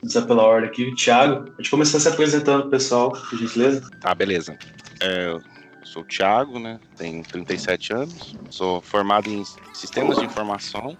começar 0.00 0.22
pela 0.22 0.42
ordem 0.42 0.68
aqui. 0.68 0.94
Thiago, 0.94 1.50
a 1.52 1.62
gente 1.62 1.70
começar 1.70 2.00
se 2.00 2.08
apresentando 2.08 2.62
pro 2.62 2.70
pessoal, 2.70 3.12
por 3.12 3.38
gentileza. 3.38 3.88
Tá, 4.00 4.14
beleza. 4.14 4.58
É, 5.00 5.38
sou 5.84 6.02
o 6.02 6.04
Thiago, 6.04 6.58
né? 6.58 6.80
Tenho 6.96 7.22
37 7.22 7.92
anos. 7.92 8.36
Sou 8.50 8.80
formado 8.80 9.30
em 9.30 9.44
sistemas 9.72 10.18
de 10.18 10.24
informação 10.24 10.96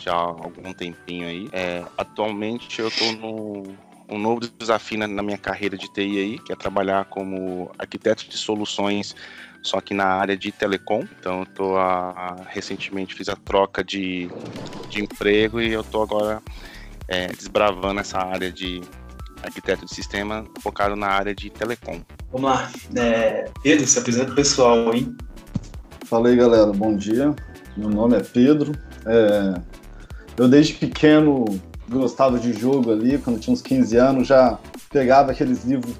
já 0.00 0.12
há 0.12 0.16
algum 0.16 0.72
tempinho 0.72 1.28
aí. 1.28 1.48
É, 1.52 1.84
atualmente 1.96 2.80
eu 2.80 2.90
tô 2.90 3.12
no 3.12 3.90
um 4.08 4.18
novo 4.18 4.40
desafio 4.58 4.98
na, 4.98 5.06
na 5.06 5.22
minha 5.22 5.38
carreira 5.38 5.76
de 5.76 5.86
TI 5.92 6.18
aí, 6.18 6.38
que 6.40 6.52
é 6.52 6.56
trabalhar 6.56 7.04
como 7.04 7.70
arquiteto 7.78 8.28
de 8.28 8.36
soluções 8.36 9.14
só 9.62 9.80
que 9.80 9.94
na 9.94 10.06
área 10.06 10.36
de 10.36 10.50
telecom. 10.52 11.04
Então 11.18 11.40
eu 11.40 11.46
tô 11.46 11.76
a, 11.76 12.36
recentemente 12.48 13.14
fiz 13.14 13.28
a 13.28 13.36
troca 13.36 13.84
de, 13.84 14.30
de 14.88 15.02
emprego 15.02 15.60
e 15.60 15.72
eu 15.72 15.84
tô 15.84 16.02
agora 16.02 16.42
é, 17.08 17.28
desbravando 17.28 18.00
essa 18.00 18.18
área 18.18 18.50
de 18.50 18.80
arquiteto 19.42 19.84
de 19.84 19.94
sistema 19.94 20.44
focado 20.60 20.94
na 20.96 21.08
área 21.08 21.34
de 21.34 21.50
telecom. 21.50 22.00
Vamos 22.32 22.50
lá. 22.50 22.70
É, 22.96 23.50
Pedro, 23.62 23.86
se 23.86 23.98
apresenta 23.98 24.32
o 24.32 24.34
pessoal, 24.34 24.94
hein? 24.94 25.16
Fala 26.04 26.28
aí, 26.28 26.36
galera. 26.36 26.66
Bom 26.66 26.96
dia. 26.96 27.34
Meu 27.76 27.88
nome 27.88 28.16
é 28.16 28.20
Pedro. 28.20 28.72
É, 29.06 29.60
eu, 30.36 30.48
desde 30.48 30.74
pequeno, 30.74 31.44
gostava 31.88 32.38
de 32.38 32.52
jogo 32.52 32.92
ali. 32.92 33.18
Quando 33.18 33.40
tinha 33.40 33.54
uns 33.54 33.62
15 33.62 33.96
anos, 33.96 34.28
já 34.28 34.58
pegava 34.90 35.32
aqueles 35.32 35.64
livros 35.64 35.94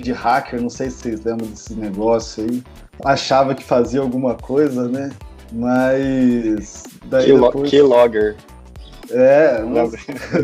de 0.00 0.12
hacker. 0.12 0.60
Não 0.60 0.70
sei 0.70 0.90
se 0.90 0.98
vocês 0.98 1.24
lembram 1.24 1.48
desse 1.48 1.74
negócio 1.74 2.44
aí. 2.44 2.62
Achava 3.04 3.54
que 3.54 3.64
fazia 3.64 4.00
alguma 4.00 4.34
coisa, 4.34 4.88
né? 4.88 5.10
Mas. 5.52 6.84
Daí 7.06 7.32
depois... 7.32 7.70
Keylogger. 7.70 8.36
É, 9.10 9.62
mas... 9.62 9.94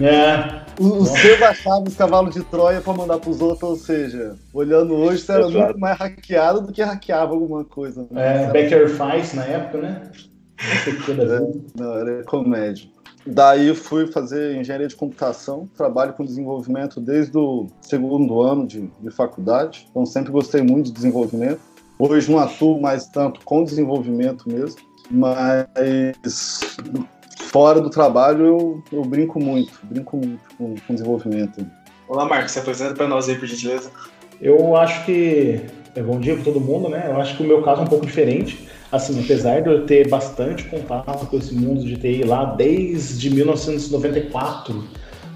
é. 0.03 0.63
o, 0.81 0.87
o 0.87 1.07
seu 1.07 1.39
baixava 1.39 1.85
os 1.87 1.95
cavalos 1.95 2.35
de 2.35 2.43
Troia 2.45 2.81
para 2.81 2.95
mandar 2.95 3.19
para 3.19 3.31
os 3.31 3.41
outros, 3.41 3.63
ou 3.63 3.77
seja, 3.77 4.37
olhando 4.53 4.95
hoje, 4.95 5.23
você 5.23 5.33
era 5.33 5.49
muito 5.49 5.79
mais 5.79 5.99
hackeado 5.99 6.63
do 6.63 6.73
que 6.73 6.83
hackeava 6.83 7.33
alguma 7.35 7.65
coisa. 7.65 8.07
Né? 8.11 8.45
É, 8.45 8.51
Becker 8.51 8.89
Faz 8.91 9.35
na 9.35 9.45
época, 9.45 9.79
né? 9.79 10.11
É, 10.59 11.79
não, 11.79 11.99
era 11.99 12.25
comédia. 12.25 12.89
Daí 13.27 13.75
fui 13.75 14.07
fazer 14.07 14.57
engenharia 14.57 14.87
de 14.87 14.95
computação, 14.95 15.69
trabalho 15.77 16.13
com 16.13 16.25
desenvolvimento 16.25 17.01
desde 17.01 17.37
o 17.37 17.69
segundo 17.81 18.43
ano 18.43 18.67
de, 18.67 18.91
de 19.01 19.11
faculdade, 19.11 19.87
então 19.91 20.05
sempre 20.05 20.31
gostei 20.31 20.63
muito 20.63 20.87
de 20.87 20.93
desenvolvimento. 20.93 21.61
Hoje 21.99 22.31
não 22.31 22.39
atuo 22.39 22.81
mais 22.81 23.07
tanto 23.07 23.41
com 23.45 23.63
desenvolvimento 23.63 24.49
mesmo, 24.49 24.81
mas 25.11 26.77
fora 27.39 27.81
do 27.81 27.89
trabalho 27.89 28.45
eu, 28.45 28.85
eu 28.93 29.03
brinco 29.03 29.39
muito, 29.39 29.73
brinco 29.85 30.17
muito 30.17 30.43
com, 30.59 30.75
com 30.87 30.95
desenvolvimento. 30.95 31.65
Olá, 32.09 32.27
Marcos, 32.27 32.53
se 32.53 32.59
apresenta 32.59 32.95
para 32.95 33.07
nós 33.07 33.29
aí, 33.29 33.37
por 33.37 33.47
gentileza. 33.47 33.91
Eu 34.41 34.77
acho 34.77 35.05
que. 35.05 35.61
É 35.95 36.03
bom 36.03 36.19
dia 36.19 36.35
para 36.35 36.45
todo 36.45 36.61
mundo, 36.61 36.89
né? 36.89 37.05
Eu 37.09 37.21
acho 37.21 37.37
que 37.37 37.45
o 37.45 37.47
meu 37.47 37.63
caso 37.63 37.83
é 37.83 37.85
um 37.85 37.89
pouco 37.89 38.05
diferente. 38.05 38.69
Assim, 38.91 39.21
apesar 39.23 39.61
de 39.61 39.71
eu 39.71 39.87
ter 39.87 40.09
bastante 40.09 40.65
contato 40.65 41.27
com 41.27 41.37
esse 41.37 41.55
mundo 41.55 41.85
de 41.85 41.97
TI 41.97 42.25
lá 42.25 42.45
desde 42.45 43.31
1994, 43.31 44.85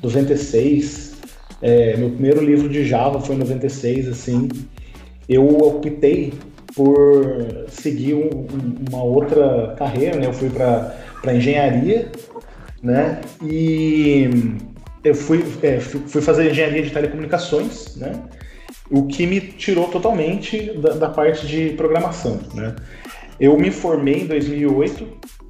96, 0.03 1.17
é, 1.63 1.97
meu 1.97 2.11
primeiro 2.11 2.45
livro 2.45 2.69
de 2.69 2.85
Java 2.85 3.21
foi 3.21 3.37
em 3.37 3.39
96, 3.39 4.09
assim, 4.09 4.49
eu 5.29 5.47
optei 5.59 6.33
por 6.79 7.67
seguir 7.67 8.15
um, 8.15 8.47
uma 8.89 9.03
outra 9.03 9.75
carreira, 9.77 10.17
né? 10.17 10.27
Eu 10.27 10.33
fui 10.33 10.49
para 10.49 11.35
engenharia, 11.35 12.13
né? 12.81 13.21
E 13.43 14.31
eu 15.03 15.13
fui, 15.13 15.45
é, 15.61 15.81
fui 15.81 16.23
fazer 16.23 16.53
engenharia 16.53 16.85
de 16.85 16.91
telecomunicações, 16.91 17.97
né? 17.97 18.13
O 18.89 19.09
que 19.09 19.27
me 19.27 19.41
tirou 19.41 19.89
totalmente 19.89 20.73
da, 20.79 20.91
da 20.91 21.09
parte 21.09 21.49
de 21.49 21.71
programação, 21.71 22.39
né? 22.55 22.77
Eu 23.41 23.59
me 23.59 23.73
formei 23.73 24.23
em 24.23 24.27
2008 24.27 25.05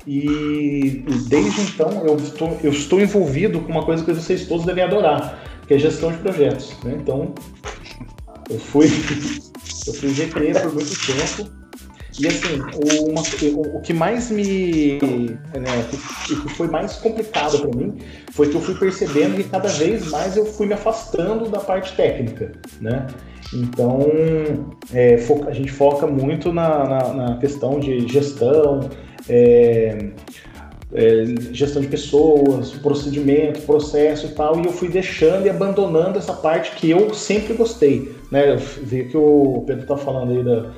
e 0.06 1.04
desde 1.28 1.60
então 1.60 2.06
eu 2.06 2.16
estou, 2.16 2.58
eu 2.62 2.70
estou 2.70 3.00
envolvido 3.02 3.60
com 3.60 3.70
uma 3.70 3.84
coisa 3.84 4.02
que 4.02 4.14
vocês 4.14 4.46
todos 4.46 4.64
devem 4.64 4.82
adorar, 4.82 5.44
que 5.66 5.74
é 5.74 5.78
gestão 5.78 6.10
de 6.10 6.16
projetos. 6.18 6.74
Né? 6.82 6.96
Então, 6.98 7.34
eu 8.48 8.58
fui, 8.58 8.88
eu 9.88 9.94
fui 9.94 10.14
GP 10.14 10.52
por 10.54 10.74
muito 10.74 11.06
tempo 11.06 11.58
e 12.18 12.26
assim, 12.26 12.60
o, 12.74 13.10
uma, 13.10 13.22
o, 13.22 13.76
o 13.76 13.80
que 13.80 13.92
mais 13.92 14.28
me. 14.30 14.98
Né, 14.98 15.86
o 16.30 16.42
que 16.42 16.54
foi 16.54 16.66
mais 16.66 16.96
complicado 16.96 17.60
para 17.60 17.76
mim 17.76 17.98
foi 18.32 18.48
que 18.48 18.56
eu 18.56 18.60
fui 18.60 18.74
percebendo 18.74 19.36
que 19.36 19.44
cada 19.44 19.68
vez 19.68 20.10
mais 20.10 20.36
eu 20.36 20.44
fui 20.44 20.66
me 20.66 20.74
afastando 20.74 21.48
da 21.48 21.60
parte 21.60 21.94
técnica, 21.94 22.52
né? 22.80 23.06
Então, 23.54 24.00
é, 24.92 25.14
a 25.46 25.52
gente 25.52 25.70
foca 25.70 26.06
muito 26.06 26.52
na, 26.52 26.84
na, 26.84 27.12
na 27.14 27.36
questão 27.38 27.78
de 27.78 28.06
gestão, 28.08 28.90
é, 29.28 30.10
é, 30.92 31.24
gestão 31.52 31.80
de 31.80 31.88
pessoas, 31.88 32.72
procedimento, 32.72 33.60
processo 33.60 34.26
e 34.26 34.30
tal, 34.30 34.60
e 34.60 34.66
eu 34.66 34.72
fui 34.72 34.88
deixando 34.88 35.46
e 35.46 35.50
abandonando 35.50 36.18
essa 36.18 36.34
parte 36.34 36.72
que 36.72 36.90
eu 36.90 37.14
sempre 37.14 37.54
gostei. 37.54 38.17
Né? 38.30 38.50
Eu 38.50 38.58
vi 38.58 39.04
que 39.04 39.16
o 39.16 39.64
Pedro 39.66 39.82
está 39.82 39.96
falando 39.96 40.32
aí 40.32 40.42
da 40.42 40.70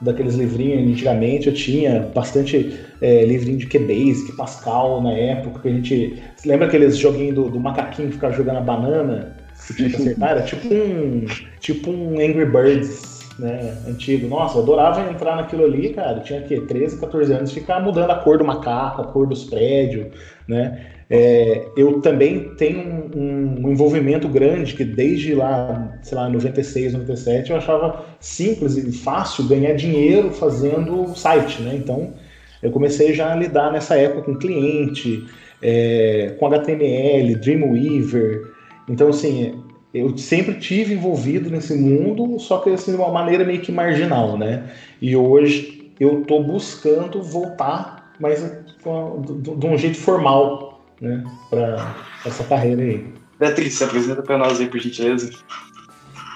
daqueles 0.00 0.34
livrinhos. 0.34 0.92
Antigamente 0.92 1.48
eu 1.48 1.54
tinha 1.54 2.10
bastante 2.14 2.78
é, 3.00 3.24
livrinho 3.24 3.58
de 3.58 3.66
QBasic, 3.66 4.36
Pascal 4.36 5.02
na 5.02 5.12
época, 5.12 5.60
que 5.60 5.68
a 5.68 5.72
gente. 5.72 6.22
Você 6.36 6.48
lembra 6.48 6.66
aqueles 6.66 6.96
joguinhos 6.96 7.34
do, 7.34 7.50
do 7.50 7.60
macaquinho 7.60 8.08
que 8.08 8.14
ficava 8.14 8.34
jogando 8.34 8.58
a 8.58 8.60
banana? 8.60 9.36
Acertar? 9.54 10.30
Era 10.30 10.42
tipo 10.42 10.72
um. 10.72 11.24
Tipo 11.60 11.90
um 11.90 12.14
Angry 12.14 12.46
Birds. 12.46 13.14
Né, 13.36 13.76
antigo. 13.88 14.28
Nossa, 14.28 14.58
eu 14.58 14.62
adorava 14.62 15.10
entrar 15.10 15.34
naquilo 15.34 15.64
ali, 15.64 15.92
cara. 15.92 16.20
tinha 16.20 16.40
que 16.42 16.60
13, 16.60 17.00
14 17.00 17.32
anos, 17.32 17.50
ficar 17.50 17.80
mudando 17.80 18.12
a 18.12 18.14
cor 18.14 18.38
do 18.38 18.44
macaco, 18.44 19.02
a 19.02 19.06
cor 19.06 19.26
dos 19.26 19.42
prédios, 19.42 20.06
né? 20.46 20.93
É, 21.08 21.66
eu 21.76 22.00
também 22.00 22.54
tenho 22.56 23.10
um, 23.14 23.66
um, 23.66 23.72
envolvimento 23.72 24.26
grande 24.28 24.74
que 24.74 24.84
desde 24.84 25.34
lá, 25.34 25.98
sei 26.02 26.16
lá, 26.16 26.28
96, 26.28 26.94
97, 26.94 27.50
eu 27.50 27.56
achava 27.56 28.06
simples 28.18 28.76
e 28.76 28.90
fácil 28.92 29.44
ganhar 29.44 29.74
dinheiro 29.74 30.32
fazendo 30.32 31.14
site, 31.14 31.60
né? 31.62 31.74
Então, 31.74 32.14
eu 32.62 32.70
comecei 32.70 33.12
já 33.12 33.32
a 33.32 33.36
lidar 33.36 33.70
nessa 33.70 33.96
época 33.96 34.22
com 34.22 34.36
cliente, 34.36 35.26
é, 35.62 36.34
com 36.38 36.46
HTML, 36.46 37.34
Dreamweaver. 37.36 38.52
Então, 38.88 39.08
assim, 39.08 39.62
eu 39.92 40.16
sempre 40.16 40.54
tive 40.54 40.94
envolvido 40.94 41.50
nesse 41.50 41.74
mundo, 41.74 42.38
só 42.40 42.58
que 42.58 42.70
assim, 42.70 42.92
de 42.92 42.96
uma 42.96 43.12
maneira 43.12 43.44
meio 43.44 43.60
que 43.60 43.70
marginal, 43.70 44.38
né? 44.38 44.64
E 45.00 45.14
hoje 45.14 45.92
eu 46.00 46.22
estou 46.22 46.42
buscando 46.42 47.22
voltar, 47.22 48.12
mas 48.18 48.42
de 48.42 49.66
um 49.66 49.78
jeito 49.78 49.98
formal 49.98 50.73
né, 51.04 51.24
para 51.50 51.94
essa 52.24 52.42
carreira 52.44 52.82
aí. 52.82 53.14
Beatriz, 53.38 53.74
se 53.74 53.84
apresenta 53.84 54.22
para 54.22 54.38
nós 54.38 54.60
aí, 54.60 54.68
por 54.68 54.80
gentileza. 54.80 55.30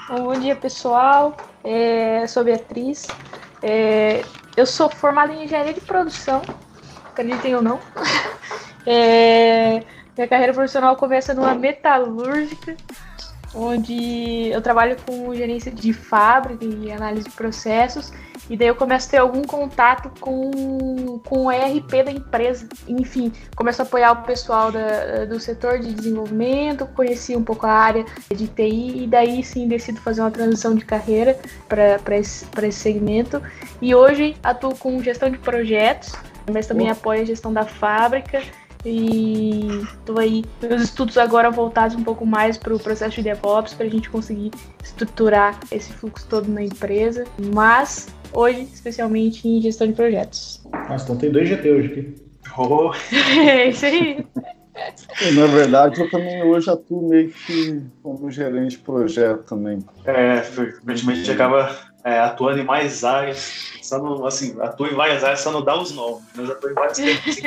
Bom 0.08 0.38
dia, 0.38 0.56
pessoal. 0.56 1.36
É, 1.64 2.26
sou 2.26 2.44
Beatriz. 2.44 3.06
É, 3.62 4.22
eu 4.56 4.66
sou 4.66 4.88
formada 4.90 5.32
em 5.32 5.44
engenharia 5.44 5.74
de 5.74 5.80
produção, 5.80 6.42
acreditem 7.06 7.54
ou 7.54 7.62
não. 7.62 7.80
É, 8.90 9.82
minha 10.16 10.26
carreira 10.26 10.54
profissional 10.54 10.96
começa 10.96 11.34
numa 11.34 11.54
metalúrgica, 11.54 12.74
onde 13.54 14.48
eu 14.48 14.62
trabalho 14.62 14.96
com 15.04 15.34
gerência 15.34 15.70
de 15.70 15.92
fábrica 15.92 16.64
e 16.64 16.90
análise 16.90 17.28
de 17.28 17.34
processos. 17.34 18.10
E 18.48 18.56
daí 18.56 18.68
eu 18.68 18.74
começo 18.74 19.08
a 19.08 19.10
ter 19.10 19.16
algum 19.18 19.42
contato 19.42 20.10
com, 20.20 21.18
com 21.24 21.46
o 21.46 21.52
ERP 21.52 22.04
da 22.04 22.10
empresa. 22.10 22.68
Enfim, 22.86 23.32
começo 23.54 23.82
a 23.82 23.84
apoiar 23.84 24.12
o 24.12 24.22
pessoal 24.22 24.72
da, 24.72 25.26
do 25.26 25.38
setor 25.38 25.78
de 25.78 25.92
desenvolvimento, 25.92 26.86
conheci 26.86 27.36
um 27.36 27.44
pouco 27.44 27.66
a 27.66 27.72
área 27.72 28.04
de 28.34 28.48
TI 28.48 29.04
e 29.04 29.06
daí 29.06 29.44
sim 29.44 29.68
decido 29.68 30.00
fazer 30.00 30.22
uma 30.22 30.30
transição 30.30 30.74
de 30.74 30.84
carreira 30.84 31.38
para 31.68 32.16
esse, 32.16 32.46
esse 32.62 32.78
segmento. 32.78 33.42
E 33.82 33.94
hoje 33.94 34.36
atuo 34.42 34.74
com 34.74 35.02
gestão 35.02 35.30
de 35.30 35.38
projetos, 35.38 36.12
mas 36.50 36.66
também 36.66 36.90
apoio 36.90 37.22
a 37.22 37.24
gestão 37.24 37.52
da 37.52 37.64
fábrica 37.64 38.42
e 38.84 39.66
estou 39.82 40.18
aí 40.18 40.44
meus 40.62 40.82
estudos 40.82 41.18
agora 41.18 41.50
voltados 41.50 41.96
um 41.96 42.04
pouco 42.04 42.24
mais 42.24 42.56
para 42.56 42.74
o 42.74 42.78
processo 42.78 43.16
de 43.16 43.22
DevOps 43.22 43.74
para 43.74 43.86
a 43.86 43.90
gente 43.90 44.08
conseguir 44.08 44.52
estruturar 44.82 45.58
esse 45.70 45.92
fluxo 45.92 46.26
todo 46.28 46.48
na 46.48 46.62
empresa, 46.62 47.24
mas 47.52 48.08
hoje 48.32 48.68
especialmente 48.72 49.46
em 49.48 49.60
gestão 49.60 49.86
de 49.86 49.92
projetos. 49.92 50.60
Nossa, 50.88 51.04
então 51.04 51.16
tem 51.16 51.30
dois 51.30 51.48
GT 51.48 51.70
hoje 51.70 51.88
aqui. 51.88 52.14
Oh. 52.56 52.92
é 53.14 53.68
isso 53.68 53.86
aí. 53.86 54.26
Na 55.34 55.46
verdade, 55.46 56.00
eu 56.00 56.10
também 56.10 56.42
hoje 56.42 56.70
atuo 56.70 57.08
meio 57.08 57.30
que 57.30 57.82
como 58.02 58.30
gerente 58.30 58.72
de 58.72 58.78
projeto 58.78 59.44
também. 59.44 59.78
É, 60.04 60.40
frequentemente 60.42 61.30
acaba 61.30 61.76
é, 62.04 62.20
atuando 62.20 62.60
em 62.60 62.64
mais 62.64 63.04
áreas, 63.04 63.72
só 63.82 63.98
não, 63.98 64.24
assim, 64.24 64.56
atuo 64.60 64.86
em 64.86 64.94
várias 64.94 65.24
áreas, 65.24 65.40
só 65.40 65.50
não 65.50 65.64
dá 65.64 65.80
os 65.80 65.92
nomes, 65.92 66.22
mas 66.34 66.50
atuo 66.50 66.70
em 66.70 66.74
várias 66.74 66.98
coisas. 66.98 67.20
Assim. 67.26 67.42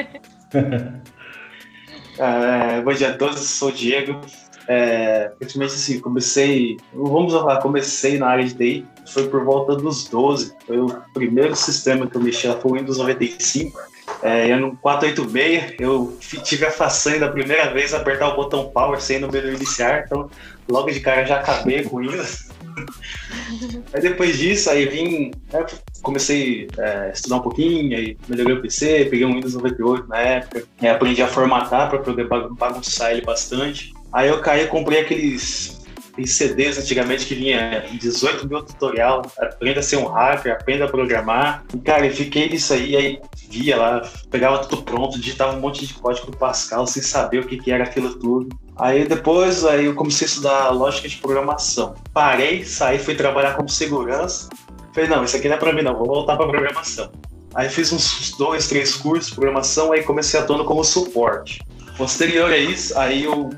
é, 2.20 2.82
bom 2.82 2.94
dia 2.94 3.10
a 3.12 3.18
todos, 3.18 3.40
sou 3.40 3.70
o 3.70 3.72
Diego. 3.72 4.20
É, 4.68 5.30
praticamente 5.40 5.74
assim, 5.74 6.00
comecei, 6.00 6.78
vamos 6.94 7.34
falar, 7.34 7.62
comecei 7.62 8.18
na 8.18 8.28
área 8.28 8.46
de 8.46 8.54
TI, 8.54 8.86
foi 9.08 9.28
por 9.28 9.44
volta 9.44 9.76
dos 9.76 10.08
12, 10.08 10.54
foi 10.66 10.80
o 10.80 11.02
primeiro 11.14 11.56
sistema 11.56 12.08
que 12.08 12.16
eu 12.16 12.22
mexi, 12.22 12.48
foi 12.62 12.72
o 12.72 12.76
Windows 12.76 12.98
95, 12.98 13.80
é, 14.22 14.56
no 14.56 14.76
486, 14.78 15.80
eu 15.80 16.18
tive 16.44 16.66
a 16.66 16.72
façanha 16.72 17.20
da 17.20 17.30
primeira 17.30 17.72
vez 17.74 17.94
apertar 17.94 18.30
o 18.30 18.36
botão 18.36 18.70
Power 18.70 19.02
sem 19.02 19.20
no 19.20 19.32
menu 19.32 19.54
iniciar, 19.54 20.04
então 20.06 20.30
logo 20.70 20.92
de 20.92 21.00
cara 21.00 21.26
já 21.26 21.40
acabei 21.40 21.84
com 21.84 22.02
isso. 22.02 22.52
aí 23.94 24.02
depois 24.02 24.38
disso, 24.38 24.70
aí 24.70 24.86
vim, 24.86 25.32
né, 25.52 25.66
comecei 26.02 26.68
é, 26.78 27.08
a 27.08 27.10
estudar 27.10 27.38
um 27.38 27.42
pouquinho, 27.42 27.98
aí 27.98 28.18
melhorei 28.28 28.56
o 28.56 28.62
PC, 28.62 29.08
peguei 29.10 29.26
um 29.26 29.34
Windows 29.34 29.56
98 29.56 30.08
na 30.08 30.18
época, 30.20 30.64
aprendi 30.90 31.22
a 31.22 31.28
formatar 31.28 31.90
para 31.90 32.00
poder 32.00 32.28
bagunçar 32.28 33.12
ele 33.12 33.22
bastante. 33.22 33.94
Aí 34.14 34.28
eu 34.28 34.42
caí 34.42 34.68
comprei 34.68 35.00
aqueles 35.00 35.81
CDs 36.26 36.78
antigamente 36.78 37.26
que 37.26 37.36
vinha 37.36 37.86
18 37.92 38.48
mil 38.48 38.64
tutorial, 38.64 39.22
aprenda 39.40 39.80
a 39.80 39.84
ser 39.84 39.98
um 39.98 40.08
hacker, 40.08 40.54
aprenda 40.54 40.86
a 40.86 40.88
programar. 40.88 41.64
E, 41.74 41.80
cara, 41.80 42.06
eu 42.06 42.14
fiquei 42.14 42.50
nisso 42.50 42.74
aí, 42.74 42.96
aí 42.96 43.22
via 43.50 43.78
lá, 43.78 44.10
pegava 44.30 44.60
tudo 44.60 44.84
pronto, 44.84 45.20
digitava 45.20 45.56
um 45.56 45.60
monte 45.60 45.86
de 45.86 45.94
código 45.96 46.36
Pascal 46.36 46.88
sem 46.88 47.04
saber 47.04 47.40
o 47.40 47.48
que, 47.48 47.58
que 47.58 47.72
era 47.72 47.84
aquilo 47.84 48.16
tudo. 48.16 48.50
Aí 48.78 49.08
depois 49.08 49.66
aí 49.66 49.86
eu 49.86 49.94
comecei 49.94 50.26
a 50.26 50.30
estudar 50.30 50.70
lógica 50.70 51.08
de 51.08 51.18
programação. 51.18 51.96
Parei, 52.14 52.64
saí, 52.66 52.98
fui 52.98 53.16
trabalhar 53.16 53.56
como 53.56 53.70
segurança. 53.70 54.50
Falei, 54.94 55.10
não, 55.10 55.24
isso 55.24 55.38
aqui 55.38 55.48
não 55.48 55.56
é 55.56 55.60
pra 55.60 55.74
mim 55.74 55.82
não, 55.82 55.96
vou 55.96 56.08
voltar 56.08 56.36
pra 56.36 56.48
programação. 56.48 57.12
Aí 57.54 57.70
fiz 57.70 57.92
uns 57.92 58.36
dois, 58.38 58.68
três 58.68 58.96
cursos 58.96 59.28
de 59.28 59.36
programação, 59.36 59.92
aí 59.92 60.04
comecei 60.04 60.40
atuando 60.40 60.64
como 60.64 60.84
suporte. 60.84 61.62
Posterior 61.98 62.50
a 62.50 62.58
isso, 62.58 62.98
aí 62.98 63.24
eu 63.24 63.50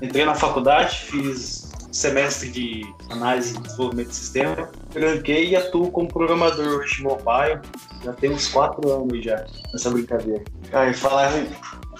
entrei 0.00 0.24
na 0.24 0.34
faculdade, 0.34 0.96
fiz 1.10 1.57
semestre 1.90 2.50
de 2.50 2.82
análise 3.10 3.56
e 3.56 3.60
desenvolvimento 3.60 4.08
de 4.08 4.14
sistema. 4.14 4.70
Tranquei 4.90 5.48
e 5.48 5.56
atuo 5.56 5.90
como 5.90 6.08
programador 6.08 6.84
de 6.84 7.02
mobile. 7.02 7.60
Já 8.04 8.12
tem 8.12 8.30
uns 8.30 8.48
quatro 8.48 8.90
anos 8.90 9.24
já 9.24 9.44
nessa 9.72 9.90
brincadeira. 9.90 10.44
Aí 10.72 10.94
falar 10.94 11.32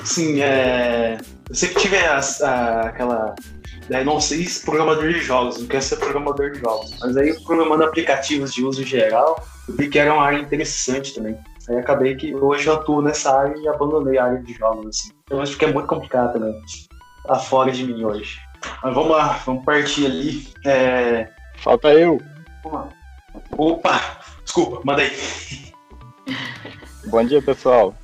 assim, 0.00 0.40
é... 0.40 1.19
eu 1.49 1.55
sempre 1.55 1.81
tive 1.81 1.96
a, 1.96 2.20
a, 2.43 2.81
aquela. 2.82 3.35
É, 3.90 4.05
não 4.05 4.20
sei 4.20 4.44
se 4.44 4.67
programador 4.67 5.11
de 5.11 5.20
jogos, 5.20 5.58
não 5.58 5.67
quero 5.67 5.82
ser 5.82 5.96
programador 5.96 6.50
de 6.50 6.61
jogos. 6.61 6.94
Mas 7.00 7.17
aí 7.17 7.35
programando 7.44 7.85
aplicativos 7.85 8.52
de 8.52 8.62
uso 8.62 8.85
geral, 8.85 9.43
eu 9.67 9.75
vi 9.75 9.88
que 9.88 9.99
era 9.99 10.12
uma 10.12 10.25
área 10.25 10.38
interessante 10.38 11.14
também. 11.14 11.38
Aí 11.69 11.76
acabei 11.76 12.14
que 12.14 12.35
hoje 12.35 12.67
eu 12.67 12.75
atuo 12.75 13.00
nessa 13.00 13.35
área 13.35 13.56
e 13.56 13.69
abandonei 13.69 14.19
a 14.19 14.25
área 14.25 14.43
de 14.43 14.52
jogos. 14.55 14.87
Assim. 14.88 15.11
Eu 15.31 15.40
acho 15.40 15.56
que 15.56 15.64
é 15.64 15.73
muito 15.73 15.87
complicado 15.87 16.35
também. 16.35 16.55
Tá 17.26 17.37
fora 17.37 17.70
de 17.70 17.85
mim 17.85 18.05
hoje. 18.05 18.38
Mas 18.82 18.94
vamos 18.94 19.10
lá, 19.10 19.40
vamos 19.44 19.64
partir 19.64 20.06
ali. 20.06 20.49
É... 20.64 21.28
Falta 21.58 21.93
eu. 21.93 22.20
Opa! 23.56 24.20
Desculpa, 24.44 24.81
manda 24.84 25.02
aí. 25.02 25.72
Bom 27.06 27.25
dia, 27.25 27.43
pessoal. 27.43 27.94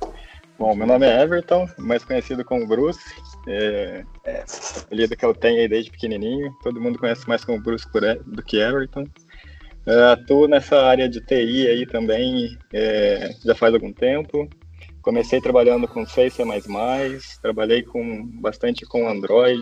Bom, 0.57 0.73
meu 0.73 0.87
nome 0.87 1.05
é 1.05 1.21
Everton, 1.21 1.67
mais 1.77 2.05
conhecido 2.05 2.45
como 2.45 2.67
Bruce. 2.67 2.99
É, 3.47 4.03
é 4.25 4.43
apelido 4.77 5.15
que 5.15 5.25
eu 5.25 5.33
tenho 5.33 5.59
aí 5.59 5.67
desde 5.67 5.91
pequenininho. 5.91 6.55
Todo 6.63 6.79
mundo 6.79 6.97
conhece 6.97 7.27
mais 7.27 7.43
como 7.43 7.61
Bruce 7.61 7.85
do 8.25 8.41
que 8.41 8.57
Everton. 8.57 9.05
É, 9.85 10.11
atuo 10.11 10.47
nessa 10.47 10.81
área 10.81 11.07
de 11.07 11.21
TI 11.21 11.67
aí 11.67 11.85
também 11.85 12.57
é, 12.73 13.35
já 13.43 13.53
faz 13.53 13.73
algum 13.73 13.93
tempo. 13.93 14.49
Comecei 15.01 15.39
trabalhando 15.39 15.87
com 15.87 16.05
C, 16.05 16.29
C++, 16.31 16.43
trabalhei 17.41 17.83
com 17.83 18.25
bastante 18.41 18.85
com 18.85 19.07
Android, 19.07 19.61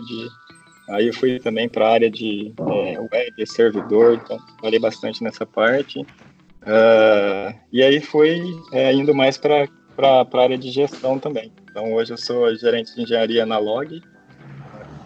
Aí 0.88 1.06
eu 1.06 1.14
fui 1.14 1.38
também 1.38 1.68
para 1.68 1.86
a 1.86 1.92
área 1.92 2.10
de 2.10 2.52
é, 2.58 2.98
web, 2.98 3.46
servidor, 3.46 4.14
então 4.14 4.38
trabalhei 4.38 4.78
bastante 4.78 5.22
nessa 5.22 5.46
parte. 5.46 6.00
Uh, 6.00 7.54
e 7.72 7.82
aí 7.82 8.00
fui 8.00 8.40
é, 8.72 8.92
indo 8.92 9.14
mais 9.14 9.36
para 9.36 9.68
a 9.98 10.42
área 10.42 10.58
de 10.58 10.70
gestão 10.70 11.18
também. 11.18 11.52
Então 11.70 11.92
hoje 11.92 12.12
eu 12.12 12.18
sou 12.18 12.54
gerente 12.56 12.94
de 12.94 13.02
engenharia 13.02 13.46
na 13.46 13.58
Log. 13.58 14.02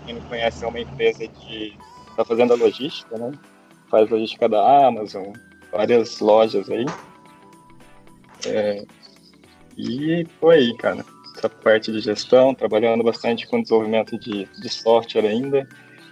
Quem 0.05 0.15
não 0.15 0.23
conhece, 0.23 0.65
é 0.65 0.69
uma 0.69 0.81
empresa 0.81 1.27
de 1.27 1.77
está 2.11 2.25
fazendo 2.25 2.53
a 2.53 2.57
logística, 2.57 3.17
né? 3.17 3.31
Faz 3.89 4.11
logística 4.11 4.49
da 4.49 4.87
Amazon, 4.89 5.33
várias 5.71 6.19
lojas 6.19 6.69
aí. 6.69 6.87
É, 8.47 8.85
e 9.77 10.27
foi 10.41 10.57
aí, 10.57 10.77
cara 10.77 11.05
essa 11.39 11.49
parte 11.49 11.93
de 11.93 12.01
gestão, 12.01 12.55
trabalhando 12.55 13.03
bastante 13.05 13.47
com 13.47 13.63
desenvolvimento 13.63 14.19
de, 14.19 14.49
de 14.61 14.69
software 14.69 15.27
ainda. 15.27 15.67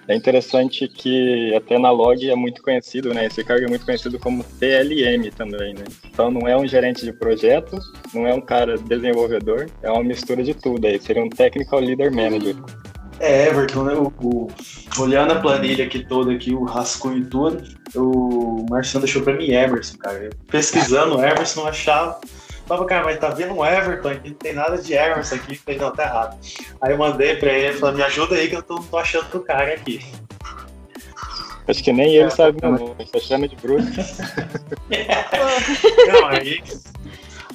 É 0.09 0.15
interessante 0.15 0.87
que 0.87 1.53
até 1.57 1.77
na 1.79 1.91
log 1.91 2.31
é 2.31 2.35
muito 2.37 2.63
conhecido, 2.63 3.13
né? 3.13 3.27
Esse 3.27 3.43
cargo 3.43 3.65
é 3.65 3.69
muito 3.69 3.85
conhecido 3.85 4.21
como 4.21 4.45
TLM 4.45 5.31
também, 5.37 5.75
né? 5.75 5.85
Então 6.09 6.31
não 6.31 6.47
é 6.47 6.57
um 6.57 6.67
gerente 6.67 7.05
de 7.05 7.13
projeto, 7.13 7.77
não 8.15 8.25
é 8.25 8.33
um 8.33 8.41
cara 8.41 8.79
desenvolvedor, 8.79 9.67
é 9.83 9.91
uma 9.91 10.05
mistura 10.05 10.45
de 10.45 10.55
tudo 10.55 10.87
aí. 10.87 11.01
Seria 11.01 11.25
um 11.25 11.29
Technical 11.29 11.81
Leader 11.81 12.15
Manager. 12.15 12.55
É, 13.19 13.49
Everton, 13.49 13.83
né? 13.83 13.95
O, 13.95 14.13
o, 14.23 14.49
olhando 15.01 15.33
a 15.33 15.41
planilha 15.41 15.85
aqui 15.85 16.07
toda, 16.07 16.33
aqui, 16.33 16.55
o 16.55 16.63
rascunho 16.63 17.25
tudo, 17.29 17.65
o 17.97 18.65
Marciano 18.71 19.05
deixou 19.05 19.23
pra 19.23 19.35
mim 19.35 19.51
Emerson, 19.51 19.99
cara. 19.99 20.31
Pesquisando 20.49 21.17
o 21.17 21.25
Emerson, 21.25 21.67
achava 21.67 22.21
Falava, 22.67 22.87
cara, 22.87 23.05
mas 23.05 23.21
tá 23.21 23.29
vendo 23.29 23.55
um 23.55 23.65
Everton 23.65 24.09
aqui, 24.09 24.29
não 24.31 24.37
tem 24.37 24.53
nada 24.53 24.77
de 24.77 24.93
Emerson 24.93 25.37
aqui, 25.37 25.55
falei, 25.55 25.79
não, 25.79 25.93
tá 25.93 26.03
errado. 26.03 26.39
Aí 26.81 26.93
eu 26.93 26.99
mandei 26.99 27.37
pra 27.37 27.53
ele, 27.53 27.79
falei, 27.79 27.97
me 27.97 28.03
ajuda 28.03 28.35
aí 28.35 28.49
que 28.49 28.57
eu 28.57 28.63
tô, 28.63 28.75
não 28.75 28.83
tô 28.83 28.99
achando 28.99 29.29
do 29.31 29.41
cara 29.41 29.73
aqui. 29.73 30.05
Acho 31.69 31.83
que 31.83 31.93
nem 31.93 32.15
ele 32.15 32.27
é, 32.27 32.31
sabe 32.31 32.59
meu 32.61 32.73
nome, 32.73 33.07
só 33.07 33.21
chama 33.21 33.49
de 33.49 33.55
Bruno. 33.57 33.85
não, 36.09 36.27
aí, 36.27 36.61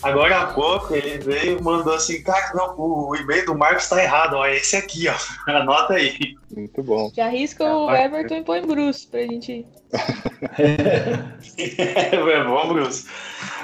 agora 0.01 0.41
há 0.41 0.47
pouco 0.47 0.95
ele 0.95 1.17
veio 1.17 1.59
e 1.59 1.61
mandou 1.61 1.93
assim, 1.93 2.23
cara, 2.23 2.53
não, 2.53 2.73
o, 2.77 3.09
o 3.09 3.15
e-mail 3.15 3.45
do 3.45 3.57
Marcos 3.57 3.89
tá 3.89 4.01
errado, 4.01 4.35
ó, 4.35 4.45
é 4.45 4.55
esse 4.55 4.77
aqui, 4.77 5.09
ó, 5.09 5.15
anota 5.51 5.93
aí. 5.95 6.37
Muito 6.55 6.83
bom. 6.83 7.11
Já 7.15 7.25
arrisca 7.25 7.63
o 7.63 7.89
é, 7.91 8.05
Everton 8.05 8.35
e 8.35 8.43
põe 8.43 8.61
Bruce 8.65 9.07
pra 9.07 9.21
gente 9.21 9.51
ir. 9.51 9.67
é, 11.47 12.43
vamos, 12.43 12.73
Bruce. 12.73 13.07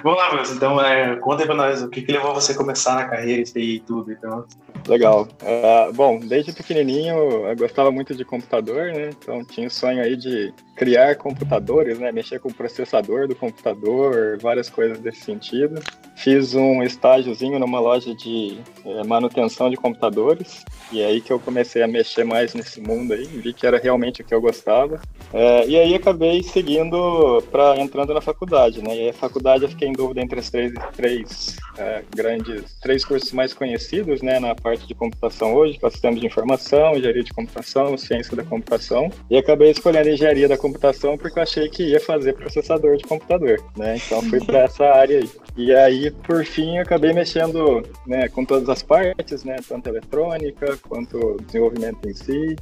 Vamos 0.03 0.19
lá, 0.19 0.29
Bruce. 0.29 0.53
Então, 0.53 0.79
é, 0.79 1.15
conta 1.17 1.43
aí 1.43 1.47
pra 1.47 1.55
nós 1.55 1.81
o 1.81 1.89
que, 1.89 2.01
que 2.01 2.11
levou 2.11 2.33
você 2.33 2.51
a 2.51 2.57
começar 2.57 2.95
na 2.95 3.05
carreira 3.05 3.43
e 3.55 3.79
tudo. 3.79 4.11
Então. 4.11 4.45
Legal. 4.87 5.27
Uh, 5.41 5.91
bom, 5.93 6.19
desde 6.19 6.53
pequenininho 6.53 7.15
eu 7.47 7.55
gostava 7.57 7.91
muito 7.91 8.15
de 8.15 8.23
computador, 8.23 8.93
né? 8.93 9.09
Então 9.09 9.43
tinha 9.43 9.67
o 9.67 9.71
sonho 9.71 10.01
aí 10.01 10.15
de 10.15 10.53
criar 10.75 11.15
computadores, 11.15 11.99
né? 11.99 12.11
Mexer 12.11 12.39
com 12.39 12.49
o 12.49 12.53
processador 12.53 13.27
do 13.27 13.35
computador, 13.35 14.37
várias 14.39 14.69
coisas 14.69 14.99
desse 14.99 15.21
sentido. 15.21 15.81
Fiz 16.15 16.55
um 16.55 16.81
estágiozinho 16.83 17.59
numa 17.59 17.79
loja 17.79 18.15
de 18.15 18.59
é, 18.85 19.03
manutenção 19.03 19.69
de 19.69 19.75
computadores 19.75 20.63
e 20.91 21.01
é 21.01 21.05
aí 21.07 21.21
que 21.21 21.33
eu 21.33 21.39
comecei 21.39 21.83
a 21.83 21.87
mexer 21.87 22.23
mais 22.23 22.53
nesse 22.53 22.76
mundo 22.81 23.13
aí, 23.13 23.25
vi 23.25 23.53
que 23.53 23.65
era 23.65 23.77
realmente 23.77 24.21
o 24.21 24.25
que 24.25 24.33
eu 24.33 24.41
gostava. 24.41 24.99
É, 25.33 25.67
e 25.67 25.77
aí 25.77 25.95
acabei 25.95 26.41
seguindo 26.43 27.43
para 27.51 27.77
entrando 27.79 28.13
na 28.13 28.21
faculdade, 28.21 28.81
né? 28.81 28.95
E 28.95 29.09
a 29.09 29.13
faculdade 29.13 29.63
eu 29.63 29.69
fiquei 29.69 29.87
em 29.87 29.93
dúvida 29.93 30.21
entre 30.21 30.39
as 30.39 30.49
três, 30.49 30.73
três 30.95 31.57
é, 31.77 32.03
grandes, 32.15 32.77
três 32.81 33.03
cursos 33.03 33.31
mais 33.31 33.53
conhecidos, 33.53 34.21
né? 34.21 34.39
Na 34.39 34.55
parte 34.55 34.87
de 34.87 34.95
computação 34.95 35.53
hoje, 35.53 35.77
que 35.77 35.85
é 35.85 35.89
sistema 35.89 36.17
de 36.17 36.25
informação, 36.25 36.95
engenharia 36.95 37.23
de 37.23 37.33
computação, 37.33 37.97
ciência 37.97 38.35
da 38.35 38.43
computação. 38.43 39.09
E 39.29 39.37
acabei 39.37 39.71
escolhendo 39.71 40.09
engenharia 40.09 40.47
da 40.47 40.57
computação 40.57 41.17
porque 41.17 41.39
eu 41.39 41.43
achei 41.43 41.69
que 41.69 41.83
ia 41.83 41.99
fazer 41.99 42.33
processador 42.33 42.97
de 42.97 43.03
computador, 43.03 43.61
né? 43.75 43.97
Então 43.97 44.21
fui 44.23 44.39
para 44.43 44.59
essa 44.59 44.85
área 44.85 45.19
aí. 45.19 45.29
E 45.57 45.73
aí, 45.73 46.11
por 46.11 46.45
fim, 46.45 46.77
acabei 46.77 47.13
mexendo 47.13 47.83
né, 48.05 48.27
com 48.29 48.45
todas 48.45 48.69
as 48.69 48.83
partes, 48.83 49.43
né? 49.43 49.55
Tanto 49.67 49.89
eletrônica 49.89 50.77
quanto 50.87 51.37
desenvolvimento 51.45 52.07
em 52.07 52.13
si. 52.13 52.55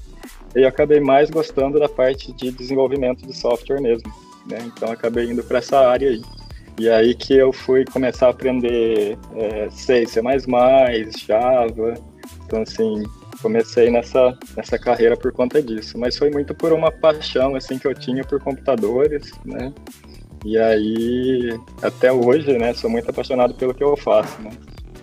E 0.55 0.65
acabei 0.65 0.99
mais 0.99 1.29
gostando 1.29 1.79
da 1.79 1.89
parte 1.89 2.31
de 2.33 2.51
desenvolvimento 2.51 3.25
de 3.25 3.35
software 3.35 3.81
mesmo. 3.81 4.11
Né? 4.49 4.59
Então 4.65 4.91
acabei 4.91 5.29
indo 5.29 5.43
para 5.43 5.57
essa 5.57 5.79
área 5.79 6.09
aí. 6.09 6.21
E 6.77 6.89
aí 6.89 7.15
que 7.15 7.33
eu 7.33 7.53
fui 7.53 7.85
começar 7.85 8.27
a 8.27 8.29
aprender 8.29 9.17
é, 9.35 9.69
C, 9.69 10.05
C++, 10.05 10.21
Java. 11.27 11.93
Então 12.45 12.61
assim, 12.61 13.03
comecei 13.41 13.89
nessa, 13.89 14.37
nessa 14.55 14.77
carreira 14.79 15.17
por 15.17 15.31
conta 15.31 15.61
disso. 15.61 15.97
Mas 15.97 16.17
foi 16.17 16.29
muito 16.29 16.55
por 16.55 16.71
uma 16.71 16.91
paixão 16.91 17.55
assim 17.55 17.77
que 17.77 17.87
eu 17.87 17.93
tinha 17.93 18.23
por 18.23 18.39
computadores, 18.39 19.31
né? 19.43 19.73
E 20.45 20.59
aí, 20.59 21.59
até 21.81 22.11
hoje, 22.13 22.55
né, 22.55 22.71
sou 22.75 22.87
muito 22.87 23.09
apaixonado 23.09 23.55
pelo 23.55 23.73
que 23.73 23.83
eu 23.83 23.97
faço, 23.97 24.39
né? 24.43 24.51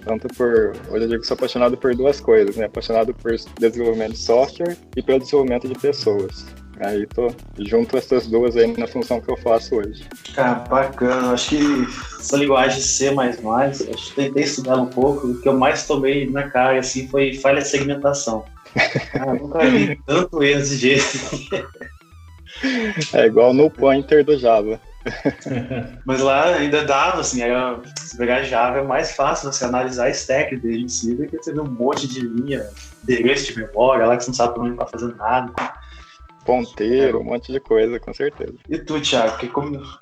Tanto 0.04 0.28
por. 0.28 0.72
Hoje 0.90 1.04
eu 1.04 1.08
digo 1.08 1.20
que 1.20 1.26
sou 1.26 1.34
apaixonado 1.34 1.76
por 1.76 1.94
duas 1.94 2.20
coisas, 2.20 2.56
né? 2.56 2.66
Apaixonado 2.66 3.14
por 3.14 3.32
desenvolvimento 3.58 4.12
de 4.12 4.18
software 4.18 4.76
e 4.96 5.02
pelo 5.02 5.20
desenvolvimento 5.20 5.68
de 5.68 5.74
pessoas. 5.78 6.44
Aí 6.80 7.06
tô 7.06 7.28
junto 7.60 7.96
essas 7.96 8.26
duas 8.26 8.56
aí 8.56 8.76
na 8.76 8.88
função 8.88 9.20
que 9.20 9.30
eu 9.30 9.36
faço 9.36 9.76
hoje. 9.76 10.04
Cara, 10.34 10.54
bacana. 10.54 11.32
Acho 11.32 11.50
que 11.50 11.86
essa 12.18 12.36
linguagem 12.36 12.80
C, 12.80 13.08
acho 13.08 14.08
que 14.08 14.14
tentei 14.14 14.42
estudar 14.42 14.76
um 14.76 14.86
pouco. 14.86 15.28
O 15.28 15.40
que 15.40 15.48
eu 15.48 15.56
mais 15.56 15.86
tomei 15.86 16.28
na 16.28 16.50
cara 16.50 16.80
assim, 16.80 17.06
foi 17.08 17.34
falha 17.34 17.60
de 17.60 17.68
segmentação. 17.68 18.44
Cara, 19.12 19.34
nunca 19.34 19.58
vi 19.66 19.96
tanto 20.06 20.42
erro 20.42 20.60
desse 20.60 20.76
jeito. 20.76 21.62
É 23.12 23.26
igual 23.26 23.52
no 23.52 23.70
pointer 23.70 24.24
do 24.24 24.38
Java. 24.38 24.80
Mas 26.04 26.20
lá 26.20 26.54
ainda 26.54 26.84
dava, 26.84 27.20
assim, 27.20 27.42
era, 27.42 27.80
se 27.98 28.16
pegar 28.16 28.42
Java 28.42 28.78
é 28.78 28.82
mais 28.82 29.12
fácil 29.12 29.52
você 29.52 29.64
analisar 29.64 30.06
a 30.06 30.10
stack 30.10 30.56
dele 30.56 30.84
em 30.84 30.88
si 30.88 31.14
do 31.14 31.26
que 31.26 31.36
você 31.36 31.52
ver 31.52 31.60
um 31.60 31.70
monte 31.70 32.06
de 32.06 32.20
linha, 32.20 32.68
endereço 33.02 33.52
de 33.52 33.58
memória 33.58 34.06
lá 34.06 34.16
que 34.16 34.24
você 34.24 34.30
não 34.30 34.36
sabe 34.36 34.54
por 34.54 34.64
onde 34.64 34.76
tá 34.76 34.86
fazendo 34.86 35.16
nada. 35.16 35.52
Ponteiro, 36.44 37.20
um 37.20 37.24
monte 37.24 37.52
de 37.52 37.60
coisa, 37.60 38.00
com 38.00 38.12
certeza. 38.12 38.54
E 38.68 38.78
tu, 38.78 39.00
Thiago, 39.00 39.36
o 39.36 39.38
que, 39.38 39.48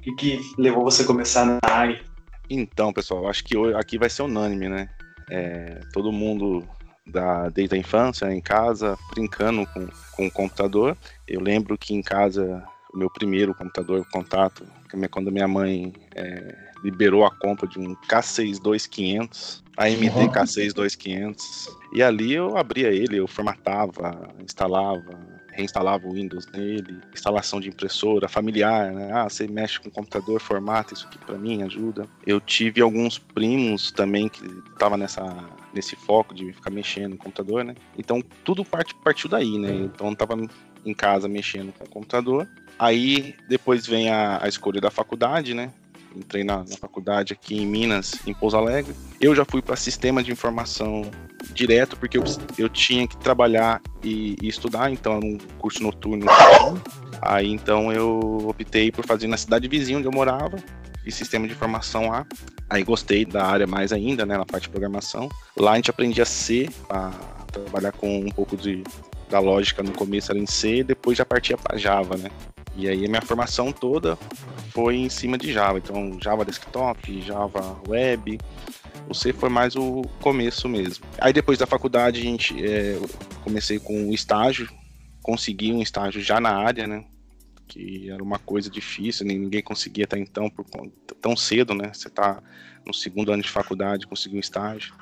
que, 0.02 0.12
que, 0.14 0.40
levou 0.56 0.82
você 0.82 1.02
a 1.02 1.06
começar 1.06 1.44
na 1.44 1.58
área? 1.62 2.00
Então, 2.48 2.92
pessoal, 2.92 3.28
acho 3.28 3.44
que 3.44 3.56
aqui 3.74 3.98
vai 3.98 4.08
ser 4.08 4.22
unânime, 4.22 4.68
né? 4.68 4.88
É, 5.30 5.80
todo 5.92 6.10
mundo 6.10 6.66
da, 7.06 7.48
desde 7.48 7.74
a 7.74 7.78
infância, 7.78 8.32
em 8.32 8.40
casa, 8.40 8.96
brincando 9.10 9.66
com, 9.66 9.86
com 10.16 10.26
o 10.26 10.30
computador. 10.30 10.96
Eu 11.28 11.40
lembro 11.40 11.76
que 11.76 11.94
em 11.94 12.02
casa, 12.02 12.64
o 12.92 12.98
meu 12.98 13.10
primeiro 13.10 13.54
computador, 13.54 14.04
contato, 14.10 14.64
quando 15.10 15.32
minha 15.32 15.48
mãe 15.48 15.92
é, 16.14 16.54
liberou 16.82 17.24
a 17.24 17.30
compra 17.30 17.66
de 17.66 17.78
um 17.78 17.94
K62500, 18.08 19.62
AMD 19.76 20.08
uhum. 20.10 20.28
K62500, 20.28 21.68
e 21.92 22.02
ali 22.02 22.32
eu 22.34 22.56
abria 22.56 22.88
ele, 22.88 23.18
eu 23.18 23.26
formatava, 23.26 24.28
instalava, 24.42 25.18
reinstalava 25.52 26.06
o 26.06 26.12
Windows 26.12 26.46
nele, 26.52 27.00
instalação 27.12 27.60
de 27.60 27.68
impressora 27.68 28.28
familiar, 28.28 28.92
né? 28.92 29.10
Ah, 29.12 29.28
você 29.28 29.46
mexe 29.46 29.80
com 29.80 29.88
o 29.88 29.92
computador, 29.92 30.40
formata 30.40 30.94
isso 30.94 31.06
aqui 31.06 31.18
para 31.18 31.38
mim, 31.38 31.62
ajuda. 31.62 32.06
Eu 32.26 32.40
tive 32.40 32.80
alguns 32.80 33.18
primos 33.18 33.90
também 33.90 34.28
que 34.28 34.44
estavam 34.72 34.98
nessa 34.98 35.24
nesse 35.72 35.94
foco 35.94 36.34
de 36.34 36.52
ficar 36.52 36.70
mexendo 36.70 37.12
no 37.12 37.16
computador, 37.16 37.64
né? 37.64 37.74
Então 37.96 38.22
tudo 38.44 38.64
part, 38.64 38.94
partiu 39.04 39.28
daí, 39.28 39.58
né? 39.58 39.72
Então 39.72 40.08
eu 40.08 40.16
tava 40.16 40.36
em 40.84 40.94
casa 40.94 41.28
mexendo 41.28 41.72
com 41.72 41.84
o 41.84 41.88
computador. 41.88 42.48
Aí 42.78 43.34
depois 43.48 43.86
vem 43.86 44.10
a, 44.10 44.42
a 44.42 44.48
escolha 44.48 44.80
da 44.80 44.90
faculdade, 44.90 45.54
né? 45.54 45.70
entrei 46.14 46.42
na, 46.44 46.58
na, 46.58 46.76
faculdade 46.76 47.32
aqui 47.32 47.56
em 47.56 47.66
Minas, 47.66 48.14
em 48.26 48.34
Pouso 48.34 48.56
Alegre. 48.56 48.94
Eu 49.20 49.34
já 49.34 49.44
fui 49.44 49.62
para 49.62 49.76
sistema 49.76 50.22
de 50.22 50.32
informação 50.32 51.10
direto, 51.52 51.96
porque 51.96 52.18
eu, 52.18 52.24
eu 52.58 52.68
tinha 52.68 53.06
que 53.06 53.16
trabalhar 53.16 53.80
e, 54.02 54.36
e 54.42 54.48
estudar, 54.48 54.90
então 54.90 55.16
era 55.16 55.24
um 55.24 55.38
curso 55.58 55.82
noturno. 55.82 56.26
Aí 57.22 57.50
então 57.50 57.92
eu 57.92 58.46
optei 58.48 58.90
por 58.90 59.06
fazer 59.06 59.26
na 59.26 59.36
cidade 59.36 59.68
vizinha 59.68 59.98
onde 59.98 60.08
eu 60.08 60.12
morava, 60.12 60.58
e 61.04 61.12
sistema 61.12 61.46
de 61.46 61.52
informação 61.52 62.08
lá. 62.08 62.26
Aí 62.68 62.84
gostei 62.84 63.24
da 63.24 63.44
área 63.44 63.66
mais 63.66 63.92
ainda, 63.92 64.24
né, 64.24 64.36
na 64.36 64.46
parte 64.46 64.64
de 64.64 64.70
programação. 64.70 65.28
Lá 65.56 65.72
a 65.72 65.76
gente 65.76 65.90
aprendia 65.90 66.24
C, 66.24 66.68
a 66.88 67.10
trabalhar 67.50 67.92
com 67.92 68.20
um 68.20 68.30
pouco 68.30 68.56
de, 68.56 68.84
da 69.30 69.38
lógica 69.38 69.82
no 69.82 69.92
começo 69.92 70.32
era 70.32 70.38
em 70.38 70.46
C, 70.46 70.82
depois 70.82 71.16
já 71.16 71.24
partia 71.24 71.56
para 71.56 71.78
Java, 71.78 72.16
né. 72.16 72.30
E 72.76 72.88
aí 72.88 73.04
a 73.04 73.08
minha 73.08 73.22
formação 73.22 73.72
toda 73.72 74.16
foi 74.70 74.96
em 74.96 75.08
cima 75.08 75.36
de 75.36 75.52
Java. 75.52 75.78
Então, 75.78 76.18
Java 76.20 76.44
Desktop, 76.44 77.20
Java 77.20 77.80
Web. 77.88 78.38
O 79.08 79.14
C 79.14 79.32
foi 79.32 79.48
mais 79.48 79.74
o 79.74 80.02
começo 80.20 80.68
mesmo. 80.68 81.04
Aí 81.18 81.32
depois 81.32 81.58
da 81.58 81.66
faculdade, 81.66 82.20
a 82.20 82.22
gente 82.22 82.64
é, 82.64 82.98
comecei 83.42 83.78
com 83.78 84.08
o 84.08 84.14
estágio. 84.14 84.68
Consegui 85.22 85.72
um 85.72 85.82
estágio 85.82 86.20
já 86.20 86.40
na 86.40 86.50
área, 86.50 86.86
né? 86.86 87.04
Que 87.66 88.10
era 88.10 88.22
uma 88.22 88.38
coisa 88.38 88.70
difícil, 88.70 89.26
ninguém 89.26 89.62
conseguia 89.62 90.04
até 90.04 90.18
então, 90.18 90.48
por, 90.48 90.64
tão 91.20 91.36
cedo, 91.36 91.74
né? 91.74 91.92
Você 91.92 92.08
tá 92.08 92.42
no 92.86 92.94
segundo 92.94 93.32
ano 93.32 93.42
de 93.42 93.50
faculdade, 93.50 94.06
conseguiu 94.06 94.38
um 94.38 94.40
estágio. 94.40 94.94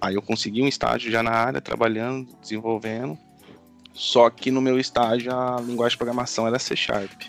Aí 0.00 0.14
eu 0.14 0.22
consegui 0.22 0.62
um 0.62 0.68
estágio 0.68 1.10
já 1.10 1.22
na 1.22 1.32
área, 1.32 1.60
trabalhando, 1.60 2.36
desenvolvendo. 2.40 3.18
Só 3.94 4.28
que 4.28 4.50
no 4.50 4.60
meu 4.60 4.78
estágio 4.78 5.32
a 5.32 5.60
linguagem 5.60 5.94
de 5.94 5.98
programação 5.98 6.46
era 6.46 6.58
C 6.58 6.74
Sharp. 6.74 7.22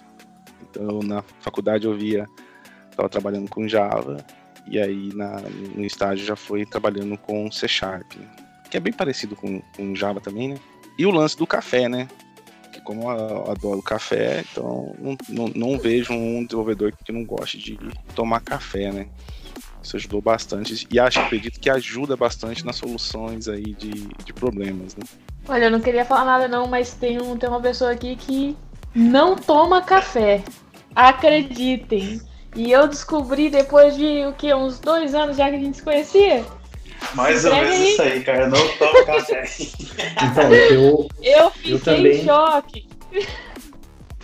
Então 0.63 0.99
na 1.03 1.23
faculdade 1.39 1.85
eu 1.85 1.95
via, 1.95 2.25
estava 2.89 3.07
trabalhando 3.07 3.47
com 3.49 3.67
Java, 3.67 4.25
e 4.67 4.79
aí 4.79 5.13
na, 5.13 5.41
no 5.75 5.85
estágio 5.85 6.25
já 6.25 6.35
foi 6.35 6.65
trabalhando 6.65 7.17
com 7.17 7.49
C 7.51 7.67
Sharp, 7.67 8.13
que 8.69 8.75
é 8.75 8.79
bem 8.79 8.91
parecido 8.91 9.35
com, 9.35 9.61
com 9.77 9.95
Java 9.95 10.19
também, 10.19 10.49
né? 10.49 10.57
E 10.97 11.05
o 11.05 11.11
lance 11.11 11.37
do 11.37 11.45
café, 11.45 11.87
né? 11.87 12.07
Que 12.73 12.81
como 12.81 13.11
eu 13.11 13.51
adoro 13.51 13.81
café, 13.81 14.43
então 14.51 14.95
não, 14.97 15.17
não, 15.29 15.47
não 15.49 15.79
vejo 15.79 16.13
um 16.13 16.43
desenvolvedor 16.43 16.91
que 16.91 17.11
não 17.11 17.23
goste 17.23 17.59
de 17.59 17.77
tomar 18.15 18.41
café, 18.41 18.91
né? 18.91 19.07
Isso 19.85 19.97
ajudou 19.97 20.19
bastante 20.19 20.87
e 20.89 20.99
acho, 20.99 21.19
acredito 21.19 21.59
que 21.59 21.69
ajuda 21.69 22.17
bastante 22.17 22.65
nas 22.65 22.75
soluções 22.75 23.47
aí 23.47 23.61
de, 23.61 23.91
de 23.91 24.33
problemas, 24.33 24.95
né? 24.95 25.03
Olha, 25.47 25.65
eu 25.65 25.71
não 25.71 25.79
queria 25.79 26.03
falar 26.03 26.25
nada 26.25 26.47
não, 26.47 26.65
mas 26.65 26.95
tem, 26.95 27.21
um, 27.21 27.37
tem 27.37 27.47
uma 27.47 27.61
pessoa 27.61 27.91
aqui 27.91 28.15
que 28.15 28.57
não 28.95 29.35
toma 29.35 29.83
café. 29.83 30.43
Acreditem. 30.95 32.19
E 32.55 32.71
eu 32.71 32.87
descobri 32.87 33.47
depois 33.47 33.95
de 33.95 34.25
o 34.25 34.33
que? 34.33 34.51
Uns 34.55 34.79
dois 34.79 35.13
anos 35.13 35.37
já 35.37 35.51
que 35.51 35.55
a 35.57 35.59
gente 35.59 35.77
se 35.77 35.83
conhecia. 35.83 36.43
Mais 37.13 37.45
ou 37.45 37.53
menos 37.53 37.77
isso 37.77 38.01
aí, 38.01 38.23
cara. 38.23 38.45
Eu 38.45 38.49
não 38.49 38.67
tomo 38.79 39.05
café. 39.05 39.45
Então, 40.31 40.53
eu. 40.53 41.09
Eu 41.21 41.51
fiquei 41.51 41.73
eu 41.73 41.79
também... 41.79 42.21
em 42.21 42.25
choque. 42.25 42.87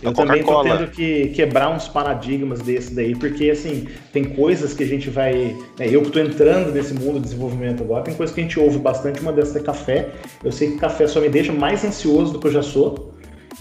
Eu 0.02 0.12
também 0.12 0.42
tô 0.42 0.62
tendo 0.62 0.90
que 0.90 1.28
quebrar 1.28 1.70
uns 1.70 1.86
paradigmas 1.86 2.60
desse 2.60 2.92
daí, 2.92 3.14
porque 3.14 3.50
assim, 3.50 3.86
tem 4.12 4.24
coisas 4.24 4.74
que 4.74 4.82
a 4.82 4.86
gente 4.86 5.08
vai. 5.08 5.56
Né, 5.78 5.88
eu 5.88 6.02
que 6.02 6.10
tô 6.10 6.18
entrando 6.18 6.72
nesse 6.72 6.92
mundo 6.92 7.14
de 7.14 7.26
desenvolvimento 7.26 7.82
agora, 7.84 8.02
tem 8.02 8.14
coisas 8.14 8.34
que 8.34 8.40
a 8.40 8.44
gente 8.44 8.58
ouve 8.58 8.78
bastante, 8.78 9.20
uma 9.20 9.32
dessas 9.32 9.56
é 9.56 9.60
café. 9.60 10.08
Eu 10.42 10.50
sei 10.50 10.72
que 10.72 10.78
café 10.78 11.06
só 11.06 11.20
me 11.20 11.28
deixa 11.28 11.52
mais 11.52 11.84
ansioso 11.84 12.32
do 12.32 12.40
que 12.40 12.48
eu 12.48 12.52
já 12.52 12.62
sou. 12.62 13.12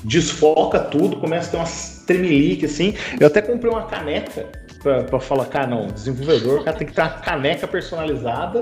Desfoca 0.03 0.79
tudo, 0.79 1.17
começa 1.17 1.49
a 1.49 1.51
ter 1.51 1.57
umas 1.57 2.03
tremelique, 2.07 2.65
assim. 2.65 2.95
Eu 3.19 3.27
até 3.27 3.41
comprei 3.41 3.71
uma 3.71 3.85
caneca 3.85 4.47
pra, 4.81 5.03
pra 5.03 5.19
falar, 5.19 5.45
cara, 5.45 5.67
não, 5.67 5.87
desenvolvedor, 5.87 6.63
cara, 6.63 6.75
tem 6.75 6.87
que 6.87 6.93
ter 6.93 7.01
uma 7.01 7.09
caneca 7.09 7.67
personalizada 7.67 8.61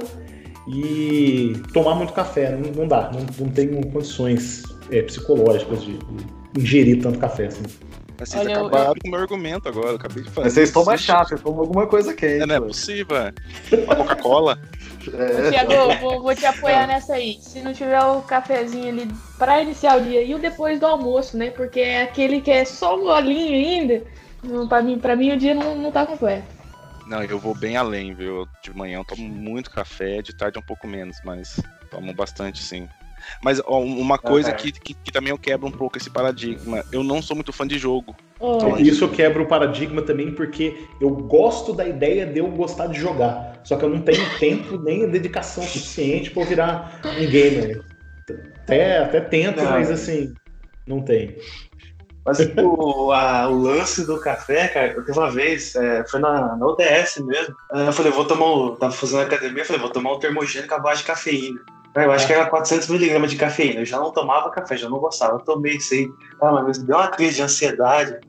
e 0.67 1.53
tomar 1.73 1.95
muito 1.95 2.11
café. 2.11 2.51
Não, 2.51 2.71
não 2.71 2.87
dá, 2.87 3.09
não, 3.13 3.25
não 3.39 3.51
tenho 3.51 3.81
condições 3.87 4.63
é, 4.91 5.01
psicológicas 5.01 5.81
de, 5.81 5.93
de 5.93 6.38
ingerir 6.57 7.01
tanto 7.01 7.19
café 7.19 7.47
assim. 7.47 7.63
Vocês 8.25 8.45
Olha, 8.45 8.57
acabaram 8.57 8.89
eu... 8.89 8.95
com 9.01 9.07
o 9.07 9.11
meu 9.11 9.19
argumento 9.21 9.69
agora, 9.69 9.89
eu 9.89 9.95
acabei 9.95 10.23
de 10.23 10.29
fazer. 10.29 10.49
Vocês 10.49 10.71
tomam 10.71 10.97
chá, 10.97 11.23
vocês 11.23 11.41
tomam 11.41 11.61
alguma 11.61 11.87
coisa 11.87 12.13
quente. 12.13 12.43
É, 12.43 12.45
não 12.45 12.55
é 12.55 12.59
possível. 12.59 13.15
Uma 13.85 13.95
Coca-Cola. 13.95 14.59
É. 15.13 15.51
Tiago, 15.51 15.99
vou, 16.01 16.21
vou, 16.21 16.35
te 16.35 16.45
apoiar 16.45 16.85
nessa 16.85 17.13
aí. 17.13 17.37
Se 17.41 17.61
não 17.61 17.73
tiver 17.73 18.01
o 18.01 18.21
cafezinho 18.21 18.89
ali 18.89 19.07
para 19.37 19.61
iniciar 19.61 19.97
o 19.97 20.03
dia 20.03 20.21
e 20.21 20.35
o 20.35 20.39
depois 20.39 20.79
do 20.79 20.85
almoço, 20.85 21.37
né? 21.37 21.49
Porque 21.51 21.79
é 21.79 22.01
aquele 22.01 22.41
que 22.41 22.51
é 22.51 22.65
só 22.65 22.97
um 22.97 23.03
golinho 23.03 23.53
ainda. 23.53 24.03
Para 24.67 24.81
mim, 24.81 24.99
pra 24.99 25.15
mim 25.15 25.31
o 25.31 25.37
dia 25.37 25.55
não, 25.55 25.75
não 25.75 25.91
tá 25.91 26.05
completo. 26.05 26.59
Não, 27.07 27.23
eu 27.23 27.39
vou 27.39 27.55
bem 27.55 27.77
além, 27.77 28.13
viu? 28.13 28.47
De 28.61 28.75
manhã 28.75 28.99
eu 28.99 29.05
tomo 29.05 29.27
muito 29.27 29.71
café, 29.71 30.21
de 30.21 30.35
tarde 30.35 30.59
um 30.59 30.61
pouco 30.61 30.87
menos, 30.87 31.17
mas 31.23 31.59
tomo 31.89 32.13
bastante 32.13 32.61
sim. 32.61 32.87
Mas 33.43 33.61
ó, 33.65 33.79
uma 33.79 34.17
coisa 34.17 34.51
que, 34.53 34.71
que, 34.71 34.93
que, 34.93 35.11
também 35.11 35.31
eu 35.31 35.37
quebro 35.37 35.67
um 35.67 35.71
pouco 35.71 35.97
esse 35.97 36.09
paradigma. 36.09 36.83
Eu 36.91 37.03
não 37.03 37.21
sou 37.21 37.35
muito 37.35 37.53
fã 37.53 37.67
de 37.67 37.77
jogo. 37.77 38.15
Oh. 38.39 38.77
Isso 38.77 39.03
eu 39.03 39.09
quebro 39.09 39.43
o 39.43 39.47
paradigma 39.47 40.01
também 40.01 40.31
porque 40.33 40.85
eu 41.01 41.09
gosto 41.09 41.73
da 41.73 41.87
ideia 41.87 42.25
de 42.25 42.39
eu 42.39 42.47
gostar 42.47 42.87
de 42.87 42.99
jogar. 42.99 43.59
Só 43.63 43.75
que 43.75 43.85
eu 43.85 43.89
não 43.89 44.01
tenho 44.01 44.23
tempo 44.39 44.77
nem 44.77 45.03
a 45.03 45.07
dedicação 45.07 45.63
suficiente 45.63 46.31
para 46.31 46.45
virar 46.45 47.01
um 47.05 47.27
gamer. 47.29 47.83
Até, 48.63 48.99
até 48.99 49.21
tento, 49.21 49.57
não. 49.57 49.71
mas 49.71 49.89
assim, 49.89 50.33
não 50.85 51.01
tem. 51.01 51.35
Mas 52.25 52.37
tipo, 52.37 53.11
a, 53.11 53.47
o 53.47 53.59
lance 53.59 54.05
do 54.05 54.19
café, 54.19 54.67
cara, 54.67 54.93
eu 54.93 55.03
teve 55.03 55.17
uma 55.17 55.31
vez, 55.31 55.75
é, 55.75 56.05
foi 56.07 56.19
na, 56.19 56.55
na 56.55 56.65
ODS 56.65 57.17
mesmo. 57.19 57.55
Eu 57.71 57.91
falei, 57.91 58.11
vou 58.11 58.25
tomar. 58.25 58.45
Um, 58.45 58.75
tava 58.75 58.91
fazendo 58.91 59.21
academia, 59.21 59.63
eu 59.63 59.65
falei, 59.65 59.81
vou 59.81 59.89
tomar 59.89 60.13
um 60.13 60.19
termogênico 60.19 60.73
à 60.73 60.79
base 60.79 61.01
de 61.01 61.07
cafeína. 61.07 61.59
Eu 61.95 62.11
acho 62.11 62.27
que 62.27 62.33
era 62.33 62.49
400mg 62.49 63.27
de 63.27 63.35
cafeína. 63.35 63.81
Eu 63.81 63.85
já 63.85 63.97
não 63.97 64.11
tomava 64.11 64.51
café, 64.51 64.77
já 64.77 64.89
não 64.89 64.99
gostava. 64.99 65.35
Eu 65.35 65.39
tomei 65.39 65.77
isso 65.77 65.93
aí. 65.93 66.09
Ah, 66.41 66.51
mas 66.51 66.77
deu 66.77 66.95
uma 66.95 67.07
crise 67.07 67.37
de 67.37 67.41
ansiedade. 67.41 68.19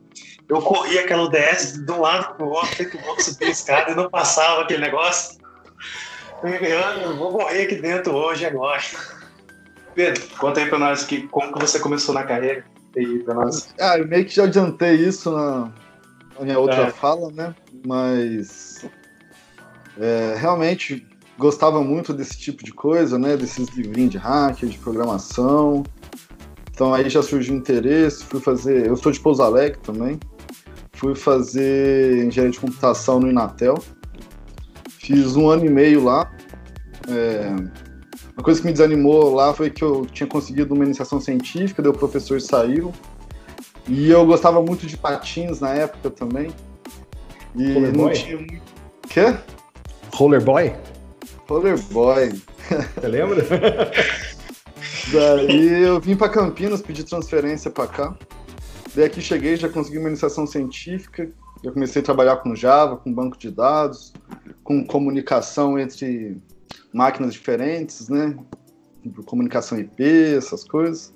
Eu 0.49 0.61
corri 0.61 0.99
aquela 0.99 1.23
UDS 1.23 1.85
de 1.85 1.91
um 1.91 2.01
lado 2.01 2.35
pro 2.35 2.47
outro, 2.47 2.75
que 2.75 3.23
subir 3.23 3.45
a 3.45 3.49
escada 3.49 3.91
e 3.91 3.95
não 3.95 4.09
passava 4.09 4.61
aquele 4.61 4.81
negócio. 4.81 5.39
Eu 6.43 7.15
vou 7.15 7.31
morrer 7.31 7.63
aqui 7.63 7.75
dentro 7.75 8.13
hoje 8.13 8.45
agora. 8.45 8.81
Pedro, 9.93 10.23
conta 10.37 10.59
aí 10.59 10.67
pra 10.67 10.79
nós 10.79 11.03
que, 11.03 11.27
como 11.27 11.53
que 11.53 11.59
você 11.59 11.79
começou 11.79 12.13
na 12.13 12.23
carreira. 12.23 12.65
Pra 13.23 13.33
nós. 13.33 13.73
Ah, 13.79 13.97
eu 13.97 14.07
meio 14.07 14.25
que 14.25 14.35
já 14.35 14.43
adiantei 14.43 14.95
isso 14.95 15.31
na, 15.31 15.71
na 16.37 16.45
minha 16.45 16.59
outra 16.59 16.87
é. 16.87 16.91
fala, 16.91 17.31
né? 17.31 17.55
Mas 17.85 18.85
é, 19.99 20.35
realmente 20.37 21.07
gostava 21.37 21.83
muito 21.83 22.13
desse 22.13 22.37
tipo 22.37 22.63
de 22.63 22.71
coisa, 22.71 23.17
né? 23.17 23.35
Desses 23.35 23.67
livrinhos 23.69 24.11
de 24.11 24.17
hacker, 24.17 24.69
de 24.69 24.77
programação. 24.77 25.83
Então 26.73 26.93
aí 26.93 27.09
já 27.09 27.21
surgiu 27.21 27.55
interesse, 27.55 28.23
fui 28.23 28.39
fazer. 28.39 28.87
Eu 28.87 28.95
sou 28.95 29.11
de 29.11 29.19
Pouso 29.19 29.41
Alegre 29.41 29.79
também. 29.81 30.19
Fui 30.93 31.15
fazer 31.15 32.25
engenharia 32.25 32.51
de 32.51 32.59
computação 32.59 33.19
no 33.19 33.29
Inatel. 33.29 33.75
Fiz 34.89 35.35
um 35.35 35.49
ano 35.49 35.65
e 35.65 35.69
meio 35.69 36.03
lá. 36.03 36.31
É, 37.07 37.55
uma 38.35 38.43
coisa 38.43 38.61
que 38.61 38.67
me 38.67 38.71
desanimou 38.71 39.33
lá 39.33 39.53
foi 39.53 39.69
que 39.69 39.83
eu 39.83 40.05
tinha 40.05 40.27
conseguido 40.27 40.73
uma 40.73 40.85
iniciação 40.85 41.19
científica, 41.19 41.81
daí 41.81 41.91
o 41.91 41.95
professor 41.95 42.39
saiu. 42.39 42.93
E 43.87 44.09
eu 44.09 44.25
gostava 44.25 44.61
muito 44.61 44.85
de 44.85 44.95
patins 44.95 45.59
na 45.59 45.73
época 45.73 46.09
também. 46.09 46.51
E 47.55 47.73
Roller 47.73 47.91
não 47.91 48.05
boy? 48.05 48.13
tinha 48.13 48.37
muito. 48.37 48.61
Quê? 49.09 49.35
Rollerboy? 51.51 52.29
Rollerboy. 52.29 52.41
Você 52.95 53.07
lembra? 53.07 53.43
Daí 55.11 55.83
eu 55.83 55.99
vim 55.99 56.15
para 56.15 56.29
Campinas, 56.29 56.81
pedi 56.81 57.03
transferência 57.03 57.69
para 57.69 57.87
cá. 57.87 58.17
Daí 58.95 59.05
aqui 59.05 59.21
cheguei, 59.21 59.57
já 59.57 59.67
consegui 59.67 59.97
uma 59.97 60.07
iniciação 60.07 60.47
científica, 60.47 61.29
já 61.61 61.71
comecei 61.71 62.01
a 62.01 62.05
trabalhar 62.05 62.37
com 62.37 62.55
Java, 62.55 62.95
com 62.95 63.13
banco 63.13 63.37
de 63.37 63.51
dados, 63.51 64.13
com 64.63 64.85
comunicação 64.85 65.77
entre 65.77 66.37
máquinas 66.93 67.33
diferentes, 67.33 68.07
né? 68.07 68.37
Comunicação 69.25 69.77
IP, 69.77 70.03
essas 70.37 70.63
coisas. 70.63 71.13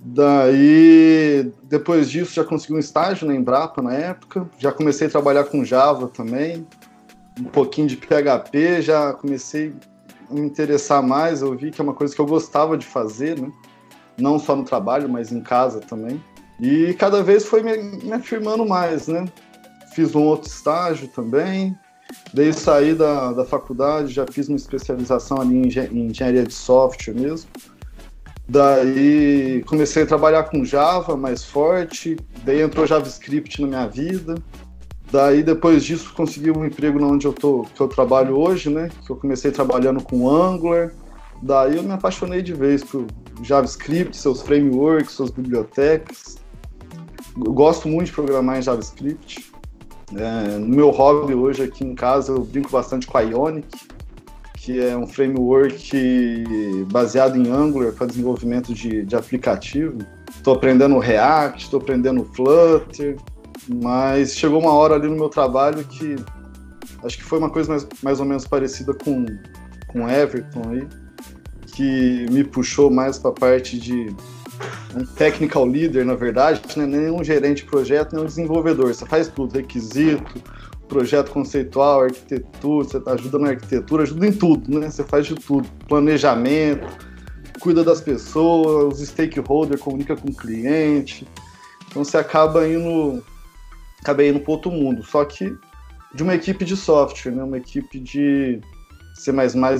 Daí, 0.00 1.52
depois 1.64 2.10
disso, 2.10 2.34
já 2.34 2.44
consegui 2.44 2.74
um 2.74 2.78
estágio 2.78 3.26
na 3.26 3.34
Embrapa 3.34 3.82
na 3.82 3.92
época. 3.94 4.48
Já 4.58 4.72
comecei 4.72 5.08
a 5.08 5.10
trabalhar 5.10 5.44
com 5.44 5.64
Java 5.64 6.08
também, 6.08 6.66
um 7.38 7.44
pouquinho 7.44 7.88
de 7.88 7.96
PHP, 7.96 8.82
já 8.82 9.12
comecei 9.12 9.72
a 10.30 10.34
me 10.34 10.40
interessar 10.40 11.02
mais. 11.02 11.42
Eu 11.42 11.56
vi 11.56 11.70
que 11.70 11.80
é 11.80 11.84
uma 11.84 11.94
coisa 11.94 12.14
que 12.14 12.20
eu 12.20 12.26
gostava 12.26 12.76
de 12.76 12.86
fazer, 12.86 13.40
né? 13.40 13.50
Não 14.16 14.38
só 14.38 14.54
no 14.54 14.64
trabalho, 14.64 15.08
mas 15.08 15.32
em 15.32 15.40
casa 15.40 15.80
também. 15.80 16.22
E 16.60 16.94
cada 16.94 17.22
vez 17.22 17.44
foi 17.44 17.62
me, 17.62 17.76
me 17.76 18.12
afirmando 18.12 18.64
mais, 18.64 19.08
né? 19.08 19.24
Fiz 19.94 20.14
um 20.14 20.22
outro 20.22 20.48
estágio 20.48 21.08
também. 21.08 21.76
Daí 22.32 22.52
saí 22.52 22.94
da, 22.94 23.32
da 23.32 23.44
faculdade, 23.44 24.12
já 24.12 24.26
fiz 24.26 24.48
uma 24.48 24.56
especialização 24.56 25.40
ali 25.40 25.56
em, 25.56 25.68
em 25.68 26.06
engenharia 26.06 26.44
de 26.44 26.52
software 26.52 27.14
mesmo. 27.14 27.48
Daí 28.46 29.64
comecei 29.66 30.02
a 30.02 30.06
trabalhar 30.06 30.44
com 30.44 30.64
Java 30.64 31.16
mais 31.16 31.42
forte, 31.44 32.16
daí 32.44 32.60
entrou 32.60 32.86
JavaScript 32.86 33.60
na 33.62 33.66
minha 33.66 33.86
vida. 33.86 34.34
Daí 35.14 35.44
depois 35.44 35.84
disso 35.84 36.12
consegui 36.12 36.50
um 36.50 36.64
emprego 36.64 37.00
onde 37.06 37.24
eu 37.24 37.32
tô, 37.32 37.64
que 37.72 37.80
eu 37.80 37.86
trabalho 37.86 38.36
hoje, 38.36 38.68
né? 38.68 38.90
Que 39.06 39.12
eu 39.12 39.14
comecei 39.14 39.52
trabalhando 39.52 40.02
com 40.02 40.28
Angular. 40.28 40.92
Daí 41.40 41.76
eu 41.76 41.84
me 41.84 41.92
apaixonei 41.92 42.42
de 42.42 42.52
vez 42.52 42.82
por 42.82 43.06
JavaScript, 43.40 44.16
seus 44.16 44.42
frameworks, 44.42 45.12
suas 45.12 45.30
bibliotecas. 45.30 46.36
Eu 47.36 47.52
gosto 47.52 47.86
muito 47.86 48.06
de 48.06 48.12
programar 48.12 48.58
em 48.58 48.62
JavaScript. 48.62 49.52
É, 50.16 50.58
no 50.58 50.74
meu 50.74 50.90
hobby 50.90 51.32
hoje 51.32 51.62
aqui 51.62 51.84
em 51.84 51.94
casa 51.94 52.32
eu 52.32 52.40
brinco 52.40 52.72
bastante 52.72 53.06
com 53.06 53.16
Ionic, 53.20 53.68
que 54.54 54.80
é 54.80 54.96
um 54.96 55.06
framework 55.06 56.44
baseado 56.90 57.36
em 57.36 57.52
Angular 57.52 57.92
para 57.92 58.08
desenvolvimento 58.08 58.74
de, 58.74 59.04
de 59.04 59.14
aplicativo. 59.14 59.96
Estou 60.34 60.54
aprendendo 60.54 60.98
React, 60.98 61.66
estou 61.66 61.78
aprendendo 61.78 62.24
Flutter, 62.34 63.16
mas 63.68 64.36
chegou 64.36 64.60
uma 64.60 64.72
hora 64.72 64.94
ali 64.94 65.08
no 65.08 65.16
meu 65.16 65.28
trabalho 65.28 65.84
que 65.84 66.16
acho 67.04 67.18
que 67.18 67.24
foi 67.24 67.38
uma 67.38 67.50
coisa 67.50 67.70
mais, 67.70 67.86
mais 68.02 68.20
ou 68.20 68.26
menos 68.26 68.46
parecida 68.46 68.94
com 68.94 69.26
com 69.94 70.08
Everton 70.10 70.62
aí, 70.70 70.88
que 71.66 72.26
me 72.30 72.42
puxou 72.42 72.90
mais 72.90 73.16
para 73.16 73.30
a 73.30 73.34
parte 73.34 73.78
de 73.78 74.14
um 74.96 75.04
technical 75.04 75.64
leader, 75.64 76.04
na 76.04 76.14
verdade, 76.14 76.60
né? 76.76 76.84
nem 76.84 77.10
um 77.10 77.22
gerente 77.22 77.62
de 77.62 77.70
projeto, 77.70 78.12
nem 78.12 78.22
um 78.22 78.26
desenvolvedor. 78.26 78.92
Você 78.92 79.06
faz 79.06 79.28
tudo, 79.28 79.54
requisito, 79.54 80.42
projeto 80.88 81.30
conceitual, 81.30 82.02
arquitetura, 82.02 82.84
você 82.84 83.02
ajuda 83.06 83.38
na 83.38 83.48
arquitetura, 83.50 84.02
ajuda 84.02 84.26
em 84.26 84.32
tudo, 84.32 84.78
né? 84.78 84.90
Você 84.90 85.02
faz 85.04 85.26
de 85.26 85.34
tudo. 85.34 85.68
Planejamento, 85.88 86.86
cuida 87.60 87.82
das 87.82 88.00
pessoas, 88.00 89.00
os 89.00 89.08
stakeholders, 89.08 89.80
comunica 89.80 90.16
com 90.16 90.28
o 90.28 90.34
cliente. 90.34 91.26
Então 91.88 92.04
você 92.04 92.16
acaba 92.16 92.68
indo, 92.68 93.22
acaba 94.04 94.22
indo 94.22 94.38
para 94.38 94.52
outro 94.52 94.70
mundo. 94.70 95.02
Só 95.02 95.24
que 95.24 95.56
de 96.14 96.22
uma 96.22 96.34
equipe 96.34 96.64
de 96.64 96.76
software, 96.76 97.32
né? 97.32 97.42
Uma 97.42 97.56
equipe 97.56 97.98
de 97.98 98.60
C++ 99.14 99.32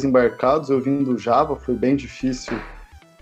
embarcados. 0.04 0.70
Eu 0.70 0.80
vim 0.80 1.04
do 1.04 1.18
Java, 1.18 1.54
foi 1.56 1.74
bem 1.74 1.94
difícil 1.94 2.58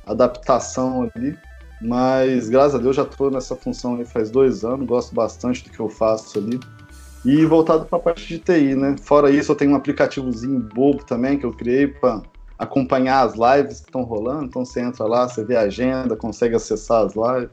a 0.07 0.13
adaptação 0.13 1.11
ali. 1.15 1.37
Mas 1.81 2.49
graças 2.49 2.77
a 2.77 2.79
Deus 2.79 2.95
já 2.95 3.03
estou 3.03 3.29
nessa 3.29 3.57
função 3.57 3.97
aí 3.97 4.05
faz 4.05 4.31
dois 4.31 4.65
anos, 4.65 4.87
gosto 4.87 5.13
bastante 5.13 5.65
do 5.65 5.71
que 5.71 5.81
eu 5.81 5.89
faço 5.89 6.39
ali. 6.39 6.61
E 7.25 7.45
voltado 7.45 7.85
para 7.85 7.99
a 7.99 8.03
parte 8.03 8.27
de 8.27 8.39
TI, 8.39 8.77
né? 8.77 8.97
Fora 9.03 9.31
isso, 9.31 9.51
eu 9.51 9.57
tenho 9.57 9.73
um 9.73 9.77
aplicativozinho 9.77 10.61
bobo 10.61 11.05
também 11.05 11.39
que 11.39 11.45
eu 11.45 11.53
criei 11.53 11.89
para 11.89 12.23
acompanhar 12.57 13.27
as 13.27 13.35
lives 13.35 13.81
que 13.81 13.87
estão 13.87 14.03
rolando. 14.03 14.45
Então 14.45 14.65
você 14.65 14.81
entra 14.81 15.05
lá, 15.05 15.29
você 15.29 15.45
vê 15.45 15.57
a 15.57 15.63
agenda, 15.63 16.17
consegue 16.17 16.55
acessar 16.55 17.05
as 17.05 17.15
lives. 17.15 17.51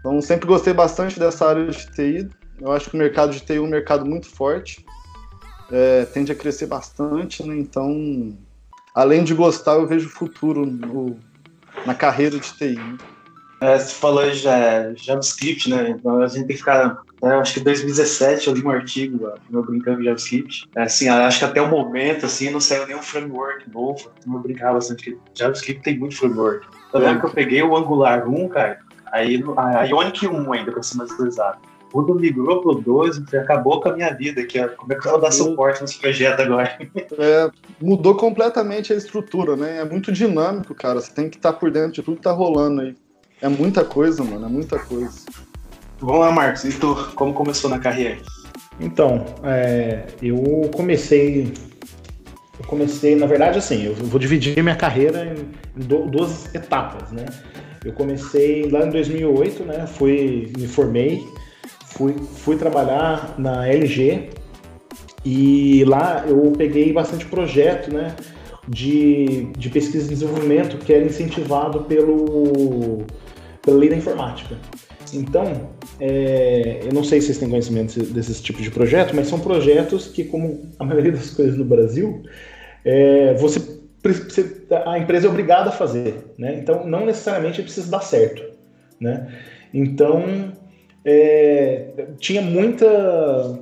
Então 0.00 0.20
sempre 0.20 0.46
gostei 0.46 0.72
bastante 0.72 1.18
dessa 1.18 1.46
área 1.46 1.66
de 1.66 1.86
TI. 1.92 2.28
Eu 2.64 2.72
acho 2.72 2.88
que 2.88 2.96
o 2.96 2.98
mercado 2.98 3.30
de 3.30 3.40
TI 3.40 3.56
é 3.56 3.60
um 3.60 3.66
mercado 3.66 4.06
muito 4.06 4.26
forte, 4.26 4.86
é, 5.70 6.06
tende 6.06 6.32
a 6.32 6.34
crescer 6.34 6.64
bastante, 6.64 7.46
né? 7.46 7.54
Então, 7.58 8.34
além 8.94 9.22
de 9.22 9.34
gostar, 9.34 9.74
eu 9.74 9.86
vejo 9.86 10.08
futuro 10.08 10.64
no, 10.64 11.14
na 11.84 11.94
carreira 11.94 12.38
de 12.38 12.50
TI. 12.54 12.76
né? 12.76 12.96
É, 13.60 13.78
você 13.78 13.94
falou 13.94 14.32
já 14.32 14.94
JavaScript, 14.94 15.68
né? 15.68 15.90
Então 15.90 16.22
a 16.22 16.26
gente 16.26 16.46
tem 16.46 16.56
que 16.56 16.56
ficar. 16.56 17.02
né, 17.22 17.34
acho 17.36 17.52
que 17.52 17.60
em 17.60 17.64
2017 17.64 18.48
eu 18.48 18.54
li 18.54 18.64
um 18.64 18.70
artigo, 18.70 19.30
meu 19.50 19.62
brincando 19.62 19.98
com 19.98 20.04
JavaScript. 20.04 20.66
É, 20.74 20.84
assim, 20.84 21.06
acho 21.08 21.40
que 21.40 21.44
até 21.44 21.60
o 21.60 21.68
momento 21.68 22.24
assim 22.24 22.50
não 22.50 22.60
saiu 22.60 22.86
nenhum 22.86 23.02
framework 23.02 23.70
novo. 23.70 24.10
Eu 24.26 24.38
brincava 24.38 24.74
bastante 24.74 25.04
que 25.04 25.18
JavaScript 25.34 25.82
tem 25.82 25.98
muito 25.98 26.16
framework. 26.16 26.66
Eu 26.94 27.00
lembro 27.00 27.20
que 27.20 27.26
eu 27.26 27.30
peguei 27.30 27.62
o 27.62 27.76
Angular 27.76 28.26
1, 28.26 28.48
cara, 28.48 28.78
aí 29.12 29.44
a 29.58 29.82
Ionic 29.82 30.26
1 30.26 30.52
ainda, 30.52 30.72
pra 30.72 30.82
ser 30.82 30.96
mais 30.96 31.10
exato. 31.20 31.73
Quando 31.94 32.12
migrou 32.12 32.60
pro 32.60 32.74
2, 32.74 33.22
acabou 33.34 33.80
com 33.80 33.88
a 33.88 33.92
minha 33.94 34.12
vida 34.12 34.40
aqui, 34.40 34.58
ó. 34.58 34.66
Como 34.66 34.92
é 34.92 34.96
que 34.96 35.06
eu 35.06 35.12
vou 35.12 35.20
dar 35.20 35.30
suporte 35.30 35.80
nesse 35.80 35.96
projeto 36.00 36.40
agora? 36.40 36.76
É, 37.16 37.48
mudou 37.80 38.16
completamente 38.16 38.92
a 38.92 38.96
estrutura, 38.96 39.54
né? 39.54 39.78
É 39.78 39.84
muito 39.84 40.10
dinâmico, 40.10 40.74
cara. 40.74 41.00
Você 41.00 41.12
tem 41.12 41.30
que 41.30 41.36
estar 41.36 41.52
por 41.52 41.70
dentro 41.70 41.92
de 41.92 42.02
tudo 42.02 42.16
que 42.16 42.22
tá 42.24 42.32
rolando 42.32 42.80
aí. 42.80 42.96
É 43.40 43.48
muita 43.48 43.84
coisa, 43.84 44.24
mano. 44.24 44.44
É 44.44 44.48
muita 44.48 44.76
coisa. 44.76 45.12
Vamos 46.00 46.18
lá, 46.20 46.32
Marcos. 46.32 46.64
E 46.64 46.72
tu, 46.72 46.96
como 47.14 47.32
começou 47.32 47.70
na 47.70 47.78
carreira? 47.78 48.18
Então, 48.80 49.24
é, 49.44 50.06
eu 50.20 50.68
comecei. 50.74 51.54
Eu 52.58 52.64
comecei, 52.66 53.14
na 53.14 53.26
verdade, 53.26 53.58
assim, 53.58 53.84
eu 53.86 53.94
vou 53.94 54.18
dividir 54.18 54.60
minha 54.64 54.74
carreira 54.74 55.24
em, 55.24 55.80
em 55.80 55.86
du- 55.86 56.06
duas 56.06 56.52
etapas, 56.52 57.12
né? 57.12 57.24
Eu 57.84 57.92
comecei 57.92 58.68
lá 58.68 58.84
em 58.84 58.90
2008, 58.90 59.62
né? 59.64 59.86
Fui, 59.86 60.50
me 60.58 60.66
formei, 60.66 61.24
fui, 61.94 62.14
fui 62.36 62.56
trabalhar 62.56 63.34
na 63.38 63.66
LG 63.66 64.30
e 65.24 65.84
lá 65.84 66.24
eu 66.26 66.52
peguei 66.56 66.92
bastante 66.92 67.24
projeto, 67.26 67.92
né? 67.92 68.14
De, 68.66 69.44
de 69.58 69.68
pesquisa 69.68 70.06
e 70.06 70.14
desenvolvimento 70.14 70.78
que 70.78 70.92
era 70.92 71.04
incentivado 71.04 71.82
pelo, 71.82 73.04
pela 73.62 73.76
lei 73.76 73.90
da 73.90 73.96
informática. 73.96 74.56
Então, 75.12 75.68
é, 76.00 76.80
eu 76.82 76.92
não 76.92 77.04
sei 77.04 77.20
se 77.20 77.26
vocês 77.26 77.38
têm 77.38 77.50
conhecimento 77.50 78.02
desses 78.04 78.40
tipos 78.40 78.62
de 78.62 78.70
projeto, 78.70 79.14
mas 79.14 79.28
são 79.28 79.38
projetos 79.38 80.08
que, 80.08 80.24
como 80.24 80.62
a 80.78 80.84
maioria 80.84 81.12
das 81.12 81.30
coisas 81.30 81.58
no 81.58 81.64
Brasil, 81.64 82.22
é, 82.84 83.34
você, 83.34 83.60
a 84.86 84.98
empresa 84.98 85.26
é 85.26 85.30
obrigada 85.30 85.68
a 85.68 85.72
fazer, 85.72 86.14
né? 86.38 86.58
Então, 86.58 86.86
não 86.86 87.04
necessariamente 87.04 87.62
precisa 87.62 87.90
dar 87.90 88.00
certo, 88.00 88.42
né? 88.98 89.28
Então, 89.72 90.52
é, 91.04 92.06
tinha 92.18 92.40
muita, 92.40 93.58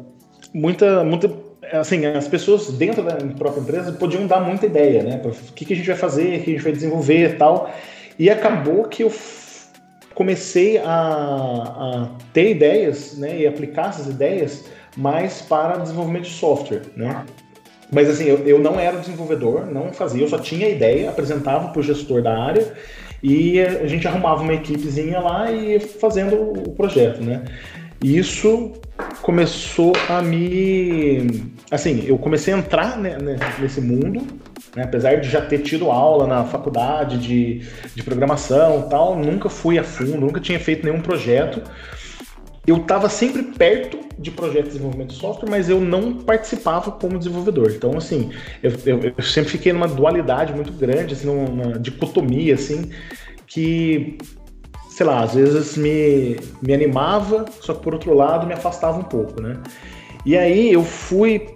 muita, 0.54 1.02
muita, 1.02 1.30
assim, 1.72 2.06
as 2.06 2.28
pessoas 2.28 2.70
dentro 2.70 3.02
da 3.02 3.16
própria 3.36 3.60
empresa 3.60 3.92
podiam 3.92 4.26
dar 4.26 4.40
muita 4.40 4.66
ideia, 4.66 5.02
né? 5.02 5.20
O 5.24 5.52
que, 5.52 5.64
que 5.64 5.72
a 5.72 5.76
gente 5.76 5.86
vai 5.86 5.96
fazer, 5.96 6.40
o 6.40 6.42
que 6.44 6.50
a 6.50 6.54
gente 6.54 6.62
vai 6.62 6.72
desenvolver 6.72 7.36
tal. 7.36 7.70
E 8.18 8.30
acabou 8.30 8.84
que 8.84 9.02
eu 9.02 9.12
comecei 10.14 10.78
a, 10.78 10.84
a 10.84 12.08
ter 12.32 12.50
ideias, 12.50 13.16
né, 13.16 13.40
e 13.40 13.46
aplicar 13.46 13.88
essas 13.88 14.06
ideias 14.06 14.66
mais 14.96 15.40
para 15.40 15.78
desenvolvimento 15.78 16.24
de 16.24 16.30
software, 16.30 16.82
né? 16.94 17.24
Mas 17.90 18.08
assim, 18.08 18.24
eu, 18.24 18.38
eu 18.46 18.58
não 18.58 18.78
era 18.78 18.98
desenvolvedor, 18.98 19.66
não 19.66 19.92
fazia, 19.92 20.22
eu 20.22 20.28
só 20.28 20.38
tinha 20.38 20.68
ideia, 20.68 21.10
apresentava 21.10 21.68
para 21.68 21.80
o 21.80 21.82
gestor 21.82 22.22
da 22.22 22.38
área 22.38 22.72
e 23.22 23.60
a 23.60 23.86
gente 23.86 24.06
arrumava 24.08 24.42
uma 24.42 24.54
equipezinha 24.54 25.20
lá 25.20 25.50
e 25.50 25.78
fazendo 25.78 26.34
o 26.36 26.72
projeto, 26.72 27.22
né? 27.22 27.44
E 28.02 28.18
isso 28.18 28.72
começou 29.22 29.92
a 30.08 30.20
me. 30.20 31.52
Assim, 31.70 32.04
eu 32.06 32.18
comecei 32.18 32.52
a 32.52 32.58
entrar 32.58 32.98
né, 32.98 33.16
né, 33.16 33.38
nesse 33.58 33.80
mundo 33.80 34.26
Né? 34.76 34.82
Apesar 34.82 35.16
de 35.16 35.28
já 35.28 35.40
ter 35.40 35.58
tido 35.58 35.90
aula 35.90 36.26
na 36.26 36.44
faculdade 36.44 37.18
de, 37.18 37.62
de 37.94 38.02
programação 38.02 38.88
tal, 38.88 39.16
nunca 39.16 39.48
fui 39.48 39.78
a 39.78 39.84
fundo, 39.84 40.20
nunca 40.20 40.40
tinha 40.40 40.58
feito 40.58 40.84
nenhum 40.84 41.00
projeto. 41.00 41.62
Eu 42.66 42.76
estava 42.76 43.08
sempre 43.08 43.42
perto 43.42 43.98
de 44.18 44.30
projetos 44.30 44.66
de 44.66 44.70
desenvolvimento 44.74 45.10
de 45.10 45.16
software, 45.16 45.50
mas 45.50 45.68
eu 45.68 45.80
não 45.80 46.14
participava 46.14 46.92
como 46.92 47.18
desenvolvedor. 47.18 47.72
Então, 47.74 47.96
assim, 47.96 48.30
eu, 48.62 48.72
eu, 48.86 49.12
eu 49.16 49.24
sempre 49.24 49.50
fiquei 49.50 49.72
numa 49.72 49.88
dualidade 49.88 50.52
muito 50.52 50.72
grande, 50.72 51.14
assim, 51.14 51.26
numa 51.26 51.78
dicotomia, 51.78 52.54
assim, 52.54 52.90
que 53.46 54.16
sei 54.92 55.06
lá, 55.06 55.22
às 55.22 55.34
vezes 55.34 55.76
me, 55.76 56.38
me 56.60 56.74
animava, 56.74 57.46
só 57.60 57.72
que 57.72 57.82
por 57.82 57.94
outro 57.94 58.14
lado 58.14 58.46
me 58.46 58.52
afastava 58.52 58.98
um 58.98 59.04
pouco, 59.04 59.40
né? 59.40 59.56
E 60.24 60.36
aí 60.36 60.72
eu 60.72 60.84
fui 60.84 61.48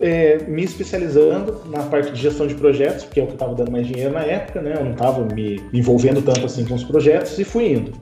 é, 0.00 0.38
me 0.48 0.64
especializando 0.64 1.62
na 1.66 1.84
parte 1.84 2.12
de 2.12 2.20
gestão 2.20 2.46
de 2.46 2.54
projetos, 2.54 3.04
porque 3.04 3.20
é 3.20 3.22
o 3.22 3.26
que 3.28 3.34
estava 3.34 3.54
dando 3.54 3.70
mais 3.70 3.86
dinheiro 3.86 4.12
na 4.12 4.22
época, 4.22 4.60
né? 4.60 4.74
Eu 4.76 4.84
não 4.84 4.92
estava 4.92 5.24
me 5.24 5.62
envolvendo 5.72 6.20
tanto 6.20 6.44
assim 6.44 6.64
com 6.64 6.74
os 6.74 6.84
projetos 6.84 7.38
e 7.38 7.44
fui 7.44 7.72
indo. 7.72 7.92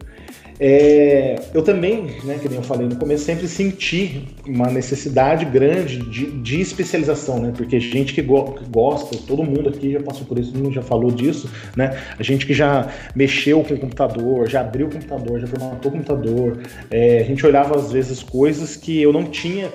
É, 0.61 1.37
eu 1.53 1.63
também, 1.63 2.05
né, 2.23 2.39
que 2.41 2.49
nem 2.49 2.59
eu 2.59 2.63
falei 2.63 2.87
no 2.87 2.95
começo, 2.97 3.25
sempre 3.25 3.49
senti 3.49 4.23
uma 4.47 4.69
necessidade 4.69 5.45
grande 5.45 5.99
de, 5.99 6.31
de 6.31 6.61
especialização, 6.61 7.41
né? 7.41 7.53
Porque 7.57 7.81
gente 7.81 8.15
que, 8.15 8.23
go 8.23 8.53
que, 8.53 8.65
gosta, 8.71 9.17
todo 9.27 9.43
mundo 9.43 9.69
aqui 9.69 9.93
já 9.93 10.01
passou 10.01 10.25
por 10.27 10.39
isso, 10.39 10.53
todo 10.53 10.63
mundo 10.63 10.75
já 10.75 10.83
falou 10.83 11.11
disso, 11.11 11.51
né? 11.77 11.99
A 12.17 12.23
gente 12.23 12.47
que 12.47 12.55
já 12.55 12.89
mexeu 13.17 13.65
com 13.65 13.75
o 13.75 13.79
computador, 13.79 14.49
já 14.49 14.61
abriu 14.61 14.87
o 14.87 14.91
computador, 14.91 15.41
já 15.41 15.47
formatou 15.49 15.91
o 15.91 15.95
computador, 15.95 16.59
é, 16.89 17.19
a 17.19 17.25
gente 17.25 17.45
olhava 17.45 17.77
às 17.77 17.91
vezes 17.91 18.23
coisas 18.23 18.77
que 18.77 19.03
eu 19.03 19.13
não 19.13 19.25
tinha 19.25 19.73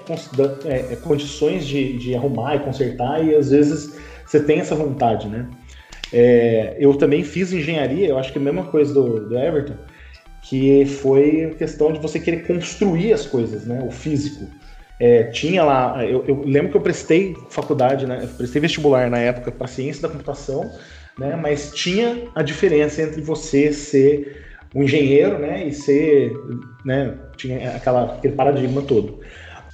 é, 0.66 0.94
é, 0.94 0.96
condições 0.96 1.68
de, 1.68 1.98
de 1.98 2.16
arrumar 2.16 2.56
e 2.56 2.60
consertar, 2.60 3.24
e 3.26 3.36
às 3.36 3.52
vezes 3.52 4.00
você 4.26 4.40
tem 4.40 4.60
essa 4.60 4.76
vontade, 4.76 5.28
né? 5.28 5.46
É, 6.14 6.78
eu 6.80 6.96
também 6.96 7.22
fiz 7.24 7.52
engenharia, 7.52 8.08
eu 8.08 8.18
acho 8.18 8.32
que 8.32 8.40
é 8.40 8.42
a 8.42 8.46
mesma 8.46 8.64
coisa 8.64 8.94
do, 8.94 9.28
do 9.28 9.38
Everton 9.38 9.76
que 10.50 10.84
foi 10.84 11.46
a 11.46 11.56
questão 11.56 11.94
de 11.94 12.00
você 12.00 12.20
querer 12.20 12.48
construir 12.48 13.14
as 13.14 13.24
coisas, 13.24 13.66
né? 13.66 13.84
O 13.88 13.92
físico. 13.92 14.50
É, 15.00 15.26
tinha 15.26 15.64
lá, 15.64 16.04
eu, 16.04 16.26
eu, 16.28 16.42
lembro 16.44 16.72
que 16.72 16.78
eu 16.78 16.82
prestei 16.82 17.36
faculdade, 17.52 18.08
né? 18.08 18.22
Eu 18.24 18.28
prestei 18.30 18.60
vestibular 18.60 19.12
na 19.12 19.20
época 19.20 19.52
para 19.52 19.68
ciência 19.68 20.02
da 20.02 20.10
computação, 20.10 20.72
né? 21.20 21.36
Mas 21.36 21.72
tinha 21.72 22.28
a 22.34 22.42
diferença 22.42 23.04
entre 23.04 23.22
você 23.22 23.72
ser 23.72 24.44
um 24.74 24.82
engenheiro, 24.82 25.38
né? 25.38 25.68
E 25.68 25.72
ser, 25.72 26.34
né? 26.84 27.14
Tinha 27.38 27.76
aquela, 27.76 28.16
aquele 28.16 28.34
paradigma 28.34 28.82
todo. 28.82 29.20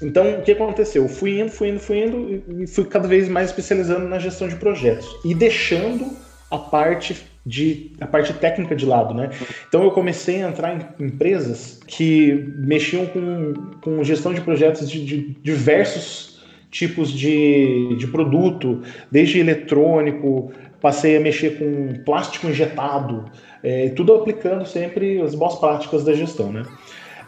Então, 0.02 0.40
o 0.40 0.42
que 0.42 0.52
aconteceu? 0.52 1.04
Eu 1.04 1.10
fui 1.10 1.40
indo, 1.40 1.52
fui 1.52 1.70
indo, 1.70 1.80
fui 1.80 2.04
indo 2.04 2.44
e 2.62 2.68
fui 2.68 2.84
cada 2.84 3.08
vez 3.08 3.30
mais 3.30 3.50
especializando 3.50 4.10
na 4.10 4.20
gestão 4.20 4.46
de 4.46 4.58
projetos 4.58 5.08
e 5.24 5.34
deixando 5.34 6.06
a 6.52 6.58
parte 6.58 7.16
de 7.46 7.92
a 8.02 8.08
parte 8.08 8.34
técnica 8.34 8.76
de 8.76 8.86
lado, 8.86 9.14
né? 9.14 9.30
Então 9.68 9.84
eu 9.84 9.92
comecei 9.92 10.44
a 10.44 10.50
entrar 10.50 10.76
em 11.00 11.06
empresas 11.06 11.80
que 11.86 12.54
mexiam 12.58 13.06
com, 13.06 13.54
com 13.82 14.04
gestão 14.04 14.34
de 14.34 14.42
projetos 14.42 14.90
de, 14.90 15.06
de 15.06 15.38
diversos 15.44 16.44
tipos 16.72 17.12
de, 17.12 17.96
de 17.98 18.08
produto, 18.08 18.82
desde 19.12 19.40
eletrônico, 19.40 20.52
passei 20.82 21.16
a 21.16 21.20
mexer 21.20 21.58
com 21.58 22.04
plástico 22.04 22.48
injetado, 22.48 23.26
é, 23.64 23.90
tudo 23.90 24.14
aplicando 24.14 24.66
sempre 24.66 25.22
as 25.22 25.34
boas 25.34 25.56
práticas 25.56 26.04
da 26.04 26.14
gestão, 26.14 26.52
né? 26.52 26.64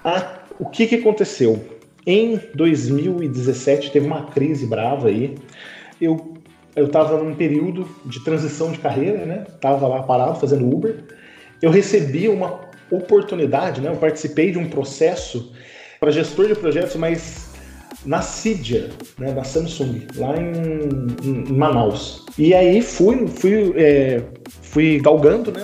Ah, 0.03 0.39
o 0.59 0.65
que, 0.65 0.87
que 0.87 0.95
aconteceu? 0.95 1.63
Em 2.05 2.39
2017 2.55 3.91
teve 3.91 4.05
uma 4.05 4.27
crise 4.27 4.65
brava 4.65 5.07
aí. 5.09 5.35
Eu 5.99 6.36
eu 6.77 6.85
estava 6.85 7.17
num 7.17 7.33
período 7.33 7.89
de 8.05 8.19
transição 8.23 8.71
de 8.71 8.77
carreira, 8.77 9.25
né? 9.25 9.45
Tava 9.59 9.87
lá 9.87 10.03
parado 10.03 10.39
fazendo 10.39 10.71
Uber. 10.71 11.03
Eu 11.59 11.71
recebi 11.71 12.29
uma 12.29 12.61
oportunidade, 12.91 13.81
né? 13.81 13.89
Eu 13.89 13.95
participei 13.95 14.51
de 14.51 14.59
um 14.59 14.69
processo 14.69 15.51
para 15.99 16.11
gestor 16.11 16.47
de 16.47 16.53
projetos, 16.53 16.95
mas 16.95 17.47
na 18.05 18.21
Cydia, 18.21 18.91
né, 19.17 19.31
da 19.31 19.43
Samsung, 19.43 20.05
lá 20.15 20.35
em, 20.37 21.27
em, 21.27 21.51
Manaus. 21.51 22.23
E 22.37 22.53
aí 22.53 22.79
fui, 22.81 23.27
fui, 23.27 23.73
é, 23.75 24.21
fui 24.61 24.99
galgando 24.99 25.51
né, 25.51 25.63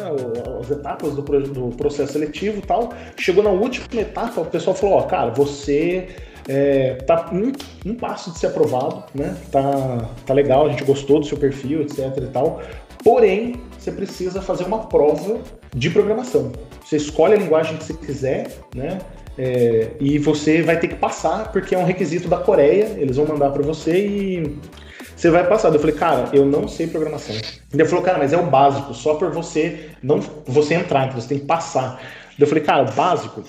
as 0.60 0.72
etapas 0.72 1.14
do, 1.14 1.22
do 1.22 1.76
processo 1.78 2.14
seletivo 2.14 2.60
tal. 2.66 2.92
Chegou 3.18 3.44
na 3.44 3.52
última 3.52 4.02
etapa, 4.02 4.42
o 4.42 4.46
pessoal 4.46 4.76
falou: 4.76 4.96
Ó, 4.96 5.04
cara, 5.04 5.30
você 5.30 6.08
é, 6.48 6.96
tá 7.06 7.30
um, 7.32 7.52
um 7.90 7.96
passo 7.96 8.32
de 8.32 8.40
ser 8.40 8.48
aprovado, 8.48 9.04
né? 9.14 9.36
Tá, 9.52 10.10
tá 10.26 10.34
legal, 10.34 10.66
a 10.66 10.70
gente 10.70 10.84
gostou 10.84 11.20
do 11.20 11.26
seu 11.26 11.38
perfil, 11.38 11.82
etc 11.82 12.18
e 12.18 12.28
tal. 12.28 12.62
Porém, 13.04 13.62
você 13.78 13.92
precisa 13.92 14.42
fazer 14.42 14.64
uma 14.64 14.88
prova 14.88 15.40
de 15.76 15.90
programação. 15.90 16.52
Você 16.84 16.98
escolhe 16.98 17.34
a 17.34 17.38
linguagem 17.38 17.78
que 17.78 17.84
você 17.84 17.94
quiser, 17.94 18.48
né? 18.74 19.00
É, 19.38 19.92
e 20.00 20.20
você 20.20 20.62
vai 20.62 20.80
ter 20.80 20.88
que 20.88 20.96
passar, 20.96 21.52
porque 21.52 21.74
é 21.74 21.78
um 21.78 21.86
requisito 21.86 22.28
da 22.28 22.38
Coreia, 22.38 22.96
eles 22.98 23.18
vão 23.18 23.26
mandar 23.26 23.50
para 23.50 23.64
você 23.64 24.06
e 24.06 24.60
você 25.16 25.30
vai 25.30 25.48
passar. 25.48 25.74
Eu 25.74 25.80
falei, 25.80 25.96
cara, 25.96 26.30
eu 26.34 26.46
não 26.46 26.68
sei 26.68 26.88
programação. 26.88 27.36
Ele 27.74 27.86
falou, 27.86 28.04
cara, 28.04 28.20
mas 28.20 28.32
é 28.32 28.38
o 28.38 28.46
básico, 28.46 28.94
só 28.94 29.16
por 29.16 29.32
você 29.32 29.90
não 30.04 30.20
você 30.46 30.76
entrar, 30.76 31.08
então 31.08 31.20
você 31.20 31.30
tem 31.30 31.40
que 31.40 31.46
passar. 31.46 32.00
Eu 32.40 32.48
falei, 32.48 32.64
cara, 32.64 32.84
o 32.84 32.92
básico 32.94 33.44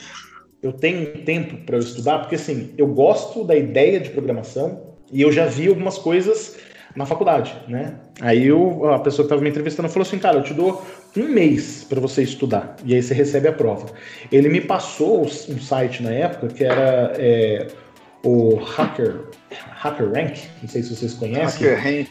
eu 0.65 0.73
tenho 0.73 1.23
tempo 1.25 1.59
para 1.59 1.77
eu 1.77 1.81
estudar, 1.81 2.21
porque 2.21 2.37
assim, 2.37 2.73
eu 2.79 2.87
gosto 2.87 3.45
da 3.45 3.55
ideia 3.55 4.01
de 4.01 4.09
programação 4.09 4.95
e 5.13 5.21
eu 5.21 5.31
já 5.31 5.45
vi 5.45 5.69
algumas 5.69 5.99
coisas 5.99 6.57
na 6.97 7.05
faculdade, 7.05 7.55
né? 7.69 7.97
Aí 8.19 8.47
eu, 8.47 8.89
a 8.89 8.99
pessoa 8.99 9.25
que 9.25 9.27
estava 9.27 9.43
me 9.43 9.51
entrevistando 9.51 9.91
falou 9.91 10.07
assim, 10.07 10.19
cara, 10.19 10.39
eu 10.39 10.43
te 10.43 10.55
dou 10.55 10.83
um 11.15 11.29
mês 11.29 11.85
para 11.87 12.01
você 12.01 12.23
estudar 12.23 12.77
e 12.83 12.95
aí 12.95 13.03
você 13.03 13.13
recebe 13.13 13.47
a 13.47 13.53
prova. 13.53 13.89
Ele 14.33 14.49
me 14.49 14.63
passou 14.63 15.21
um 15.23 15.61
site 15.61 16.03
na 16.03 16.13
época 16.13 16.49
que 16.49 16.65
era 16.65 17.13
é, 17.19 17.67
o 18.25 18.55
Hacker, 18.57 19.21
Hacker 19.51 20.13
Rank, 20.13 20.39
não 20.63 20.69
sei 20.69 20.83
se 20.83 20.97
vocês 20.97 21.13
conhecem. 21.13 21.69
Hacker 21.69 21.85
Rank. 21.85 22.09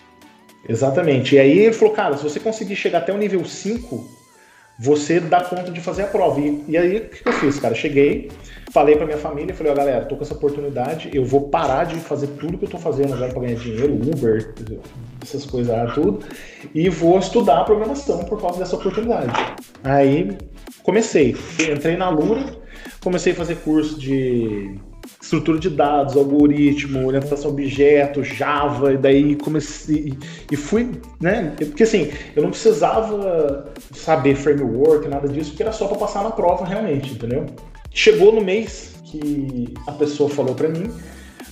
Exatamente. 0.69 1.35
E 1.35 1.39
aí 1.39 1.57
ele 1.57 1.73
falou, 1.73 1.95
cara, 1.95 2.17
se 2.17 2.23
você 2.23 2.39
conseguir 2.39 2.75
chegar 2.75 2.99
até 2.99 3.11
o 3.11 3.17
nível 3.17 3.43
5, 3.43 4.22
você 4.79 5.19
dá 5.19 5.41
conta 5.41 5.71
de 5.71 5.79
fazer 5.81 6.03
a 6.03 6.07
prova. 6.07 6.39
E, 6.39 6.63
e 6.67 6.77
aí, 6.77 6.97
o 6.97 7.09
que 7.09 7.27
eu 7.27 7.33
fiz, 7.33 7.59
cara? 7.59 7.75
Cheguei, 7.75 8.31
falei 8.71 8.95
pra 8.95 9.05
minha 9.05 9.17
família, 9.17 9.53
falei, 9.53 9.71
ó, 9.71 9.75
oh, 9.75 9.77
galera, 9.77 10.05
tô 10.05 10.15
com 10.15 10.23
essa 10.23 10.33
oportunidade, 10.33 11.09
eu 11.13 11.23
vou 11.23 11.49
parar 11.49 11.85
de 11.85 11.95
fazer 11.95 12.27
tudo 12.39 12.57
que 12.57 12.65
eu 12.65 12.69
tô 12.69 12.77
fazendo 12.77 13.13
agora 13.13 13.31
pra 13.31 13.41
ganhar 13.41 13.55
dinheiro, 13.55 13.93
Uber, 13.93 14.53
essas 15.21 15.45
coisas 15.45 15.71
lá, 15.71 15.85
tudo, 15.93 16.25
e 16.73 16.89
vou 16.89 17.19
estudar 17.19 17.63
programação 17.65 18.23
por 18.23 18.41
causa 18.41 18.59
dessa 18.59 18.75
oportunidade. 18.75 19.31
Aí, 19.83 20.35
comecei. 20.81 21.35
Entrei 21.59 21.95
na 21.95 22.09
Lura, 22.09 22.62
comecei 23.03 23.33
a 23.33 23.35
fazer 23.35 23.55
curso 23.57 23.99
de 23.99 24.75
estrutura 25.21 25.59
de 25.59 25.69
dados, 25.69 26.15
algoritmo, 26.15 27.05
orientação 27.05 27.49
a 27.49 27.53
objeto, 27.53 28.23
Java, 28.23 28.93
e 28.93 28.97
daí 28.97 29.35
comecei 29.35 30.17
e 30.51 30.55
fui, 30.55 30.89
né? 31.19 31.53
Porque 31.57 31.83
assim, 31.83 32.11
eu 32.35 32.43
não 32.43 32.49
precisava 32.49 33.71
saber 33.93 34.35
framework, 34.35 35.07
nada 35.07 35.27
disso, 35.27 35.51
porque 35.51 35.63
era 35.63 35.71
só 35.71 35.87
para 35.87 35.97
passar 35.97 36.23
na 36.23 36.31
prova 36.31 36.65
realmente, 36.65 37.13
entendeu? 37.13 37.45
Chegou 37.91 38.31
no 38.33 38.41
mês 38.41 38.95
que 39.03 39.73
a 39.87 39.91
pessoa 39.91 40.29
falou 40.29 40.55
para 40.55 40.69
mim, 40.69 40.89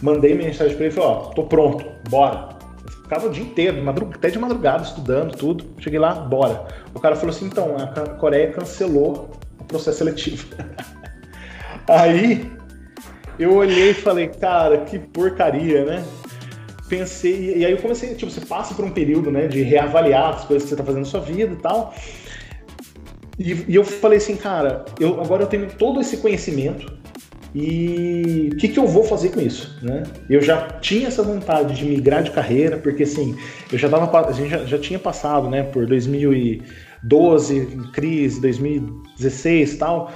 mandei 0.02 0.34
mensagem 0.34 0.76
para 0.76 0.86
ele 0.86 0.96
falei, 0.96 1.10
ó, 1.10 1.16
tô 1.32 1.44
pronto, 1.44 1.86
bora. 2.10 2.50
Eu 2.84 2.92
ficava 3.04 3.28
o 3.28 3.30
dia 3.30 3.44
inteiro, 3.44 3.78
até 4.16 4.30
de 4.30 4.40
madrugada, 4.40 4.84
estudando 4.84 5.36
tudo. 5.36 5.66
Cheguei 5.80 6.00
lá, 6.00 6.14
bora. 6.14 6.66
O 6.94 7.00
cara 7.00 7.16
falou 7.16 7.36
assim, 7.36 7.46
então, 7.46 7.76
a 7.78 8.10
Coreia 8.16 8.52
cancelou 8.52 9.30
o 9.60 9.64
processo 9.66 10.00
seletivo. 10.00 10.48
Aí 11.92 12.50
eu 13.38 13.54
olhei 13.54 13.90
e 13.90 13.94
falei, 13.94 14.28
cara, 14.28 14.78
que 14.86 14.98
porcaria, 14.98 15.84
né? 15.84 16.06
Pensei, 16.88 17.58
e 17.58 17.66
aí 17.66 17.72
eu 17.72 17.78
comecei, 17.80 18.16
tipo, 18.16 18.32
você 18.32 18.42
passa 18.42 18.74
por 18.74 18.86
um 18.86 18.92
período, 18.92 19.30
né, 19.30 19.48
de 19.48 19.62
reavaliar 19.62 20.36
as 20.36 20.46
coisas 20.46 20.64
que 20.64 20.70
você 20.70 20.76
tá 20.76 20.84
fazendo 20.84 21.04
na 21.04 21.10
sua 21.10 21.20
vida 21.20 21.54
e 21.54 21.58
tal. 21.58 21.94
E, 23.38 23.66
e 23.68 23.76
eu 23.76 23.84
falei 23.84 24.20
assim, 24.20 24.38
cara, 24.38 24.86
eu, 25.00 25.20
agora 25.22 25.44
eu 25.44 25.48
tenho 25.48 25.68
todo 25.68 26.00
esse 26.00 26.18
conhecimento 26.18 27.02
e 27.54 28.50
o 28.54 28.58
que, 28.58 28.70
que 28.70 28.80
eu 28.80 28.88
vou 28.88 29.04
fazer 29.04 29.30
com 29.30 29.42
isso, 29.42 29.78
né? 29.82 30.04
Eu 30.30 30.42
já 30.42 30.68
tinha 30.80 31.10
essa 31.10 31.24
vontade 31.24 31.76
de 31.76 31.84
migrar 31.84 32.24
de 32.24 32.32
carreira, 32.32 32.78
porque 32.78 33.04
assim, 33.04 33.36
eu 33.72 33.78
já 33.78 33.90
tava, 33.90 34.30
a 34.30 34.32
gente 34.32 34.50
já, 34.50 34.64
já 34.66 34.78
tinha 34.78 35.00
passado, 35.00 35.50
né, 35.50 35.64
por 35.64 35.86
2012, 35.86 37.80
crise, 37.92 38.40
2016 38.40 39.74
e 39.74 39.78
tal. 39.78 40.12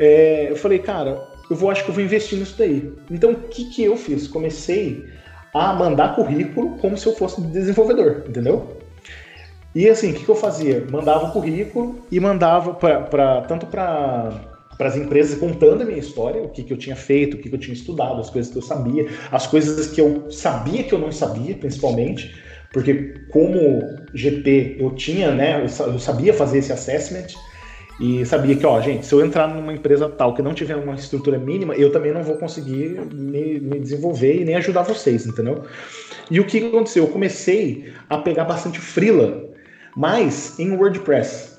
É, 0.00 0.50
eu 0.50 0.56
falei, 0.56 0.78
cara, 0.78 1.22
eu 1.50 1.54
vou, 1.54 1.70
acho 1.70 1.84
que 1.84 1.90
eu 1.90 1.94
vou 1.94 2.02
investir 2.02 2.38
nisso 2.38 2.54
daí. 2.56 2.90
Então, 3.10 3.32
o 3.32 3.36
que, 3.36 3.66
que 3.66 3.84
eu 3.84 3.98
fiz? 3.98 4.26
Comecei 4.26 5.04
a 5.52 5.74
mandar 5.74 6.14
currículo 6.14 6.78
como 6.78 6.96
se 6.96 7.06
eu 7.06 7.14
fosse 7.14 7.38
desenvolvedor, 7.42 8.24
entendeu? 8.26 8.78
E 9.74 9.86
assim, 9.88 10.10
o 10.10 10.14
que, 10.14 10.24
que 10.24 10.30
eu 10.30 10.34
fazia? 10.34 10.86
Mandava 10.90 11.26
o 11.26 11.32
currículo 11.32 12.06
e 12.10 12.18
mandava 12.18 12.72
para 12.72 13.42
tanto 13.42 13.66
para 13.66 14.48
para 14.78 14.88
as 14.88 14.96
empresas 14.96 15.38
contando 15.38 15.82
a 15.82 15.84
minha 15.84 15.98
história, 15.98 16.42
o 16.42 16.48
que, 16.48 16.62
que 16.62 16.72
eu 16.72 16.76
tinha 16.78 16.96
feito, 16.96 17.34
o 17.34 17.36
que, 17.38 17.50
que 17.50 17.54
eu 17.54 17.60
tinha 17.60 17.74
estudado, 17.74 18.18
as 18.18 18.30
coisas 18.30 18.50
que 18.50 18.56
eu 18.56 18.62
sabia, 18.62 19.08
as 19.30 19.46
coisas 19.46 19.88
que 19.88 20.00
eu 20.00 20.30
sabia 20.30 20.82
que 20.82 20.94
eu 20.94 20.98
não 20.98 21.12
sabia, 21.12 21.54
principalmente, 21.54 22.34
porque 22.72 23.12
como 23.30 23.98
GP 24.14 24.78
eu 24.80 24.92
tinha, 24.92 25.32
né, 25.32 25.62
eu 25.62 25.98
sabia 25.98 26.32
fazer 26.32 26.60
esse 26.60 26.72
assessment 26.72 27.26
e 28.00 28.24
sabia 28.24 28.56
que, 28.56 28.64
ó, 28.64 28.80
gente, 28.80 29.04
se 29.04 29.12
eu 29.12 29.24
entrar 29.24 29.46
numa 29.46 29.74
empresa 29.74 30.08
tal 30.08 30.34
que 30.34 30.40
não 30.40 30.54
tiver 30.54 30.74
uma 30.74 30.94
estrutura 30.94 31.38
mínima, 31.38 31.74
eu 31.74 31.92
também 31.92 32.12
não 32.12 32.22
vou 32.22 32.36
conseguir 32.36 32.98
me, 33.12 33.60
me 33.60 33.78
desenvolver 33.78 34.40
e 34.40 34.44
nem 34.44 34.54
ajudar 34.56 34.82
vocês, 34.82 35.26
entendeu? 35.26 35.64
E 36.30 36.40
o 36.40 36.46
que 36.46 36.66
aconteceu? 36.66 37.04
Eu 37.04 37.10
comecei 37.10 37.92
a 38.08 38.16
pegar 38.16 38.44
bastante 38.44 38.80
freela, 38.80 39.44
mas 39.94 40.58
em 40.58 40.72
WordPress, 40.72 41.58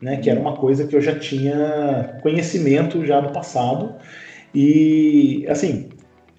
né, 0.00 0.18
que 0.18 0.30
era 0.30 0.38
uma 0.38 0.56
coisa 0.56 0.86
que 0.86 0.94
eu 0.94 1.00
já 1.00 1.18
tinha 1.18 2.18
conhecimento 2.22 3.04
já 3.04 3.20
do 3.20 3.32
passado. 3.32 3.96
E, 4.54 5.44
assim, 5.48 5.88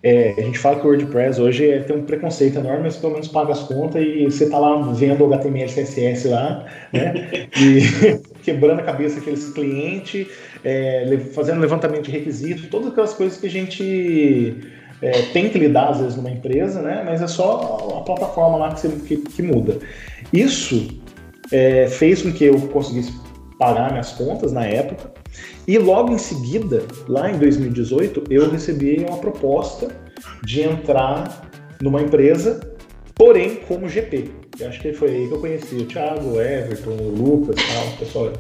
é, 0.04 0.34
a 0.36 0.42
gente 0.42 0.58
fala 0.58 0.80
que 0.80 0.88
o 0.88 0.90
WordPress 0.90 1.40
hoje 1.40 1.70
é, 1.70 1.80
tem 1.80 1.96
um 1.96 2.04
preconceito 2.04 2.58
enorme, 2.58 2.84
mas 2.84 2.98
pelo 2.98 3.14
menos 3.14 3.28
paga 3.28 3.52
as 3.52 3.60
contas 3.60 4.04
e 4.04 4.26
você 4.26 4.50
tá 4.50 4.58
lá 4.58 4.82
vendo 4.94 5.24
o 5.24 5.34
HTML 5.34 5.68
CSS 5.72 6.28
lá, 6.28 6.66
né? 6.92 7.48
e 7.56 8.18
quebrando 8.44 8.80
a 8.80 8.84
cabeça 8.84 9.20
aqueles 9.20 9.50
clientes, 9.50 10.28
é, 10.64 11.18
fazendo 11.34 11.62
levantamento 11.62 12.06
de 12.06 12.12
requisitos, 12.12 12.68
todas 12.68 12.92
aquelas 12.92 13.14
coisas 13.14 13.38
que 13.38 13.46
a 13.46 13.50
gente 13.50 14.56
é, 15.04 15.12
tem 15.34 15.50
que 15.50 15.60
lidar 15.60 15.90
às 15.90 16.00
vezes 16.00 16.16
numa 16.16 16.32
empresa, 16.32 16.82
né? 16.82 17.04
Mas 17.06 17.22
é 17.22 17.28
só 17.28 18.00
a 18.00 18.04
plataforma 18.04 18.58
lá 18.58 18.74
que, 18.74 18.80
você, 18.80 18.90
que, 18.90 19.18
que 19.18 19.44
muda. 19.44 19.78
Isso 20.34 21.00
é, 21.52 21.86
fez 21.86 22.24
com 22.24 22.32
que 22.32 22.46
eu 22.46 22.60
conseguisse 22.70 23.14
pagar 23.60 23.92
minhas 23.92 24.14
contas 24.14 24.52
na 24.52 24.66
época 24.66 25.21
e 25.67 25.78
logo 25.78 26.13
em 26.13 26.17
seguida, 26.17 26.84
lá 27.08 27.32
em 27.32 27.38
2018, 27.38 28.24
eu 28.30 28.50
recebi 28.50 29.06
uma 29.08 29.17
proposta 29.17 29.89
de 30.44 30.62
entrar 30.62 31.50
numa 31.82 32.02
empresa, 32.02 32.60
porém 33.15 33.58
como 33.67 33.88
GP. 33.88 34.32
Eu 34.60 34.67
acho 34.67 34.82
que 34.82 34.94
foi 34.94 35.10
aí 35.10 35.28
que 35.28 35.34
eu 35.34 35.39
conheci 35.39 35.76
o 35.76 35.86
Thiago, 35.86 36.32
o 36.32 36.41
Everton, 36.41 36.91
o 36.91 37.10
Lucas, 37.10 37.56
tal, 37.56 37.88
o 37.88 37.98
pessoal. 37.98 38.34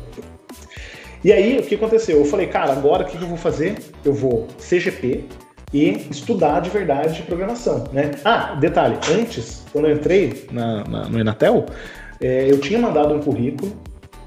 E 1.23 1.31
aí, 1.31 1.59
o 1.59 1.63
que 1.63 1.75
aconteceu? 1.75 2.17
Eu 2.17 2.25
falei, 2.25 2.47
cara, 2.47 2.71
agora 2.73 3.03
o 3.03 3.05
que 3.05 3.15
eu 3.15 3.27
vou 3.27 3.37
fazer? 3.37 3.77
Eu 4.03 4.13
vou 4.13 4.47
ser 4.57 4.79
GP 4.79 5.25
e 5.73 6.07
estudar 6.09 6.59
de 6.59 6.69
verdade 6.69 7.21
programação, 7.23 7.85
né? 7.93 8.11
Ah, 8.25 8.55
detalhe, 8.55 8.97
antes, 9.11 9.63
quando 9.71 9.87
eu 9.87 9.95
entrei 9.95 10.47
na, 10.51 10.83
na 10.83 11.09
no 11.09 11.19
Enatel, 11.19 11.65
é, 12.19 12.51
eu 12.51 12.59
tinha 12.59 12.79
mandado 12.79 13.13
um 13.13 13.19
currículo 13.19 13.71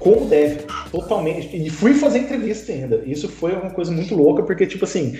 como 0.05 0.27
deve, 0.27 0.67
totalmente. 0.91 1.57
E 1.57 1.67
fui 1.67 1.95
fazer 1.95 2.19
entrevista 2.19 2.71
ainda. 2.71 3.01
Isso 3.07 3.27
foi 3.27 3.53
uma 3.53 3.71
coisa 3.71 3.91
muito 3.91 4.13
louca, 4.13 4.43
porque, 4.43 4.67
tipo 4.67 4.85
assim, 4.85 5.17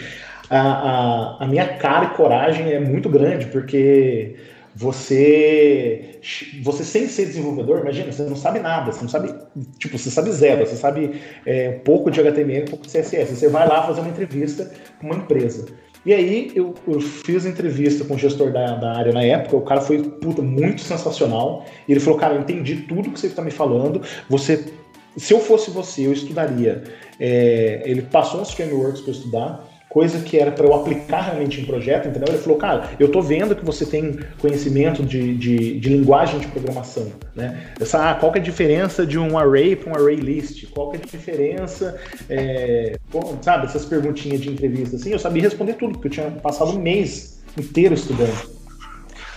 a, 0.48 0.60
a, 0.60 1.44
a 1.44 1.48
minha 1.48 1.68
cara 1.80 2.06
e 2.06 2.10
coragem 2.10 2.72
é 2.72 2.80
muito 2.80 3.10
grande, 3.10 3.48
porque 3.48 4.36
você 4.76 6.20
você 6.62 6.84
sem 6.84 7.08
ser 7.08 7.26
desenvolvedor, 7.26 7.80
imagina, 7.80 8.12
você 8.12 8.24
não 8.24 8.36
sabe 8.36 8.60
nada, 8.60 8.92
você 8.92 9.02
não 9.02 9.10
sabe, 9.10 9.34
tipo, 9.80 9.98
você 9.98 10.12
sabe 10.12 10.32
zero, 10.32 10.68
você 10.68 10.76
sabe 10.76 11.20
é, 11.48 11.78
um 11.78 11.80
pouco 11.80 12.12
de 12.12 12.20
HTML, 12.20 12.64
um 12.64 12.68
pouco 12.68 12.86
de 12.86 12.92
CSS, 12.92 13.40
você 13.40 13.48
vai 13.48 13.68
lá 13.68 13.88
fazer 13.88 14.02
uma 14.02 14.10
entrevista 14.10 14.72
com 15.00 15.08
uma 15.08 15.16
empresa. 15.16 15.66
E 16.06 16.14
aí 16.14 16.52
eu, 16.54 16.76
eu, 16.88 17.02
fiz 17.02 17.46
entrevista 17.46 18.06
com 18.06 18.14
o 18.14 18.18
gestor 18.18 18.52
da, 18.52 18.76
da, 18.76 18.96
área 18.96 19.12
na 19.12 19.24
época, 19.24 19.56
o 19.56 19.62
cara 19.62 19.82
foi 19.82 20.04
puta, 20.04 20.42
muito 20.42 20.82
sensacional. 20.82 21.66
E 21.88 21.92
ele 21.92 22.00
falou, 22.00 22.20
cara, 22.20 22.36
eu 22.36 22.42
entendi 22.42 22.76
tudo 22.88 23.10
que 23.10 23.20
você 23.20 23.28
está 23.28 23.42
me 23.42 23.50
falando. 23.50 24.02
Você, 24.30 24.72
se 25.18 25.34
eu 25.34 25.40
fosse 25.40 25.72
você, 25.72 26.06
eu 26.06 26.14
estudaria. 26.14 26.84
É, 27.20 27.82
ele 27.86 28.04
passou 28.04 28.42
uns 28.42 28.52
frameworks 28.52 29.02
para 29.02 29.12
estudar 29.12 29.75
coisa 29.96 30.20
que 30.20 30.38
era 30.38 30.52
para 30.52 30.66
eu 30.66 30.74
aplicar 30.74 31.22
realmente 31.22 31.62
em 31.62 31.64
projeto, 31.64 32.10
entendeu? 32.10 32.28
Ele 32.28 32.38
falou, 32.38 32.58
cara, 32.58 32.90
eu 33.00 33.10
tô 33.10 33.22
vendo 33.22 33.56
que 33.56 33.64
você 33.64 33.86
tem 33.86 34.20
conhecimento 34.40 35.02
de, 35.02 35.34
de, 35.38 35.80
de 35.80 35.88
linguagem 35.88 36.38
de 36.38 36.48
programação, 36.48 37.14
né? 37.34 37.72
Essa, 37.80 38.12
ah, 38.12 38.16
qual 38.16 38.30
que 38.30 38.40
é 38.40 38.42
a 38.42 38.44
diferença 38.44 39.06
de 39.06 39.18
um 39.18 39.38
array 39.38 39.74
para 39.74 39.94
um 39.94 39.96
array 39.96 40.18
list? 40.18 40.70
Qual 40.72 40.92
que 40.92 40.98
é 40.98 41.00
a 41.00 41.06
diferença, 41.10 41.98
é, 42.30 42.98
sabe, 43.42 43.68
essas 43.68 43.86
perguntinhas 43.86 44.42
de 44.42 44.50
entrevista, 44.50 44.98
assim, 44.98 45.14
eu 45.14 45.20
sabia 45.20 45.44
responder 45.44 45.76
tudo, 45.76 45.94
porque 45.94 46.10
eu 46.10 46.12
tinha 46.12 46.30
passado 46.30 46.72
um 46.72 46.82
mês 46.82 47.42
inteiro 47.58 47.94
estudando. 47.94 48.54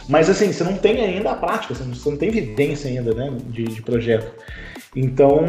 Mas 0.09 0.29
assim, 0.29 0.53
você 0.53 0.65
não 0.65 0.77
tem 0.77 1.01
ainda 1.03 1.31
a 1.31 1.35
prática, 1.37 1.73
você 1.73 2.11
não 2.11 2.17
tem 2.17 2.31
vivência 2.31 2.91
ainda, 2.91 3.15
né, 3.15 3.33
de, 3.47 3.63
de 3.63 3.81
projeto. 3.81 4.33
Então, 5.01 5.45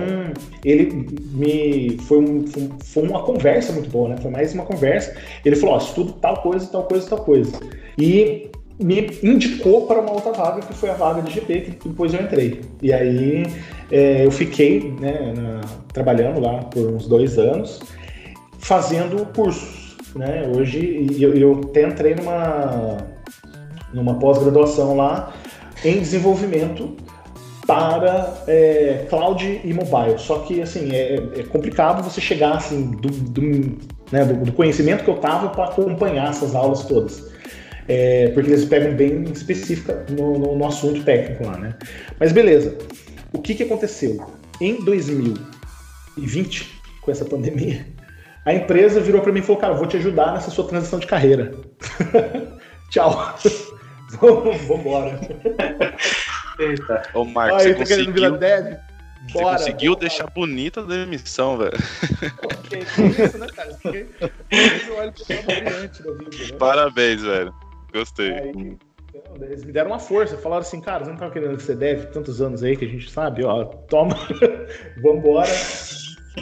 ele 0.63 1.07
me. 1.31 1.97
Foi, 2.01 2.19
um, 2.19 2.45
foi 2.83 3.03
uma 3.03 3.23
conversa 3.23 3.73
muito 3.73 3.89
boa, 3.89 4.09
né? 4.09 4.17
Foi 4.21 4.29
mais 4.29 4.53
uma 4.53 4.63
conversa. 4.63 5.15
Ele 5.43 5.55
falou: 5.55 5.73
Ó, 5.73 5.77
estudo 5.79 6.13
tal 6.13 6.43
coisa, 6.43 6.67
tal 6.67 6.83
coisa, 6.83 7.09
tal 7.09 7.23
coisa. 7.23 7.59
E 7.97 8.51
me 8.79 9.09
indicou 9.23 9.87
para 9.87 10.01
uma 10.01 10.11
outra 10.11 10.33
vaga, 10.33 10.61
que 10.61 10.73
foi 10.75 10.91
a 10.91 10.93
vaga 10.93 11.23
de 11.23 11.33
GP, 11.33 11.61
que 11.61 11.89
depois 11.89 12.13
eu 12.13 12.21
entrei. 12.21 12.61
E 12.79 12.93
aí 12.93 13.47
é, 13.91 14.23
eu 14.23 14.29
fiquei 14.29 14.93
né, 14.99 15.33
na, 15.35 15.61
trabalhando 15.91 16.39
lá 16.39 16.59
por 16.65 16.85
uns 16.85 17.07
dois 17.07 17.39
anos, 17.39 17.79
fazendo 18.59 19.25
cursos. 19.33 19.97
Né? 20.15 20.47
Hoje 20.55 21.07
eu, 21.19 21.33
eu 21.33 21.59
até 21.69 21.87
entrei 21.87 22.13
numa, 22.13 22.97
numa 23.91 24.13
pós-graduação 24.19 24.95
lá 24.95 25.33
em 25.83 25.99
desenvolvimento 25.99 26.95
para 27.69 28.33
é, 28.47 29.05
cloud 29.07 29.61
e 29.63 29.71
mobile. 29.71 30.17
Só 30.17 30.39
que 30.39 30.59
assim 30.59 30.91
é, 30.91 31.17
é 31.37 31.43
complicado 31.43 32.01
você 32.01 32.19
chegar 32.19 32.53
assim 32.53 32.89
do, 32.89 33.09
do, 33.09 33.41
né, 34.11 34.25
do, 34.25 34.45
do 34.45 34.51
conhecimento 34.53 35.03
que 35.03 35.09
eu 35.09 35.17
tava 35.17 35.49
para 35.49 35.65
acompanhar 35.65 36.31
essas 36.31 36.55
aulas 36.55 36.83
todas. 36.85 37.29
É, 37.87 38.29
porque 38.29 38.49
eles 38.49 38.65
pegam 38.65 38.95
bem 38.95 39.21
específica 39.25 40.03
no, 40.09 40.39
no, 40.39 40.55
no, 40.55 40.65
assunto 40.65 41.03
técnico 41.03 41.45
lá, 41.45 41.59
né? 41.59 41.75
Mas 42.19 42.31
beleza. 42.31 42.75
O 43.31 43.39
que, 43.39 43.53
que 43.53 43.61
aconteceu? 43.61 44.25
Em 44.59 44.83
2020, 44.83 46.81
com 47.01 47.11
essa 47.11 47.25
pandemia, 47.25 47.85
a 48.45 48.53
empresa 48.53 48.99
virou 48.99 49.21
para 49.21 49.31
mim 49.31 49.41
e 49.41 49.43
falou: 49.43 49.61
Cara, 49.61 49.73
vou 49.75 49.85
te 49.85 49.97
ajudar 49.97 50.33
nessa 50.33 50.49
sua 50.49 50.67
transição 50.67 50.97
de 50.97 51.05
carreira. 51.05 51.51
Tchau. 52.89 53.35
Vamos. 54.19 54.57
Eita. 56.59 57.03
Ô, 57.13 57.25
Marcos, 57.25 57.63
você 57.63 57.73
tá 57.73 57.79
conseguiu... 57.79 58.13
virar 58.13 58.29
dev? 58.31 58.77
Você 59.27 59.43
conseguiu 59.43 59.93
bora. 59.93 59.99
deixar 60.01 60.27
bonita 60.27 60.81
a 60.81 60.83
demissão, 60.83 61.57
velho. 61.57 61.77
Isso, 62.71 63.37
né, 63.37 63.47
cara? 63.47 63.77
Né? 63.83 64.07
Parabéns, 66.57 67.21
velho. 67.21 67.53
Gostei. 67.93 68.31
Aí, 68.31 68.77
então, 69.13 69.35
eles 69.41 69.63
me 69.63 69.71
deram 69.71 69.91
uma 69.91 69.99
força, 69.99 70.37
falaram 70.37 70.61
assim, 70.61 70.81
cara, 70.81 71.03
você 71.03 71.11
não 71.11 71.17
tava 71.17 71.31
querendo 71.31 71.57
que 71.57 71.63
você 71.63 71.75
deve 71.75 72.07
tantos 72.07 72.41
anos 72.41 72.63
aí 72.63 72.75
que 72.77 72.85
a 72.85 72.87
gente 72.87 73.09
sabe, 73.09 73.43
ó, 73.43 73.65
toma, 73.65 74.15
vambora, 75.01 75.49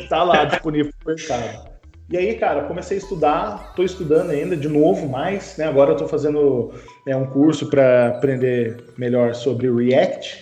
tá 0.09 0.23
lá 0.23 0.45
disponível 0.45 0.91
pro 1.03 1.15
mercado. 1.15 1.76
E 2.09 2.15
aí, 2.15 2.35
cara, 2.35 2.63
comecei 2.63 2.97
a 2.97 3.01
estudar, 3.01 3.67
estou 3.69 3.83
estudando 3.83 4.29
ainda 4.29 4.55
de 4.55 4.69
novo 4.69 5.09
mais, 5.09 5.57
né? 5.57 5.65
Agora 5.65 5.89
eu 5.89 5.95
estou 5.95 6.07
fazendo 6.07 6.71
né, 7.05 7.13
um 7.17 7.25
curso 7.25 7.69
para 7.69 8.07
aprender 8.07 8.77
melhor 8.97 9.35
sobre 9.35 9.69
React, 9.69 10.41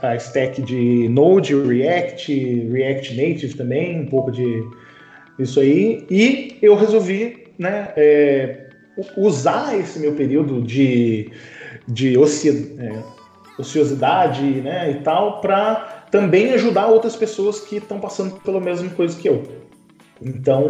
a 0.00 0.16
stack 0.16 0.62
de 0.62 1.06
Node, 1.10 1.54
React, 1.54 2.68
React 2.70 3.14
Native 3.14 3.54
também, 3.54 4.00
um 4.00 4.06
pouco 4.06 4.30
de 4.30 4.64
isso 5.38 5.60
aí. 5.60 6.06
E 6.10 6.56
eu 6.62 6.74
resolvi, 6.74 7.48
né, 7.58 7.92
é, 7.94 8.68
usar 9.18 9.78
esse 9.78 9.98
meu 9.98 10.12
período 10.12 10.62
de, 10.62 11.30
de 11.86 12.16
oci, 12.16 12.74
é, 12.78 13.02
ociosidade, 13.58 14.42
né, 14.42 14.92
e 14.92 14.94
tal, 15.02 15.42
para 15.42 16.06
também 16.10 16.52
ajudar 16.54 16.86
outras 16.86 17.16
pessoas 17.16 17.60
que 17.60 17.76
estão 17.76 18.00
passando 18.00 18.36
pela 18.40 18.60
mesma 18.60 18.88
coisa 18.90 19.18
que 19.20 19.28
eu. 19.28 19.42
Então, 20.22 20.68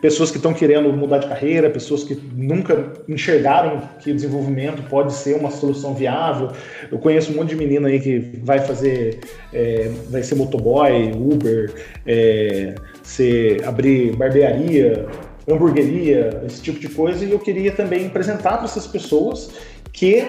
pessoas 0.00 0.30
que 0.30 0.36
estão 0.36 0.52
querendo 0.52 0.92
mudar 0.92 1.18
de 1.18 1.28
carreira, 1.28 1.70
pessoas 1.70 2.04
que 2.04 2.14
nunca 2.34 2.92
enxergaram 3.08 3.82
que 4.00 4.10
o 4.10 4.14
desenvolvimento 4.14 4.82
pode 4.88 5.12
ser 5.12 5.36
uma 5.36 5.50
solução 5.50 5.94
viável. 5.94 6.50
Eu 6.90 6.98
conheço 6.98 7.32
um 7.32 7.36
monte 7.36 7.50
de 7.50 7.56
menina 7.56 7.88
aí 7.88 8.00
que 8.00 8.18
vai 8.42 8.60
fazer, 8.60 9.20
é, 9.52 9.90
vai 10.10 10.22
ser 10.22 10.34
motoboy, 10.34 11.12
Uber, 11.12 11.72
é, 12.06 12.74
ser, 13.02 13.64
abrir 13.64 14.14
barbearia, 14.16 15.06
hamburgueria, 15.48 16.42
esse 16.46 16.62
tipo 16.62 16.78
de 16.78 16.88
coisa, 16.88 17.24
e 17.24 17.30
eu 17.30 17.38
queria 17.38 17.72
também 17.72 18.06
apresentar 18.06 18.56
para 18.56 18.64
essas 18.64 18.86
pessoas 18.86 19.50
que 19.92 20.26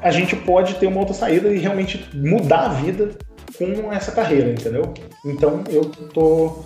a 0.00 0.10
gente 0.10 0.36
pode 0.36 0.74
ter 0.74 0.86
uma 0.86 1.00
outra 1.00 1.14
saída 1.14 1.48
e 1.48 1.58
realmente 1.58 2.10
mudar 2.14 2.66
a 2.66 2.68
vida 2.68 3.10
com 3.56 3.92
essa 3.92 4.12
carreira, 4.12 4.50
entendeu? 4.50 4.92
Então 5.24 5.64
eu 5.70 5.84
tô 6.12 6.64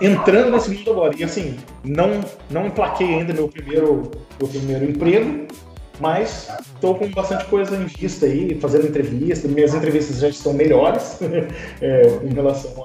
entrando 0.00 0.50
nesse 0.50 0.70
mundo 0.70 0.90
agora. 0.90 1.14
E 1.16 1.24
assim, 1.24 1.56
não, 1.84 2.20
não 2.50 2.66
emplaquei 2.66 3.14
ainda 3.14 3.32
meu 3.32 3.48
primeiro, 3.48 4.10
meu 4.38 4.48
primeiro 4.48 4.84
emprego, 4.90 5.46
mas 6.00 6.48
estou 6.74 6.96
com 6.96 7.08
bastante 7.10 7.44
coisa 7.46 7.76
em 7.76 7.86
vista 7.86 8.26
aí, 8.26 8.58
fazendo 8.60 8.86
entrevistas. 8.86 9.50
Minhas 9.50 9.74
entrevistas 9.74 10.18
já 10.18 10.28
estão 10.28 10.52
melhores 10.52 11.18
é, 11.80 12.20
em 12.24 12.34
relação 12.34 12.84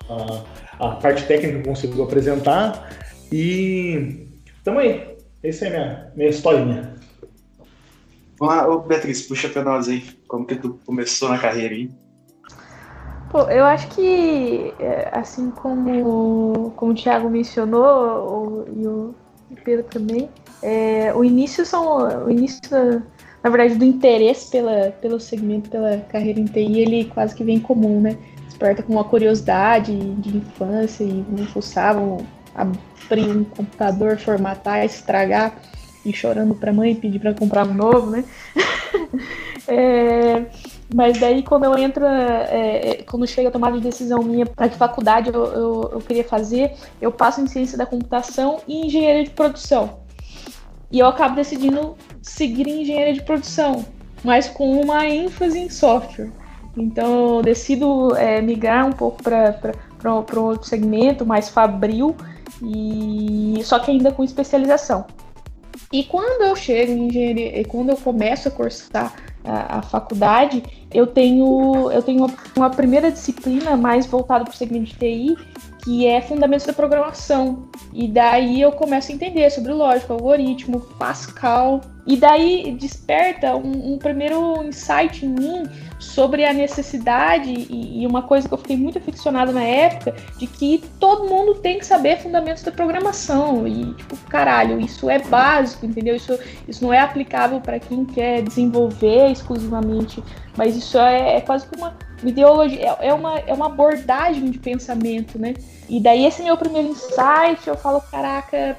à, 0.80 0.96
parte 0.96 1.26
técnica 1.26 1.56
que 1.56 1.68
eu 1.68 1.74
consigo 1.74 2.04
apresentar. 2.04 2.90
E 3.32 4.28
tamo 4.64 4.80
aí. 4.80 5.18
Essa 5.42 5.68
é 5.68 5.70
minha, 5.70 6.12
minha 6.16 6.30
historinha. 6.30 6.96
Vamos 8.38 8.56
lá, 8.56 8.68
ô 8.68 8.80
Beatriz, 8.80 9.22
puxa 9.22 9.50
pra 9.50 9.64
nós 9.64 9.88
aí. 9.88 10.04
Como 10.28 10.46
que 10.46 10.56
tu 10.56 10.80
começou 10.86 11.30
na 11.30 11.38
carreira 11.38 11.74
aí? 11.74 11.90
Pô, 13.30 13.42
eu 13.42 13.64
acho 13.64 13.88
que, 13.90 14.74
é, 14.80 15.10
assim 15.12 15.52
como, 15.52 16.72
como 16.76 16.92
o 16.92 16.96
Thiago 16.96 17.30
mencionou, 17.30 18.68
e 18.76 18.88
o 18.88 19.14
Pedro 19.64 19.86
também, 19.86 20.30
é, 20.64 21.14
o 21.14 21.24
início 21.24 21.64
são. 21.64 22.26
O 22.26 22.32
início, 22.32 23.04
na 23.44 23.50
verdade, 23.50 23.76
do 23.76 23.86
interesse 23.86 24.50
pela, 24.50 24.92
pelo 25.00 25.20
segmento, 25.20 25.70
pela 25.70 25.98
carreira 25.98 26.40
em 26.40 26.46
TI, 26.46 26.80
ele 26.80 27.06
quase 27.06 27.36
que 27.36 27.44
vem 27.44 27.60
comum, 27.60 28.02
né? 28.02 28.18
Desperta 28.46 28.82
com 28.82 28.94
uma 28.94 29.04
curiosidade 29.04 29.96
de 30.16 30.38
infância 30.38 31.04
e 31.04 31.24
não 31.30 31.46
fuçavam 31.46 32.26
abrir 32.56 33.30
um 33.30 33.44
computador, 33.44 34.18
formatar, 34.18 34.84
estragar 34.84 35.54
e 36.04 36.12
chorando 36.12 36.56
para 36.56 36.72
a 36.72 36.74
mãe 36.74 36.96
pedir 36.96 37.20
para 37.20 37.34
comprar 37.34 37.68
um 37.68 37.74
novo, 37.74 38.10
né? 38.10 38.24
é, 39.68 40.46
mas 40.94 41.20
daí 41.20 41.44
quando 41.44 41.66
eu 41.66 41.78
entro, 41.78 42.04
é, 42.06 42.90
é, 42.90 43.04
quando 43.04 43.28
chega 43.28 43.50
a 43.50 43.52
tomada 43.52 43.78
de 43.78 43.84
decisão 43.84 44.24
minha 44.24 44.46
para 44.46 44.68
que 44.68 44.76
faculdade 44.76 45.30
eu, 45.30 45.46
eu, 45.46 45.90
eu, 45.94 46.00
queria 46.02 46.24
fazer, 46.24 46.74
eu 47.00 47.12
passo 47.12 47.42
em 47.42 47.48
ciência 47.48 47.78
da 47.78 47.86
computação 47.86 48.60
e 48.68 48.88
engenharia 48.88 49.24
de 49.24 49.30
produção. 49.30 50.00
E 50.92 50.98
eu 50.98 51.06
acabo 51.06 51.36
decidindo 51.36 51.96
seguir 52.22 52.68
em 52.68 52.82
engenharia 52.82 53.14
de 53.14 53.22
produção, 53.22 53.86
mas 54.24 54.48
com 54.48 54.82
uma 54.82 55.06
ênfase 55.06 55.60
em 55.60 55.70
software. 55.70 56.32
Então 56.76 57.36
eu 57.36 57.42
decido 57.44 58.16
é, 58.16 58.42
migrar 58.42 58.88
um 58.88 58.92
pouco 58.92 59.22
para 59.22 59.74
um 60.06 60.16
outro 60.16 60.64
segmento 60.64 61.26
mais 61.26 61.50
fabril, 61.50 62.16
e 62.64 63.62
só 63.64 63.78
que 63.78 63.92
ainda 63.92 64.12
com 64.12 64.24
especialização. 64.24 65.06
E 65.94 66.04
quando 66.04 66.44
eu 66.44 66.56
chego 66.56 66.92
em 66.92 67.08
engenharia, 67.08 67.66
quando 67.66 67.90
eu 67.90 67.98
começo 67.98 68.48
a 68.48 68.52
cursar 68.52 69.14
a, 69.44 69.82
faculdade, 69.82 70.64
eu 70.94 71.08
tenho, 71.08 71.92
eu 71.92 72.02
tenho 72.02 72.26
uma, 72.26 72.34
uma 72.56 72.70
primeira 72.70 73.12
disciplina 73.12 73.76
mais 73.78 74.06
voltada 74.06 74.44
para 74.44 74.54
o 74.54 74.58
segmento 74.58 74.86
de 74.86 74.96
TI, 74.96 75.38
que 75.84 76.06
é 76.06 76.22
Fundamentos 76.22 76.66
da 76.66 76.74
Programação. 76.74 77.70
E 77.94 78.08
daí 78.08 78.62
eu 78.62 78.72
começo 78.72 79.12
a 79.12 79.16
entender 79.16 79.50
sobre 79.50 79.72
lógica, 79.72 80.14
algoritmo, 80.14 80.82
Pascal. 81.00 81.82
E 82.06 82.18
daí 82.18 82.76
desperta 82.80 83.56
um, 83.56 83.94
um 83.94 83.98
primeiro 83.98 84.64
insight 84.64 85.26
em 85.26 85.30
mim 85.30 85.70
sobre 86.10 86.46
a 86.46 86.54
necessidade 86.54 87.50
e, 87.70 88.06
uma 88.06 88.24
coisa 88.24 88.48
que 88.48 88.54
eu 88.54 88.58
fiquei 88.58 88.76
muito 88.76 88.98
aficionada 88.98 89.52
na 89.52 89.64
época, 89.64 90.16
de 90.38 90.48
que 90.48 90.84
todo 91.00 91.30
mundo 91.30 91.56
tem 91.56 91.78
que 91.78 91.86
saber 91.86 92.18
fundamentos 92.18 92.64
da 92.64 92.72
programação. 92.72 93.68
E, 93.68 93.94
tipo, 93.94 94.18
caralho, 94.30 94.80
isso 94.80 95.10
é 95.10 95.20
básico, 95.20 95.86
entendeu? 95.86 96.16
Isso, 96.16 96.38
isso 96.68 96.84
não 96.84 96.94
é 96.94 97.00
aplicável 97.00 97.62
para 97.62 97.80
quem 97.80 98.06
quer 98.06 98.42
desenvolver 98.42 99.32
exclusivamente, 99.32 100.24
mas 100.58 100.76
isso 100.76 100.98
é, 100.98 101.38
é 101.38 101.42
quase 101.42 101.68
que 101.68 101.78
uma 101.78 101.96
ideologia, 102.24 102.98
é, 103.00 103.08
é, 103.08 103.14
uma, 103.14 103.40
é 103.40 103.54
uma 103.54 103.68
abordagem 103.68 104.50
de 104.50 104.58
pensamento, 104.58 105.38
né? 105.38 105.54
E 105.88 106.00
daí 106.00 106.26
esse 106.26 106.42
meu 106.42 106.58
primeiro 106.58 106.90
insight, 106.90 107.68
eu 107.68 107.78
falo, 107.78 108.02
caraca, 108.02 108.78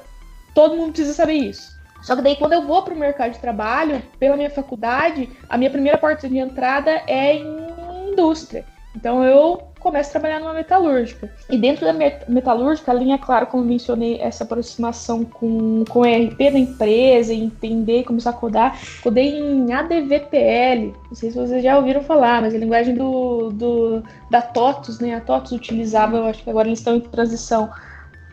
todo 0.53 0.75
mundo 0.75 0.91
precisa 0.91 1.13
saber 1.13 1.33
isso. 1.33 1.80
Só 2.01 2.15
que 2.15 2.21
daí 2.21 2.35
quando 2.35 2.53
eu 2.53 2.65
vou 2.65 2.81
para 2.81 2.93
o 2.93 2.97
mercado 2.97 3.31
de 3.31 3.39
trabalho, 3.39 4.01
pela 4.19 4.35
minha 4.35 4.49
faculdade, 4.49 5.29
a 5.47 5.57
minha 5.57 5.69
primeira 5.69 5.97
porta 5.97 6.27
de 6.27 6.37
entrada 6.37 7.01
é 7.07 7.35
em 7.35 8.11
indústria. 8.11 8.65
Então 8.95 9.23
eu 9.23 9.71
começo 9.79 10.09
a 10.09 10.11
trabalhar 10.11 10.39
numa 10.39 10.53
metalúrgica. 10.53 11.33
E 11.49 11.57
dentro 11.57 11.85
da 11.85 11.93
metalúrgica, 12.27 12.91
a 12.91 12.93
linha, 12.93 13.17
claro, 13.17 13.47
como 13.47 13.63
mencionei, 13.63 14.19
essa 14.21 14.43
aproximação 14.43 15.25
com, 15.25 15.83
com 15.89 16.01
o 16.01 16.05
ERP 16.05 16.37
da 16.37 16.59
empresa, 16.59 17.33
entender, 17.33 18.03
começar 18.03 18.29
a 18.29 18.33
codar. 18.33 18.79
Codei 19.01 19.39
em 19.39 19.73
ADVPL, 19.73 20.93
não 21.09 21.15
sei 21.15 21.31
se 21.31 21.37
vocês 21.37 21.63
já 21.63 21.77
ouviram 21.77 22.03
falar, 22.03 22.41
mas 22.41 22.53
a 22.53 22.57
linguagem 22.57 22.93
do, 22.93 23.49
do 23.51 24.03
da 24.29 24.41
TOTUS, 24.41 24.99
né? 24.99 25.15
A 25.15 25.21
TOTUS 25.21 25.53
utilizava, 25.53 26.17
eu 26.17 26.25
acho 26.25 26.43
que 26.43 26.49
agora 26.49 26.67
eles 26.67 26.79
estão 26.79 26.95
em 26.95 27.01
transição 27.01 27.69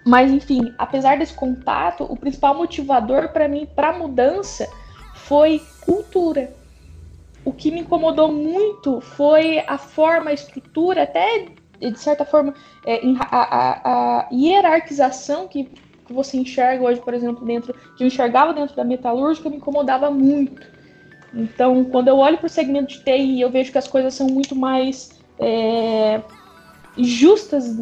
mas 0.08 0.32
enfim, 0.32 0.72
apesar 0.78 1.18
desse 1.18 1.34
contato, 1.34 2.02
o 2.02 2.16
principal 2.16 2.54
motivador 2.54 3.28
para 3.28 3.46
mim 3.46 3.68
para 3.76 3.92
mudança 3.92 4.66
foi 5.14 5.62
cultura. 5.82 6.50
O 7.44 7.52
que 7.52 7.70
me 7.70 7.80
incomodou 7.80 8.32
muito 8.32 9.02
foi 9.02 9.62
a 9.66 9.76
forma, 9.76 10.30
a 10.30 10.32
estrutura, 10.32 11.02
até 11.02 11.48
de 11.78 11.98
certa 12.00 12.24
forma, 12.24 12.54
é, 12.86 13.02
a, 13.20 13.36
a, 13.36 14.20
a, 14.20 14.28
hierarquização 14.32 15.46
que, 15.46 15.64
que 15.64 16.12
você 16.12 16.38
enxerga 16.38 16.84
hoje, 16.84 17.00
por 17.00 17.12
exemplo, 17.12 17.44
dentro, 17.44 17.74
que 17.94 18.02
eu 18.02 18.06
enxergava 18.06 18.54
dentro 18.54 18.74
da 18.74 18.84
metalúrgica, 18.84 19.50
me 19.50 19.56
incomodava 19.56 20.10
muito. 20.10 20.66
Então, 21.34 21.84
quando 21.84 22.08
eu 22.08 22.16
olho 22.16 22.38
para 22.38 22.46
o 22.46 22.50
segmento 22.50 22.94
de 22.94 23.04
TI, 23.04 23.42
eu 23.42 23.50
vejo 23.50 23.70
que 23.70 23.78
as 23.78 23.86
coisas 23.86 24.14
são 24.14 24.26
muito 24.26 24.56
mais 24.56 25.20
é, 25.38 26.22
justas 26.96 27.76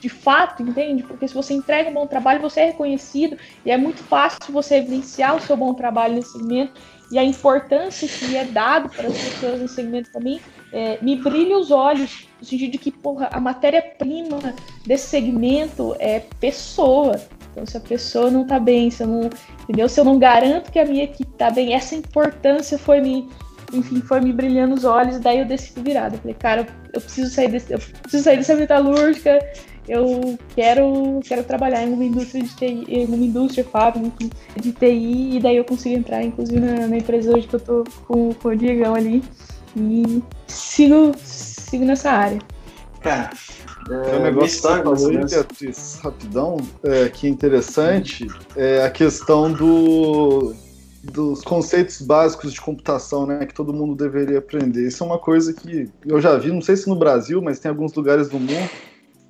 de 0.00 0.08
fato, 0.08 0.62
entende? 0.62 1.02
Porque 1.02 1.26
se 1.26 1.34
você 1.34 1.54
entrega 1.54 1.90
um 1.90 1.94
bom 1.94 2.06
trabalho, 2.06 2.40
você 2.40 2.60
é 2.60 2.64
reconhecido 2.66 3.36
e 3.64 3.70
é 3.70 3.76
muito 3.76 4.02
fácil 4.02 4.52
você 4.52 4.76
evidenciar 4.76 5.36
o 5.36 5.40
seu 5.40 5.56
bom 5.56 5.74
trabalho 5.74 6.14
nesse 6.14 6.32
segmento 6.32 6.72
e 7.10 7.18
a 7.18 7.24
importância 7.24 8.06
que 8.06 8.36
é 8.36 8.44
dado 8.44 8.88
para 8.90 9.08
as 9.08 9.16
pessoas 9.16 9.60
nesse 9.60 9.74
segmento 9.74 10.12
também 10.12 10.40
é, 10.72 10.98
me 11.00 11.16
brilha 11.16 11.58
os 11.58 11.70
olhos, 11.70 12.28
no 12.38 12.46
sentido 12.46 12.72
de 12.72 12.78
que 12.78 12.90
porra, 12.90 13.28
a 13.32 13.40
matéria-prima 13.40 14.54
desse 14.86 15.08
segmento 15.08 15.96
é 15.98 16.20
pessoa. 16.38 17.20
Então, 17.50 17.64
se 17.64 17.76
a 17.76 17.80
pessoa 17.80 18.30
não 18.30 18.42
está 18.42 18.60
bem, 18.60 18.90
se 18.90 19.02
eu 19.02 19.06
não, 19.06 19.30
entendeu? 19.62 19.88
Se 19.88 19.98
eu 19.98 20.04
não 20.04 20.18
garanto 20.18 20.70
que 20.70 20.78
a 20.78 20.84
minha 20.84 21.04
equipe 21.04 21.32
está 21.32 21.50
bem, 21.50 21.72
essa 21.72 21.94
importância 21.94 22.78
foi 22.78 23.00
me, 23.00 23.28
enfim, 23.72 24.00
foi 24.02 24.20
me 24.20 24.32
brilhando 24.32 24.74
os 24.74 24.84
olhos, 24.84 25.18
daí 25.18 25.38
eu 25.38 25.46
decidi 25.46 25.80
virada. 25.80 26.16
Eu 26.16 26.20
falei, 26.20 26.34
cara, 26.34 26.66
eu 26.92 27.00
preciso 27.00 27.30
sair 27.34 27.50
desse, 27.50 27.72
eu 27.72 27.78
preciso 27.78 28.22
sair 28.22 28.36
dessa 28.36 28.54
metalúrgica, 28.54 29.38
eu 29.88 30.38
quero, 30.54 31.20
quero 31.24 31.42
trabalhar 31.42 31.82
em 31.82 31.92
uma 31.92 32.04
indústria 32.04 32.42
de 32.42 32.54
TI, 32.54 32.84
em 32.88 33.06
uma 33.06 33.16
indústria, 33.16 33.64
fábrica 33.64 34.26
de 34.56 34.72
TI, 34.72 35.36
e 35.36 35.40
daí 35.40 35.56
eu 35.56 35.64
consigo 35.64 35.96
entrar, 35.96 36.22
inclusive, 36.22 36.60
na, 36.60 36.86
na, 36.86 36.96
empresa 36.96 37.34
hoje 37.34 37.48
que 37.48 37.56
eu 37.56 37.60
tô 37.60 37.84
com, 38.06 38.34
com 38.34 38.48
o 38.48 38.56
Diegão 38.56 38.94
ali. 38.94 39.22
E 39.76 40.22
sigo, 40.46 41.12
sigo 41.18 41.84
nessa 41.84 42.10
área. 42.10 42.38
Cara, 43.00 43.30
é, 43.90 44.16
um 44.16 44.22
negócio 44.22 44.60
que 44.60 44.82
falou 44.82 45.08
aí, 45.08 45.24
Beatriz, 45.24 46.00
rapidão, 46.02 46.56
é, 46.82 47.08
que 47.08 47.26
é 47.26 47.30
interessante, 47.30 48.26
é 48.56 48.84
a 48.84 48.90
questão 48.90 49.52
do, 49.52 50.52
dos 51.04 51.42
conceitos 51.42 52.02
básicos 52.02 52.52
de 52.52 52.60
computação, 52.60 53.26
né, 53.26 53.46
que 53.46 53.54
todo 53.54 53.72
mundo 53.72 53.94
deveria 53.94 54.38
aprender. 54.38 54.88
Isso 54.88 55.02
é 55.02 55.06
uma 55.06 55.18
coisa 55.18 55.52
que 55.52 55.88
eu 56.04 56.20
já 56.20 56.36
vi, 56.36 56.50
não 56.50 56.60
sei 56.60 56.76
se 56.76 56.88
no 56.88 56.96
Brasil, 56.96 57.40
mas 57.40 57.58
tem 57.58 57.70
alguns 57.70 57.94
lugares 57.94 58.28
do 58.28 58.38
mundo 58.38 58.68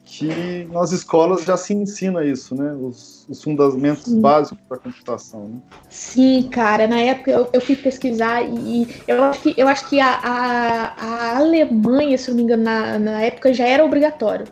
que 0.08 0.66
nas 0.72 0.90
escolas 0.90 1.44
já 1.44 1.54
se 1.54 1.74
ensina 1.74 2.24
isso, 2.24 2.54
né? 2.54 2.72
Os, 2.72 3.26
os 3.28 3.44
fundamentos 3.44 4.04
Sim. 4.04 4.20
básicos 4.22 4.64
da 4.68 4.78
computação. 4.78 5.44
Né? 5.44 5.60
Sim, 5.90 6.48
cara. 6.50 6.86
Na 6.86 6.98
época 6.98 7.30
eu, 7.30 7.46
eu 7.52 7.60
fui 7.60 7.76
pesquisar 7.76 8.42
e 8.42 8.88
eu 9.06 9.22
acho 9.22 9.40
que, 9.42 9.54
eu 9.54 9.68
acho 9.68 9.86
que 9.86 10.00
a, 10.00 10.08
a, 10.08 10.94
a 10.96 11.36
Alemanha, 11.36 12.16
se 12.16 12.30
não 12.30 12.36
me 12.36 12.42
engano, 12.42 12.62
na, 12.62 12.98
na 12.98 13.20
época 13.20 13.52
já 13.52 13.66
era 13.66 13.84
obrigatório. 13.84 14.46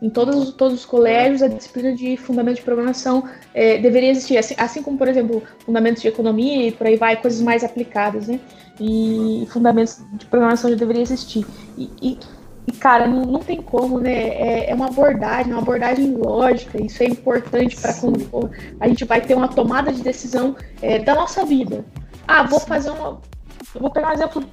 Em 0.00 0.08
todos, 0.08 0.52
todos 0.54 0.80
os 0.80 0.84
colégios, 0.86 1.42
a 1.42 1.46
disciplina 1.46 1.94
de 1.94 2.16
fundamentos 2.16 2.58
de 2.60 2.64
programação 2.64 3.22
é, 3.52 3.78
deveria 3.78 4.10
existir. 4.10 4.38
Assim, 4.38 4.54
assim 4.56 4.82
como, 4.82 4.96
por 4.96 5.08
exemplo, 5.08 5.42
fundamentos 5.64 6.00
de 6.00 6.08
economia 6.08 6.68
e 6.68 6.72
por 6.72 6.86
aí 6.86 6.96
vai, 6.96 7.20
coisas 7.20 7.40
mais 7.42 7.62
aplicadas, 7.62 8.28
né? 8.28 8.40
E 8.80 9.46
fundamentos 9.52 10.00
de 10.14 10.24
programação 10.24 10.70
já 10.70 10.76
deveria 10.76 11.02
existir. 11.02 11.46
E, 11.76 11.90
e 12.00 12.18
e, 12.66 12.72
cara, 12.72 13.06
não, 13.06 13.22
não 13.22 13.40
tem 13.40 13.60
como, 13.60 13.98
né? 13.98 14.28
É, 14.28 14.70
é 14.70 14.74
uma 14.74 14.86
abordagem, 14.86 15.52
uma 15.52 15.62
abordagem 15.62 16.14
lógica. 16.14 16.80
Isso 16.80 17.02
é 17.02 17.06
importante 17.06 17.76
para 17.76 17.92
quando 17.94 18.50
a 18.78 18.88
gente 18.88 19.04
vai 19.04 19.20
ter 19.20 19.34
uma 19.34 19.48
tomada 19.48 19.92
de 19.92 20.02
decisão 20.02 20.54
é, 20.80 20.98
da 21.00 21.14
nossa 21.14 21.44
vida. 21.44 21.84
Ah, 22.26 22.44
vou 22.44 22.60
fazer 22.60 22.90
uma. 22.90 23.20
Eu 23.74 23.80
vou 23.80 23.90
pegar 23.90 24.10
um 24.10 24.12
exemplo 24.12 24.44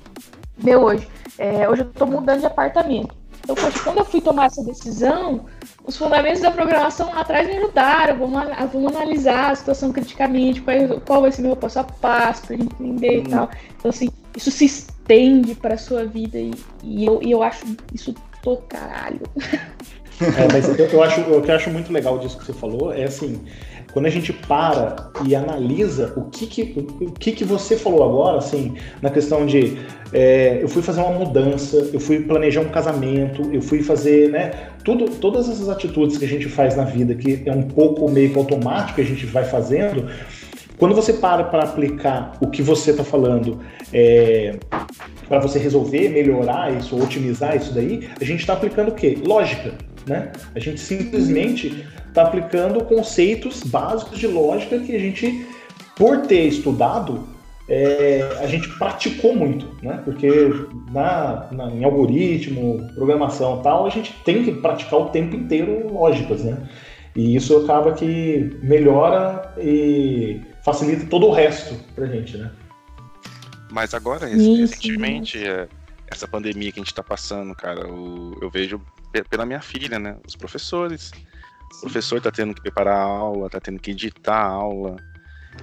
meu 0.63 0.81
hoje. 0.81 1.07
É, 1.37 1.69
hoje 1.69 1.83
eu 1.83 1.89
estou 1.89 2.07
mudando 2.07 2.39
de 2.39 2.45
apartamento. 2.47 3.15
Então, 3.43 3.55
quando 3.83 3.97
eu 3.97 4.05
fui 4.05 4.21
tomar 4.21 4.45
essa 4.45 4.63
decisão, 4.63 5.45
os 5.83 5.97
fundamentos 5.97 6.41
da 6.41 6.51
programação 6.51 7.09
lá 7.13 7.21
atrás 7.21 7.47
me 7.47 7.57
ajudaram. 7.57 8.17
Vamos, 8.17 8.43
vamos 8.71 8.95
analisar 8.95 9.51
a 9.51 9.55
situação 9.55 9.91
criticamente, 9.91 10.61
qual, 10.61 10.75
qual 11.05 11.21
vai 11.21 11.31
ser 11.31 11.41
meu 11.41 11.55
passo 11.55 11.79
a 11.79 11.83
passo, 11.83 12.45
para 12.45 12.57
gente 12.57 12.75
entender 12.79 13.19
hum. 13.19 13.23
e 13.25 13.29
tal. 13.29 13.49
Então, 13.77 13.89
assim, 13.89 14.09
isso 14.35 14.51
se 14.51 14.65
estende 15.09 15.55
para 15.55 15.75
sua 15.75 16.05
vida 16.05 16.37
e, 16.37 16.51
e, 16.83 17.05
eu, 17.05 17.19
e 17.23 17.31
eu 17.31 17.41
acho 17.41 17.65
isso 17.93 18.13
do 18.43 18.57
caralho. 18.57 19.21
É, 20.21 20.51
mas 20.51 20.77
eu, 20.77 20.85
eu, 20.85 21.01
acho, 21.01 21.21
o 21.21 21.41
que 21.41 21.49
eu 21.49 21.55
acho 21.55 21.69
muito 21.69 21.93
legal 21.93 22.19
disso 22.19 22.37
que 22.37 22.45
você 22.45 22.51
falou 22.51 22.93
é 22.93 23.05
assim, 23.05 23.39
quando 23.93 24.05
a 24.07 24.09
gente 24.09 24.33
para 24.33 25.09
e 25.25 25.33
analisa 25.33 26.11
o 26.17 26.25
que 26.25 26.45
que, 26.45 26.85
o 26.99 27.11
que, 27.13 27.31
que 27.31 27.45
você 27.45 27.77
falou 27.77 28.03
agora, 28.03 28.37
assim, 28.37 28.75
na 29.01 29.09
questão 29.09 29.45
de 29.45 29.77
é, 30.11 30.61
eu 30.61 30.67
fui 30.67 30.81
fazer 30.81 30.99
uma 30.99 31.19
mudança, 31.19 31.89
eu 31.93 32.01
fui 32.01 32.19
planejar 32.19 32.59
um 32.59 32.67
casamento, 32.67 33.49
eu 33.53 33.61
fui 33.61 33.81
fazer, 33.81 34.29
né, 34.29 34.51
tudo, 34.83 35.09
todas 35.09 35.47
essas 35.47 35.69
atitudes 35.69 36.17
que 36.17 36.25
a 36.25 36.27
gente 36.27 36.49
faz 36.49 36.75
na 36.75 36.83
vida, 36.83 37.15
que 37.15 37.41
é 37.45 37.53
um 37.53 37.63
pouco 37.63 38.11
meio 38.11 38.31
que 38.31 38.37
automático, 38.37 38.99
a 38.99 39.05
gente 39.05 39.25
vai 39.25 39.45
fazendo, 39.45 40.05
quando 40.79 40.95
você 40.95 41.11
para 41.11 41.43
para 41.43 41.63
aplicar 41.63 42.37
o 42.39 42.47
que 42.47 42.61
você 42.61 42.91
está 42.91 43.03
falando 43.03 43.59
é, 43.93 44.57
para 45.27 45.39
você 45.39 45.59
resolver, 45.59 46.07
melhorar 46.07 46.73
isso, 46.75 46.97
otimizar 46.97 47.57
isso 47.57 47.73
daí, 47.73 48.09
a 48.19 48.23
gente 48.23 48.39
está 48.39 48.53
aplicando 48.53 48.87
o 48.87 48.95
quê? 48.95 49.17
Lógica, 49.23 49.73
né? 50.07 50.31
A 50.55 50.59
gente 50.59 50.79
simplesmente 50.79 51.85
está 52.07 52.23
aplicando 52.23 52.83
conceitos 52.85 53.61
básicos 53.61 54.17
de 54.17 54.27
lógica 54.27 54.79
que 54.79 54.95
a 54.95 54.99
gente, 54.99 55.45
por 55.97 56.21
ter 56.21 56.45
estudado, 56.45 57.27
é, 57.67 58.37
a 58.39 58.47
gente 58.47 58.69
praticou 58.79 59.35
muito, 59.35 59.67
né? 59.83 60.01
Porque 60.05 60.29
na, 60.93 61.49
na, 61.51 61.69
em 61.71 61.83
algoritmo, 61.83 62.89
programação 62.95 63.61
tal, 63.61 63.85
a 63.85 63.89
gente 63.89 64.15
tem 64.23 64.45
que 64.45 64.53
praticar 64.53 65.01
o 65.01 65.05
tempo 65.09 65.35
inteiro 65.35 65.93
lógicas, 65.93 66.41
né? 66.45 66.57
E 67.15 67.35
isso 67.35 67.57
acaba 67.57 67.91
que 67.91 68.57
melhora 68.63 69.53
e 69.57 70.39
facilita 70.63 71.05
todo 71.07 71.27
o 71.27 71.31
resto 71.31 71.75
pra 71.95 72.05
gente, 72.05 72.37
né? 72.37 72.51
Mas 73.71 73.93
agora, 73.93 74.27
recentemente, 74.27 75.37
é, 75.45 75.67
essa 76.07 76.27
pandemia 76.27 76.71
que 76.71 76.79
a 76.79 76.81
gente 76.81 76.91
está 76.91 77.03
passando, 77.03 77.53
cara, 77.55 77.81
eu 77.81 78.49
vejo 78.51 78.81
pela 79.29 79.45
minha 79.45 79.61
filha, 79.61 79.99
né? 79.99 80.17
Os 80.27 80.35
professores. 80.35 81.11
O 81.77 81.81
professor 81.81 82.19
tá 82.19 82.31
tendo 82.31 82.53
que 82.53 82.61
preparar 82.61 82.97
a 82.97 83.03
aula, 83.03 83.49
tá 83.49 83.59
tendo 83.59 83.79
que 83.79 83.91
editar 83.91 84.35
a 84.35 84.47
aula, 84.47 84.95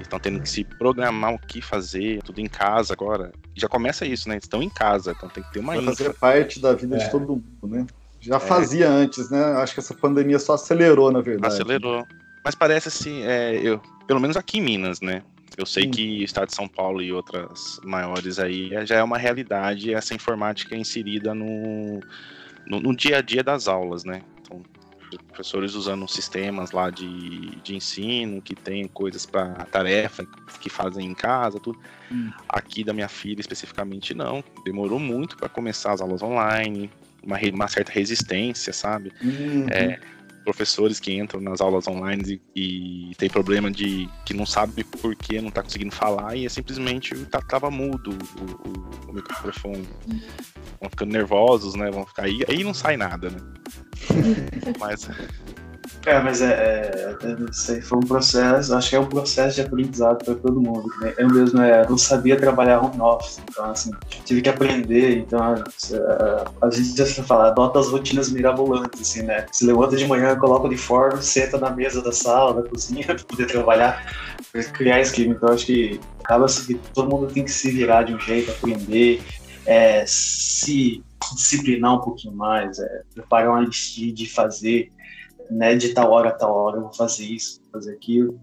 estão 0.00 0.18
tendo 0.20 0.40
que 0.40 0.48
se 0.48 0.62
programar 0.62 1.34
o 1.34 1.38
que 1.38 1.60
fazer, 1.60 2.22
tudo 2.22 2.40
em 2.40 2.48
casa 2.48 2.92
agora. 2.92 3.32
Já 3.54 3.68
começa 3.68 4.06
isso, 4.06 4.28
né? 4.28 4.36
Estão 4.36 4.62
em 4.62 4.70
casa, 4.70 5.12
então 5.12 5.28
tem 5.28 5.42
que 5.42 5.52
ter 5.52 5.58
uma 5.58 5.74
Vai 5.74 5.84
fazer 5.84 6.14
parte 6.14 6.60
da 6.60 6.72
vida 6.74 6.96
é. 6.96 7.04
de 7.04 7.10
todo 7.10 7.26
mundo, 7.26 7.44
né? 7.64 7.86
Já 8.20 8.36
é. 8.36 8.40
fazia 8.40 8.88
antes, 8.88 9.30
né? 9.30 9.42
Acho 9.56 9.74
que 9.74 9.80
essa 9.80 9.94
pandemia 9.94 10.38
só 10.38 10.54
acelerou, 10.54 11.10
na 11.10 11.20
verdade. 11.20 11.54
Acelerou. 11.54 12.06
Mas 12.44 12.54
parece 12.54 12.86
assim, 12.88 13.22
é, 13.24 13.56
eu, 13.56 13.80
pelo 14.06 14.20
menos 14.20 14.36
aqui 14.36 14.58
em 14.58 14.62
Minas, 14.62 15.00
né? 15.00 15.22
Eu 15.56 15.64
sei 15.64 15.88
que 15.88 16.20
o 16.20 16.24
estado 16.24 16.48
de 16.48 16.54
São 16.54 16.68
Paulo 16.68 17.00
e 17.00 17.12
outras 17.12 17.80
maiores 17.82 18.38
aí 18.38 18.70
já 18.86 18.96
é 18.96 19.02
uma 19.02 19.16
realidade 19.16 19.92
essa 19.94 20.14
informática 20.14 20.76
inserida 20.76 21.34
no, 21.34 22.00
no, 22.66 22.80
no 22.80 22.94
dia 22.94 23.18
a 23.18 23.22
dia 23.22 23.42
das 23.42 23.66
aulas, 23.66 24.04
né? 24.04 24.22
Então, 24.42 24.62
professores 25.28 25.74
usando 25.74 26.06
sistemas 26.08 26.72
lá 26.72 26.90
de, 26.90 27.56
de 27.62 27.74
ensino, 27.74 28.42
que 28.42 28.54
tem 28.54 28.86
coisas 28.88 29.24
para 29.24 29.64
tarefa 29.66 30.26
que 30.60 30.68
fazem 30.68 31.06
em 31.06 31.14
casa, 31.14 31.58
tudo. 31.58 31.78
Hum. 32.10 32.30
Aqui 32.48 32.84
da 32.84 32.92
minha 32.92 33.08
filha 33.08 33.40
especificamente 33.40 34.14
não. 34.14 34.44
Demorou 34.64 34.98
muito 34.98 35.36
para 35.36 35.48
começar 35.48 35.92
as 35.92 36.00
aulas 36.00 36.22
online, 36.22 36.90
uma, 37.22 37.38
uma 37.52 37.68
certa 37.68 37.92
resistência, 37.92 38.72
sabe? 38.72 39.12
Uhum. 39.22 39.66
É, 39.70 39.98
professores 40.46 41.00
que 41.00 41.12
entram 41.12 41.40
nas 41.40 41.60
aulas 41.60 41.88
online 41.88 42.40
e, 42.54 43.10
e, 43.10 43.14
tem 43.16 43.28
problema 43.28 43.68
de 43.68 44.08
que 44.24 44.32
não 44.32 44.46
sabe 44.46 44.84
por 44.84 45.16
que 45.16 45.40
não 45.40 45.48
está 45.48 45.60
conseguindo 45.60 45.92
falar 45.92 46.36
e 46.36 46.46
é 46.46 46.48
simplesmente 46.48 47.16
tá, 47.26 47.40
tava 47.40 47.68
mudo 47.68 48.10
o, 48.12 48.68
o, 48.68 49.10
o 49.10 49.12
microfone. 49.12 49.88
Vão 50.80 50.88
ficando 50.88 51.12
nervosos, 51.12 51.74
né? 51.74 51.90
Vão 51.90 52.06
ficar 52.06 52.26
aí, 52.26 52.44
aí 52.48 52.62
não 52.62 52.72
sai 52.72 52.96
nada, 52.96 53.28
né? 53.28 53.38
Mas 54.78 55.08
é, 56.06 56.20
mas 56.20 56.40
é, 56.40 56.46
é, 56.46 57.72
aí 57.72 57.80
foi 57.82 57.98
um 57.98 58.02
processo, 58.02 58.74
acho 58.74 58.90
que 58.90 58.96
é 58.96 59.00
um 59.00 59.06
processo 59.06 59.56
de 59.56 59.62
aprendizado 59.62 60.24
para 60.24 60.34
todo 60.36 60.60
mundo. 60.60 60.88
Né? 61.00 61.12
Eu 61.18 61.28
mesmo 61.28 61.60
é, 61.60 61.86
não 61.88 61.98
sabia 61.98 62.36
trabalhar 62.36 62.80
home 62.80 63.00
office, 63.00 63.40
então 63.48 63.64
assim, 63.64 63.90
tive 64.24 64.40
que 64.40 64.48
aprender, 64.48 65.18
então 65.18 65.40
a 66.62 66.70
gente 66.70 66.96
já 66.96 67.06
fala, 67.24 67.48
adota 67.48 67.80
as 67.80 67.88
rotinas 67.88 68.30
mirabolantes, 68.30 69.00
assim, 69.00 69.22
né? 69.22 69.46
Se 69.50 69.66
levanta 69.66 69.96
de 69.96 70.06
manhã, 70.06 70.36
coloca 70.36 70.64
o 70.64 70.66
uniforme, 70.68 71.20
senta 71.22 71.58
na 71.58 71.70
mesa 71.70 72.00
da 72.00 72.12
sala, 72.12 72.62
da 72.62 72.68
cozinha, 72.68 73.04
para 73.06 73.16
poder 73.16 73.46
trabalhar, 73.46 74.14
criar 74.72 75.00
esquema. 75.00 75.34
Então 75.34 75.52
acho 75.52 75.66
que 75.66 76.00
acaba 76.22 76.46
que 76.46 76.74
todo 76.94 77.10
mundo 77.10 77.32
tem 77.32 77.44
que 77.44 77.50
se 77.50 77.70
virar 77.70 78.04
de 78.04 78.14
um 78.14 78.20
jeito, 78.20 78.52
aprender, 78.52 79.20
é, 79.66 80.04
se 80.06 81.02
disciplinar 81.34 81.94
um 81.94 82.00
pouquinho 82.00 82.34
mais, 82.34 82.78
é, 82.78 83.02
preparar 83.12 83.50
uma 83.50 83.60
listinha 83.60 84.12
de 84.12 84.28
fazer 84.28 84.90
né, 85.50 85.74
de 85.74 85.90
tal 85.90 86.10
hora 86.10 86.30
a 86.30 86.32
tal 86.32 86.54
hora 86.54 86.76
eu 86.76 86.82
vou 86.82 86.92
fazer 86.92 87.24
isso, 87.24 87.60
vou 87.62 87.80
fazer 87.80 87.92
aquilo. 87.92 88.38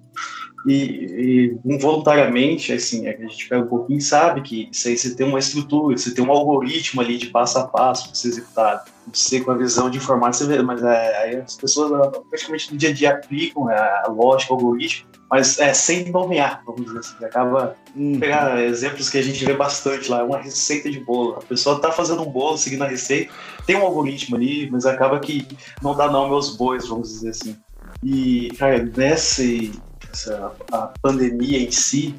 E, 0.66 0.74
e 0.74 1.58
involuntariamente, 1.66 2.72
assim, 2.72 3.08
a 3.08 3.12
gente 3.12 3.50
pega 3.50 3.64
um 3.64 3.68
pouquinho 3.68 3.98
e 3.98 4.02
sabe 4.02 4.42
que 4.42 4.70
isso 4.72 4.88
aí 4.88 4.98
você 4.98 5.14
tem 5.14 5.28
uma 5.28 5.40
estrutura, 5.40 5.98
você 5.98 6.14
tem 6.14 6.26
um 6.26 6.32
algoritmo 6.32 7.02
ali 7.02 7.18
de 7.18 7.28
passo 7.28 7.60
a 7.60 7.68
passo 7.68 8.06
para 8.06 8.16
você 8.16 8.28
executar. 8.30 8.86
Você 9.12 9.42
com 9.42 9.52
a 9.52 9.58
visão 9.58 9.90
de 9.90 9.98
informática, 9.98 10.46
você 10.46 10.56
vê, 10.56 10.64
mas 10.64 10.82
é, 10.82 11.18
aí 11.24 11.36
as 11.36 11.58
pessoas 11.58 12.10
praticamente 12.30 12.72
no 12.72 12.78
dia 12.78 12.90
a 12.90 12.94
dia 12.94 13.12
aplicam 13.12 13.70
é, 13.70 13.78
a 14.06 14.08
lógica, 14.08 14.54
o 14.54 14.56
algoritmo, 14.56 15.10
mas 15.30 15.60
é, 15.60 15.74
sem 15.74 16.12
nomear, 16.12 16.62
vamos 16.66 16.86
dizer 16.86 17.00
assim. 17.00 17.26
Acaba 17.26 17.76
uhum. 17.96 18.20
pegar 18.20 18.62
exemplos 18.62 19.10
que 19.10 19.18
a 19.18 19.22
gente 19.22 19.44
vê 19.44 19.54
bastante 19.54 20.10
lá, 20.10 20.24
uma 20.24 20.38
receita 20.38 20.90
de 20.90 21.00
bolo. 21.00 21.36
A 21.36 21.42
pessoa 21.42 21.78
está 21.78 21.92
fazendo 21.92 22.22
um 22.22 22.30
bolo, 22.30 22.58
seguindo 22.58 22.84
a 22.84 22.88
receita, 22.88 23.32
tem 23.66 23.76
um 23.76 23.84
algoritmo 23.84 24.36
ali, 24.36 24.70
mas 24.70 24.86
acaba 24.86 25.20
que 25.20 25.48
não 25.82 25.96
dá 25.96 26.10
nome 26.10 26.34
aos 26.34 26.56
bois, 26.56 26.88
vamos 26.88 27.10
dizer 27.10 27.30
assim. 27.30 27.56
E, 28.04 28.50
cara, 28.58 28.84
nessa 28.96 29.44
essa, 30.14 30.54
a 30.72 30.94
pandemia 31.02 31.60
em 31.60 31.72
si, 31.72 32.16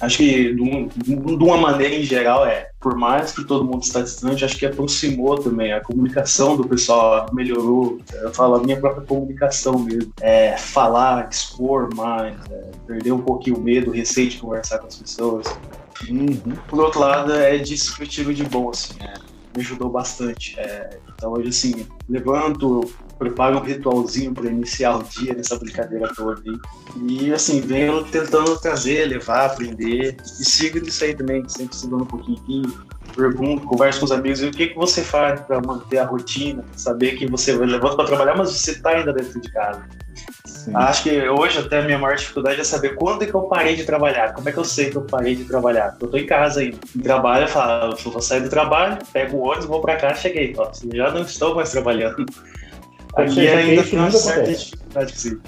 acho 0.00 0.18
que 0.18 0.54
de, 0.54 1.14
uma 1.14 1.56
maneira 1.56 1.94
em 1.94 2.02
geral 2.02 2.46
é, 2.46 2.70
por 2.80 2.96
mais 2.96 3.32
que 3.32 3.44
todo 3.44 3.64
mundo 3.64 3.82
está 3.82 4.00
distante, 4.00 4.44
acho 4.44 4.56
que 4.56 4.66
aproximou 4.66 5.38
também, 5.38 5.72
a 5.72 5.80
comunicação 5.80 6.56
do 6.56 6.66
pessoal 6.66 7.26
melhorou, 7.32 7.98
eu 8.12 8.32
falo 8.32 8.56
a 8.56 8.60
minha 8.60 8.76
própria 8.78 9.04
comunicação 9.04 9.78
mesmo, 9.78 10.12
é, 10.20 10.56
falar, 10.56 11.28
expor 11.30 11.92
mais, 11.94 12.36
é, 12.50 12.70
perder 12.86 13.12
um 13.12 13.20
pouquinho 13.20 13.56
o 13.56 13.60
medo, 13.60 13.90
o 13.90 13.94
receio 13.94 14.28
de 14.28 14.38
conversar 14.38 14.78
com 14.78 14.86
as 14.86 14.96
pessoas. 14.96 15.46
Uhum. 16.08 16.38
Por 16.68 16.80
outro 16.80 17.00
lado, 17.00 17.32
é 17.32 17.58
disso 17.58 17.96
que 17.96 18.04
eu 18.04 18.06
tiro 18.06 18.32
de 18.32 18.44
bom, 18.44 18.70
assim, 18.70 18.94
é, 19.00 19.14
me 19.56 19.62
ajudou 19.62 19.90
bastante. 19.90 20.58
É, 20.58 20.98
então 21.16 21.32
hoje, 21.32 21.48
assim, 21.48 21.86
levanto, 22.08 22.88
preparo 23.18 23.58
um 23.58 23.62
ritualzinho 23.62 24.32
para 24.32 24.48
iniciar 24.48 24.96
o 24.96 25.02
dia 25.02 25.34
nessa 25.34 25.58
brincadeira 25.58 26.12
toda. 26.14 26.40
E 27.08 27.32
assim, 27.32 27.60
venho 27.60 28.04
tentando 28.04 28.56
trazer, 28.58 29.06
levar, 29.06 29.46
aprender. 29.46 30.16
E 30.22 30.44
sigo 30.44 30.78
nisso 30.78 31.04
aí 31.04 31.14
também, 31.14 31.46
sempre 31.48 31.74
estudando 31.74 32.02
um 32.02 32.06
pouquinho. 32.06 32.72
Pergunto, 33.14 33.66
converso 33.66 34.00
com 34.00 34.04
os 34.04 34.12
amigos, 34.12 34.40
e 34.40 34.46
o 34.46 34.50
que, 34.50 34.68
que 34.68 34.76
você 34.76 35.02
faz 35.02 35.40
para 35.40 35.60
manter 35.60 35.98
a 35.98 36.04
rotina, 36.04 36.64
saber 36.76 37.16
que 37.16 37.26
você 37.26 37.52
levanta 37.52 37.96
para 37.96 38.06
trabalhar, 38.06 38.36
mas 38.36 38.50
você 38.50 38.72
está 38.72 38.90
ainda 38.90 39.12
dentro 39.12 39.40
de 39.40 39.50
casa. 39.50 39.82
Sim. 40.44 40.72
Acho 40.74 41.02
que 41.04 41.28
hoje 41.28 41.58
até 41.58 41.78
a 41.78 41.82
minha 41.82 41.98
maior 41.98 42.16
dificuldade 42.16 42.60
é 42.60 42.64
saber 42.64 42.94
quando 42.96 43.22
é 43.22 43.26
que 43.26 43.34
eu 43.34 43.42
parei 43.42 43.76
de 43.76 43.84
trabalhar. 43.84 44.34
Como 44.34 44.48
é 44.48 44.52
que 44.52 44.58
eu 44.58 44.64
sei 44.64 44.90
que 44.90 44.96
eu 44.96 45.02
parei 45.02 45.34
de 45.34 45.44
trabalhar? 45.44 45.96
Eu 46.00 46.08
tô 46.08 46.16
em 46.16 46.26
casa 46.26 46.60
ainda. 46.60 46.78
Em 46.94 47.00
trabalho, 47.00 47.44
eu 47.44 47.48
falo, 47.48 47.92
eu 47.92 48.10
vou 48.12 48.20
sair 48.20 48.40
do 48.40 48.50
trabalho, 48.50 48.98
pego 49.12 49.38
o 49.38 49.40
ônibus, 49.40 49.66
vou 49.66 49.80
para 49.80 49.96
cá, 49.96 50.14
cheguei. 50.14 50.54
Ó, 50.56 50.70
já 50.92 51.10
não 51.10 51.22
estou 51.22 51.54
mais 51.54 51.70
trabalhando. 51.70 52.26
Quando 53.18 53.32
Aqui 53.32 53.46
é 53.48 53.56
ainda 53.56 53.82
tem 53.82 53.98
uma 53.98 54.12
certa 54.12 54.42
acontece. 54.42 54.64
dificuldade 54.64 55.12
que 55.12 55.18
sim. 55.18 55.40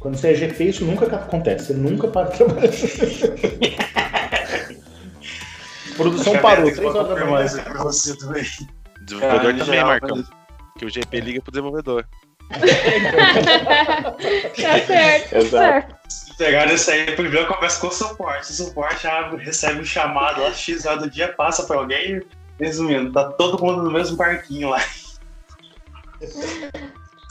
Quando 0.00 0.16
você 0.16 0.28
é 0.28 0.34
GP, 0.34 0.64
isso 0.64 0.86
nunca 0.86 1.04
acontece. 1.04 1.66
Você 1.66 1.74
nunca 1.74 2.08
para 2.08 2.30
de 2.30 2.38
trabalhar. 2.38 2.70
Produção 5.98 6.38
parou. 6.38 6.72
Três 6.72 6.94
horas 6.94 7.18
da 7.18 7.26
manhã. 7.26 7.46
Desenvolvedor 9.02 9.54
também, 9.58 9.84
Marcão. 9.84 10.24
Que 10.78 10.86
o 10.86 10.90
GP 10.90 11.20
liga 11.20 11.42
pro 11.42 11.52
desenvolvedor. 11.52 12.06
tá 12.50 12.56
certo, 14.86 15.30
tá 15.30 15.40
certo. 15.42 15.96
Se 16.08 16.34
pegar 16.38 16.72
isso 16.72 16.90
aí, 16.90 17.12
primeiro 17.12 17.46
começa 17.46 17.78
com 17.82 17.88
o 17.88 17.92
suporte. 17.92 18.50
O 18.50 18.54
suporte 18.54 19.02
já 19.02 19.28
recebe 19.36 19.80
um 19.80 19.84
chamado 19.84 20.40
lá, 20.40 20.54
X 20.54 20.86
horas 20.86 21.02
do 21.02 21.10
dia, 21.10 21.28
passa 21.28 21.64
pra 21.64 21.76
alguém. 21.76 22.22
Resumindo, 22.58 23.12
tá 23.12 23.24
todo 23.24 23.62
mundo 23.62 23.82
no 23.82 23.90
mesmo 23.90 24.16
parquinho 24.16 24.70
lá. 24.70 24.80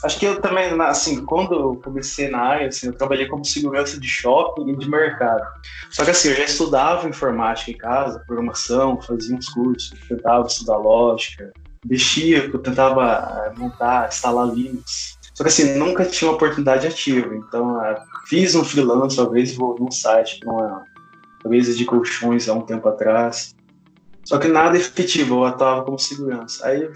Acho 0.04 0.18
que 0.18 0.26
eu 0.26 0.38
também, 0.38 0.78
assim, 0.82 1.24
quando 1.24 1.54
eu 1.54 1.80
comecei 1.82 2.28
na 2.28 2.38
área, 2.38 2.68
assim, 2.68 2.88
eu 2.88 2.92
trabalhei 2.92 3.26
como 3.26 3.42
segurança 3.42 3.98
de 3.98 4.06
shopping 4.06 4.68
e 4.70 4.76
de 4.76 4.88
mercado. 4.88 5.42
Só 5.90 6.04
que 6.04 6.10
assim, 6.10 6.28
eu 6.28 6.36
já 6.36 6.44
estudava 6.44 7.08
informática 7.08 7.70
em 7.70 7.76
casa, 7.76 8.22
programação, 8.26 9.00
fazia 9.00 9.34
uns 9.34 9.48
cursos, 9.48 9.98
tentava 10.06 10.46
estudar 10.46 10.76
lógica, 10.76 11.50
mexia, 11.86 12.44
eu 12.44 12.58
tentava 12.58 13.46
eh, 13.46 13.58
montar, 13.58 14.08
instalar 14.08 14.46
Linux. 14.54 15.18
Só 15.32 15.42
que 15.42 15.48
assim, 15.48 15.78
nunca 15.78 16.04
tinha 16.04 16.30
uma 16.30 16.36
oportunidade 16.36 16.86
ativa. 16.86 17.34
Então, 17.34 17.82
eh, 17.82 18.02
fiz 18.26 18.54
um 18.54 18.62
freelance, 18.62 19.16
talvez 19.16 19.54
vou 19.54 19.74
num 19.80 19.90
site, 19.90 20.38
uma 20.44 20.84
mesa 21.46 21.72
de 21.72 21.84
colchões 21.86 22.46
há 22.46 22.52
um 22.52 22.60
tempo 22.60 22.86
atrás. 22.88 23.54
Só 24.22 24.38
que 24.38 24.48
nada 24.48 24.76
efetivo, 24.76 25.36
eu 25.36 25.44
atuava 25.44 25.82
como 25.82 25.98
segurança. 25.98 26.66
Aí 26.66 26.90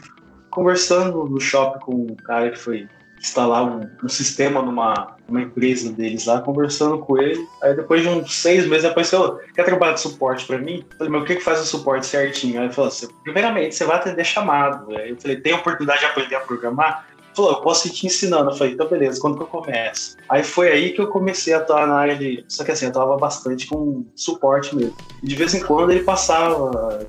conversando 0.58 1.24
no 1.24 1.40
shopping 1.40 1.78
com 1.78 1.94
um 1.94 2.16
cara 2.16 2.50
que 2.50 2.58
foi 2.58 2.88
instalar 3.20 3.64
um, 3.64 3.88
um 4.02 4.08
sistema 4.08 4.60
numa 4.60 5.16
uma 5.28 5.42
empresa 5.42 5.92
deles 5.92 6.24
lá, 6.24 6.40
conversando 6.40 6.98
com 6.98 7.20
ele. 7.20 7.46
Aí 7.62 7.76
depois 7.76 8.02
de 8.02 8.08
uns 8.08 8.34
seis 8.34 8.66
meses 8.66 8.86
apareceu, 8.86 9.38
quer 9.54 9.64
trabalhar 9.64 9.92
de 9.92 10.00
suporte 10.00 10.46
para 10.46 10.56
mim? 10.56 10.84
Eu 10.90 10.96
falei, 10.96 11.12
mas 11.12 11.22
o 11.22 11.24
que, 11.26 11.36
que 11.36 11.42
faz 11.42 11.60
o 11.60 11.66
suporte 11.66 12.06
certinho? 12.06 12.58
Aí 12.58 12.66
ele 12.66 12.72
falou 12.72 12.88
assim, 12.88 13.08
primeiramente, 13.22 13.74
você 13.74 13.84
vai 13.84 13.96
atender 13.96 14.24
chamado. 14.24 14.96
Aí 14.96 15.10
eu 15.10 15.16
falei, 15.20 15.36
tem 15.36 15.52
oportunidade 15.52 16.00
de 16.00 16.06
aprender 16.06 16.34
a 16.34 16.40
programar? 16.40 17.06
falou, 17.38 17.52
eu 17.52 17.60
posso 17.60 17.86
ir 17.86 17.92
te 17.92 18.06
ensinando. 18.06 18.50
Eu 18.50 18.56
falei, 18.56 18.72
então 18.72 18.88
beleza, 18.88 19.20
quando 19.20 19.36
que 19.36 19.42
eu 19.42 19.46
começo? 19.46 20.16
Aí 20.28 20.42
foi 20.42 20.72
aí 20.72 20.92
que 20.92 21.00
eu 21.00 21.08
comecei 21.08 21.54
a 21.54 21.58
atuar 21.58 21.86
na 21.86 21.94
área 21.94 22.16
de. 22.16 22.44
Só 22.48 22.64
que 22.64 22.72
assim, 22.72 22.86
eu 22.86 22.90
atuava 22.90 23.16
bastante 23.16 23.66
com 23.66 24.04
suporte 24.16 24.74
mesmo. 24.74 24.96
E 25.22 25.26
de 25.26 25.36
vez 25.36 25.54
em 25.54 25.60
quando 25.60 25.90
ele 25.90 26.02
passava, 26.02 27.06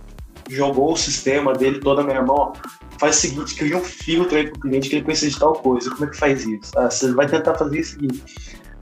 jogou 0.50 0.93
o 0.93 0.97
sistema 0.97 1.54
dele 1.54 1.80
toda, 1.80 2.04
meu 2.04 2.16
irmão, 2.16 2.54
faz 3.00 3.18
o 3.18 3.20
seguinte, 3.20 3.56
cria 3.56 3.78
um 3.78 3.84
filtro 3.84 4.36
aí 4.36 4.50
pro 4.50 4.60
cliente 4.60 4.89
que 4.89 4.95
ele 4.97 5.06
precisa 5.06 5.32
de 5.32 5.39
tal 5.39 5.54
coisa. 5.54 5.89
Como 5.91 6.06
é 6.06 6.08
que 6.08 6.18
faz 6.18 6.45
isso? 6.45 6.72
Ah, 6.78 6.89
você 6.89 7.12
vai 7.14 7.28
tentar 7.28 7.56
fazer 7.56 7.80
o 7.80 7.84
seguinte. 7.84 8.24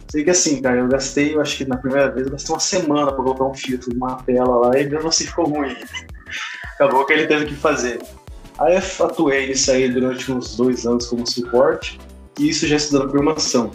Sei 0.09 0.24
que 0.24 0.30
assim, 0.30 0.61
cara, 0.61 0.78
eu 0.78 0.88
gastei, 0.88 1.36
eu 1.36 1.41
acho 1.41 1.57
que 1.57 1.65
na 1.65 1.78
primeira 1.78 2.09
vez, 2.09 2.26
eu 2.26 2.32
gastei 2.32 2.53
uma 2.53 2.59
semana 2.59 3.11
pra 3.11 3.24
colocar 3.24 3.43
um 3.43 3.53
filtro 3.53 3.93
numa 3.93 4.15
tela 4.24 4.68
lá 4.68 4.80
e 4.80 4.89
mesmo 4.89 5.09
assim 5.09 5.26
ficou 5.26 5.45
ruim. 5.45 5.76
Acabou 6.76 7.05
que 7.05 7.13
ele 7.13 7.28
teve 7.28 7.47
que 7.47 7.55
fazer. 7.55 7.99
Aí 8.59 8.76
eu 8.76 9.05
atuei 9.05 9.47
nisso 9.47 9.70
aí 9.72 9.89
durante 9.91 10.32
uns 10.32 10.55
dois 10.55 10.86
anos 10.86 11.07
como 11.07 11.28
suporte, 11.28 11.99
e 12.39 12.49
isso 12.49 12.65
já 12.68 12.78
estudando 12.78 13.09
programação. 13.09 13.72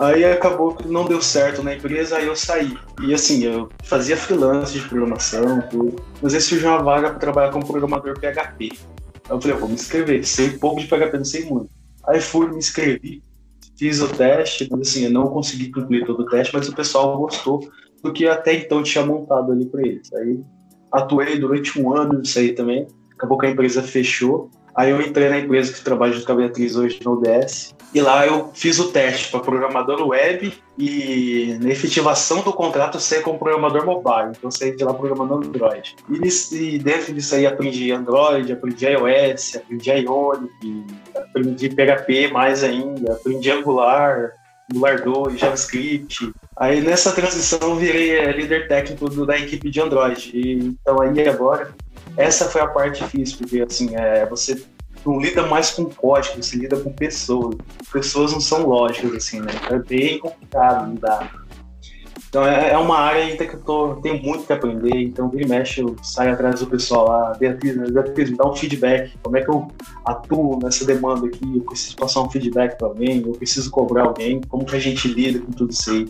Aí 0.00 0.24
acabou 0.24 0.74
que 0.74 0.88
não 0.88 1.04
deu 1.04 1.20
certo 1.20 1.62
na 1.62 1.74
empresa, 1.74 2.16
aí 2.16 2.26
eu 2.26 2.34
saí. 2.34 2.74
E 3.02 3.12
assim, 3.12 3.44
eu 3.44 3.68
fazia 3.84 4.16
freelance 4.16 4.72
de 4.72 4.80
programação, 4.88 5.60
tudo, 5.68 6.02
mas 6.22 6.32
aí 6.32 6.40
surgiu 6.40 6.70
uma 6.70 6.82
vaga 6.82 7.10
para 7.10 7.18
trabalhar 7.18 7.52
como 7.52 7.66
programador 7.66 8.18
PHP. 8.18 8.70
Aí 8.72 8.80
eu 9.28 9.38
falei, 9.38 9.56
vou 9.58 9.68
me 9.68 9.74
inscrever, 9.74 10.26
sei 10.26 10.52
pouco 10.56 10.80
de 10.80 10.86
PHP, 10.86 11.18
não 11.18 11.24
sei 11.24 11.44
muito. 11.44 11.68
Aí 12.08 12.18
fui, 12.18 12.48
me 12.48 12.56
inscrevi, 12.56 13.22
fiz 13.78 14.00
o 14.00 14.08
teste, 14.08 14.66
mas 14.70 14.88
assim, 14.88 15.04
eu 15.04 15.10
não 15.10 15.26
consegui 15.28 15.70
concluir 15.70 16.06
todo 16.06 16.20
o 16.20 16.26
teste, 16.26 16.54
mas 16.54 16.66
o 16.66 16.74
pessoal 16.74 17.18
gostou 17.18 17.60
do 18.02 18.10
que 18.10 18.26
até 18.26 18.54
então 18.54 18.82
tinha 18.82 19.04
montado 19.04 19.52
ali 19.52 19.66
para 19.66 19.82
eles. 19.82 20.10
Aí 20.14 20.40
atuei 20.90 21.38
durante 21.38 21.78
um 21.78 21.94
ano 21.94 22.18
nisso 22.20 22.38
aí 22.38 22.54
também, 22.54 22.88
acabou 23.12 23.36
que 23.36 23.44
a 23.44 23.50
empresa 23.50 23.82
fechou, 23.82 24.50
Aí 24.74 24.90
eu 24.90 25.00
entrei 25.02 25.28
na 25.28 25.38
empresa 25.38 25.72
que 25.72 25.82
trabalho 25.82 26.12
junto 26.12 26.26
com 26.26 26.32
a 26.32 26.36
Beatriz 26.36 26.76
hoje 26.76 27.00
no 27.04 27.12
ODS. 27.12 27.74
E 27.92 28.00
lá 28.00 28.24
eu 28.24 28.50
fiz 28.54 28.78
o 28.78 28.92
teste 28.92 29.30
para 29.30 29.40
programador 29.40 30.06
web 30.06 30.52
e 30.78 31.58
na 31.60 31.70
efetivação 31.70 32.40
do 32.42 32.52
contrato 32.52 33.00
ser 33.00 33.22
como 33.22 33.38
programador 33.38 33.84
mobile. 33.84 34.32
Então 34.36 34.50
saí 34.50 34.76
de 34.76 34.84
lá 34.84 34.94
programando 34.94 35.34
Android. 35.34 35.96
E, 36.08 36.78
dentro 36.78 37.12
disso 37.12 37.34
aí 37.34 37.46
aprendi 37.46 37.90
Android, 37.90 38.52
aprendi 38.52 38.86
iOS, 38.86 39.56
aprendi 39.56 39.90
Ionic, 39.90 40.86
aprendi 41.16 41.68
PHP 41.68 42.28
mais 42.28 42.62
ainda, 42.62 43.14
aprendi 43.14 43.50
Angular, 43.50 44.34
Angular 44.72 45.02
2, 45.02 45.40
JavaScript. 45.40 46.32
Aí 46.56 46.80
nessa 46.80 47.10
transição 47.10 47.58
eu 47.60 47.76
virei 47.76 48.18
é, 48.18 48.30
líder 48.30 48.68
técnico 48.68 49.10
do, 49.10 49.26
da 49.26 49.36
equipe 49.36 49.68
de 49.68 49.80
Android. 49.80 50.30
E, 50.32 50.76
então 50.80 51.02
aí 51.02 51.28
agora 51.28 51.74
essa 52.16 52.44
foi 52.44 52.60
a 52.60 52.68
parte 52.68 53.02
difícil, 53.02 53.38
porque 53.38 53.60
assim, 53.60 53.96
é, 53.96 54.24
você 54.26 54.62
não 55.04 55.20
lida 55.20 55.46
mais 55.46 55.70
com 55.70 55.84
código, 55.84 56.42
você 56.42 56.56
lida 56.56 56.78
com 56.78 56.92
pessoas. 56.92 57.56
Pessoas 57.92 58.32
não 58.32 58.40
são 58.40 58.66
lógicas, 58.66 59.14
assim, 59.14 59.40
né? 59.40 59.52
É 59.70 59.78
bem 59.78 60.18
complicado 60.18 60.92
lidar. 60.92 61.32
Então 62.30 62.46
é, 62.46 62.70
é 62.70 62.78
uma 62.78 62.96
área 62.96 63.24
ainda 63.24 63.44
que 63.44 63.54
eu 63.54 63.60
tô, 63.60 63.96
tenho 63.96 64.22
muito 64.22 64.46
que 64.46 64.52
aprender, 64.52 64.94
então 65.02 65.28
vira 65.28 65.42
e 65.42 65.48
mexe, 65.48 65.80
eu 65.80 65.96
saio 66.00 66.32
atrás 66.32 66.60
do 66.60 66.66
pessoal 66.68 67.08
lá, 67.08 67.34
Beatriz, 67.34 67.90
Beatriz, 67.90 68.30
me 68.30 68.36
dá 68.36 68.48
um 68.48 68.54
feedback, 68.54 69.18
como 69.20 69.36
é 69.36 69.42
que 69.42 69.50
eu 69.50 69.66
atuo 70.04 70.56
nessa 70.62 70.84
demanda 70.84 71.26
aqui, 71.26 71.44
eu 71.56 71.62
preciso 71.62 71.96
passar 71.96 72.20
um 72.20 72.30
feedback 72.30 72.78
para 72.78 72.86
alguém, 72.86 73.20
eu 73.26 73.32
preciso 73.32 73.68
cobrar 73.68 74.04
alguém, 74.04 74.40
como 74.42 74.64
que 74.64 74.76
a 74.76 74.78
gente 74.78 75.08
lida 75.08 75.40
com 75.40 75.50
tudo 75.50 75.72
isso 75.72 75.90
aí. 75.90 76.08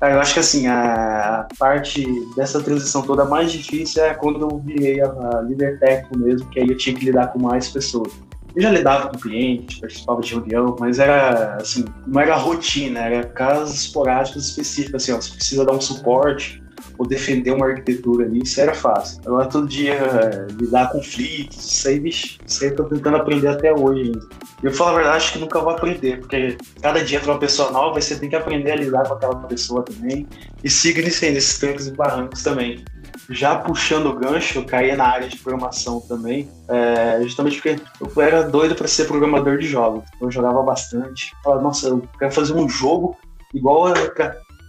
Eu 0.00 0.20
acho 0.20 0.34
que 0.34 0.40
assim, 0.40 0.68
a 0.68 1.48
parte 1.58 2.06
dessa 2.36 2.62
transição 2.62 3.02
toda 3.02 3.24
mais 3.24 3.50
difícil 3.50 4.04
é 4.04 4.14
quando 4.14 4.42
eu 4.42 4.58
virei 4.58 5.00
a, 5.00 5.08
a 5.08 5.42
líder 5.42 5.78
técnico 5.80 6.18
mesmo, 6.18 6.48
que 6.50 6.60
aí 6.60 6.68
eu 6.68 6.76
tinha 6.76 6.94
que 6.94 7.04
lidar 7.04 7.28
com 7.28 7.40
mais 7.40 7.68
pessoas. 7.68 8.12
Eu 8.54 8.62
já 8.62 8.70
lidava 8.70 9.08
com 9.08 9.18
cliente, 9.18 9.80
participava 9.80 10.20
de 10.20 10.34
reunião, 10.34 10.76
mas 10.78 10.98
era 10.98 11.56
assim, 11.56 11.84
não 12.06 12.20
era 12.20 12.36
rotina, 12.36 13.00
era 13.00 13.24
casos 13.24 13.74
esporádicos 13.74 14.48
específicos, 14.48 15.02
assim, 15.02 15.12
ó, 15.12 15.16
você 15.20 15.34
precisa 15.34 15.64
dar 15.64 15.72
um 15.72 15.80
suporte 15.80 16.62
ou 16.98 17.06
defender 17.06 17.52
uma 17.52 17.66
arquitetura 17.66 18.26
ali, 18.26 18.42
isso 18.42 18.60
era 18.60 18.74
fácil. 18.74 19.20
Agora 19.24 19.46
todo 19.46 19.66
dia 19.66 19.94
é, 19.94 20.52
lidar 20.52 20.90
com 20.90 20.98
conflitos, 20.98 21.72
isso 21.72 21.88
aí, 21.88 22.00
bicho, 22.00 22.38
isso 22.46 22.64
aí 22.64 22.70
eu 22.70 22.76
tô 22.76 22.84
tentando 22.84 23.16
aprender 23.16 23.48
até 23.48 23.72
hoje 23.72 24.02
ainda. 24.02 24.20
Eu 24.62 24.72
falo 24.72 24.90
a 24.90 24.94
verdade, 24.94 25.16
acho 25.16 25.32
que 25.32 25.38
nunca 25.38 25.60
vou 25.60 25.70
aprender, 25.70 26.18
porque 26.18 26.56
cada 26.82 27.02
dia 27.04 27.18
entra 27.18 27.32
uma 27.32 27.38
pessoa 27.38 27.70
nova, 27.70 28.00
você 28.00 28.18
tem 28.18 28.28
que 28.28 28.36
aprender 28.36 28.72
a 28.72 28.76
lidar 28.76 29.06
com 29.06 29.14
aquela 29.14 29.36
pessoa 29.36 29.84
também. 29.84 30.26
E 30.62 30.68
siga 30.68 31.00
aí, 31.00 31.06
nesses 31.32 31.58
trancos 31.58 31.86
e 31.86 31.92
barrancos 31.92 32.42
também. 32.42 32.84
Já 33.30 33.56
puxando 33.56 34.06
o 34.06 34.14
gancho, 34.14 34.58
eu 34.58 34.64
caí 34.64 34.94
na 34.96 35.06
área 35.06 35.28
de 35.28 35.36
programação 35.36 36.00
também, 36.00 36.48
é, 36.68 37.20
justamente 37.22 37.60
porque 37.60 37.80
eu 38.00 38.22
era 38.22 38.42
doido 38.42 38.74
para 38.74 38.88
ser 38.88 39.04
programador 39.04 39.58
de 39.58 39.66
jogos. 39.66 40.04
Eu 40.20 40.30
jogava 40.30 40.62
bastante. 40.62 41.32
Falava, 41.44 41.62
nossa, 41.62 41.88
eu 41.88 42.02
quero 42.18 42.32
fazer 42.32 42.54
um 42.54 42.68
jogo 42.68 43.16
igual 43.54 43.86
a 43.86 43.92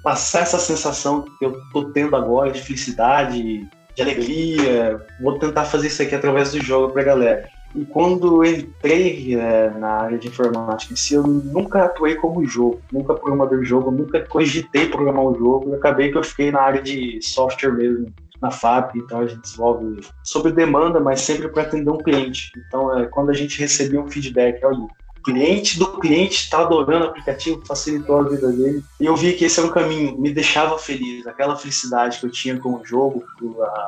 passar 0.04 0.42
essa 0.42 0.60
sensação 0.60 1.26
que 1.38 1.46
eu 1.46 1.60
tô 1.72 1.86
tendo 1.92 2.16
agora 2.16 2.52
de 2.52 2.62
felicidade, 2.62 3.68
de 3.96 4.02
alegria. 4.02 5.06
Vou 5.22 5.38
tentar 5.38 5.66
fazer 5.66 5.88
isso 5.88 6.02
aqui 6.02 6.16
através 6.16 6.52
do 6.52 6.64
jogo 6.64 6.94
pra 6.94 7.04
galera. 7.04 7.50
E 7.76 7.86
quando 7.86 8.44
entrei 8.44 9.36
é, 9.36 9.70
na 9.70 9.90
área 9.90 10.18
de 10.18 10.28
informática 10.28 10.92
em 10.92 10.96
si, 10.96 11.14
eu 11.14 11.24
nunca 11.24 11.86
atuei 11.86 12.16
como 12.16 12.44
jogo, 12.44 12.82
nunca 12.92 13.14
programador 13.14 13.60
de 13.60 13.66
jogo, 13.66 13.92
nunca 13.92 14.26
cogitei 14.26 14.88
programar 14.88 15.24
um 15.24 15.36
jogo. 15.36 15.70
E 15.70 15.76
acabei 15.76 16.12
que 16.12 16.18
eu 16.18 16.24
fiquei 16.24 16.52
na 16.52 16.62
área 16.62 16.82
de 16.82 17.20
software 17.22 17.74
mesmo, 17.74 18.12
na 18.42 18.50
FAP, 18.50 18.96
então 18.96 19.20
a 19.20 19.28
gente 19.28 19.42
desenvolve 19.42 20.00
sob 20.24 20.52
demanda, 20.52 21.00
mas 21.00 21.22
sempre 21.22 21.50
para 21.50 21.64
atender 21.64 21.92
um 21.92 21.98
cliente. 21.98 22.52
Então, 22.68 22.98
é, 22.98 23.06
quando 23.06 23.30
a 23.30 23.34
gente 23.34 23.60
recebia 23.60 24.02
um 24.02 24.10
feedback, 24.10 24.64
olha, 24.66 24.88
cliente 25.32 25.80
do 25.80 26.00
cliente 26.00 26.36
está 26.36 26.60
adorando 26.62 27.06
o 27.06 27.10
aplicativo, 27.10 27.62
facilitou 27.66 28.20
a 28.20 28.24
vida 28.24 28.52
dele. 28.52 28.84
E 29.00 29.06
eu 29.06 29.16
vi 29.16 29.34
que 29.34 29.46
esse 29.46 29.60
era 29.60 29.68
um 29.68 29.72
caminho, 29.72 30.20
me 30.20 30.32
deixava 30.32 30.78
feliz, 30.78 31.26
aquela 31.28 31.56
felicidade 31.56 32.20
que 32.20 32.26
eu 32.26 32.32
tinha 32.32 32.58
com 32.58 32.76
o 32.76 32.86
jogo, 32.86 33.24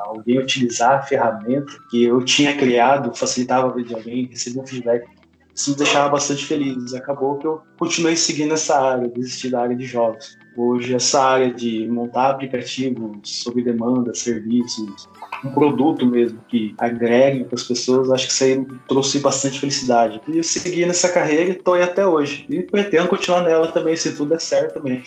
alguém 0.06 0.40
utilizar 0.40 1.00
a 1.00 1.02
ferramenta 1.02 1.72
que 1.90 2.04
eu 2.04 2.24
tinha 2.24 2.56
criado, 2.56 3.16
facilitava 3.16 3.68
a 3.68 3.74
vida 3.74 3.90
de 3.90 3.96
alguém, 3.96 4.26
receber 4.26 4.60
um 4.60 4.68
feedback. 4.68 5.08
Isso 5.54 5.72
me 5.72 5.78
deixava 5.78 6.10
bastante 6.10 6.46
feliz. 6.46 6.94
Acabou 6.94 7.38
que 7.38 7.46
eu 7.46 7.62
continuei 7.78 8.16
seguindo 8.16 8.54
essa 8.54 8.80
área, 8.80 9.08
desisti 9.10 9.50
da 9.50 9.62
área 9.62 9.76
de 9.76 9.86
jogos. 9.86 10.38
Hoje, 10.56 10.94
essa 10.94 11.22
área 11.22 11.54
de 11.54 11.88
montar 11.88 12.32
aplicativos 12.32 13.20
sob 13.24 13.62
demanda, 13.62 14.14
serviços, 14.14 15.08
um 15.44 15.52
produto 15.52 16.06
mesmo 16.06 16.40
que 16.48 16.74
agregue 16.78 17.44
para 17.46 17.56
as 17.56 17.64
pessoas, 17.64 18.12
acho 18.12 18.28
que 18.28 18.34
isso 18.34 18.44
aí 18.44 18.66
trouxe 18.88 19.20
bastante 19.20 19.60
felicidade. 19.60 20.22
E 20.28 20.38
eu 20.38 20.44
segui 20.44 20.86
nessa 20.86 21.10
carreira 21.10 21.50
e 21.50 21.52
estou 21.52 21.74
aí 21.74 21.84
até 21.84 22.06
hoje. 22.06 22.46
E 22.50 22.62
pretendo 22.62 23.08
continuar 23.08 23.42
nela 23.42 23.68
também, 23.68 23.96
se 23.96 24.16
tudo 24.16 24.30
der 24.30 24.42
certo 24.42 24.76
também. 24.76 25.04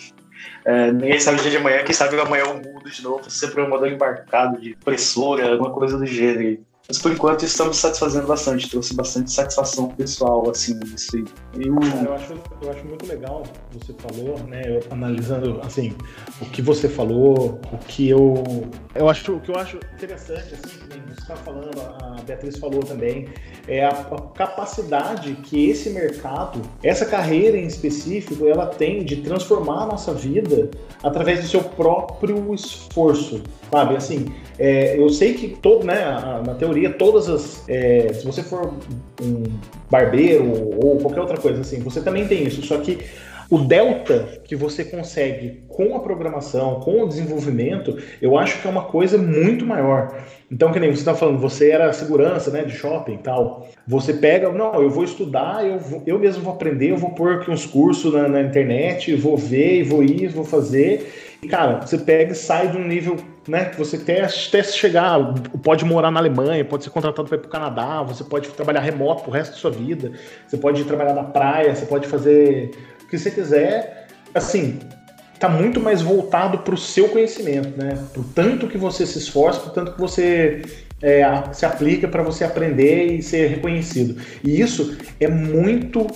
É, 0.65 0.91
ninguém 0.91 1.19
sabe 1.19 1.39
o 1.39 1.41
dia 1.41 1.51
de 1.51 1.57
amanhã, 1.57 1.83
quem 1.83 1.95
sabe 1.95 2.19
amanhã 2.19 2.43
eu 2.43 2.55
mudo 2.55 2.89
de 2.89 3.03
novo, 3.03 3.29
ser 3.29 3.47
programador 3.49 3.87
embarcado 3.87 4.59
de 4.59 4.71
impressora, 4.71 5.51
alguma 5.51 5.71
coisa 5.71 5.97
do 5.97 6.05
gênero. 6.05 6.59
Mas 6.87 6.99
por 6.99 7.11
enquanto 7.11 7.43
estamos 7.43 7.77
satisfazendo 7.77 8.27
bastante, 8.27 8.69
trouxe 8.69 8.93
bastante 8.93 9.31
satisfação 9.31 9.89
pessoal, 9.89 10.49
assim, 10.49 10.79
isso 10.95 11.15
aí. 11.15 11.25
Eu... 11.55 11.73
eu, 12.05 12.13
acho, 12.13 12.33
eu 12.61 12.71
acho 12.71 12.85
muito 12.85 13.05
legal 13.07 13.43
você 13.73 13.93
falou, 13.93 14.39
né? 14.47 14.61
Eu, 14.65 14.83
analisando 14.91 15.59
assim, 15.63 15.93
o 16.41 16.45
que 16.45 16.61
você 16.61 16.87
falou, 16.87 17.59
o 17.71 17.77
que 17.87 18.09
eu. 18.09 18.43
Eu 18.93 19.09
acho 19.09 19.33
o 19.33 19.39
que 19.39 19.49
eu 19.49 19.55
acho 19.55 19.77
interessante, 19.95 20.53
assim, 20.53 20.77
que 20.87 21.13
você 21.13 21.21
está 21.21 21.35
falando, 21.35 21.79
a 21.79 22.21
Beatriz 22.21 22.57
falou 22.57 22.81
também, 22.81 23.27
é 23.67 23.83
a, 23.83 23.89
a, 23.89 24.21
capacidade 24.35 25.33
que 25.43 25.69
esse 25.69 25.89
mercado, 25.89 26.61
essa 26.83 27.05
carreira 27.05 27.57
em 27.57 27.65
específico, 27.65 28.47
ela 28.47 28.67
tem 28.67 29.03
de 29.03 29.17
transformar 29.17 29.83
a 29.83 29.85
nossa 29.87 30.13
vida 30.13 30.69
através 31.03 31.41
do 31.41 31.47
seu 31.47 31.63
próprio 31.63 32.53
esforço. 32.53 33.41
Sabe, 33.71 33.95
assim, 33.95 34.33
é, 34.57 34.97
eu 34.97 35.09
sei 35.09 35.33
que 35.33 35.49
todo, 35.49 35.85
né, 35.85 35.95
na 36.45 36.53
teoria, 36.55 36.74
todas 36.97 37.29
as. 37.29 37.63
É, 37.67 38.13
se 38.13 38.25
você 38.25 38.43
for 38.43 38.73
um 39.21 39.43
barbeiro 39.89 40.45
ou 40.83 40.97
qualquer 40.97 41.21
outra 41.21 41.37
coisa 41.37 41.61
assim, 41.61 41.79
você 41.79 42.01
também 42.01 42.27
tem 42.27 42.43
isso. 42.43 42.61
Só 42.61 42.77
que 42.77 42.99
o 43.49 43.59
delta 43.59 44.41
que 44.43 44.55
você 44.55 44.83
consegue 44.83 45.63
com 45.67 45.95
a 45.95 45.99
programação, 45.99 46.79
com 46.79 47.03
o 47.03 47.07
desenvolvimento, 47.07 47.97
eu 48.21 48.37
acho 48.37 48.59
que 48.61 48.67
é 48.67 48.71
uma 48.71 48.85
coisa 48.85 49.17
muito 49.17 49.65
maior. 49.65 50.15
Então, 50.51 50.71
que 50.71 50.79
nem 50.79 50.89
você 50.89 50.99
está 50.99 51.13
falando, 51.13 51.39
você 51.39 51.69
era 51.69 51.91
segurança, 51.93 52.49
né, 52.49 52.63
de 52.63 52.71
shopping 52.71 53.13
e 53.13 53.17
tal. 53.17 53.67
Você 53.87 54.13
pega, 54.13 54.51
não, 54.51 54.81
eu 54.81 54.89
vou 54.89 55.03
estudar, 55.03 55.65
eu, 55.65 55.79
vou, 55.79 56.03
eu 56.05 56.17
mesmo 56.17 56.43
vou 56.43 56.53
aprender, 56.53 56.91
eu 56.91 56.97
vou 56.97 57.11
pôr 57.11 57.33
aqui 57.33 57.51
uns 57.51 57.65
cursos 57.65 58.13
na, 58.13 58.27
na 58.27 58.41
internet, 58.41 59.15
vou 59.15 59.37
ver, 59.37 59.83
vou 59.83 60.03
ir, 60.03 60.27
vou 60.29 60.43
fazer. 60.43 61.37
E, 61.41 61.47
cara, 61.47 61.81
você 61.81 61.97
pega 61.97 62.31
e 62.31 62.35
sai 62.35 62.69
de 62.69 62.77
um 62.77 62.87
nível 62.87 63.17
né, 63.47 63.65
que 63.65 63.77
você 63.77 63.97
até, 63.97 64.27
chegar, 64.63 65.19
pode 65.63 65.85
morar 65.85 66.09
na 66.09 66.19
Alemanha, 66.19 66.65
pode 66.65 66.83
ser 66.83 66.89
contratado 66.89 67.27
para 67.27 67.37
ir 67.37 67.41
para 67.41 67.47
o 67.47 67.51
Canadá, 67.51 68.01
você 68.01 68.23
pode 68.23 68.49
trabalhar 68.49 68.79
remoto 68.79 69.23
pro 69.23 69.31
resto 69.31 69.51
da 69.51 69.57
sua 69.57 69.71
vida, 69.71 70.11
você 70.47 70.57
pode 70.57 70.83
trabalhar 70.83 71.13
na 71.13 71.23
praia, 71.23 71.75
você 71.75 71.85
pode 71.85 72.07
fazer 72.07 72.71
o 73.03 73.07
que 73.07 73.17
você 73.17 73.29
quiser. 73.29 74.07
Assim, 74.33 74.79
tá 75.39 75.47
muito 75.47 75.79
mais 75.79 76.01
voltado 76.01 76.59
para 76.59 76.73
o 76.73 76.77
seu 76.77 77.09
conhecimento, 77.09 77.77
né? 77.77 77.97
Pro 78.13 78.23
tanto 78.23 78.67
que 78.67 78.77
você 78.77 79.05
se 79.05 79.19
esforça, 79.19 79.59
pro 79.59 79.71
tanto 79.71 79.93
que 79.93 80.01
você 80.01 80.63
é, 81.01 81.23
se 81.53 81.65
aplica 81.65 82.07
para 82.07 82.23
você 82.23 82.43
aprender 82.43 83.13
e 83.13 83.21
ser 83.21 83.47
reconhecido. 83.47 84.19
E 84.43 84.59
isso 84.59 84.97
é 85.19 85.27
muito. 85.27 86.07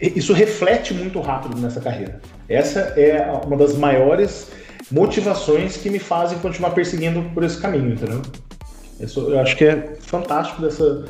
Isso 0.00 0.32
reflete 0.32 0.94
muito 0.94 1.20
rápido 1.20 1.60
nessa 1.60 1.80
carreira. 1.80 2.20
Essa 2.48 2.80
é 2.96 3.20
uma 3.44 3.56
das 3.56 3.74
maiores 3.74 4.50
motivações 4.90 5.76
que 5.76 5.88
me 5.88 5.98
fazem 5.98 6.38
continuar 6.38 6.70
perseguindo 6.70 7.22
por 7.34 7.42
esse 7.42 7.58
caminho, 7.58 7.92
entendeu? 7.92 8.22
Isso, 8.98 9.20
eu 9.30 9.40
acho 9.40 9.56
que 9.56 9.64
é 9.64 9.96
fantástico 10.00 10.60
dessa, 10.60 11.04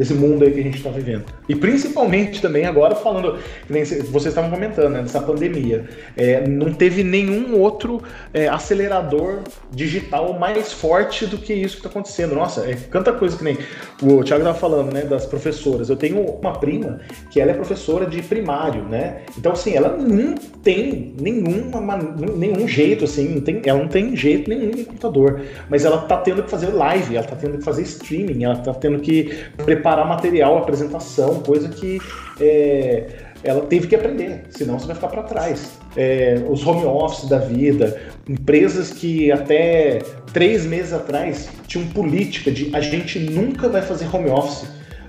desse 0.00 0.14
mundo 0.14 0.42
aí 0.42 0.50
que 0.50 0.60
a 0.60 0.62
gente 0.62 0.78
está 0.78 0.88
vivendo. 0.88 1.24
E 1.46 1.54
principalmente 1.54 2.40
também 2.40 2.64
agora 2.64 2.94
falando, 2.94 3.38
vocês 3.68 4.26
estavam 4.28 4.48
comentando, 4.48 4.88
né, 4.88 5.02
dessa 5.02 5.20
pandemia, 5.20 5.84
é, 6.16 6.48
não 6.48 6.72
teve 6.72 7.04
nenhum 7.04 7.58
outro 7.58 8.02
é, 8.32 8.48
acelerador 8.48 9.40
digital 9.70 10.38
mais 10.38 10.72
forte 10.72 11.26
do 11.26 11.36
que 11.36 11.52
isso 11.52 11.74
que 11.74 11.80
está 11.80 11.90
acontecendo. 11.90 12.34
Nossa, 12.34 12.62
é 12.62 12.76
tanta 12.90 13.12
coisa 13.12 13.36
que 13.36 13.44
nem 13.44 13.58
o 14.02 14.24
Thiago 14.24 14.40
estava 14.42 14.54
falando, 14.54 14.90
né, 14.90 15.02
das 15.02 15.26
professoras. 15.26 15.90
Eu 15.90 15.96
tenho 15.96 16.18
uma 16.18 16.54
prima 16.54 17.00
que 17.30 17.38
ela 17.38 17.50
é 17.50 17.54
professora 17.54 18.06
de 18.06 18.22
primário, 18.22 18.84
né? 18.84 19.20
Então 19.36 19.52
assim, 19.52 19.74
ela 19.74 19.98
não 19.98 20.34
tem 20.62 21.14
nenhuma, 21.20 21.98
nenhum 22.38 22.66
jeito 22.66 23.04
assim, 23.04 23.34
não 23.34 23.42
tem, 23.42 23.60
ela 23.66 23.80
não 23.80 23.88
tem 23.88 24.16
jeito 24.16 24.48
nenhum 24.48 24.70
de 24.70 24.84
computador, 24.84 25.42
mas 25.68 25.84
ela 25.84 26.04
está 26.04 26.16
tendo 26.16 26.42
que 26.42 26.50
fazer 26.50 26.68
live, 26.68 27.16
ela 27.16 27.24
está 27.26 27.36
tendo 27.36 27.58
que 27.58 27.64
fazer 27.64 27.82
streaming, 27.82 28.44
ela 28.44 28.54
está 28.54 28.72
tendo 28.72 28.98
que 29.00 29.30
preparar 29.58 29.89
preparar 29.90 30.06
material, 30.06 30.58
apresentação, 30.58 31.40
coisa 31.40 31.68
que 31.68 32.00
é, 32.40 33.06
ela 33.42 33.62
teve 33.62 33.88
que 33.88 33.94
aprender, 33.96 34.44
senão 34.50 34.78
você 34.78 34.86
vai 34.86 34.94
ficar 34.94 35.08
para 35.08 35.22
trás. 35.24 35.72
É, 35.96 36.40
os 36.48 36.64
home 36.64 36.84
office 36.84 37.28
da 37.28 37.38
vida, 37.38 38.00
empresas 38.28 38.92
que 38.92 39.32
até 39.32 39.98
três 40.32 40.64
meses 40.64 40.92
atrás 40.92 41.48
tinham 41.66 41.88
política 41.88 42.52
de 42.52 42.74
a 42.74 42.80
gente 42.80 43.18
nunca 43.18 43.68
vai 43.68 43.82
fazer 43.82 44.06
home 44.14 44.30
office. 44.30 44.68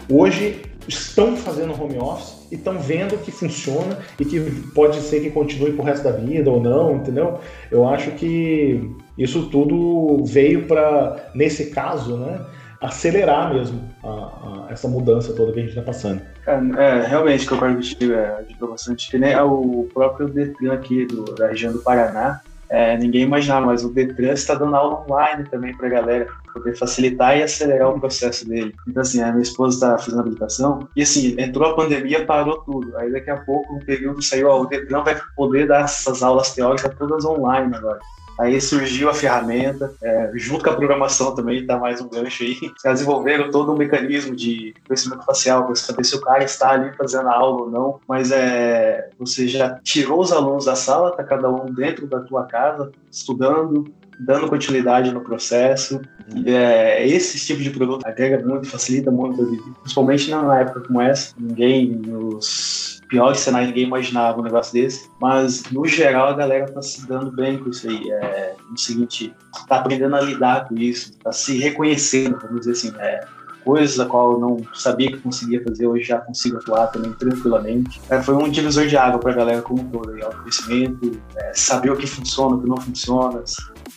Hoje 0.10 0.62
estão 0.88 1.38
fazendo 1.38 1.80
home 1.80 2.00
office 2.00 2.48
e 2.52 2.56
estão 2.56 2.80
vendo 2.80 3.16
que 3.24 3.32
funciona 3.32 4.00
e 4.20 4.26
que 4.26 4.40
pode 4.74 5.00
ser 5.02 5.22
que 5.22 5.30
continue 5.30 5.74
pro 5.74 5.84
resto 5.84 6.04
da 6.04 6.12
vida 6.12 6.50
ou 6.50 6.60
não, 6.60 6.96
entendeu? 6.96 7.40
Eu 7.70 7.88
acho 7.88 8.12
que 8.12 8.90
isso 9.16 9.44
tudo 9.50 10.26
veio 10.26 10.66
para, 10.66 11.30
nesse 11.36 11.68
caso, 11.68 12.18
né? 12.18 12.42
Acelerar 12.82 13.54
mesmo 13.54 13.88
a, 14.04 14.08
a, 14.08 14.72
essa 14.72 14.88
mudança 14.88 15.34
toda 15.34 15.54
que 15.54 15.60
a 15.60 15.62
gente 15.62 15.72
está 15.72 15.84
passando. 15.84 16.22
É, 16.48 16.54
é, 16.54 17.06
realmente, 17.06 17.46
concordo 17.46 17.76
contigo, 17.76 18.14
é, 18.14 18.36
ajudou 18.48 18.72
bastante. 18.72 19.10
Que 19.10 19.20
nem 19.20 19.38
o 19.40 19.88
próprio 19.94 20.28
Detran 20.28 20.74
aqui 20.74 21.06
do, 21.06 21.26
da 21.36 21.48
região 21.48 21.72
do 21.72 21.80
Paraná, 21.80 22.42
é, 22.72 22.98
ninguém 22.98 23.24
imaginava, 23.24 23.66
mas 23.66 23.84
o 23.84 23.90
Detran 23.90 24.32
está 24.32 24.56
dando 24.56 24.76
aula 24.76 25.06
online 25.06 25.44
também 25.50 25.76
para 25.76 25.88
a 25.88 25.90
galera, 25.90 26.28
poder 26.54 26.74
facilitar 26.76 27.38
e 27.38 27.44
acelerar 27.44 27.90
o 27.90 28.00
processo 28.00 28.48
dele. 28.48 28.74
Então, 28.88 29.02
assim, 29.02 29.22
a 29.22 29.30
minha 29.32 29.44
esposa 29.44 29.76
está 29.76 29.98
fazendo 29.98 30.22
habilitação 30.22 30.88
e, 30.96 31.02
assim, 31.02 31.36
entrou 31.38 31.70
a 31.70 31.76
pandemia, 31.76 32.26
parou 32.26 32.60
tudo. 32.62 32.98
Aí, 32.98 33.12
daqui 33.12 33.30
a 33.30 33.38
pouco, 33.38 33.76
um 33.76 33.80
período 33.80 34.22
saiu, 34.24 34.48
ó, 34.48 34.62
o 34.62 34.66
Detran 34.66 35.04
vai 35.04 35.20
poder 35.36 35.68
dar 35.68 35.84
essas 35.84 36.24
aulas 36.24 36.56
teóricas 36.56 36.96
todas 36.98 37.26
online 37.26 37.76
agora. 37.76 38.00
Aí 38.42 38.60
surgiu 38.60 39.08
a 39.08 39.14
ferramenta, 39.14 39.94
é, 40.02 40.32
junto 40.34 40.64
com 40.64 40.72
a 40.72 40.76
programação 40.76 41.36
também, 41.36 41.64
dá 41.64 41.78
mais 41.78 42.02
um 42.02 42.10
gancho 42.10 42.42
aí. 42.42 42.58
Eles 42.60 42.82
desenvolveram 42.84 43.52
todo 43.52 43.72
um 43.72 43.78
mecanismo 43.78 44.36
de 44.36 44.74
conhecimento 44.88 45.24
facial 45.24 45.64
para 45.66 45.76
saber 45.76 46.04
se 46.04 46.16
o 46.16 46.22
cara 46.22 46.44
está 46.44 46.72
ali 46.72 46.92
fazendo 46.98 47.30
a 47.30 47.36
aula 47.36 47.62
ou 47.62 47.70
não. 47.70 48.00
Mas 48.08 48.32
é, 48.32 49.12
você 49.20 49.48
já 49.48 49.80
tirou 49.84 50.20
os 50.20 50.32
alunos 50.32 50.66
da 50.66 50.76
sala, 50.76 51.12
tá 51.12 51.24
cada 51.24 51.48
um 51.50 51.72
dentro 51.72 52.08
da 52.08 52.20
tua 52.22 52.46
casa, 52.46 52.92
estudando, 53.12 53.94
dando 54.20 54.48
continuidade 54.48 55.14
no 55.14 55.22
processo. 55.22 56.02
É, 56.44 57.08
esse 57.08 57.46
tipo 57.46 57.62
de 57.62 57.70
produto 57.70 58.08
agrega 58.08 58.44
muito, 58.44 58.68
facilita 58.68 59.12
muito 59.12 59.40
a 59.40 59.46
vida, 59.46 59.64
principalmente 59.82 60.32
numa 60.32 60.60
época 60.60 60.82
como 60.82 61.00
essa. 61.00 61.36
Ninguém 61.38 61.90
nos 61.90 63.01
pior 63.12 63.36
cenário, 63.36 63.68
ninguém 63.68 63.84
imaginava 63.84 64.40
um 64.40 64.44
negócio 64.44 64.74
desse. 64.74 65.12
Mas, 65.20 65.64
no 65.70 65.86
geral, 65.86 66.30
a 66.30 66.34
galera 66.34 66.72
tá 66.72 66.82
se 66.82 67.06
dando 67.06 67.30
bem 67.30 67.58
com 67.58 67.70
isso 67.70 67.88
aí. 67.88 68.10
É, 68.10 68.56
no 68.70 68.78
seguinte, 68.78 69.36
tá 69.68 69.76
aprendendo 69.76 70.16
a 70.16 70.22
lidar 70.22 70.68
com 70.68 70.76
isso, 70.76 71.18
tá 71.20 71.32
se 71.34 71.58
reconhecendo, 71.60 72.40
vamos 72.42 72.62
dizer 72.62 72.72
assim, 72.72 72.94
é, 72.98 73.20
coisas 73.66 74.00
a 74.00 74.06
qual 74.06 74.34
eu 74.34 74.40
não 74.40 74.58
sabia 74.74 75.12
que 75.12 75.18
conseguia 75.18 75.62
fazer, 75.62 75.86
hoje 75.86 76.06
já 76.06 76.20
consigo 76.20 76.58
atuar 76.58 76.88
também 76.88 77.12
tranquilamente. 77.12 78.02
É, 78.10 78.22
foi 78.22 78.34
um 78.34 78.50
divisor 78.50 78.88
de 78.88 78.96
água 78.96 79.20
para 79.20 79.34
a 79.34 79.36
galera 79.36 79.62
como 79.62 79.82
um 79.82 79.90
todo, 79.90 80.12
autoconhecimento, 80.24 81.22
é, 81.36 81.52
saber 81.54 81.92
o 81.92 81.98
que 81.98 82.08
funciona, 82.08 82.56
o 82.56 82.62
que 82.62 82.70
não 82.70 82.78
funciona, 82.78 83.44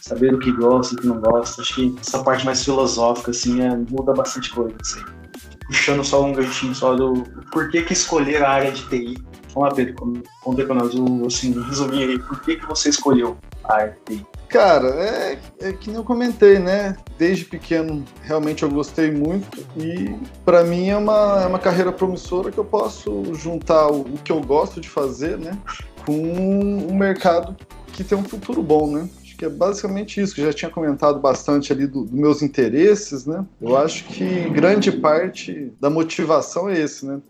saber 0.01 0.35
o 0.35 0.41
que 0.41 0.51
gosta, 0.51 0.97
o 0.97 0.99
que 0.99 1.07
não 1.07 1.21
gosta. 1.21 1.62
Acho 1.62 1.75
que 1.77 1.97
essa 2.01 2.23
parte 2.23 2.45
mais 2.45 2.65
filosófica, 2.65 3.31
assim, 3.31 3.62
é, 3.62 3.77
muda 3.77 4.12
bastante 4.12 4.51
coisa, 4.51 4.75
assim 4.81 5.24
puxando 5.67 6.05
só 6.05 6.25
um 6.25 6.33
ganchinho 6.33 6.75
só 6.75 6.95
do 6.95 7.25
porquê 7.53 7.83
que 7.83 7.93
escolher 7.93 8.45
a 8.45 8.51
área 8.51 8.73
de 8.73 8.89
TI. 8.89 9.19
Vamos 9.55 9.69
lá, 9.69 9.75
Pedro, 9.75 10.23
conta 10.43 10.65
pra 10.65 10.75
nós, 10.75 10.93
assim, 11.27 11.57
um 11.57 11.62
resuminho 11.62 12.09
aí, 12.09 12.19
por 12.19 12.41
que, 12.41 12.57
que 12.57 12.67
você 12.67 12.89
escolheu 12.89 13.39
a 13.65 13.75
área 13.75 13.99
de 14.07 14.17
TI? 14.17 14.27
Cara, 14.49 14.89
é, 14.89 15.39
é 15.61 15.73
que 15.73 15.89
nem 15.89 15.97
eu 15.97 16.05
comentei, 16.05 16.59
né? 16.61 16.97
Desde 17.19 17.45
pequeno, 17.45 18.05
realmente 18.23 18.62
eu 18.62 18.71
gostei 18.71 19.11
muito 19.11 19.67
e 19.77 20.15
para 20.45 20.62
mim 20.62 20.91
é 20.91 20.97
uma, 20.97 21.43
é 21.43 21.47
uma 21.47 21.59
carreira 21.59 21.91
promissora 21.91 22.53
que 22.53 22.59
eu 22.59 22.65
posso 22.65 23.35
juntar 23.35 23.89
o, 23.89 24.03
o 24.03 24.19
que 24.23 24.31
eu 24.31 24.41
gosto 24.41 24.81
de 24.81 24.89
fazer, 24.89 25.39
né? 25.39 25.59
Com 26.07 26.12
um 26.12 26.95
mercado 26.95 27.57
que 27.93 28.05
tem 28.05 28.17
um 28.17 28.23
futuro 28.23 28.62
bom, 28.62 28.93
né? 28.93 29.09
Que 29.37 29.47
é 29.47 29.49
basicamente 29.49 30.20
isso, 30.20 30.35
que 30.35 30.43
já 30.43 30.53
tinha 30.53 30.70
comentado 30.70 31.18
bastante 31.18 31.72
ali 31.72 31.87
dos 31.87 32.09
do 32.09 32.16
meus 32.16 32.43
interesses, 32.43 33.26
né? 33.26 33.45
Eu 33.61 33.76
acho 33.76 34.05
que 34.05 34.49
grande 34.51 34.93
parte 34.93 35.72
da 35.80 35.91
motivação 35.91 36.68
é 36.68 36.78
esse, 36.78 37.05
né? 37.05 37.20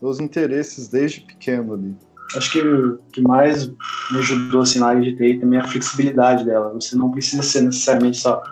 Meus 0.00 0.20
interesses 0.20 0.88
desde 0.88 1.20
pequeno 1.20 1.74
ali. 1.74 1.94
Acho 2.36 2.52
que 2.52 2.60
o 2.60 2.98
que 3.12 3.20
mais 3.20 3.66
me 3.66 4.18
ajudou 4.18 4.62
assim, 4.62 4.78
na 4.78 4.88
área 4.88 5.02
de 5.02 5.16
TI 5.16 5.38
também 5.38 5.58
é 5.58 5.62
a 5.62 5.68
flexibilidade 5.68 6.44
dela. 6.44 6.72
Você 6.74 6.96
não 6.96 7.10
precisa 7.10 7.42
ser 7.42 7.62
necessariamente 7.62 8.18
só 8.18 8.42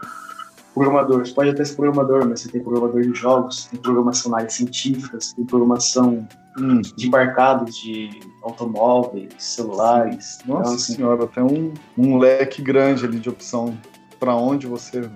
programador. 0.74 1.24
Você 1.24 1.32
pode 1.32 1.50
até 1.50 1.64
ser 1.64 1.76
programador, 1.76 2.26
mas 2.26 2.40
você 2.40 2.48
tem 2.48 2.60
programador 2.60 3.02
de 3.02 3.14
jogos, 3.14 3.66
tem 3.66 3.80
programação 3.80 4.30
na 4.30 4.38
área 4.38 4.50
científica, 4.50 5.18
tem 5.36 5.44
programação 5.44 6.26
hum, 6.58 6.80
de 6.80 7.06
embarcados 7.06 7.76
de 7.76 8.20
automóveis, 8.42 9.32
celulares. 9.38 10.38
Nossa 10.46 10.62
então, 10.62 10.74
assim, 10.74 10.94
senhora, 10.94 11.26
tem 11.26 11.42
um, 11.42 11.72
um 11.96 12.18
leque 12.18 12.62
grande 12.62 13.04
ali 13.04 13.18
de 13.18 13.28
opção 13.28 13.76
para 14.18 14.34
onde 14.34 14.66
você 14.66 15.08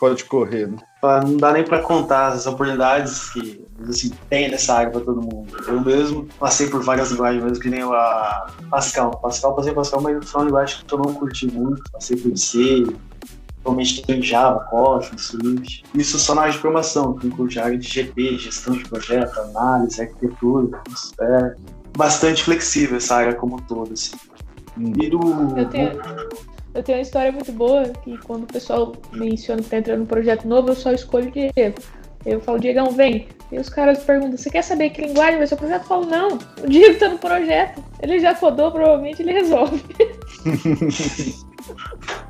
pode 0.00 0.24
correr. 0.24 0.66
Né? 0.66 0.78
Não 1.02 1.36
dá 1.36 1.52
nem 1.52 1.62
para 1.62 1.80
contar 1.82 2.28
as 2.28 2.46
oportunidades 2.46 3.30
que 3.30 3.64
assim, 3.88 4.10
tem 4.28 4.50
nessa 4.50 4.74
área 4.74 4.90
para 4.90 5.02
todo 5.02 5.20
mundo. 5.20 5.46
Eu 5.66 5.80
mesmo 5.80 6.26
passei 6.38 6.68
por 6.68 6.82
várias 6.82 7.10
linguagens, 7.10 7.44
mesmo 7.44 7.60
que 7.60 7.70
nem 7.70 7.82
a 7.82 8.46
Pascal. 8.70 9.10
Pascal, 9.18 9.54
passei 9.54 9.72
Pascal, 9.72 10.00
mas 10.00 10.28
foi 10.28 10.40
uma 10.40 10.46
linguagem 10.46 10.84
que 10.84 10.92
eu 10.92 10.98
não 10.98 11.14
curti 11.14 11.46
muito. 11.46 11.82
Passei 11.92 12.16
por 12.16 12.36
C, 12.36 12.86
Atualmente 13.60 14.02
tem 14.06 14.22
Java, 14.22 14.60
Kotlin, 14.70 15.18
Swift. 15.18 15.84
Isso 15.94 16.18
só 16.18 16.34
na 16.34 16.42
área 16.42 16.52
de 16.52 16.58
programação, 16.58 17.14
que 17.14 17.26
inclui 17.26 17.58
a 17.58 17.64
área 17.64 17.78
de 17.78 17.86
GP, 17.86 18.38
gestão 18.38 18.74
de 18.74 18.88
projeto, 18.88 19.38
análise, 19.38 20.00
arquitetura, 20.00 20.80
é 21.20 21.54
bastante 21.96 22.42
flexível 22.42 22.96
essa 22.96 23.16
área 23.16 23.34
como 23.34 23.56
um 23.56 23.58
todo. 23.58 23.92
Assim. 23.92 24.16
E 24.78 25.10
do... 25.10 25.18
eu, 25.58 25.68
tenho, 25.68 26.00
eu 26.74 26.82
tenho 26.82 26.98
uma 26.98 27.02
história 27.02 27.30
muito 27.30 27.52
boa, 27.52 27.88
que 28.02 28.16
quando 28.18 28.44
o 28.44 28.46
pessoal 28.46 28.94
menciona 29.12 29.60
que 29.60 29.66
está 29.66 29.76
entrando 29.76 30.00
num 30.00 30.06
projeto 30.06 30.48
novo, 30.48 30.70
eu 30.70 30.76
só 30.76 30.92
escolho 30.92 31.28
o 31.28 31.32
Diego. 31.32 31.78
Eu 32.24 32.40
falo, 32.40 32.58
Diegão, 32.58 32.90
vem. 32.92 33.28
E 33.52 33.58
os 33.58 33.68
caras 33.68 34.02
perguntam, 34.04 34.38
você 34.38 34.48
quer 34.48 34.62
saber 34.62 34.90
que 34.90 35.02
linguagem 35.02 35.38
vai 35.38 35.46
ser 35.46 35.54
o 35.54 35.58
projeto? 35.58 35.82
Eu 35.82 35.88
falo, 35.88 36.06
não, 36.06 36.38
o 36.62 36.68
Diego 36.68 36.92
está 36.92 37.08
no 37.08 37.18
projeto. 37.18 37.82
Ele 38.00 38.20
já 38.20 38.34
codou, 38.34 38.70
provavelmente 38.70 39.20
ele 39.20 39.32
resolve. 39.32 39.82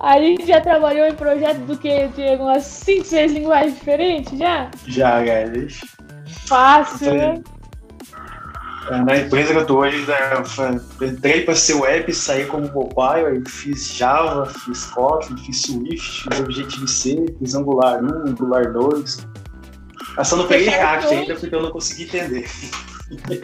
A 0.00 0.18
gente 0.18 0.46
já 0.46 0.60
trabalhou 0.60 1.06
em 1.06 1.14
projetos 1.14 1.62
do 1.62 1.76
que, 1.76 2.08
Diego? 2.08 2.44
Umas 2.44 2.64
5, 2.64 3.04
6 3.04 3.32
linguagens 3.32 3.74
diferentes 3.74 4.38
já? 4.38 4.70
Já, 4.86 5.22
guys. 5.22 5.80
Fácil, 6.46 7.14
né? 7.14 7.42
É, 8.90 8.96
na 9.04 9.16
empresa 9.18 9.52
que 9.52 9.58
eu 9.58 9.66
tô 9.66 9.78
hoje, 9.78 10.04
né, 10.06 10.16
entrei 11.02 11.44
para 11.44 11.54
ser 11.54 11.74
web, 11.74 12.12
saí 12.12 12.46
como 12.46 12.68
mobile, 12.72 13.26
aí 13.26 13.42
fiz 13.46 13.94
Java, 13.94 14.46
fiz 14.46 14.86
Kotlin, 14.86 15.36
fiz 15.36 15.62
Swift, 15.62 16.24
fiz 16.24 16.40
Objective-C, 16.40 17.36
fiz 17.38 17.54
Angular 17.54 18.02
1, 18.02 18.30
Angular 18.30 18.72
2. 18.72 19.26
Eu 20.18 20.24
só 20.24 20.36
não 20.36 20.48
peguei 20.48 20.70
React 20.70 21.14
ainda 21.14 21.36
porque 21.36 21.54
eu 21.54 21.62
não 21.62 21.70
consegui 21.70 22.04
entender. 22.04 22.48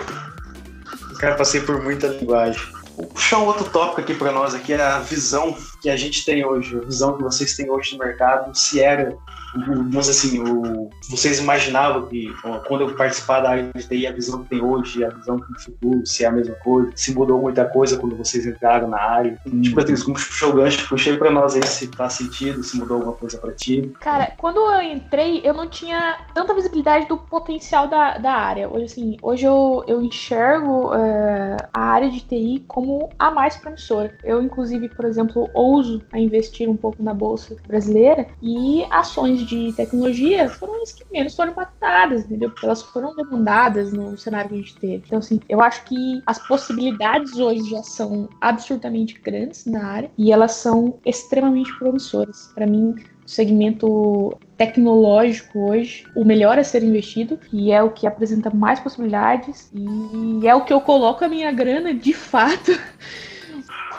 Cara, 1.20 1.36
passei 1.36 1.60
por 1.60 1.82
muita 1.82 2.08
linguagem. 2.08 2.75
Vou 2.96 3.06
puxar 3.06 3.38
um 3.38 3.46
outro 3.46 3.68
tópico 3.70 4.00
aqui 4.00 4.14
para 4.14 4.32
nós 4.32 4.54
aqui, 4.54 4.72
é 4.72 4.80
a 4.80 5.00
visão 5.00 5.54
que 5.82 5.90
a 5.90 5.96
gente 5.96 6.24
tem 6.24 6.44
hoje, 6.44 6.78
a 6.78 6.80
visão 6.80 7.16
que 7.16 7.22
vocês 7.22 7.54
têm 7.54 7.70
hoje 7.70 7.92
no 7.92 7.98
mercado, 8.02 8.56
se 8.56 8.80
era 8.80 9.16
vamos 9.64 10.08
assim, 10.08 10.40
o, 10.40 10.90
vocês 11.08 11.38
imaginavam 11.38 12.06
que 12.06 12.32
quando 12.66 12.82
eu 12.82 12.94
participar 12.94 13.40
da 13.40 13.50
área 13.50 13.70
de 13.74 13.86
TI, 13.86 14.06
a 14.06 14.12
visão 14.12 14.42
que 14.42 14.50
tem 14.50 14.62
hoje, 14.62 15.04
a 15.04 15.08
visão 15.10 15.38
que 15.38 15.50
no 15.50 15.60
futuro, 15.60 16.06
se 16.06 16.24
é 16.24 16.28
a 16.28 16.32
mesma 16.32 16.54
coisa, 16.56 16.90
se 16.94 17.14
mudou 17.14 17.40
muita 17.40 17.64
coisa 17.64 17.96
quando 17.98 18.16
vocês 18.16 18.46
entraram 18.46 18.88
na 18.88 19.00
área. 19.00 19.38
Hum. 19.46 19.60
Tipo, 19.60 19.76
Beatriz, 19.76 20.02
como 20.02 20.16
puxou 20.16 20.50
o 20.50 20.56
gancho, 20.56 20.88
puxei 20.88 21.16
pra 21.16 21.30
nós 21.30 21.54
aí 21.54 21.66
se 21.66 21.88
faz 21.88 22.14
sentido, 22.14 22.62
se 22.62 22.76
mudou 22.76 22.96
alguma 22.96 23.14
coisa 23.14 23.38
pra 23.38 23.52
ti. 23.52 23.92
Cara, 24.00 24.32
quando 24.36 24.58
eu 24.58 24.82
entrei, 24.82 25.40
eu 25.44 25.54
não 25.54 25.68
tinha 25.68 26.18
tanta 26.34 26.54
visibilidade 26.54 27.06
do 27.06 27.16
potencial 27.16 27.88
da, 27.88 28.18
da 28.18 28.32
área. 28.32 28.68
Hoje, 28.68 28.84
assim, 28.84 29.16
hoje 29.22 29.44
eu, 29.44 29.84
eu 29.86 30.02
enxergo 30.02 30.94
é, 30.94 31.56
a 31.72 31.80
área 31.80 32.10
de 32.10 32.20
TI 32.20 32.64
como 32.66 33.10
a 33.18 33.30
mais 33.30 33.56
promissora. 33.56 34.16
Eu, 34.22 34.42
inclusive, 34.42 34.88
por 34.88 35.04
exemplo, 35.04 35.48
ouso 35.54 36.02
a 36.12 36.18
investir 36.18 36.68
um 36.68 36.76
pouco 36.76 37.02
na 37.02 37.14
Bolsa 37.14 37.56
Brasileira 37.66 38.26
e 38.42 38.84
ações 38.90 39.40
de 39.40 39.45
tecnologia 39.76 40.48
foram 40.48 40.82
as 40.82 40.92
que 40.92 41.04
menos 41.12 41.34
foram 41.34 41.52
impactadas, 41.52 42.24
entendeu? 42.24 42.50
Porque 42.50 42.66
elas 42.66 42.82
foram 42.82 43.14
demandadas 43.14 43.92
no 43.92 44.16
cenário 44.16 44.48
que 44.48 44.54
a 44.54 44.58
gente 44.58 44.76
teve. 44.76 45.02
Então, 45.06 45.18
assim, 45.18 45.40
eu 45.48 45.60
acho 45.60 45.84
que 45.84 46.22
as 46.26 46.38
possibilidades 46.46 47.36
hoje 47.36 47.70
já 47.70 47.82
são 47.82 48.28
absurdamente 48.40 49.20
grandes 49.20 49.66
na 49.66 49.84
área 49.84 50.10
e 50.16 50.32
elas 50.32 50.52
são 50.52 50.98
extremamente 51.04 51.76
promissoras. 51.78 52.50
Para 52.54 52.66
mim, 52.66 52.94
o 53.24 53.28
segmento 53.28 54.38
tecnológico 54.56 55.70
hoje, 55.70 56.06
o 56.14 56.24
melhor 56.24 56.58
a 56.58 56.64
ser 56.64 56.82
investido, 56.82 57.38
e 57.52 57.72
é 57.72 57.82
o 57.82 57.90
que 57.90 58.06
apresenta 58.06 58.50
mais 58.50 58.80
possibilidades, 58.80 59.70
e 59.74 60.46
é 60.46 60.54
o 60.54 60.64
que 60.64 60.72
eu 60.72 60.80
coloco 60.80 61.24
a 61.24 61.28
minha 61.28 61.50
grana 61.52 61.92
de 61.92 62.12
fato. 62.12 62.72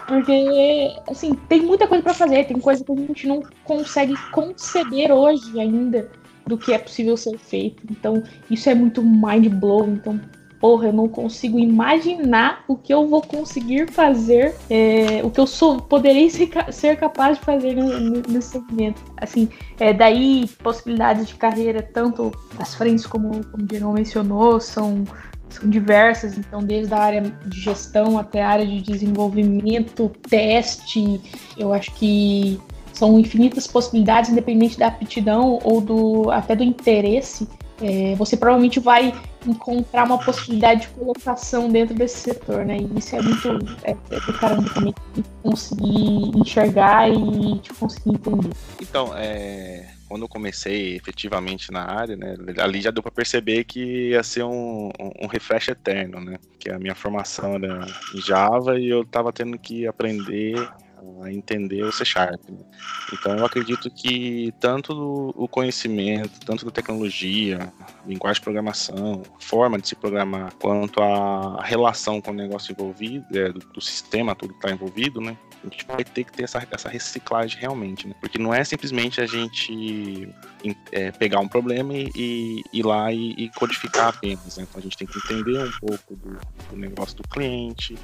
Porque, 0.07 0.95
assim, 1.09 1.33
tem 1.49 1.61
muita 1.61 1.87
coisa 1.87 2.01
para 2.01 2.13
fazer, 2.13 2.45
tem 2.45 2.59
coisa 2.59 2.83
que 2.83 2.91
a 2.91 2.95
gente 2.95 3.27
não 3.27 3.43
consegue 3.65 4.15
conceber 4.31 5.11
hoje 5.11 5.59
ainda 5.59 6.09
do 6.45 6.57
que 6.57 6.71
é 6.73 6.77
possível 6.77 7.17
ser 7.17 7.37
feito. 7.37 7.83
Então, 7.91 8.23
isso 8.49 8.69
é 8.69 8.73
muito 8.73 9.03
mind 9.03 9.47
blowing. 9.47 9.95
Então, 9.95 10.19
porra, 10.59 10.87
eu 10.87 10.93
não 10.93 11.07
consigo 11.07 11.59
imaginar 11.59 12.63
o 12.67 12.75
que 12.75 12.93
eu 12.93 13.07
vou 13.07 13.21
conseguir 13.21 13.91
fazer, 13.91 14.55
é, 14.69 15.21
o 15.23 15.29
que 15.29 15.39
eu 15.39 15.47
sou, 15.47 15.81
poderei 15.81 16.29
ser, 16.29 16.49
ser 16.71 16.97
capaz 16.97 17.37
de 17.37 17.45
fazer 17.45 17.75
nesse 18.27 18.51
segmento. 18.51 19.01
Assim, 19.17 19.49
é, 19.79 19.93
daí 19.93 20.47
possibilidades 20.63 21.27
de 21.27 21.35
carreira, 21.35 21.81
tanto 21.81 22.31
as 22.57 22.75
frentes 22.75 23.05
como, 23.05 23.45
como 23.45 23.63
o 23.63 23.67
Geron 23.69 23.93
mencionou, 23.93 24.59
são, 24.59 25.03
são 25.49 25.69
diversas, 25.69 26.37
então 26.37 26.61
desde 26.61 26.93
a 26.93 26.99
área 26.99 27.21
de 27.45 27.59
gestão 27.59 28.17
até 28.17 28.43
a 28.43 28.49
área 28.49 28.65
de 28.65 28.81
desenvolvimento, 28.81 30.09
teste, 30.29 31.21
eu 31.57 31.73
acho 31.73 31.93
que 31.93 32.59
são 32.93 33.19
infinitas 33.19 33.67
possibilidades, 33.67 34.29
independente 34.29 34.77
da 34.77 34.87
aptidão 34.87 35.59
ou 35.63 35.79
do 35.79 36.31
até 36.31 36.55
do 36.55 36.63
interesse 36.63 37.47
é, 37.81 38.15
você 38.15 38.35
provavelmente 38.35 38.79
vai 38.79 39.13
encontrar 39.45 40.05
uma 40.05 40.17
possibilidade 40.17 40.81
de 40.81 40.87
colocação 40.89 41.69
dentro 41.69 41.95
desse 41.95 42.17
setor, 42.17 42.65
né? 42.65 42.77
E 42.77 42.97
isso 42.97 43.15
é 43.15 43.21
muito 43.21 43.49
é, 43.83 43.91
é 43.91 44.19
do 44.19 44.33
caramba 44.33 44.69
também 44.73 44.93
conseguir 45.43 46.31
enxergar 46.35 47.09
e 47.09 47.59
de 47.59 47.73
conseguir 47.73 48.15
entender. 48.15 48.49
Então, 48.81 49.11
é, 49.15 49.93
quando 50.07 50.23
eu 50.23 50.29
comecei 50.29 50.95
efetivamente 50.95 51.71
na 51.71 51.83
área, 51.83 52.15
né, 52.15 52.35
ali 52.59 52.81
já 52.81 52.91
deu 52.91 53.03
para 53.03 53.11
perceber 53.11 53.63
que 53.63 54.09
ia 54.09 54.23
ser 54.23 54.43
um, 54.43 54.89
um, 55.21 55.27
refresh 55.27 55.69
eterno, 55.69 56.19
né? 56.19 56.37
Que 56.59 56.69
a 56.69 56.79
minha 56.79 56.95
formação 56.95 57.55
era 57.55 57.85
em 58.13 58.21
Java 58.21 58.79
e 58.79 58.87
eu 58.87 59.01
estava 59.01 59.31
tendo 59.33 59.57
que 59.57 59.85
aprender 59.85 60.55
a 61.21 61.31
entender 61.31 61.83
o 61.83 61.91
C 61.91 62.03
Sharp. 62.03 62.41
Né? 62.49 62.57
Então 63.13 63.37
eu 63.37 63.45
acredito 63.45 63.89
que 63.89 64.53
tanto 64.59 65.33
o 65.35 65.47
conhecimento, 65.47 66.39
tanto 66.45 66.65
da 66.65 66.71
tecnologia, 66.71 67.71
linguagem 68.05 68.39
de 68.39 68.43
programação, 68.43 69.23
forma 69.39 69.79
de 69.79 69.87
se 69.87 69.95
programar, 69.95 70.53
quanto 70.55 71.01
a 71.01 71.63
relação 71.63 72.21
com 72.21 72.31
o 72.31 72.33
negócio 72.33 72.71
envolvido, 72.71 73.25
é, 73.37 73.51
do, 73.51 73.59
do, 73.59 73.81
sistema 73.81 74.35
tudo 74.35 74.53
que 74.53 74.59
está 74.59 74.71
envolvido, 74.71 75.21
né? 75.21 75.37
A 75.67 75.71
gente 75.71 75.85
vai 75.85 76.03
ter 76.03 76.23
que 76.23 76.31
ter 76.31 76.43
essa, 76.43 76.65
essa 76.71 76.89
reciclagem 76.89 77.59
realmente, 77.59 78.07
né? 78.07 78.15
Porque 78.19 78.37
não 78.37 78.53
é 78.53 78.63
simplesmente 78.63 79.21
a 79.21 79.25
gente 79.25 80.29
é, 80.91 81.11
pegar 81.11 81.39
um 81.39 81.47
problema 81.47 81.93
e, 81.93 82.09
e 82.15 82.63
ir 82.73 82.83
lá 82.83 83.11
e, 83.11 83.31
e 83.33 83.49
codificar 83.49 84.09
apenas, 84.09 84.57
né? 84.57 84.65
Então 84.69 84.79
a 84.79 84.81
gente 84.81 84.97
tem 84.97 85.07
que 85.07 85.17
entender 85.17 85.63
um 85.63 85.71
pouco 85.79 86.15
do, 86.15 86.39
do 86.69 86.77
negócio 86.77 87.15
do 87.17 87.27
cliente, 87.27 87.95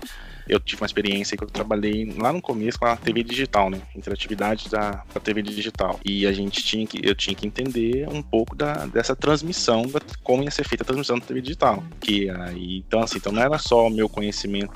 eu 0.47 0.59
tive 0.59 0.81
uma 0.81 0.85
experiência 0.85 1.37
que 1.37 1.43
eu 1.43 1.47
trabalhei 1.47 2.13
lá 2.17 2.33
no 2.33 2.41
começo 2.41 2.77
com 2.77 2.85
a 2.85 2.95
TV 2.95 3.23
digital, 3.23 3.69
né? 3.69 3.81
Interatividade 3.95 4.69
da, 4.69 5.03
da 5.13 5.19
TV 5.19 5.41
digital. 5.41 5.99
E 6.03 6.27
a 6.27 6.33
gente 6.33 6.63
tinha 6.63 6.85
que, 6.85 6.99
eu 7.01 7.15
tinha 7.15 7.35
que 7.35 7.47
entender 7.47 8.07
um 8.09 8.21
pouco 8.21 8.55
da, 8.55 8.85
dessa 8.85 9.15
transmissão, 9.15 9.83
da, 9.83 10.01
como 10.21 10.43
ia 10.43 10.51
ser 10.51 10.67
feita 10.67 10.83
a 10.83 10.85
transmissão 10.85 11.17
da 11.17 11.25
TV 11.25 11.41
digital. 11.41 11.83
Que 11.99 12.29
aí, 12.29 12.83
então 12.85 13.01
assim, 13.01 13.17
então 13.17 13.31
não 13.31 13.41
era 13.41 13.57
só 13.57 13.87
o 13.87 13.89
meu 13.89 14.09
conhecimento 14.09 14.73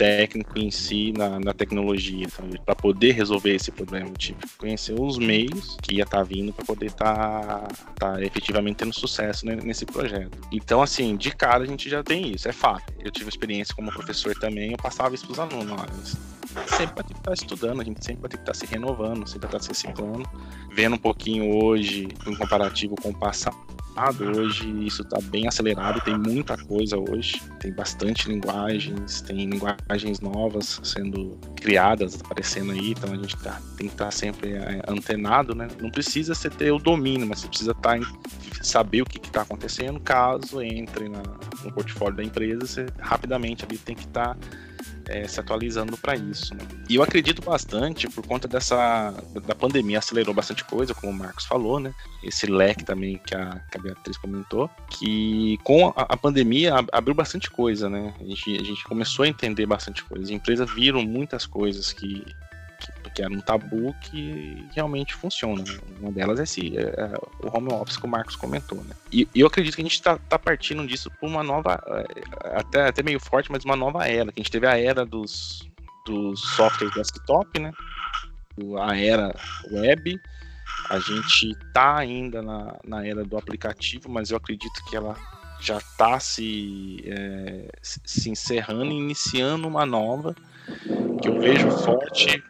técnico 0.00 0.58
em 0.58 0.70
si 0.70 1.12
na, 1.12 1.38
na 1.38 1.52
tecnologia, 1.52 2.26
para 2.64 2.74
poder 2.74 3.12
resolver 3.12 3.54
esse 3.54 3.70
problema. 3.70 4.10
Que 4.18 4.34
conhecer 4.56 4.98
os 4.98 5.18
meios 5.18 5.76
que 5.82 5.96
ia 5.96 6.04
estar 6.04 6.18
tá 6.18 6.22
vindo 6.24 6.54
para 6.54 6.64
poder 6.64 6.86
estar 6.86 7.14
tá, 7.14 7.68
tá 8.14 8.22
efetivamente 8.22 8.76
tendo 8.76 8.94
sucesso 8.94 9.44
nesse 9.44 9.84
projeto. 9.84 10.38
Então, 10.50 10.80
assim, 10.80 11.18
de 11.18 11.30
cara 11.36 11.64
a 11.64 11.66
gente 11.66 11.90
já 11.90 12.02
tem 12.02 12.32
isso, 12.32 12.48
é 12.48 12.52
fato. 12.52 12.94
Eu 12.98 13.10
tive 13.10 13.28
experiência 13.28 13.74
como 13.74 13.92
professor 13.92 14.34
também, 14.36 14.70
eu 14.70 14.78
passava 14.78 15.14
isso 15.14 15.26
para 15.26 15.32
os 15.32 15.38
alunos. 15.38 16.16
Sempre 16.66 16.94
vai 16.94 17.04
ter 17.04 17.12
que 17.12 17.20
estar 17.20 17.22
tá 17.22 17.34
estudando, 17.34 17.82
a 17.82 17.84
gente 17.84 18.02
sempre 18.02 18.22
vai 18.22 18.30
ter 18.30 18.38
que 18.38 18.42
estar 18.42 18.52
tá 18.52 18.58
se 18.58 18.66
renovando, 18.66 19.26
sempre 19.28 19.48
vai 19.48 19.58
estar 19.58 19.58
tá 19.58 19.62
se 19.62 19.68
reciclando, 19.68 20.26
vendo 20.74 20.94
um 20.94 20.98
pouquinho 20.98 21.62
hoje 21.62 22.08
em 22.26 22.34
comparativo 22.36 22.94
com 22.96 23.10
o 23.10 23.18
passado 23.18 23.79
Hoje 24.36 24.68
isso 24.86 25.02
está 25.02 25.18
bem 25.20 25.46
acelerado, 25.46 26.00
tem 26.00 26.16
muita 26.16 26.56
coisa 26.56 26.96
hoje, 26.96 27.42
tem 27.58 27.72
bastante 27.72 28.28
linguagens, 28.28 29.20
tem 29.20 29.50
linguagens 29.50 30.20
novas 30.20 30.80
sendo 30.82 31.38
criadas, 31.56 32.18
aparecendo 32.20 32.72
aí, 32.72 32.92
então 32.92 33.12
a 33.12 33.16
gente 33.16 33.36
tá, 33.36 33.60
tem 33.76 33.88
que 33.88 33.94
estar 33.94 34.06
tá 34.06 34.10
sempre 34.10 34.52
é, 34.52 34.80
antenado, 34.88 35.54
né? 35.54 35.68
Não 35.80 35.90
precisa 35.90 36.34
você 36.34 36.48
ter 36.48 36.70
o 36.70 36.78
domínio, 36.78 37.26
mas 37.26 37.40
você 37.40 37.48
precisa 37.48 37.74
tá 37.74 37.98
em, 37.98 38.02
saber 38.62 39.02
o 39.02 39.04
que 39.04 39.18
está 39.18 39.42
acontecendo, 39.42 40.00
caso 40.00 40.62
entre 40.62 41.08
na, 41.08 41.22
no 41.64 41.72
portfólio 41.72 42.16
da 42.16 42.24
empresa, 42.24 42.66
você 42.66 42.86
rapidamente 42.98 43.64
ali 43.64 43.76
tem 43.76 43.94
que 43.94 44.06
estar 44.06 44.34
tá 44.34 44.46
é, 45.10 45.26
se 45.26 45.40
atualizando 45.40 45.96
para 45.96 46.14
isso. 46.14 46.54
Né? 46.54 46.64
E 46.88 46.94
eu 46.94 47.02
acredito 47.02 47.42
bastante 47.42 48.08
por 48.08 48.26
conta 48.26 48.46
dessa 48.46 49.12
da 49.46 49.54
pandemia 49.54 49.98
acelerou 49.98 50.32
bastante 50.32 50.64
coisa, 50.64 50.94
como 50.94 51.12
o 51.12 51.14
Marcos 51.14 51.44
falou, 51.44 51.80
né? 51.80 51.92
Esse 52.22 52.46
leque 52.46 52.84
também 52.84 53.18
que 53.18 53.34
a, 53.34 53.60
que 53.70 53.78
a 53.78 53.80
Beatriz 53.80 54.16
comentou, 54.16 54.70
que 54.88 55.58
com 55.64 55.88
a, 55.88 56.02
a 56.02 56.16
pandemia 56.16 56.74
abriu 56.92 57.14
bastante 57.14 57.50
coisa, 57.50 57.88
né? 57.88 58.14
A 58.20 58.24
gente, 58.24 58.56
a 58.56 58.64
gente 58.64 58.84
começou 58.84 59.24
a 59.24 59.28
entender 59.28 59.66
bastante 59.66 60.04
coisas. 60.04 60.28
As 60.28 60.34
empresas 60.34 60.72
viram 60.72 61.02
muitas 61.02 61.44
coisas 61.44 61.92
que 61.92 62.24
que 63.08 63.22
era 63.22 63.32
um 63.32 63.40
tabu 63.40 63.94
que 64.02 64.66
realmente 64.74 65.14
funciona. 65.14 65.64
Uma 66.00 66.12
delas 66.12 66.40
é, 66.40 66.42
esse, 66.42 66.76
é, 66.76 66.82
é 66.82 67.46
o 67.46 67.56
home 67.56 67.72
office 67.72 67.96
que 67.96 68.04
o 68.04 68.08
Marcos 68.08 68.36
comentou. 68.36 68.78
Né? 68.84 68.94
E, 69.12 69.28
eu 69.34 69.46
acredito 69.46 69.74
que 69.74 69.80
a 69.80 69.84
gente 69.84 69.94
está 69.94 70.18
tá 70.18 70.38
partindo 70.38 70.86
disso 70.86 71.10
por 71.18 71.28
uma 71.28 71.42
nova, 71.42 71.82
é, 71.86 72.58
até, 72.58 72.88
até 72.88 73.02
meio 73.02 73.20
forte, 73.20 73.50
mas 73.50 73.64
uma 73.64 73.76
nova 73.76 74.06
era. 74.06 74.30
Que 74.32 74.40
a 74.40 74.42
gente 74.42 74.50
teve 74.50 74.66
a 74.66 74.78
era 74.78 75.06
dos, 75.06 75.68
dos 76.04 76.40
softwares 76.56 76.94
desktop, 76.94 77.58
né? 77.58 77.72
a 78.82 78.96
era 78.96 79.34
web. 79.70 80.20
A 80.88 80.98
gente 80.98 81.52
está 81.52 81.96
ainda 81.96 82.42
na, 82.42 82.76
na 82.84 83.06
era 83.06 83.24
do 83.24 83.38
aplicativo, 83.38 84.08
mas 84.08 84.30
eu 84.30 84.36
acredito 84.36 84.84
que 84.88 84.96
ela 84.96 85.16
já 85.60 85.76
está 85.76 86.18
se, 86.18 87.04
é, 87.06 87.68
se 87.82 88.30
encerrando 88.30 88.86
e 88.86 88.96
iniciando 88.96 89.68
uma 89.68 89.84
nova 89.84 90.34
que 91.20 91.28
eu 91.28 91.40
vejo 91.40 91.70
forte 91.70 92.42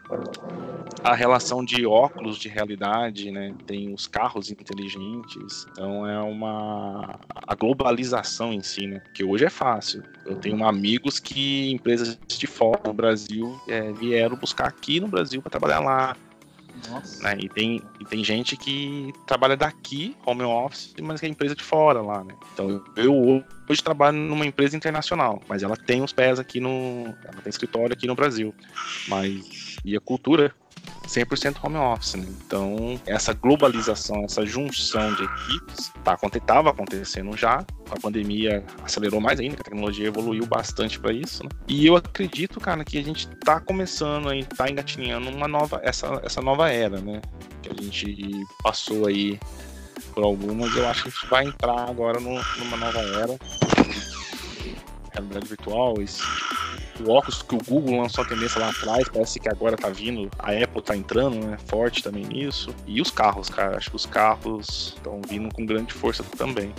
a 1.03 1.15
relação 1.15 1.65
de 1.65 1.87
óculos 1.87 2.39
de 2.39 2.49
realidade, 2.49 3.31
né? 3.31 3.55
Tem 3.67 3.93
os 3.93 4.07
carros 4.07 4.51
inteligentes, 4.51 5.67
então 5.73 6.07
é 6.07 6.21
uma 6.21 7.19
a 7.47 7.55
globalização 7.55 8.53
em 8.53 8.63
si, 8.63 8.87
né? 8.87 9.01
Que 9.15 9.25
hoje 9.25 9.45
é 9.45 9.51
fácil. 9.51 10.03
Eu 10.27 10.37
tenho 10.37 10.65
amigos 10.65 11.19
que 11.19 11.71
empresas 11.73 12.19
de 12.29 12.47
fora 12.47 12.81
do 12.85 12.93
Brasil 12.93 13.59
é, 13.67 13.93
vieram 13.93 14.37
buscar 14.37 14.69
aqui 14.69 15.01
no 15.01 15.09
Brasil 15.09 15.41
para 15.41 15.51
trabalhar 15.51 15.81
lá. 15.81 16.17
Né? 17.21 17.39
E, 17.41 17.49
tem, 17.49 17.83
e 18.01 18.05
tem 18.05 18.25
gente 18.25 18.57
que 18.57 19.13
trabalha 19.27 19.57
daqui, 19.57 20.17
home 20.25 20.43
office, 20.43 20.95
mas 21.03 21.21
que 21.21 21.27
é 21.27 21.29
empresa 21.29 21.55
de 21.55 21.63
fora 21.63 22.01
lá, 22.01 22.25
né? 22.25 22.35
Então 22.53 22.83
eu 22.97 23.45
hoje 23.69 23.83
trabalho 23.83 24.17
numa 24.17 24.47
empresa 24.47 24.77
internacional, 24.77 25.43
mas 25.49 25.63
ela 25.63 25.77
tem 25.77 26.03
os 26.03 26.13
pés 26.13 26.39
aqui 26.39 26.61
no. 26.61 27.15
Ela 27.25 27.43
tem 27.43 27.51
escritório 27.51 27.93
aqui 27.93 28.07
no 28.07 28.15
Brasil. 28.15 28.55
Mas. 29.09 29.77
E 29.85 29.97
a 29.97 30.01
cultura 30.01 30.55
100% 31.07 31.57
home 31.63 31.77
office, 31.77 32.15
né? 32.15 32.27
Então, 32.47 33.01
essa 33.05 33.33
globalização, 33.33 34.25
essa 34.25 34.47
junção 34.47 35.13
de 35.15 35.25
equipes, 35.25 35.93
tá, 36.05 36.17
estava 36.33 36.71
acontecendo 36.71 37.37
já, 37.37 37.65
a 37.91 38.01
pandemia 38.01 38.65
acelerou 38.85 39.21
mais 39.21 39.41
ainda, 39.41 39.57
a 39.57 39.65
tecnologia 39.65 40.07
evoluiu 40.07 40.47
bastante 40.47 41.01
para 41.01 41.13
isso, 41.13 41.43
né? 41.43 41.51
E 41.67 41.87
eu 41.87 41.97
acredito, 41.97 42.61
cara, 42.61 42.85
que 42.85 42.99
a 42.99 43.03
gente 43.03 43.27
tá 43.45 43.61
começando 43.61 44.29
aí, 44.29 44.45
tá 44.45 44.71
engatinhando 44.71 45.31
uma 45.31 45.49
nova, 45.49 45.81
essa, 45.83 46.21
essa 46.25 46.41
nova 46.41 46.71
era, 46.71 47.01
né? 47.01 47.21
Que 47.63 47.71
a 47.71 47.83
gente 47.83 48.31
passou 48.63 49.09
aí 49.09 49.39
por 50.15 50.25
algumas, 50.25 50.75
eu 50.77 50.89
acho 50.89 51.03
que 51.03 51.09
a 51.09 51.13
gente 51.13 51.27
vai 51.27 51.45
entrar 51.45 51.89
agora 51.89 52.21
no, 52.21 52.41
numa 52.59 52.77
nova 52.77 53.01
era. 53.01 53.39
Realidade 55.13 55.49
virtual, 55.49 56.01
esse, 56.01 56.23
o 57.01 57.11
óculos 57.11 57.43
que 57.43 57.55
o 57.55 57.59
Google 57.59 58.01
lançou 58.01 58.25
a 58.25 58.27
tendência 58.27 58.61
lá 58.61 58.71
atrás, 58.71 59.09
parece 59.09 59.41
que 59.41 59.49
agora 59.49 59.77
tá 59.77 59.89
vindo, 59.89 60.31
a 60.39 60.53
Apple 60.53 60.83
tá 60.83 60.97
entrando, 60.97 61.37
né, 61.45 61.57
forte 61.67 62.03
também 62.03 62.25
nisso. 62.25 62.75
E 62.87 63.01
os 63.01 63.11
carros, 63.11 63.49
cara, 63.49 63.77
acho 63.77 63.91
que 63.91 63.97
os 63.97 64.07
carros 64.07 64.95
estão 64.97 65.21
vindo 65.29 65.53
com 65.55 65.65
grande 65.65 65.93
força 65.93 66.23
também. 66.37 66.73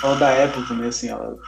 Fala 0.00 0.16
da 0.16 0.44
Apple 0.44 0.66
também, 0.66 0.88
assim, 0.88 1.08
eu 1.08 1.38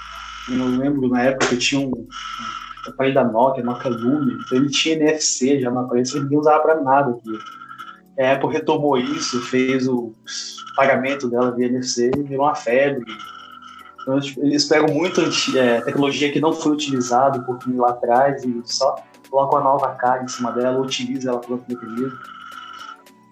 lembro 0.49 1.09
na 1.09 1.23
época 1.23 1.47
que 1.49 1.57
tinha 1.57 1.81
um, 1.81 1.91
um 1.91 2.91
aparelho 2.91 3.15
da 3.15 3.25
Nokia, 3.25 3.63
Nokia 3.63 3.91
Lume, 3.91 4.35
então 4.35 4.59
ele 4.59 4.69
tinha 4.71 4.97
NFC 4.97 5.61
já 5.61 5.71
no 5.71 5.81
aparelho, 5.81 6.23
ninguém 6.23 6.39
usava 6.39 6.61
pra 6.61 6.81
nada 6.81 7.11
aqui. 7.13 7.39
A 8.19 8.33
Apple 8.33 8.51
retomou 8.51 8.99
isso, 8.99 9.41
fez 9.43 9.87
o 9.87 10.13
pagamento 10.77 11.29
dela 11.29 11.53
via 11.53 11.67
NFC, 11.67 12.11
virou 12.17 12.47
uma 12.47 12.55
febre. 12.55 13.05
Então, 14.11 14.21
tipo, 14.21 14.45
eles 14.45 14.65
pegam 14.65 14.93
muito 14.93 15.21
é, 15.57 15.81
tecnologia 15.83 16.33
que 16.33 16.41
não 16.41 16.53
foi 16.53 16.73
utilizada 16.73 17.39
um 17.39 17.45
pouquinho 17.45 17.81
lá 17.81 17.91
atrás 17.91 18.43
e 18.43 18.61
só 18.65 18.97
colocam 19.31 19.61
a 19.61 19.63
nova 19.63 19.89
cara 19.95 20.25
em 20.25 20.29
cima 20.29 20.51
dela, 20.51 20.81
utiliza 20.81 21.31
ela 21.31 21.39
para 21.39 21.53
outro 21.53 21.67
mecanismo. 21.69 22.19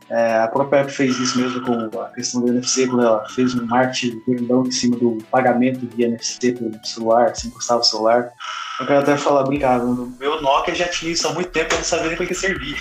É, 0.08 0.38
a 0.38 0.46
própria 0.46 0.82
Apple 0.82 0.94
fez 0.94 1.18
isso 1.18 1.36
mesmo 1.36 1.60
com 1.62 2.00
a 2.00 2.06
questão 2.10 2.40
do 2.40 2.48
NFC, 2.48 2.86
quando 2.86 3.02
ela 3.02 3.28
fez 3.28 3.56
um 3.56 3.66
marketing 3.66 4.22
grandão 4.26 4.64
em 4.64 4.70
cima 4.70 4.96
do 4.96 5.18
pagamento 5.32 5.86
via 5.96 6.06
NFC 6.06 6.52
pelo 6.52 6.72
celular, 6.86 7.34
se 7.34 7.48
encostava 7.48 7.80
o 7.80 7.84
celular. 7.84 8.30
Eu 8.78 8.86
quero 8.86 9.00
até 9.00 9.16
falar, 9.16 9.42
brincar, 9.42 9.80
no 9.80 10.14
meu 10.18 10.40
Nokia 10.40 10.76
já 10.76 10.86
tinha 10.86 11.10
isso 11.10 11.26
há 11.26 11.34
muito 11.34 11.50
tempo, 11.50 11.74
eu 11.74 11.78
não 11.78 11.84
sabia 11.84 12.06
nem 12.06 12.16
para 12.16 12.26
que 12.26 12.34
servir. 12.34 12.76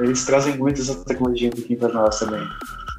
Eles 0.00 0.26
trazem 0.26 0.58
muito 0.58 0.80
essa 0.80 0.96
tecnologia 1.04 1.50
pouquinho 1.50 1.78
para 1.78 1.88
nós 1.90 2.18
também. 2.18 2.44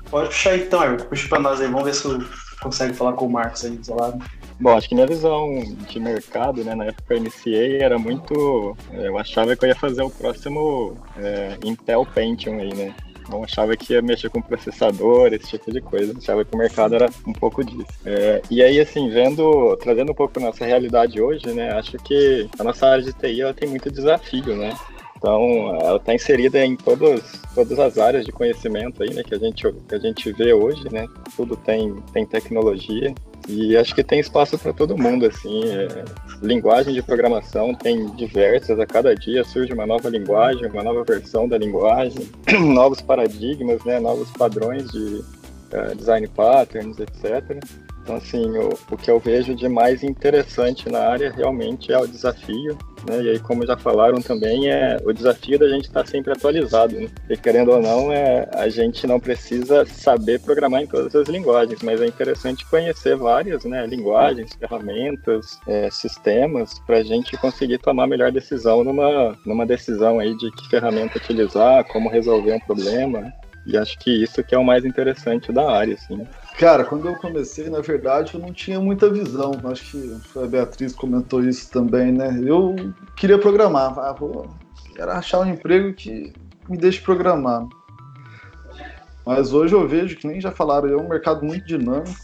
Pode 0.09 0.29
puxar 0.29 0.55
então, 0.55 0.81
Everton, 0.81 1.05
puxa 1.05 1.27
para 1.27 1.39
nós 1.39 1.59
aí, 1.59 1.67
vamos 1.67 1.83
ver 1.83 1.93
se 1.93 2.05
eu 2.05 2.23
consegue 2.65 2.93
falar 2.93 3.13
com 3.13 3.27
o 3.27 3.29
Marcos 3.29 3.63
aí 3.63 3.77
do 3.77 3.95
lado. 3.95 4.23
Bom, 4.59 4.75
acho 4.75 4.89
que 4.89 4.95
minha 4.95 5.07
visão 5.07 5.53
de 5.87 5.99
mercado, 5.99 6.63
né, 6.63 6.73
na 6.73 6.85
época 6.85 7.03
que 7.07 7.13
eu 7.13 7.17
iniciei, 7.17 7.81
era 7.81 7.99
muito. 7.99 8.75
É, 8.91 9.07
eu 9.07 9.17
achava 9.17 9.55
que 9.55 9.65
eu 9.65 9.69
ia 9.69 9.75
fazer 9.75 10.01
o 10.01 10.09
próximo 10.09 10.97
é, 11.17 11.57
Intel 11.63 12.05
Pentium 12.05 12.59
aí, 12.59 12.73
né? 12.73 12.95
Não 13.29 13.43
achava 13.43 13.75
que 13.75 13.93
ia 13.93 14.01
mexer 14.01 14.29
com 14.29 14.41
processador, 14.41 15.33
esse 15.33 15.47
tipo 15.47 15.71
de 15.71 15.81
coisa. 15.81 16.13
Achava 16.17 16.45
que 16.45 16.53
o 16.53 16.57
mercado 16.57 16.95
era 16.95 17.09
um 17.25 17.33
pouco 17.33 17.63
disso. 17.63 17.87
É, 18.05 18.41
e 18.51 18.61
aí, 18.61 18.79
assim, 18.79 19.09
vendo, 19.09 19.75
trazendo 19.77 20.11
um 20.11 20.15
pouco 20.15 20.39
nossa 20.39 20.63
realidade 20.63 21.19
hoje, 21.19 21.47
né? 21.51 21.71
Acho 21.71 21.97
que 21.97 22.47
a 22.57 22.63
nossa 22.63 22.87
área 22.87 23.03
de 23.03 23.13
TI 23.13 23.41
ela 23.41 23.53
tem 23.53 23.67
muito 23.67 23.91
desafio, 23.91 24.55
né? 24.55 24.75
Então, 25.17 25.75
ela 25.81 25.97
está 25.97 26.13
inserida 26.13 26.63
em 26.63 26.75
todos, 26.75 27.21
todas 27.53 27.79
as 27.79 27.97
áreas 27.97 28.25
de 28.25 28.31
conhecimento 28.31 29.01
aí, 29.01 29.13
né, 29.13 29.23
que 29.23 29.33
a 29.33 29.39
gente, 29.39 29.63
que 29.87 29.95
a 29.95 29.99
gente 29.99 30.31
vê 30.33 30.53
hoje, 30.53 30.83
né? 30.91 31.07
Tudo 31.35 31.55
tem, 31.55 31.95
tem 32.13 32.25
tecnologia 32.25 33.13
e 33.47 33.77
acho 33.77 33.93
que 33.93 34.03
tem 34.03 34.19
espaço 34.19 34.57
para 34.57 34.73
todo 34.73 34.97
mundo, 34.97 35.25
assim. 35.25 35.63
É, 35.65 36.05
linguagem 36.41 36.93
de 36.93 37.01
programação 37.01 37.73
tem 37.73 38.07
diversas, 38.15 38.79
a 38.79 38.85
cada 38.85 39.15
dia 39.15 39.43
surge 39.43 39.73
uma 39.73 39.85
nova 39.85 40.09
linguagem, 40.09 40.65
uma 40.67 40.83
nova 40.83 41.03
versão 41.03 41.47
da 41.47 41.57
linguagem, 41.57 42.27
novos 42.73 43.01
paradigmas, 43.01 43.83
né, 43.85 43.99
novos 43.99 44.29
padrões 44.31 44.91
de 44.91 45.23
uh, 45.73 45.95
design 45.95 46.27
patterns, 46.27 46.99
etc. 46.99 47.63
Então, 48.01 48.15
assim, 48.15 48.45
o, 48.57 48.69
o 48.91 48.97
que 48.97 49.09
eu 49.09 49.19
vejo 49.19 49.55
de 49.55 49.67
mais 49.67 50.03
interessante 50.03 50.89
na 50.89 50.99
área 50.99 51.31
realmente 51.31 51.91
é 51.91 51.97
o 51.97 52.07
desafio, 52.07 52.77
né? 53.09 53.21
E 53.23 53.29
aí, 53.29 53.39
como 53.39 53.65
já 53.65 53.77
falaram 53.77 54.21
também, 54.21 54.69
é 54.69 54.97
o 55.03 55.13
desafio 55.13 55.59
da 55.59 55.67
gente 55.67 55.85
estar 55.85 56.03
tá 56.03 56.09
sempre 56.09 56.33
atualizado, 56.33 56.99
né? 56.99 57.07
E 57.29 57.37
querendo 57.37 57.71
ou 57.71 57.81
não, 57.81 58.11
é, 58.11 58.47
a 58.53 58.69
gente 58.69 59.05
não 59.07 59.19
precisa 59.19 59.85
saber 59.85 60.39
programar 60.39 60.81
em 60.81 60.87
todas 60.87 61.15
as 61.15 61.27
linguagens, 61.27 61.81
mas 61.81 62.01
é 62.01 62.07
interessante 62.07 62.65
conhecer 62.65 63.15
várias, 63.15 63.63
né? 63.65 63.85
Linguagens, 63.85 64.53
ferramentas, 64.53 65.59
é, 65.67 65.89
sistemas, 65.89 66.79
para 66.79 66.97
a 66.97 67.03
gente 67.03 67.37
conseguir 67.37 67.77
tomar 67.79 68.03
a 68.03 68.07
melhor 68.07 68.31
decisão 68.31 68.83
numa, 68.83 69.37
numa 69.45 69.65
decisão 69.65 70.19
aí 70.19 70.35
de 70.37 70.51
que 70.51 70.69
ferramenta 70.69 71.17
utilizar, 71.17 71.83
como 71.85 72.09
resolver 72.09 72.53
um 72.53 72.59
problema, 72.59 73.19
né? 73.19 73.33
E 73.65 73.75
acho 73.77 73.97
que 73.97 74.11
isso 74.11 74.43
que 74.43 74.53
é 74.53 74.57
o 74.57 74.63
mais 74.63 74.85
interessante 74.85 75.51
da 75.51 75.71
área, 75.71 75.95
assim. 75.95 76.25
Cara, 76.57 76.85
quando 76.85 77.07
eu 77.07 77.15
comecei, 77.15 77.69
na 77.69 77.81
verdade, 77.81 78.33
eu 78.33 78.39
não 78.39 78.53
tinha 78.53 78.79
muita 78.79 79.09
visão. 79.09 79.51
Acho 79.65 79.91
que 79.91 80.39
a 80.39 80.47
Beatriz 80.47 80.93
comentou 80.93 81.43
isso 81.43 81.69
também, 81.69 82.13
né? 82.13 82.41
Eu 82.45 82.93
queria 83.15 83.37
programar. 83.37 83.97
Ah, 83.99 84.13
vou... 84.13 84.47
Era 84.97 85.17
achar 85.17 85.41
um 85.41 85.49
emprego 85.49 85.93
que 85.93 86.31
me 86.69 86.77
deixe 86.77 87.01
programar. 87.01 87.67
Mas 89.25 89.51
hoje 89.51 89.73
eu 89.73 89.85
vejo 89.87 90.15
que 90.15 90.27
nem 90.27 90.39
já 90.39 90.51
falaram, 90.51 90.87
é 90.87 90.95
um 90.95 91.09
mercado 91.09 91.43
muito 91.43 91.65
dinâmico, 91.65 92.15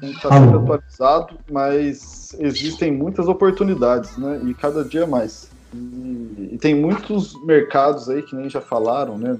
tem 0.00 0.10
que 0.10 0.16
estar 0.16 0.32
sempre 0.32 0.56
atualizado, 0.56 1.38
mas 1.50 2.36
existem 2.40 2.92
muitas 2.92 3.26
oportunidades, 3.26 4.16
né? 4.18 4.40
E 4.44 4.54
cada 4.54 4.84
dia 4.84 5.06
mais. 5.06 5.50
E, 5.74 6.58
tem 6.60 6.74
muitos 6.74 7.34
mercados 7.44 8.08
aí 8.08 8.22
que 8.22 8.34
nem 8.34 8.48
já 8.48 8.60
falaram, 8.60 9.18
né? 9.18 9.36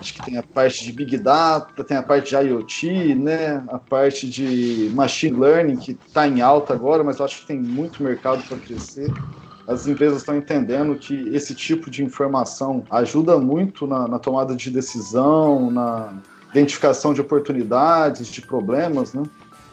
Acho 0.00 0.14
que 0.14 0.22
tem 0.22 0.36
a 0.36 0.42
parte 0.42 0.84
de 0.84 0.92
Big 0.92 1.16
Data, 1.18 1.84
tem 1.84 1.96
a 1.96 2.02
parte 2.02 2.30
de 2.30 2.36
IoT, 2.36 3.14
né? 3.14 3.62
A 3.68 3.78
parte 3.78 4.28
de 4.28 4.90
Machine 4.94 5.38
Learning, 5.38 5.76
que 5.76 5.92
está 6.06 6.26
em 6.26 6.40
alta 6.40 6.72
agora, 6.72 7.04
mas 7.04 7.18
eu 7.18 7.24
acho 7.24 7.40
que 7.40 7.46
tem 7.46 7.60
muito 7.60 8.02
mercado 8.02 8.42
para 8.48 8.58
crescer. 8.58 9.12
As 9.66 9.86
empresas 9.86 10.18
estão 10.18 10.36
entendendo 10.36 10.94
que 10.96 11.28
esse 11.34 11.54
tipo 11.54 11.90
de 11.90 12.04
informação 12.04 12.84
ajuda 12.90 13.36
muito 13.38 13.86
na, 13.86 14.06
na 14.06 14.18
tomada 14.18 14.54
de 14.54 14.70
decisão, 14.70 15.70
na 15.70 16.14
identificação 16.52 17.12
de 17.12 17.20
oportunidades, 17.20 18.28
de 18.28 18.40
problemas, 18.40 19.12
né? 19.12 19.24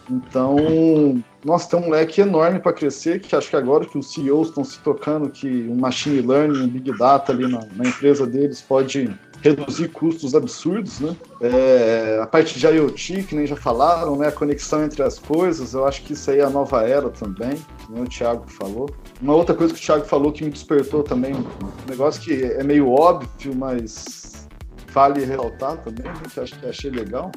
Então, 0.09 1.23
nossa, 1.43 1.69
tem 1.69 1.79
um 1.79 1.89
leque 1.89 2.21
enorme 2.21 2.59
para 2.59 2.71
crescer, 2.71 3.19
que 3.19 3.35
acho 3.35 3.49
que 3.49 3.55
agora 3.55 3.85
que 3.85 3.97
os 3.97 4.13
CEOs 4.13 4.49
estão 4.49 4.63
se 4.63 4.79
tocando 4.79 5.29
que 5.29 5.47
um 5.69 5.75
machine 5.75 6.21
learning, 6.21 6.63
um 6.63 6.67
big 6.67 6.97
data 6.97 7.31
ali 7.31 7.47
na, 7.47 7.65
na 7.75 7.85
empresa 7.85 8.25
deles 8.25 8.61
pode 8.61 9.13
reduzir 9.41 9.89
custos 9.89 10.33
absurdos, 10.33 11.01
né? 11.01 11.15
É, 11.41 12.19
a 12.21 12.25
parte 12.25 12.57
de 12.57 12.65
IoT, 12.65 13.23
que 13.23 13.35
nem 13.35 13.45
já 13.45 13.57
falaram, 13.57 14.15
né? 14.15 14.29
A 14.29 14.31
conexão 14.31 14.85
entre 14.85 15.03
as 15.03 15.19
coisas, 15.19 15.73
eu 15.73 15.85
acho 15.85 16.01
que 16.03 16.13
isso 16.13 16.31
aí 16.31 16.39
é 16.39 16.43
a 16.43 16.49
nova 16.49 16.81
era 16.83 17.09
também, 17.09 17.57
como 17.85 18.03
o 18.03 18.07
Thiago 18.07 18.49
falou. 18.49 18.89
Uma 19.21 19.35
outra 19.35 19.53
coisa 19.53 19.73
que 19.73 19.79
o 19.81 19.83
Thiago 19.83 20.05
falou 20.05 20.31
que 20.31 20.45
me 20.45 20.49
despertou 20.49 21.03
também, 21.03 21.33
um 21.33 21.89
negócio 21.89 22.21
que 22.21 22.41
é 22.41 22.63
meio 22.63 22.89
óbvio, 22.89 23.53
mas 23.53 24.47
vale 24.93 25.25
ressaltar 25.25 25.77
também, 25.77 26.05
né, 26.05 26.21
que 26.33 26.39
acho 26.39 26.57
que 26.57 26.65
achei 26.65 26.89
legal, 26.89 27.29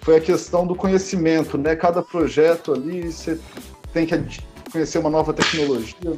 foi 0.00 0.16
a 0.16 0.20
questão 0.20 0.66
do 0.66 0.74
conhecimento, 0.74 1.58
né? 1.58 1.76
Cada 1.76 2.02
projeto 2.02 2.72
ali 2.72 3.12
você 3.12 3.38
tem 3.92 4.06
que 4.06 4.40
conhecer 4.70 4.98
uma 4.98 5.10
nova 5.10 5.32
tecnologia. 5.32 6.16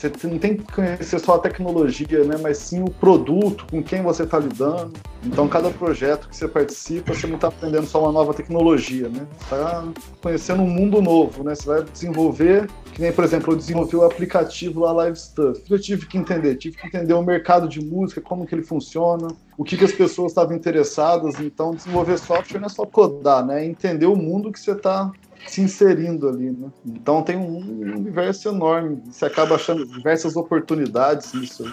Você 0.00 0.26
não 0.26 0.38
tem 0.38 0.56
que 0.56 0.72
conhecer 0.72 1.18
só 1.18 1.34
a 1.34 1.38
tecnologia, 1.38 2.24
né? 2.24 2.36
Mas 2.40 2.56
sim 2.56 2.82
o 2.82 2.90
produto, 2.90 3.66
com 3.70 3.82
quem 3.82 4.00
você 4.02 4.22
está 4.22 4.38
lidando. 4.38 4.94
Então, 5.22 5.46
cada 5.46 5.68
projeto 5.70 6.26
que 6.26 6.36
você 6.36 6.48
participa, 6.48 7.12
você 7.12 7.26
não 7.26 7.34
está 7.34 7.48
aprendendo 7.48 7.86
só 7.86 8.02
uma 8.02 8.12
nova 8.12 8.32
tecnologia, 8.32 9.10
né? 9.10 9.26
Está 9.38 9.86
conhecendo 10.22 10.62
um 10.62 10.66
mundo 10.66 11.02
novo, 11.02 11.44
né? 11.44 11.54
Você 11.54 11.66
vai 11.66 11.82
desenvolver, 11.82 12.66
que 12.94 13.02
nem, 13.02 13.12
por 13.12 13.24
exemplo, 13.24 13.52
eu 13.52 13.56
desenvolvi 13.58 13.96
o 13.96 14.04
aplicativo 14.04 14.80
lá 14.80 14.92
Live 14.92 15.18
Stuff. 15.18 15.62
Eu 15.68 15.78
tive 15.78 16.06
que 16.06 16.16
entender, 16.16 16.56
tive 16.56 16.78
que 16.78 16.86
entender 16.86 17.12
o 17.12 17.22
mercado 17.22 17.68
de 17.68 17.84
música, 17.84 18.22
como 18.22 18.46
que 18.46 18.54
ele 18.54 18.62
funciona, 18.62 19.28
o 19.58 19.64
que, 19.64 19.76
que 19.76 19.84
as 19.84 19.92
pessoas 19.92 20.32
estavam 20.32 20.56
interessadas. 20.56 21.38
Então, 21.38 21.74
desenvolver 21.74 22.16
software 22.16 22.58
não 22.58 22.66
é 22.66 22.70
só 22.70 22.86
codar, 22.86 23.44
né? 23.44 23.62
É 23.62 23.66
entender 23.66 24.06
o 24.06 24.16
mundo 24.16 24.50
que 24.50 24.58
você 24.58 24.72
está 24.72 25.12
se 25.46 25.60
inserindo 25.60 26.28
ali, 26.28 26.50
né? 26.50 26.70
Então 26.86 27.22
tem 27.22 27.36
um 27.36 27.58
universo 27.58 28.48
enorme. 28.48 29.02
Você 29.06 29.24
acaba 29.24 29.54
achando 29.56 29.86
diversas 29.86 30.36
oportunidades 30.36 31.32
nisso 31.34 31.64
aí. 31.64 31.72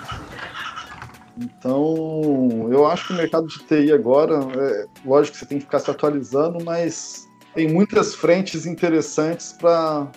Então, 1.40 2.68
eu 2.72 2.88
acho 2.88 3.08
que 3.08 3.14
o 3.14 3.16
mercado 3.16 3.48
de 3.48 3.60
TI 3.60 3.94
agora, 3.94 4.40
é, 4.58 4.86
lógico 5.06 5.34
que 5.34 5.40
você 5.40 5.46
tem 5.46 5.60
que 5.60 5.66
ficar 5.66 5.80
se 5.80 5.92
atualizando, 5.92 6.64
mas 6.64 7.28
tem 7.54 7.72
muitas 7.72 8.16
frentes 8.16 8.66
interessantes 8.66 9.54
para 9.54 10.10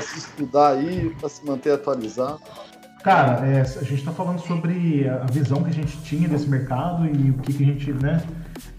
se 0.00 0.18
estudar 0.18 0.72
aí, 0.72 1.14
para 1.20 1.28
se 1.28 1.44
manter 1.44 1.72
atualizado. 1.72 2.40
Cara, 3.02 3.46
é, 3.46 3.60
a 3.60 3.64
gente 3.64 3.96
está 3.96 4.12
falando 4.12 4.40
sobre 4.40 5.06
a 5.06 5.26
visão 5.30 5.62
que 5.62 5.68
a 5.68 5.74
gente 5.74 6.00
tinha 6.02 6.26
desse 6.26 6.48
mercado 6.48 7.04
e 7.04 7.30
o 7.30 7.34
que, 7.34 7.52
que 7.52 7.62
a 7.62 7.66
gente 7.66 7.92
né, 7.92 8.22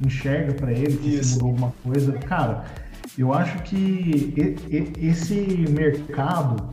enxerga 0.03 0.51
para 0.55 0.71
ele, 0.71 0.97
que 0.97 1.23
se 1.23 1.33
mudou 1.35 1.49
alguma 1.49 1.73
coisa. 1.83 2.11
Cara, 2.13 2.65
eu 3.21 3.33
acho 3.33 3.61
que 3.63 4.33
esse 4.99 5.65
mercado 5.69 6.71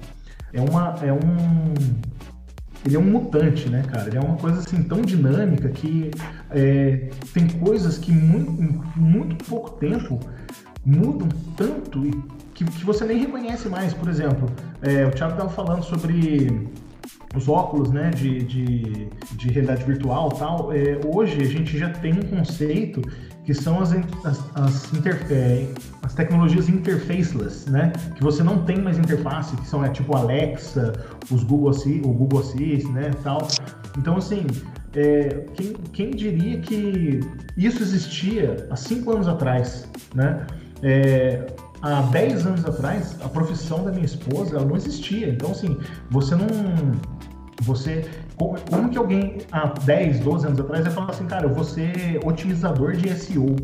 é, 0.53 0.61
uma, 0.61 0.97
é 1.03 1.13
um. 1.13 1.75
Ele 2.85 2.97
é 2.97 2.99
um 2.99 3.05
mutante, 3.05 3.69
né, 3.69 3.85
cara? 3.89 4.09
Ele 4.09 4.19
é 4.19 4.21
uma 4.21 4.37
coisa 4.37 4.59
assim 4.59 4.83
tão 4.83 5.03
dinâmica 5.03 5.69
que 5.69 6.11
é, 6.51 7.09
tem 7.33 7.47
coisas 7.47 7.97
que 7.97 8.11
muito, 8.11 8.51
muito 8.97 9.45
pouco 9.45 9.71
tempo 9.79 10.19
mudam 10.85 11.29
tanto 11.57 12.01
que, 12.55 12.65
que 12.65 12.85
você 12.85 13.05
nem 13.05 13.19
reconhece 13.19 13.69
mais. 13.69 13.95
Por 13.95 14.09
exemplo, 14.09 14.51
é, 14.83 15.07
o 15.07 15.11
Thiago 15.13 15.35
estava 15.35 15.51
falando 15.51 15.85
sobre 15.85 16.69
os 17.35 17.49
óculos 17.49 17.91
né, 17.91 18.11
de, 18.11 18.43
de, 18.43 19.09
de 19.33 19.49
realidade 19.49 19.85
virtual 19.85 20.29
tal, 20.31 20.73
é, 20.73 21.01
hoje 21.05 21.41
a 21.41 21.47
gente 21.47 21.79
já 21.79 21.89
tem 21.89 22.13
um 22.13 22.23
conceito 22.23 23.01
que 23.45 23.53
são 23.53 23.81
as, 23.81 23.93
as, 24.25 24.45
as, 24.55 24.93
inter, 24.93 25.27
é, 25.31 25.67
as 26.03 26.15
tecnologias 26.15 26.69
interfaceless, 26.69 27.69
né? 27.69 27.93
Que 28.15 28.23
você 28.23 28.43
não 28.43 28.65
tem 28.65 28.81
mais 28.81 28.99
interface, 28.99 29.57
que 29.57 29.67
são 29.67 29.85
é, 29.85 29.89
tipo 29.89 30.17
Alexa, 30.17 30.93
os 31.31 31.43
Google 31.43 31.71
Assist, 31.71 32.01
o 32.05 32.13
Google 32.13 32.41
Assist, 32.41 32.89
né, 32.89 33.11
tal. 33.23 33.49
Então, 33.99 34.17
assim, 34.17 34.47
é, 34.95 35.45
quem, 35.55 35.73
quem 35.93 36.11
diria 36.11 36.61
que 36.61 37.21
isso 37.57 37.83
existia 37.83 38.67
há 38.71 38.77
cinco 38.77 39.13
anos 39.13 39.27
atrás, 39.27 39.89
né? 40.15 40.47
É, 40.83 41.47
há 41.83 42.03
10 42.03 42.47
anos 42.47 42.65
atrás, 42.65 43.17
a 43.23 43.29
profissão 43.29 43.85
da 43.85 43.91
minha 43.91 44.05
esposa 44.05 44.57
ela 44.57 44.65
não 44.65 44.77
existia. 44.77 45.29
Então, 45.29 45.51
assim, 45.51 45.79
você 46.11 46.35
não. 46.35 46.47
Você. 47.63 48.05
Como, 48.71 48.89
que 48.91 48.99
alguém 48.99 49.39
há 49.51 49.67
10, 49.67 50.21
12 50.21 50.47
anos 50.47 50.61
atrás 50.61 50.85
vai 50.85 50.93
falar 50.93 51.11
assim, 51.11 51.27
cara, 51.27 51.47
eu 51.47 51.55
vou 51.55 51.65
ser 51.65 52.21
otimizador 52.25 52.93
de 52.93 53.09
SEO, 53.15 53.57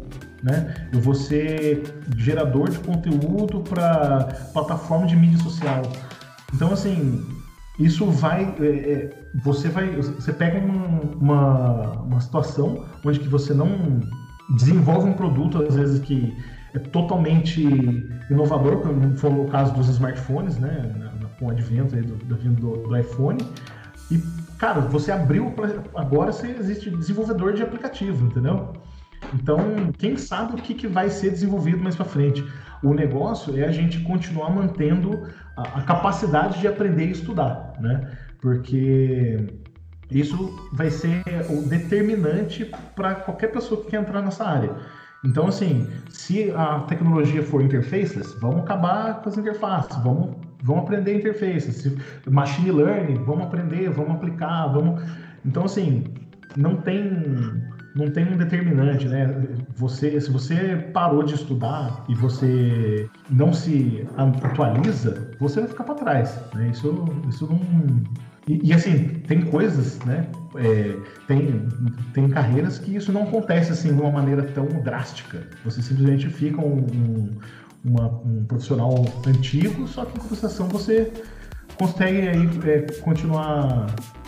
né? 0.42 0.88
Eu 0.92 1.00
vou 1.00 1.14
ser 1.14 1.82
gerador 2.16 2.70
de 2.70 2.78
conteúdo 2.78 3.60
para 3.60 4.28
plataforma 4.52 5.06
de 5.06 5.16
mídia 5.16 5.38
social. 5.38 5.82
Então, 6.54 6.72
assim, 6.72 7.26
isso 7.78 8.06
vai. 8.06 8.54
É, 8.60 8.66
é, 8.66 9.28
você 9.44 9.68
vai. 9.68 9.94
Você 9.96 10.32
pega 10.32 10.58
uma, 10.58 11.92
uma 12.02 12.20
situação 12.20 12.84
onde 13.04 13.20
que 13.20 13.28
você 13.28 13.54
não 13.54 14.00
desenvolve 14.56 15.08
um 15.08 15.12
produto, 15.12 15.62
às 15.62 15.74
vezes, 15.74 16.00
que 16.00 16.36
é 16.74 16.78
totalmente 16.78 17.62
inovador, 18.30 18.80
como 18.80 19.16
foi 19.16 19.30
o 19.30 19.46
caso 19.46 19.72
dos 19.74 19.88
smartphones, 19.88 20.58
né? 20.58 20.92
Com 21.38 21.46
o 21.46 21.50
advento 21.50 21.94
do, 21.96 22.36
do, 22.36 22.88
do 22.88 22.96
iPhone. 22.96 23.38
E, 24.10 24.20
cara, 24.58 24.80
você 24.80 25.10
abriu. 25.12 25.54
Agora 25.94 26.32
você 26.32 26.48
existe 26.48 26.90
desenvolvedor 26.90 27.54
de 27.54 27.62
aplicativo, 27.62 28.26
entendeu? 28.26 28.72
Então, 29.34 29.58
quem 29.96 30.16
sabe 30.16 30.54
o 30.54 30.56
que, 30.56 30.74
que 30.74 30.86
vai 30.86 31.10
ser 31.10 31.30
desenvolvido 31.30 31.82
mais 31.82 31.96
para 31.96 32.04
frente. 32.04 32.44
O 32.82 32.94
negócio 32.94 33.58
é 33.58 33.64
a 33.64 33.72
gente 33.72 34.00
continuar 34.00 34.50
mantendo 34.50 35.26
a, 35.56 35.62
a 35.78 35.82
capacidade 35.82 36.60
de 36.60 36.68
aprender 36.68 37.06
e 37.06 37.10
estudar, 37.10 37.72
né? 37.80 38.16
Porque 38.40 39.46
isso 40.10 40.68
vai 40.72 40.90
ser 40.90 41.22
o 41.50 41.68
determinante 41.68 42.70
para 42.94 43.16
qualquer 43.16 43.48
pessoa 43.48 43.82
que 43.82 43.90
quer 43.90 44.00
entrar 44.00 44.22
nessa 44.22 44.44
área. 44.44 44.76
Então, 45.24 45.48
assim, 45.48 45.88
se 46.08 46.50
a 46.52 46.80
tecnologia 46.80 47.42
for 47.42 47.60
interfaceless, 47.60 48.38
vamos 48.40 48.60
acabar 48.60 49.20
com 49.20 49.28
as 49.28 49.36
interfaces, 49.36 49.96
vamos, 50.02 50.36
vamos 50.62 50.84
aprender 50.84 51.16
interfaces. 51.16 51.96
Machine 52.28 52.70
learning, 52.70 53.22
vamos 53.24 53.46
aprender, 53.46 53.90
vamos 53.90 54.12
aplicar, 54.12 54.68
vamos. 54.68 55.02
Então, 55.44 55.64
assim, 55.64 56.04
não 56.56 56.76
tem 56.76 57.02
não 57.98 58.10
tem 58.10 58.32
um 58.32 58.36
determinante, 58.36 59.08
né? 59.08 59.48
Você, 59.76 60.20
se 60.20 60.30
você 60.30 60.76
parou 60.92 61.24
de 61.24 61.34
estudar 61.34 62.04
e 62.08 62.14
você 62.14 63.08
não 63.28 63.52
se 63.52 64.06
atualiza, 64.16 65.32
você 65.40 65.60
vai 65.60 65.68
ficar 65.68 65.84
para 65.84 65.94
trás. 65.96 66.40
Né? 66.54 66.68
Isso, 66.72 67.04
isso 67.28 67.46
não. 67.46 67.60
E, 68.46 68.68
e, 68.68 68.72
assim, 68.72 69.08
tem 69.26 69.42
coisas, 69.42 69.98
né? 70.04 70.26
É, 70.56 70.96
tem, 71.26 71.68
tem 72.14 72.28
carreiras 72.28 72.78
que 72.78 72.96
isso 72.96 73.12
não 73.12 73.24
acontece 73.24 73.72
assim 73.72 73.94
de 73.94 74.00
uma 74.00 74.10
maneira 74.10 74.42
tão 74.42 74.66
drástica. 74.82 75.46
Você 75.64 75.82
simplesmente 75.82 76.30
fica 76.30 76.60
um, 76.60 76.78
um, 76.78 77.30
uma, 77.84 78.08
um 78.24 78.44
profissional 78.44 78.94
antigo, 79.26 79.86
só 79.86 80.04
que 80.04 80.16
em 80.16 80.20
compensação 80.20 80.68
você 80.68 81.12
consegue 81.76 82.28
aí 82.28 82.48
é, 82.66 82.92
continuar 83.00 83.86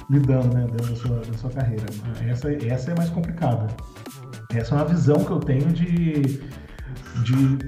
lidando 0.08 0.54
né, 0.54 0.66
dentro 0.70 0.88
da 0.88 0.96
sua, 0.96 1.16
da 1.20 1.38
sua 1.38 1.50
carreira. 1.50 1.84
Essa, 2.28 2.52
essa 2.52 2.90
é 2.90 2.94
mais 2.96 3.10
complicada. 3.10 3.68
Essa 4.52 4.74
é 4.74 4.78
uma 4.78 4.84
visão 4.84 5.24
que 5.24 5.30
eu 5.30 5.38
tenho 5.38 5.66
de, 5.72 6.22
de 7.22 7.58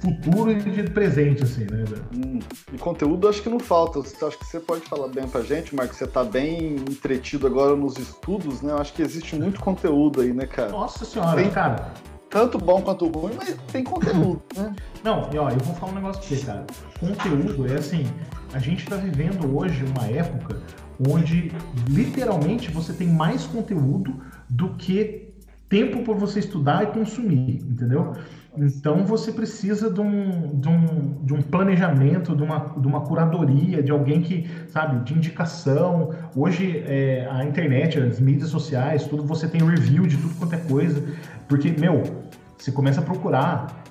futuro 0.00 0.50
e 0.50 0.58
de 0.58 0.82
presente, 0.84 1.42
assim, 1.42 1.66
né? 1.70 1.84
Hum, 2.14 2.38
e 2.72 2.78
conteúdo 2.78 3.28
acho 3.28 3.42
que 3.42 3.50
não 3.50 3.60
falta. 3.60 4.00
Acho 4.00 4.38
que 4.38 4.46
você 4.46 4.58
pode 4.58 4.82
falar 4.86 5.08
bem 5.08 5.28
pra 5.28 5.42
gente, 5.42 5.74
Marcos. 5.74 5.98
Você 5.98 6.06
tá 6.06 6.24
bem 6.24 6.76
entretido 6.76 7.46
agora 7.46 7.76
nos 7.76 7.98
estudos, 7.98 8.62
né? 8.62 8.72
Eu 8.72 8.78
acho 8.78 8.94
que 8.94 9.02
existe 9.02 9.36
muito 9.36 9.60
conteúdo 9.60 10.22
aí, 10.22 10.32
né, 10.32 10.46
cara? 10.46 10.70
Nossa 10.70 11.04
senhora, 11.04 11.36
tem, 11.36 11.50
cara. 11.50 11.92
Tanto 12.30 12.58
bom 12.58 12.80
quanto 12.80 13.08
ruim, 13.08 13.32
mas 13.36 13.56
tem 13.72 13.82
conteúdo, 13.82 14.40
né? 14.56 14.72
Não, 15.02 15.28
e 15.32 15.38
ó, 15.38 15.50
eu 15.50 15.58
vou 15.58 15.74
falar 15.74 15.92
um 15.92 15.94
negócio 15.96 16.22
pra 16.22 16.36
você, 16.36 16.46
cara. 16.46 16.64
Conteúdo 17.00 17.66
é 17.66 17.74
assim, 17.74 18.06
a 18.52 18.58
gente 18.60 18.86
tá 18.86 18.96
vivendo 18.96 19.56
hoje 19.56 19.84
uma 19.84 20.06
época 20.06 20.56
onde 21.08 21.50
literalmente 21.88 22.70
você 22.70 22.92
tem 22.92 23.08
mais 23.08 23.44
conteúdo 23.46 24.14
do 24.48 24.74
que 24.74 25.30
tempo 25.68 26.02
para 26.02 26.14
você 26.14 26.40
estudar 26.40 26.84
e 26.84 26.86
consumir, 26.88 27.62
entendeu? 27.62 28.12
Então 28.56 29.04
você 29.04 29.32
precisa 29.32 29.88
de 29.88 30.00
um, 30.00 30.58
de 30.58 30.68
um, 30.68 31.24
de 31.24 31.32
um 31.34 31.40
planejamento, 31.40 32.34
de 32.34 32.42
uma, 32.42 32.58
de 32.76 32.86
uma 32.86 33.00
curadoria, 33.02 33.80
de 33.80 33.92
alguém 33.92 34.20
que, 34.20 34.50
sabe, 34.68 35.04
de 35.04 35.14
indicação. 35.14 36.10
Hoje 36.34 36.82
é, 36.86 37.28
a 37.30 37.44
internet, 37.44 37.98
as 37.98 38.18
mídias 38.18 38.50
sociais, 38.50 39.06
tudo, 39.06 39.22
você 39.22 39.46
tem 39.46 39.64
review 39.64 40.04
de 40.06 40.16
tudo 40.16 40.34
quanto 40.34 40.54
é 40.54 40.58
coisa. 40.58 41.00
Porque, 41.50 41.72
meu, 41.72 42.04
você 42.56 42.70
começa 42.70 43.00
a 43.00 43.02
procurar 43.02 43.82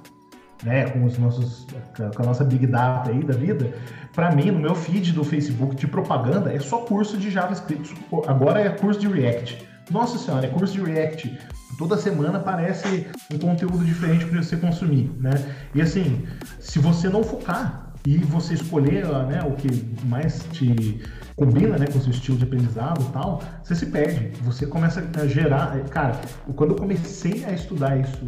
né, 0.63 0.89
com 0.89 1.03
os 1.03 1.17
nossos, 1.17 1.67
com 2.15 2.23
a 2.23 2.25
nossa 2.25 2.45
big 2.45 2.65
data 2.65 3.11
aí 3.11 3.21
da 3.21 3.33
vida, 3.33 3.73
para 4.13 4.31
mim, 4.31 4.49
no 4.49 4.59
meu 4.59 4.73
feed 4.73 5.11
do 5.11 5.25
Facebook 5.25 5.75
de 5.75 5.85
propaganda, 5.85 6.53
é 6.53 6.59
só 6.59 6.79
curso 6.79 7.17
de 7.17 7.29
JavaScript. 7.29 7.93
Agora 8.27 8.61
é 8.61 8.69
curso 8.69 8.97
de 8.97 9.09
React. 9.09 9.67
Nossa 9.91 10.17
senhora, 10.17 10.45
é 10.45 10.49
curso 10.49 10.73
de 10.73 10.81
React. 10.81 11.37
Toda 11.77 11.97
semana 11.97 12.37
aparece 12.37 13.07
um 13.33 13.37
conteúdo 13.37 13.83
diferente 13.83 14.25
para 14.25 14.41
você 14.41 14.55
consumir, 14.55 15.11
né? 15.19 15.31
E 15.75 15.81
assim, 15.81 16.25
se 16.61 16.79
você 16.79 17.09
não 17.09 17.23
focar 17.23 17.93
e 18.05 18.19
você 18.19 18.53
escolher 18.53 19.05
né, 19.27 19.43
o 19.45 19.51
que 19.51 19.67
mais 20.05 20.45
te 20.51 21.01
combina 21.39 21.77
né, 21.77 21.87
com 21.87 21.97
o 21.97 22.01
seu 22.01 22.11
estilo 22.11 22.37
de 22.37 22.43
aprendizado 22.43 23.01
e 23.01 23.11
tal, 23.13 23.41
você 23.63 23.73
se 23.73 23.85
perde. 23.85 24.31
Você 24.43 24.65
começa 24.65 25.03
a 25.15 25.25
gerar. 25.25 25.79
Cara, 25.85 26.19
quando 26.55 26.71
eu 26.71 26.75
comecei 26.75 27.45
a 27.45 27.53
estudar 27.53 27.97
isso 27.97 28.27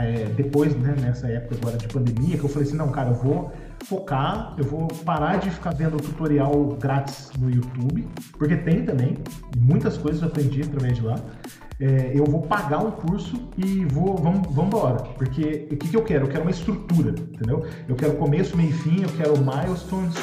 é, 0.00 0.26
depois, 0.36 0.76
né, 0.76 0.94
nessa 1.00 1.28
época 1.28 1.56
agora 1.56 1.76
de 1.76 1.88
pandemia, 1.88 2.36
que 2.36 2.44
eu 2.44 2.48
falei 2.48 2.68
assim, 2.68 2.76
não, 2.76 2.90
cara, 2.90 3.10
eu 3.10 3.14
vou 3.14 3.52
focar, 3.84 4.54
eu 4.58 4.64
vou 4.64 4.86
parar 5.04 5.38
de 5.38 5.50
ficar 5.50 5.74
vendo 5.74 5.96
tutorial 5.96 6.76
grátis 6.80 7.30
no 7.38 7.50
YouTube, 7.50 8.06
porque 8.38 8.56
tem 8.56 8.84
também, 8.84 9.18
muitas 9.58 9.96
coisas 9.98 10.22
eu 10.22 10.28
aprendi 10.28 10.62
através 10.62 10.96
de 10.96 11.02
lá. 11.02 11.16
É, 11.80 12.12
eu 12.14 12.24
vou 12.24 12.42
pagar 12.42 12.78
um 12.78 12.92
curso 12.92 13.34
e 13.56 13.84
vou, 13.86 14.16
vamos, 14.16 14.46
vamos 14.54 14.72
embora. 14.72 15.02
Porque 15.16 15.66
o 15.72 15.76
que, 15.76 15.88
que 15.88 15.96
eu 15.96 16.04
quero? 16.04 16.26
Eu 16.26 16.28
quero 16.28 16.42
uma 16.42 16.50
estrutura, 16.52 17.10
entendeu? 17.10 17.66
Eu 17.88 17.96
quero 17.96 18.14
começo, 18.14 18.56
meio 18.56 18.70
e 18.70 18.72
fim, 18.72 19.02
eu 19.02 19.08
quero 19.16 19.36
milestones, 19.38 20.14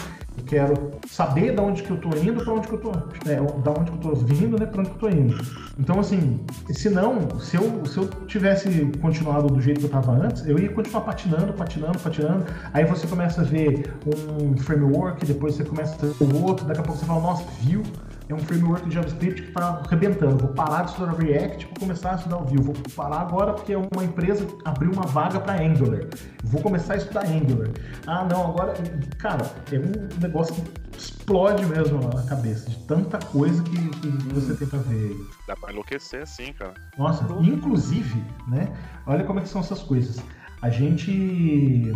quero 0.43 0.91
saber 1.07 1.53
da 1.53 1.61
onde 1.61 1.83
que 1.83 1.91
eu 1.91 1.97
tô 1.97 2.09
indo 2.09 2.43
para 2.43 2.53
onde 2.53 2.67
que 2.67 2.73
eu 2.73 2.79
tô, 2.79 2.91
é, 2.91 3.35
da 3.35 3.71
onde 3.71 3.91
que 3.91 3.97
eu 3.97 4.11
tô 4.11 4.15
vindo, 4.15 4.59
né, 4.59 4.65
para 4.65 4.81
onde 4.81 4.89
que 4.89 4.95
eu 4.95 4.99
tô 4.99 5.09
indo. 5.09 5.37
Então 5.77 5.99
assim, 5.99 6.39
se 6.69 6.89
não, 6.89 7.39
se 7.39 7.55
eu, 7.55 7.85
se 7.85 7.97
eu 7.97 8.07
tivesse 8.27 8.69
continuado 9.01 9.47
do 9.47 9.61
jeito 9.61 9.79
que 9.79 9.85
eu 9.85 9.89
tava 9.89 10.11
antes, 10.11 10.45
eu 10.47 10.57
ia 10.59 10.69
continuar 10.69 11.01
patinando, 11.01 11.53
patinando, 11.53 11.99
patinando. 11.99 12.45
Aí 12.73 12.85
você 12.85 13.07
começa 13.07 13.41
a 13.41 13.43
ver 13.43 13.93
um 14.05 14.57
framework, 14.57 15.25
depois 15.25 15.55
você 15.55 15.63
começa 15.63 15.95
a 15.95 16.09
ver 16.09 16.23
o 16.23 16.43
outro, 16.45 16.65
daqui 16.65 16.81
a 16.81 16.83
pouco 16.83 16.99
você 16.99 17.05
fala, 17.05 17.21
nossa, 17.21 17.43
viu? 17.61 17.83
É 18.29 18.33
um 18.33 18.39
framework 18.39 18.87
de 18.87 18.93
JavaScript 18.93 19.41
que 19.41 19.47
está 19.47 19.81
arrebentando. 19.83 20.37
Vou 20.37 20.53
parar 20.53 20.83
de 20.83 20.91
estudar 20.91 21.13
React 21.13 21.65
para 21.65 21.79
começar 21.79 22.11
a 22.11 22.15
estudar 22.15 22.37
o 22.37 22.45
Vue. 22.45 22.61
Vou 22.61 22.75
parar 22.95 23.21
agora 23.21 23.53
porque 23.53 23.75
uma 23.75 24.03
empresa 24.03 24.47
abriu 24.63 24.91
uma 24.91 25.07
vaga 25.07 25.39
para 25.39 25.59
Angular. 25.59 26.01
Vou 26.43 26.61
começar 26.61 26.93
a 26.93 26.97
estudar 26.97 27.25
Angular. 27.25 27.69
Ah, 28.05 28.23
não, 28.25 28.51
agora. 28.51 28.73
Cara, 29.17 29.51
é 29.71 29.79
um 29.79 30.21
negócio 30.21 30.53
que 30.53 30.97
explode 30.97 31.65
mesmo 31.65 31.99
na 32.13 32.23
cabeça 32.23 32.69
de 32.69 32.77
tanta 32.85 33.17
coisa 33.17 33.63
que, 33.63 33.89
que 33.89 34.07
você 34.33 34.53
tem 34.53 34.67
para 34.67 34.79
ver. 34.79 35.17
Dá 35.47 35.55
para 35.55 35.71
enlouquecer, 35.71 36.27
sim, 36.27 36.53
cara. 36.53 36.75
Nossa, 36.97 37.25
inclusive, 37.41 38.23
né? 38.47 38.71
Olha 39.07 39.23
como 39.23 39.39
é 39.39 39.41
que 39.41 39.49
são 39.49 39.61
essas 39.61 39.81
coisas. 39.81 40.23
A 40.61 40.69
gente 40.69 41.91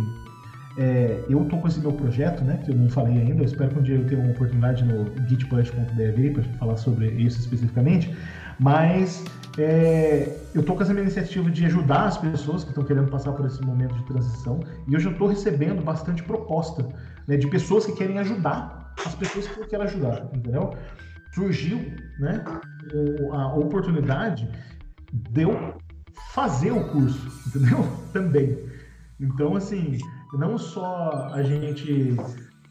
é, 0.76 1.24
eu 1.28 1.44
tô 1.44 1.58
com 1.58 1.68
esse 1.68 1.80
meu 1.80 1.92
projeto, 1.92 2.42
né, 2.42 2.60
que 2.64 2.70
eu 2.70 2.74
não 2.74 2.88
falei 2.88 3.20
ainda, 3.20 3.42
eu 3.42 3.44
espero 3.44 3.70
que 3.70 3.78
um 3.78 3.82
dia 3.82 3.96
eu 3.96 4.06
tenha 4.06 4.20
uma 4.20 4.32
oportunidade 4.32 4.84
no 4.84 5.06
gitpush.dev 5.28 6.32
para 6.32 6.42
falar 6.58 6.76
sobre 6.76 7.06
isso 7.12 7.38
especificamente, 7.38 8.14
mas 8.58 9.24
é, 9.56 10.36
eu 10.54 10.62
tô 10.64 10.74
com 10.74 10.82
essa 10.82 10.92
minha 10.92 11.04
iniciativa 11.04 11.50
de 11.50 11.64
ajudar 11.66 12.06
as 12.06 12.18
pessoas 12.18 12.64
que 12.64 12.70
estão 12.70 12.84
querendo 12.84 13.08
passar 13.08 13.32
por 13.32 13.46
esse 13.46 13.62
momento 13.62 13.94
de 13.94 14.04
transição 14.04 14.60
e 14.88 14.94
eu 14.94 15.00
já 15.00 15.10
estou 15.10 15.28
recebendo 15.28 15.82
bastante 15.82 16.22
proposta 16.24 16.88
né, 17.28 17.36
de 17.36 17.46
pessoas 17.46 17.86
que 17.86 17.92
querem 17.92 18.18
ajudar 18.18 18.84
as 19.04 19.14
pessoas 19.14 19.46
que 19.46 19.60
eu 19.60 19.66
quero 19.66 19.82
ajudar, 19.84 20.28
entendeu? 20.34 20.74
Surgiu 21.32 21.78
né, 22.18 22.44
a 23.32 23.54
oportunidade 23.54 24.48
de 25.12 25.42
eu 25.42 25.74
fazer 26.32 26.72
o 26.72 26.88
curso, 26.88 27.28
entendeu? 27.48 27.84
Também. 28.12 28.58
Então, 29.20 29.56
assim, 29.56 29.98
não 30.36 30.58
só 30.58 31.30
a 31.32 31.42
gente, 31.42 32.16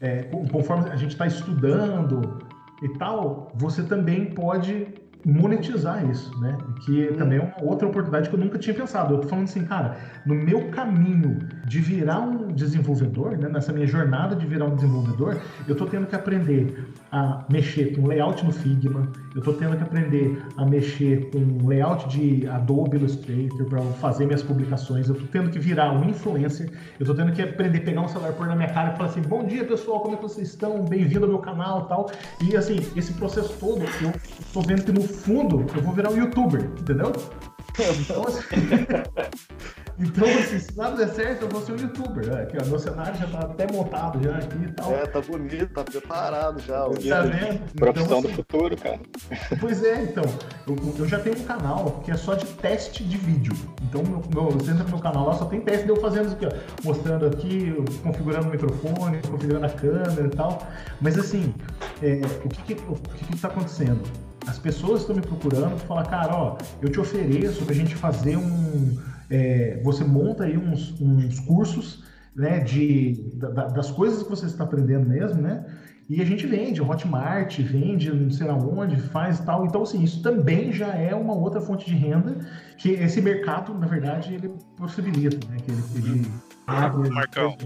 é, 0.00 0.24
conforme 0.50 0.90
a 0.90 0.96
gente 0.96 1.12
está 1.12 1.26
estudando 1.26 2.38
e 2.82 2.88
tal, 2.98 3.52
você 3.54 3.82
também 3.82 4.26
pode 4.26 4.86
monetizar 5.24 6.08
isso, 6.08 6.38
né? 6.38 6.56
Que 6.84 7.06
também 7.14 7.38
é 7.38 7.42
uma 7.42 7.70
outra 7.70 7.88
oportunidade 7.88 8.28
que 8.28 8.34
eu 8.34 8.38
nunca 8.38 8.58
tinha 8.58 8.74
pensado. 8.74 9.14
Eu 9.14 9.20
tô 9.20 9.28
falando 9.28 9.44
assim, 9.44 9.64
cara, 9.64 9.96
no 10.26 10.34
meu 10.34 10.68
caminho 10.68 11.38
de 11.66 11.80
virar 11.80 12.20
um 12.20 12.48
desenvolvedor, 12.48 13.36
né, 13.38 13.48
nessa 13.48 13.72
minha 13.72 13.86
jornada 13.86 14.36
de 14.36 14.46
virar 14.46 14.66
um 14.66 14.74
desenvolvedor, 14.74 15.40
eu 15.66 15.74
tô 15.74 15.86
tendo 15.86 16.06
que 16.06 16.14
aprender 16.14 16.92
a 17.14 17.44
mexer 17.48 17.94
com 17.94 18.08
layout 18.08 18.44
no 18.44 18.50
Figma, 18.50 19.08
eu 19.36 19.40
tô 19.40 19.52
tendo 19.52 19.76
que 19.76 19.84
aprender 19.84 20.44
a 20.56 20.66
mexer 20.66 21.30
com 21.30 21.64
layout 21.64 22.08
de 22.08 22.44
Adobe 22.48 22.96
Illustrator 22.96 23.64
para 23.66 23.82
fazer 24.00 24.26
minhas 24.26 24.42
publicações, 24.42 25.08
eu 25.08 25.14
tô 25.14 25.24
tendo 25.30 25.48
que 25.48 25.60
virar 25.60 25.92
um 25.92 26.08
influencer, 26.08 26.68
eu 26.98 27.06
tô 27.06 27.14
tendo 27.14 27.30
que 27.30 27.40
aprender 27.40 27.78
a 27.78 27.82
pegar 27.82 28.00
um 28.00 28.08
celular, 28.08 28.32
pôr 28.32 28.48
na 28.48 28.56
minha 28.56 28.68
cara 28.68 28.94
e 28.94 28.96
falar 28.96 29.10
assim, 29.10 29.22
bom 29.22 29.44
dia 29.44 29.64
pessoal, 29.64 30.00
como 30.00 30.14
é 30.14 30.16
que 30.16 30.24
vocês 30.24 30.48
estão? 30.48 30.84
Bem-vindo 30.84 31.24
ao 31.24 31.30
meu 31.30 31.38
canal 31.38 31.86
tal. 31.86 32.10
E 32.42 32.56
assim, 32.56 32.80
esse 32.96 33.12
processo 33.12 33.54
todo, 33.60 33.84
eu 34.02 34.12
tô 34.52 34.60
vendo 34.62 34.82
que 34.82 34.90
no 34.90 35.02
fundo 35.02 35.64
eu 35.76 35.82
vou 35.82 35.92
virar 35.92 36.10
um 36.10 36.16
youtuber, 36.16 36.64
entendeu? 36.80 37.12
Então, 37.76 38.24
assim, 38.24 38.40
então, 39.98 40.28
assim, 40.28 40.58
se 40.60 40.76
nada 40.76 40.96
der 40.96 41.08
certo, 41.08 41.42
eu 41.42 41.48
vou 41.48 41.60
ser 41.60 41.72
um 41.72 41.76
youtuber. 41.76 42.26
Né? 42.26 42.42
Aqui, 42.42 42.56
ó, 42.60 42.66
meu 42.66 42.78
cenário 42.78 43.18
já 43.18 43.26
tá 43.26 43.40
até 43.40 43.72
montado 43.72 44.22
já 44.22 44.36
aqui 44.36 44.64
e 44.64 44.72
tal. 44.72 44.92
É, 44.92 45.06
tá 45.06 45.20
bonito, 45.20 45.66
tá 45.72 45.82
preparado 45.82 46.60
já. 46.60 46.86
Tá 47.08 47.22
vendo? 47.22 47.60
Profissão 47.74 48.04
Então, 48.06 48.20
do 48.22 48.26
assim, 48.28 48.36
futuro, 48.36 48.76
cara. 48.76 49.00
Pois 49.60 49.82
é, 49.84 50.02
então. 50.02 50.24
Eu, 50.66 50.76
eu 50.98 51.08
já 51.08 51.18
tenho 51.18 51.38
um 51.38 51.44
canal 51.44 52.02
que 52.04 52.10
é 52.10 52.16
só 52.16 52.34
de 52.34 52.46
teste 52.46 53.04
de 53.04 53.16
vídeo. 53.16 53.52
Então, 53.82 54.02
meu, 54.02 54.22
meu, 54.32 54.50
você 54.50 54.70
entra 54.70 54.84
no 54.84 54.90
meu 54.90 54.98
canal 54.98 55.26
lá, 55.26 55.34
só 55.34 55.44
tem 55.46 55.60
teste 55.60 55.84
de 55.84 55.90
eu 55.90 55.96
fazendo 55.96 56.26
isso 56.26 56.36
aqui, 56.36 56.46
ó. 56.46 56.50
Mostrando 56.84 57.26
aqui, 57.26 57.74
configurando 58.02 58.48
o 58.48 58.50
microfone, 58.50 59.18
configurando 59.28 59.66
a 59.66 59.70
câmera 59.70 60.26
e 60.26 60.30
tal. 60.30 60.66
Mas 61.00 61.18
assim, 61.18 61.54
é, 62.02 62.20
o 62.44 62.48
que 62.48 62.74
que, 62.74 62.82
o 62.88 62.94
que 62.94 63.24
que 63.26 63.36
tá 63.38 63.48
acontecendo? 63.48 64.00
As 64.46 64.58
pessoas 64.58 65.00
estão 65.00 65.16
me 65.16 65.22
procurando 65.22 65.70
para 65.76 65.86
falar, 65.86 66.04
cara, 66.06 66.34
ó, 66.36 66.58
eu 66.82 66.90
te 66.90 67.00
ofereço 67.00 67.64
pra 67.64 67.74
gente 67.74 67.94
fazer 67.94 68.36
um. 68.36 68.98
é, 69.30 69.80
você 69.82 70.04
monta 70.04 70.44
aí 70.44 70.56
uns, 70.58 70.94
uns 71.00 71.40
cursos 71.40 72.04
né, 72.34 72.60
de, 72.60 73.30
da- 73.34 73.50
da- 73.50 73.66
das 73.68 73.90
coisas 73.90 74.22
que 74.22 74.30
você 74.30 74.46
está 74.46 74.64
aprendendo 74.64 75.08
mesmo, 75.08 75.40
né? 75.40 75.64
E 76.08 76.20
a 76.20 76.24
gente 76.24 76.46
vende, 76.46 76.82
Hotmart, 76.82 77.58
vende 77.60 78.12
não 78.12 78.30
sei 78.30 78.46
lá 78.46 78.54
onde, 78.54 78.96
faz 79.00 79.38
e 79.38 79.42
tal. 79.46 79.64
Então, 79.64 79.82
assim, 79.82 80.02
isso 80.02 80.22
também 80.22 80.70
já 80.70 80.88
é 80.94 81.14
uma 81.14 81.32
outra 81.32 81.62
fonte 81.62 81.86
de 81.86 81.94
renda 81.94 82.36
que 82.76 82.90
esse 82.90 83.22
mercado, 83.22 83.72
na 83.72 83.86
verdade, 83.86 84.34
ele 84.34 84.52
possibilita, 84.76 85.38
né? 85.48 85.56
Que 85.64 85.70
ele, 85.70 85.82
ele 85.96 86.26
abre. 86.66 87.08
Marcão. 87.08 87.56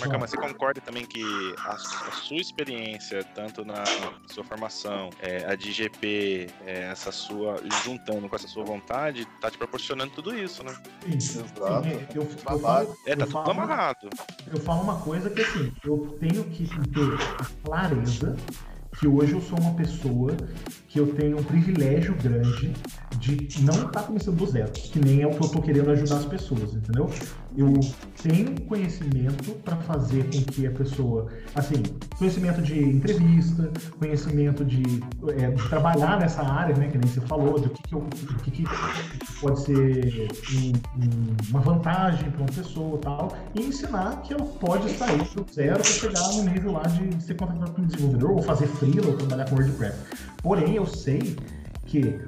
Marcão, 0.00 0.18
mas 0.18 0.30
você 0.30 0.36
concorda 0.36 0.80
também 0.80 1.06
que 1.06 1.54
a, 1.64 1.74
a 1.74 1.78
sua 2.12 2.38
experiência, 2.38 3.22
tanto 3.34 3.64
na 3.64 3.84
sua 4.26 4.42
formação, 4.42 5.10
é, 5.20 5.44
a 5.46 5.54
de 5.54 5.70
IGP, 5.70 6.48
é, 6.66 6.82
essa 6.90 7.12
sua, 7.12 7.62
juntando 7.84 8.28
com 8.28 8.34
essa 8.34 8.48
sua 8.48 8.64
vontade, 8.64 9.24
tá 9.40 9.48
te 9.50 9.56
proporcionando 9.56 10.10
tudo 10.12 10.36
isso, 10.36 10.64
né? 10.64 10.74
sim, 11.04 11.12
Exato. 11.14 11.84
sim, 11.84 12.06
eu, 12.14 12.22
eu, 12.22 12.28
Babado. 12.42 12.86
falo, 12.86 12.98
É, 13.06 13.14
tá 13.14 13.22
eu 13.22 13.26
tudo 13.26 13.32
falo- 13.32 13.50
amarrado. 13.52 14.10
eu 14.52 14.58
falo 14.60 14.82
uma 14.82 14.96
coisa 15.00 15.30
que 15.30 15.40
assim, 15.40 15.72
eu 15.84 16.16
tenho 16.20 16.42
que 16.44 16.66
ter 16.66 17.14
a 17.40 17.44
clareza 17.68 18.36
que 18.98 19.06
hoje 19.06 19.32
eu 19.34 19.42
sou 19.42 19.58
uma 19.60 19.74
pessoa 19.74 20.34
que 20.88 20.98
eu 20.98 21.14
tenho 21.14 21.38
um 21.38 21.44
privilégio 21.44 22.14
grande 22.16 22.72
de 23.18 23.60
não 23.62 23.86
estar 23.86 24.02
começando 24.04 24.36
do 24.36 24.46
zero, 24.46 24.72
que 24.72 24.98
nem 24.98 25.20
é 25.22 25.26
o 25.26 25.30
que 25.36 25.44
eu 25.44 25.48
tô 25.48 25.60
querendo 25.60 25.90
ajudar 25.90 26.16
as 26.16 26.24
pessoas, 26.24 26.72
entendeu? 26.74 27.10
Eu 27.56 27.72
tenho 28.22 28.60
conhecimento 28.62 29.52
para 29.64 29.76
fazer 29.78 30.24
com 30.24 30.42
que 30.52 30.66
a 30.66 30.70
pessoa, 30.70 31.28
assim, 31.54 31.82
conhecimento 32.18 32.60
de 32.60 32.78
entrevista, 32.78 33.70
conhecimento 33.98 34.62
de, 34.62 34.82
é, 35.38 35.50
de 35.50 35.68
trabalhar 35.70 36.20
nessa 36.20 36.42
área, 36.42 36.76
né, 36.76 36.88
que 36.88 36.98
nem 36.98 37.08
você 37.08 37.20
falou, 37.22 37.58
do 37.58 37.70
que, 37.70 37.82
que, 37.82 37.94
eu, 37.94 38.00
do 38.02 38.34
que, 38.42 38.50
que 38.50 38.64
pode 39.40 39.60
ser 39.62 40.28
um- 40.54 40.72
um- 41.02 41.36
uma 41.50 41.60
vantagem 41.60 42.30
para 42.30 42.40
uma 42.42 42.52
pessoa 42.52 42.96
e 42.96 43.00
tal, 43.00 43.32
e 43.54 43.62
ensinar 43.62 44.20
que 44.22 44.34
ela 44.34 44.44
pode 44.44 44.90
sair 44.90 45.22
do 45.34 45.46
zero 45.50 45.76
para 45.76 45.84
chegar 45.84 46.28
no 46.34 46.42
nível 46.44 46.72
lá 46.72 46.82
de 46.82 47.22
ser 47.24 47.34
contratado 47.36 47.72
como 47.72 47.86
desenvolvedor, 47.86 48.30
ou 48.32 48.42
fazer 48.42 48.66
freela, 48.66 49.06
ou 49.06 49.16
trabalhar 49.16 49.48
com 49.48 49.56
WordPress. 49.56 49.96
Porém, 50.42 50.74
eu 50.74 50.84
sei 50.86 51.36
que 51.86 52.18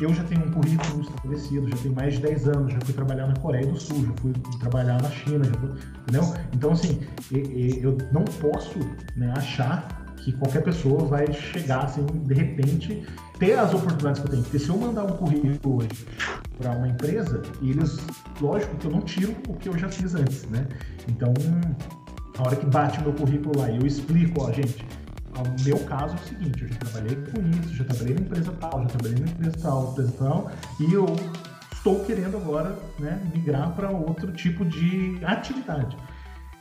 eu 0.00 0.14
já 0.14 0.24
tenho 0.24 0.46
um 0.46 0.50
currículo 0.50 1.02
estabelecido, 1.02 1.68
já 1.68 1.76
tenho 1.76 1.94
mais 1.94 2.14
de 2.14 2.20
10 2.20 2.48
anos, 2.48 2.72
já 2.72 2.78
fui 2.80 2.94
trabalhar 2.94 3.26
na 3.26 3.36
Coreia 3.36 3.66
do 3.66 3.78
Sul, 3.78 4.06
já 4.06 4.12
fui 4.20 4.32
trabalhar 4.58 5.02
na 5.02 5.10
China, 5.10 5.44
já 5.44 5.54
fui, 5.54 5.70
entendeu? 6.02 6.34
Então, 6.52 6.72
assim, 6.72 7.00
eu 7.30 7.96
não 8.12 8.24
posso 8.24 8.78
né, 9.16 9.32
achar 9.36 10.00
que 10.16 10.32
qualquer 10.32 10.62
pessoa 10.62 11.04
vai 11.04 11.32
chegar, 11.32 11.84
assim, 11.84 12.04
de 12.04 12.34
repente, 12.34 13.06
ter 13.38 13.58
as 13.58 13.72
oportunidades 13.72 14.20
que 14.20 14.26
eu 14.26 14.30
tenho. 14.30 14.42
Porque 14.42 14.58
se 14.58 14.68
eu 14.68 14.76
mandar 14.76 15.04
um 15.04 15.16
currículo 15.16 15.78
hoje 15.78 16.06
para 16.58 16.72
uma 16.72 16.88
empresa, 16.88 17.42
eles, 17.62 17.98
lógico 18.40 18.76
que 18.76 18.86
eu 18.86 18.90
não 18.90 19.00
tiro 19.00 19.34
o 19.48 19.54
que 19.54 19.68
eu 19.68 19.78
já 19.78 19.88
fiz 19.88 20.14
antes, 20.14 20.44
né? 20.50 20.66
Então, 21.08 21.32
a 22.38 22.42
hora 22.42 22.56
que 22.56 22.66
bate 22.66 22.98
o 23.00 23.02
meu 23.02 23.12
currículo 23.14 23.58
lá 23.58 23.70
eu 23.70 23.86
explico, 23.86 24.42
ó, 24.42 24.52
gente, 24.52 24.86
o 25.42 25.64
meu 25.64 25.78
caso 25.84 26.16
é 26.16 26.20
o 26.20 26.26
seguinte, 26.26 26.62
eu 26.62 26.68
já 26.68 26.76
trabalhei 26.76 27.16
com 27.16 27.40
isso, 27.48 27.74
já 27.74 27.84
trabalhei 27.84 28.14
na 28.14 28.20
empresa 28.20 28.52
tal, 28.52 28.82
já 28.82 28.88
trabalhei 28.88 29.18
na 29.20 29.30
empresa 29.30 29.56
tal, 29.62 29.90
empresa 29.92 30.12
tal, 30.18 30.50
e 30.80 30.92
eu 30.92 31.06
estou 31.72 32.04
querendo 32.04 32.36
agora 32.36 32.78
né, 32.98 33.20
migrar 33.34 33.74
para 33.74 33.90
outro 33.90 34.32
tipo 34.32 34.64
de 34.64 35.18
atividade. 35.24 35.96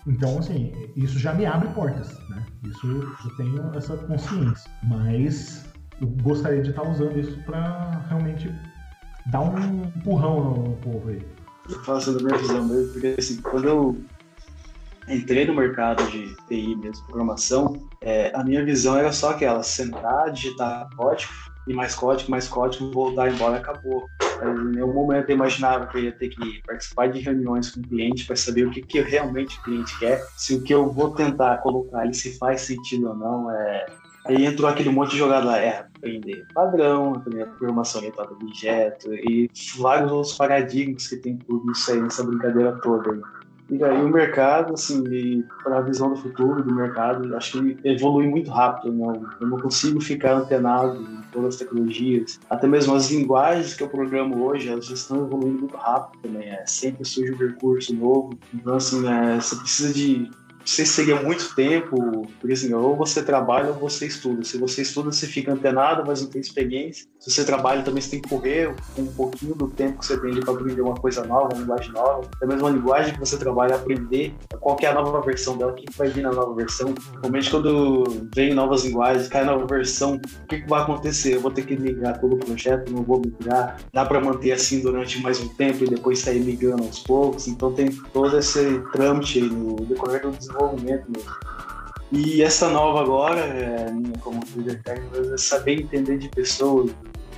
Então, 0.07 0.39
assim, 0.39 0.71
isso 0.95 1.19
já 1.19 1.33
me 1.33 1.45
abre 1.45 1.67
portas, 1.69 2.17
né? 2.29 2.43
Isso 2.63 2.87
eu 2.87 3.35
tenho 3.35 3.71
essa 3.75 3.95
consciência. 3.97 4.71
Mas 4.83 5.65
eu 6.01 6.07
gostaria 6.07 6.61
de 6.61 6.69
estar 6.69 6.83
usando 6.83 7.19
isso 7.19 7.37
para 7.43 8.01
realmente 8.07 8.51
dar 9.27 9.41
um 9.41 9.83
empurrão 9.83 10.55
no 10.55 10.75
povo 10.77 11.09
aí. 11.09 11.21
Eu 11.69 11.83
falo 11.83 12.01
sobre 12.01 12.23
a 12.23 12.25
minha 12.25 12.37
visão 12.39 12.65
mesmo, 12.65 12.93
porque 12.93 13.15
assim, 13.19 13.41
quando 13.41 13.65
eu 13.65 13.97
entrei 15.09 15.45
no 15.45 15.53
mercado 15.53 16.03
de 16.11 16.35
TI 16.47 16.75
mesmo, 16.75 17.05
programação, 17.07 17.89
é, 18.01 18.31
a 18.35 18.43
minha 18.43 18.63
visão 18.63 18.97
era 18.97 19.11
só 19.11 19.31
aquela, 19.31 19.63
sentar, 19.63 20.31
digitar 20.31 20.87
código, 20.95 21.31
e 21.69 21.73
mais 21.73 21.93
código, 21.93 22.31
mais 22.31 22.47
código, 22.47 22.91
voltar 22.91 23.31
embora, 23.31 23.57
acabou. 23.57 24.05
Em 24.41 24.71
nenhum 24.71 24.93
momento 24.93 25.29
eu 25.29 25.35
imaginava 25.35 25.85
que 25.87 25.97
eu 25.97 26.03
ia 26.05 26.11
ter 26.11 26.29
que 26.29 26.63
participar 26.65 27.07
de 27.07 27.19
reuniões 27.19 27.69
com 27.69 27.79
o 27.81 27.83
cliente 27.83 28.25
para 28.25 28.35
saber 28.35 28.65
o 28.65 28.71
que, 28.71 28.81
que 28.81 29.01
realmente 29.01 29.59
o 29.59 29.63
cliente 29.63 29.97
quer, 29.99 30.25
se 30.35 30.55
o 30.55 30.63
que 30.63 30.73
eu 30.73 30.89
vou 30.91 31.11
tentar 31.11 31.57
colocar 31.57 31.99
ali 31.99 32.13
se 32.13 32.37
faz 32.37 32.61
sentido 32.61 33.09
ou 33.09 33.15
não. 33.15 33.51
É... 33.51 33.85
Aí 34.25 34.45
entrou 34.45 34.69
aquele 34.69 34.89
monte 34.89 35.11
de 35.11 35.17
jogada 35.17 35.57
é 35.57 35.79
aprender 35.79 36.45
padrão, 36.53 37.15
aprender 37.15 37.45
programação 37.47 38.01
orientada 38.01 38.29
a 38.29 38.33
objeto 38.33 39.13
e 39.13 39.49
vários 39.77 40.11
outros 40.11 40.37
paradigmas 40.37 41.07
que 41.07 41.17
tem 41.17 41.37
tudo 41.37 41.71
isso 41.71 41.91
aí, 41.91 42.01
nessa 42.01 42.23
brincadeira 42.23 42.73
toda. 42.81 43.11
aí. 43.11 43.38
E 43.69 43.83
aí 43.83 44.03
o 44.03 44.09
mercado, 44.09 44.73
assim, 44.73 45.43
para 45.63 45.77
a 45.77 45.81
visão 45.81 46.09
do 46.09 46.15
futuro 46.15 46.63
do 46.63 46.73
mercado, 46.73 47.35
acho 47.35 47.61
que 47.61 47.77
evolui 47.83 48.27
muito 48.27 48.49
rápido. 48.49 48.91
Não, 48.91 49.13
eu 49.39 49.47
não 49.47 49.59
consigo 49.59 50.01
ficar 50.01 50.33
antenado 50.33 50.99
em 51.01 51.21
todas 51.31 51.55
as 51.55 51.59
tecnologias. 51.59 52.39
Até 52.49 52.67
mesmo 52.67 52.95
as 52.95 53.11
linguagens 53.11 53.75
que 53.75 53.83
eu 53.83 53.89
programo 53.89 54.43
hoje, 54.43 54.69
elas 54.69 54.89
estão 54.89 55.23
evoluindo 55.23 55.59
muito 55.59 55.77
rápido 55.77 56.19
também. 56.21 56.49
É, 56.49 56.65
sempre 56.65 57.05
surge 57.05 57.31
um 57.31 57.37
recurso 57.37 57.93
novo. 57.93 58.37
Então, 58.53 58.75
assim, 58.75 59.07
é, 59.07 59.39
você 59.39 59.55
precisa 59.55 59.93
de 59.93 60.31
você 60.69 60.85
seria 60.85 61.19
muito 61.21 61.55
tempo, 61.55 62.27
porque 62.39 62.53
assim, 62.53 62.71
ou 62.73 62.95
você 62.95 63.23
trabalha 63.23 63.69
ou 63.69 63.73
você 63.73 64.05
estuda. 64.05 64.43
Se 64.43 64.57
você 64.57 64.83
estuda, 64.83 65.11
você 65.11 65.25
fica 65.25 65.51
antenado, 65.51 66.03
mas 66.05 66.21
não 66.21 66.29
tem 66.29 66.39
experiência. 66.39 67.07
Se 67.19 67.31
você 67.31 67.43
trabalha, 67.43 67.81
também 67.81 68.01
você 68.01 68.11
tem 68.11 68.21
que 68.21 68.29
correr 68.29 68.73
com 68.95 69.01
um 69.01 69.07
pouquinho 69.13 69.55
do 69.55 69.67
tempo 69.67 69.97
que 69.97 70.05
você 70.05 70.19
tem 70.19 70.39
para 70.39 70.53
aprender 70.53 70.81
uma 70.81 70.93
coisa 70.93 71.25
nova, 71.25 71.49
uma 71.53 71.61
linguagem 71.61 71.91
nova. 71.91 72.29
Até 72.35 72.45
mesmo 72.45 72.67
uma 72.67 72.69
linguagem 72.69 73.13
que 73.13 73.19
você 73.19 73.35
trabalha, 73.37 73.75
aprender 73.75 74.35
qual 74.59 74.77
é 74.79 74.85
a 74.85 74.93
nova 74.93 75.19
versão 75.21 75.57
dela, 75.57 75.71
o 75.71 75.75
que 75.75 75.85
vai 75.97 76.07
vir 76.07 76.21
na 76.21 76.31
nova 76.31 76.53
versão. 76.53 76.93
Normalmente, 77.13 77.49
quando 77.49 78.29
vem 78.35 78.53
novas 78.53 78.85
linguagens, 78.85 79.27
cai 79.27 79.43
nova 79.43 79.65
versão, 79.65 80.15
o 80.43 80.47
que, 80.47 80.61
que 80.61 80.69
vai 80.69 80.83
acontecer? 80.83 81.35
Eu 81.35 81.41
vou 81.41 81.51
ter 81.51 81.65
que 81.65 81.75
migrar 81.75 82.19
todo 82.19 82.35
o 82.35 82.37
projeto, 82.37 82.91
não 82.91 83.01
vou 83.01 83.19
migrar. 83.19 83.77
Dá 83.91 84.05
para 84.05 84.21
manter 84.21 84.51
assim 84.51 84.81
durante 84.81 85.19
mais 85.19 85.41
um 85.41 85.47
tempo 85.55 85.83
e 85.83 85.87
depois 85.87 86.19
sair 86.19 86.39
migrando 86.39 86.83
aos 86.83 86.99
poucos. 86.99 87.47
Então, 87.47 87.73
tem 87.73 87.91
todo 88.13 88.37
esse 88.37 88.79
trâmite 88.91 89.41
no 89.41 89.75
decorrer 89.77 90.21
do 90.21 90.31
desenvolvimento 90.31 90.58
mesmo. 90.81 91.13
E 92.11 92.41
essa 92.41 92.69
nova 92.69 93.01
agora, 93.01 93.39
é, 93.39 93.91
minha 93.91 94.17
como 94.19 94.41
líder 94.55 94.81
técnico, 94.81 95.33
é 95.33 95.37
saber 95.37 95.79
entender 95.79 96.17
de 96.17 96.27
pessoas, 96.29 96.91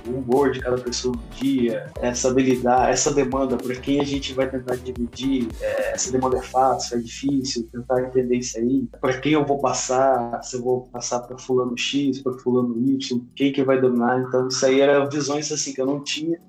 o 0.06 0.10
humor 0.10 0.50
de 0.50 0.60
cada 0.60 0.78
pessoa 0.78 1.14
no 1.14 1.22
dia, 1.36 1.90
essa 2.00 2.28
habilidade, 2.28 2.90
essa 2.90 3.12
demanda, 3.12 3.56
para 3.56 3.74
quem 3.76 4.00
a 4.00 4.04
gente 4.04 4.32
vai 4.32 4.50
tentar 4.50 4.76
dividir, 4.76 5.48
é, 5.60 5.92
essa 5.92 6.10
demanda 6.10 6.38
é 6.38 6.42
fácil, 6.42 6.98
é 6.98 7.00
difícil, 7.00 7.68
tentar 7.70 8.02
entender 8.02 8.36
isso 8.36 8.58
aí, 8.58 8.88
para 9.00 9.18
quem 9.20 9.32
eu 9.32 9.44
vou 9.44 9.58
passar, 9.58 10.42
se 10.42 10.56
eu 10.56 10.62
vou 10.62 10.88
passar 10.88 11.20
para 11.20 11.38
fulano 11.38 11.76
X, 11.76 12.20
para 12.20 12.32
fulano 12.32 12.76
Y, 12.78 13.20
quem 13.36 13.52
que 13.52 13.62
vai 13.62 13.80
dominar, 13.80 14.20
então 14.20 14.48
isso 14.48 14.64
aí 14.64 14.80
eram 14.80 15.08
visões 15.08 15.52
assim 15.52 15.72
que 15.72 15.80
eu 15.80 15.86
não 15.86 16.02
tinha, 16.02 16.40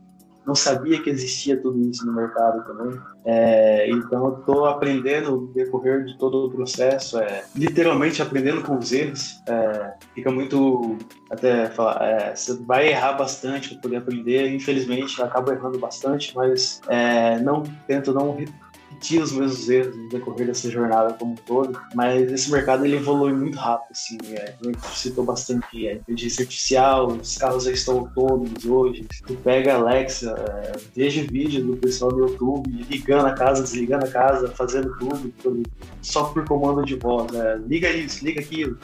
não 0.46 0.56
sabia 0.56 1.02
que 1.02 1.10
existia 1.10 1.58
tudo 1.58 1.80
isso 1.90 2.06
no 2.06 2.14
mercado 2.14 2.64
também. 2.66 3.00
É, 3.26 3.90
então 3.90 4.26
eu 4.26 4.40
estou 4.40 4.66
aprendendo 4.66 5.32
no 5.32 5.48
decorrer 5.48 6.04
de 6.06 6.18
todo 6.18 6.48
o 6.48 6.52
processo, 6.52 7.18
é, 7.18 7.46
literalmente 7.56 8.22
aprendendo 8.22 8.62
com 8.62 8.78
os 8.78 8.92
erros. 8.92 9.42
É, 9.48 9.94
fica 10.14 10.30
muito 10.32 10.98
até 11.30 11.70
falar, 11.70 12.04
é, 12.04 12.36
você 12.36 12.54
vai 12.66 12.90
errar 12.90 13.14
bastante 13.14 13.70
para 13.70 13.82
poder 13.82 13.98
aprender. 13.98 14.54
Infelizmente, 14.54 15.20
eu 15.20 15.26
acabo 15.26 15.52
errando 15.52 15.80
bastante, 15.80 16.36
mas 16.36 16.82
é, 16.88 17.40
não 17.40 17.64
tento 17.88 18.14
não 18.14 18.38
repetir 19.04 19.22
os 19.22 19.32
mesmos 19.34 19.70
erros 19.70 19.96
no 19.96 20.10
decorrer 20.10 20.48
dessa 20.48 20.72
jornada 20.72 21.14
como 21.14 21.34
um 21.34 21.36
todo, 21.36 21.80
mas 21.94 22.32
esse 22.32 22.50
mercado 22.50 22.86
ele 22.86 22.96
evolui 22.96 23.34
muito 23.34 23.58
rápido, 23.58 23.92
assim, 23.92 24.18
é, 24.32 24.56
citou 24.94 25.26
bastante 25.26 25.88
é, 25.88 25.96
inteligência 25.96 26.44
artificial, 26.44 27.08
os 27.08 27.38
carros 27.38 27.66
já 27.66 27.72
estão 27.72 28.00
autônomos 28.00 28.66
hoje, 28.66 29.06
tu 29.28 29.36
pega 29.36 29.74
a 29.74 29.78
Alexa, 29.78 30.32
é, 30.32 30.72
veja 30.96 31.24
vídeo 31.24 31.66
do 31.66 31.76
pessoal 31.78 32.12
no 32.12 32.30
YouTube, 32.30 32.70
ligando 32.90 33.28
a 33.28 33.34
casa, 33.34 33.64
desligando 33.64 34.06
a 34.06 34.10
casa, 34.10 34.48
fazendo 34.50 34.96
tudo, 34.98 35.64
só 36.02 36.26
por 36.26 36.46
comando 36.46 36.86
de 36.86 36.96
voz, 36.96 37.32
né? 37.32 37.62
liga 37.68 37.90
isso, 37.90 38.24
liga 38.24 38.40
aquilo, 38.40 38.78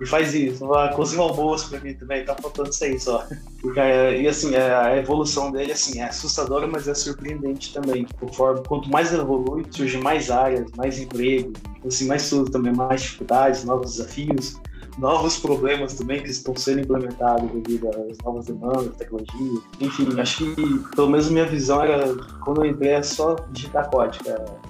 e 0.00 0.06
faz 0.06 0.34
isso, 0.34 0.66
cozinha 0.94 1.22
o 1.22 1.28
almoço 1.28 1.70
pra 1.70 1.80
mim 1.80 1.94
também, 1.94 2.24
tá 2.24 2.34
faltando 2.34 2.70
isso 2.70 2.84
aí 2.84 3.00
só. 3.00 3.26
E, 3.64 4.22
e 4.22 4.28
assim, 4.28 4.54
é, 4.54 4.74
a 4.74 4.96
evolução 4.96 5.50
dele 5.50 5.72
assim, 5.72 6.00
é 6.00 6.04
assustadora, 6.04 6.66
mas 6.66 6.86
é 6.86 6.94
surpreendente 6.94 7.72
também. 7.72 8.06
Conforme, 8.20 8.62
quanto 8.66 8.90
mais 8.90 9.12
evolui, 9.12 9.64
surgem 9.70 10.02
mais 10.02 10.30
áreas, 10.30 10.70
mais 10.76 10.98
empregos, 10.98 11.54
assim, 11.86 12.06
mais 12.06 12.28
tudo 12.28 12.50
também, 12.50 12.74
mais 12.74 13.02
dificuldades, 13.02 13.64
novos 13.64 13.96
desafios 13.96 14.60
novos 14.98 15.38
problemas 15.38 15.94
também 15.94 16.22
que 16.22 16.30
estão 16.30 16.56
sendo 16.56 16.80
implementados 16.80 17.50
devido 17.50 17.88
às 17.88 18.16
novas 18.24 18.46
demandas, 18.46 18.96
tecnologia. 18.96 19.60
Enfim, 19.80 20.08
acho 20.18 20.54
que 20.54 20.78
pelo 20.94 21.10
menos 21.10 21.28
minha 21.28 21.44
visão 21.44 21.82
era, 21.82 22.14
quando 22.44 22.64
eu 22.64 22.70
entrei, 22.70 22.92
é 22.92 23.02
só 23.02 23.36
digitar 23.50 23.90
código. 23.90 24.24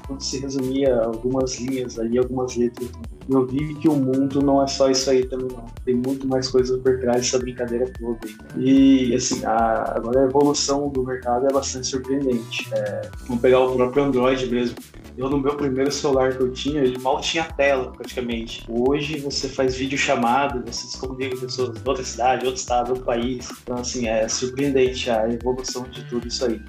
Tudo 0.06 0.22
se 0.22 0.40
resumia 0.40 0.96
a 0.96 1.06
algumas 1.06 1.58
linhas 1.58 1.98
ali, 1.98 2.18
algumas 2.18 2.56
letras. 2.56 2.90
Eu 3.28 3.46
vi 3.46 3.74
que 3.74 3.88
o 3.88 3.94
mundo 3.94 4.40
não 4.40 4.62
é 4.62 4.66
só 4.66 4.88
isso 4.88 5.10
aí 5.10 5.26
também, 5.26 5.48
não. 5.48 5.66
Tem 5.84 5.94
muito 5.94 6.26
mais 6.28 6.48
coisas 6.48 6.80
por 6.80 6.98
trás 7.00 7.22
dessa 7.22 7.38
brincadeira 7.38 7.90
toda. 7.98 8.20
E, 8.56 9.14
assim, 9.14 9.44
a, 9.44 9.94
agora 9.96 10.20
a 10.20 10.24
evolução 10.24 10.88
do 10.88 11.04
mercado 11.04 11.46
é 11.46 11.52
bastante 11.52 11.88
surpreendente. 11.88 12.68
É, 12.72 13.10
vamos 13.26 13.42
pegar 13.42 13.60
o 13.60 13.74
próprio 13.74 14.04
Android 14.04 14.46
mesmo. 14.48 14.76
Eu, 15.16 15.30
no 15.30 15.38
meu 15.38 15.56
primeiro 15.56 15.90
celular 15.90 16.36
que 16.36 16.42
eu 16.42 16.52
tinha, 16.52 16.82
ele 16.82 16.98
mal 16.98 17.20
tinha 17.20 17.42
tela, 17.42 17.90
praticamente. 17.90 18.64
Hoje, 18.68 19.18
você 19.18 19.48
faz 19.48 19.74
vídeo 19.74 19.96
chamada, 19.96 20.62
você 20.70 20.86
se 20.86 20.98
comunica 20.98 21.34
com 21.34 21.46
pessoas 21.46 21.72
de 21.72 21.88
outra 21.88 22.04
cidade, 22.04 22.44
outro 22.44 22.60
estado, 22.60 22.90
outro 22.90 23.04
país. 23.04 23.48
Então, 23.62 23.76
assim, 23.78 24.06
é 24.06 24.28
surpreendente 24.28 25.10
a 25.10 25.26
evolução 25.28 25.84
de 25.84 26.04
tudo 26.04 26.28
isso 26.28 26.44
aí. 26.44 26.60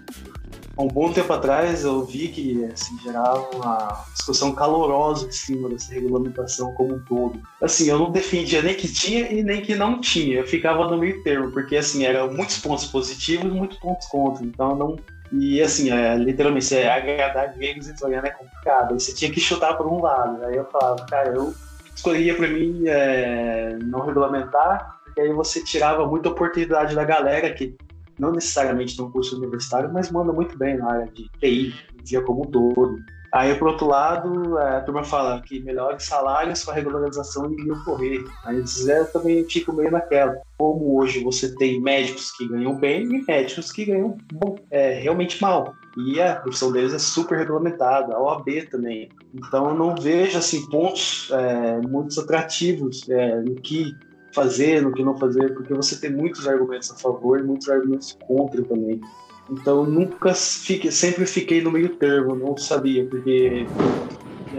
Há 0.77 0.81
um 0.83 0.87
bom 0.87 1.11
tempo 1.11 1.33
atrás, 1.33 1.83
eu 1.83 2.05
vi 2.05 2.27
que, 2.27 2.63
assim, 2.65 2.97
gerava 2.99 3.49
uma 3.55 4.05
discussão 4.13 4.53
calorosa 4.53 5.27
em 5.27 5.31
cima 5.31 5.69
dessa 5.69 5.91
regulamentação 5.91 6.71
como 6.75 6.95
um 6.95 6.99
todo. 6.99 7.41
Assim, 7.59 7.89
eu 7.89 7.97
não 7.97 8.11
defendia 8.11 8.61
nem 8.61 8.75
que 8.75 8.87
tinha 8.87 9.31
e 9.31 9.41
nem 9.41 9.61
que 9.61 9.73
não 9.73 9.99
tinha. 9.99 10.37
Eu 10.37 10.45
ficava 10.45 10.87
no 10.87 10.97
meio 10.97 11.23
termo, 11.23 11.51
porque, 11.51 11.77
assim, 11.77 12.05
eram 12.05 12.31
muitos 12.31 12.59
pontos 12.59 12.85
positivos 12.85 13.45
e 13.45 13.55
muitos 13.55 13.79
pontos 13.79 14.05
contra. 14.07 14.45
Então, 14.45 14.75
não 14.75 14.97
e 15.31 15.61
assim, 15.61 15.91
é, 15.91 16.15
literalmente, 16.15 16.65
você 16.65 16.83
agradar 16.83 17.53
gregos 17.53 17.87
e 17.87 17.91
italianos 17.91 18.29
é 18.29 18.33
complicado. 18.33 18.93
Aí 18.93 18.99
você 18.99 19.13
tinha 19.13 19.31
que 19.31 19.39
chutar 19.39 19.75
por 19.75 19.87
um 19.87 20.01
lado. 20.01 20.45
Aí 20.45 20.55
eu 20.55 20.65
falava, 20.65 21.05
cara, 21.05 21.29
eu 21.29 21.53
escolheria 21.93 22.35
para 22.35 22.47
mim 22.47 22.83
é, 22.87 23.77
não 23.83 24.05
regulamentar, 24.05 24.99
porque 25.03 25.19
aí 25.19 25.33
você 25.33 25.63
tirava 25.63 26.05
muita 26.07 26.29
oportunidade 26.29 26.95
da 26.95 27.03
galera 27.03 27.51
que 27.51 27.75
não 28.19 28.31
necessariamente 28.31 28.99
um 29.01 29.11
curso 29.11 29.37
universitário, 29.37 29.91
mas 29.91 30.11
manda 30.11 30.33
muito 30.33 30.57
bem 30.57 30.77
na 30.77 30.91
área 30.91 31.07
de 31.07 31.29
TI, 31.39 31.73
dia 32.03 32.21
como 32.21 32.41
um 32.41 32.51
todo. 32.51 32.97
Aí, 33.31 33.53
por 33.55 33.67
outro 33.67 33.87
lado, 33.87 34.57
é, 34.57 34.77
a 34.77 34.81
turma 34.81 35.03
fala 35.03 35.41
que 35.41 35.59
melhores 35.59 36.03
salários 36.03 36.63
com 36.63 36.71
a 36.71 36.73
regularização 36.73 37.51
iriam 37.51 37.77
ocorrer. 37.77 38.23
Mas 38.45 38.87
eu 38.87 39.05
também 39.11 39.43
fico 39.43 39.73
meio 39.73 39.91
naquela. 39.91 40.41
Como 40.57 40.97
hoje 40.97 41.23
você 41.23 41.53
tem 41.55 41.81
médicos 41.81 42.31
que 42.31 42.47
ganham 42.47 42.75
bem 42.75 43.03
e 43.03 43.25
médicos 43.25 43.71
que 43.71 43.85
ganham 43.85 44.17
bom, 44.33 44.55
é, 44.71 44.93
realmente 44.93 45.41
mal. 45.41 45.73
E 45.97 46.21
a 46.21 46.35
profissão 46.35 46.71
deles 46.71 46.93
é 46.93 46.99
super 46.99 47.37
regulamentada, 47.37 48.15
a 48.15 48.21
OAB 48.21 48.47
também. 48.71 49.09
Então, 49.33 49.69
eu 49.69 49.75
não 49.75 49.95
vejo 49.95 50.37
assim, 50.37 50.67
pontos 50.69 51.29
é, 51.31 51.81
muito 51.87 52.19
atrativos 52.19 53.07
é, 53.09 53.41
no 53.41 53.55
que 53.55 53.93
fazer, 54.37 54.83
no 54.83 54.93
que 54.93 55.03
não 55.03 55.17
fazer, 55.17 55.51
porque 55.55 55.73
você 55.73 55.95
tem 55.95 56.11
muitos 56.11 56.47
argumentos 56.47 56.91
a 56.91 56.95
favor 56.95 57.39
e 57.39 57.43
muitos 57.43 57.67
argumentos 57.67 58.15
contra 58.27 58.61
também. 58.63 59.01
Então 59.49 59.83
nunca 59.83 60.31
fiquei, 60.35 60.91
sempre 60.91 61.25
fiquei 61.25 61.59
no 61.59 61.71
meio 61.71 61.95
termo, 61.95 62.35
não 62.35 62.55
sabia, 62.55 63.03
porque 63.07 63.65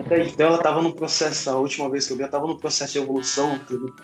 até 0.01 0.27
então 0.27 0.49
ela 0.49 0.57
estava 0.57 0.83
no 0.83 0.93
processo, 0.93 1.49
a 1.49 1.57
última 1.57 1.89
vez 1.89 2.07
que 2.07 2.13
eu 2.13 2.17
vi, 2.17 2.23
ela 2.23 2.29
estava 2.29 2.47
no 2.49 2.59
processo 2.59 2.95
de 2.95 2.99
evolução, 2.99 3.57
pelo, 3.69 3.95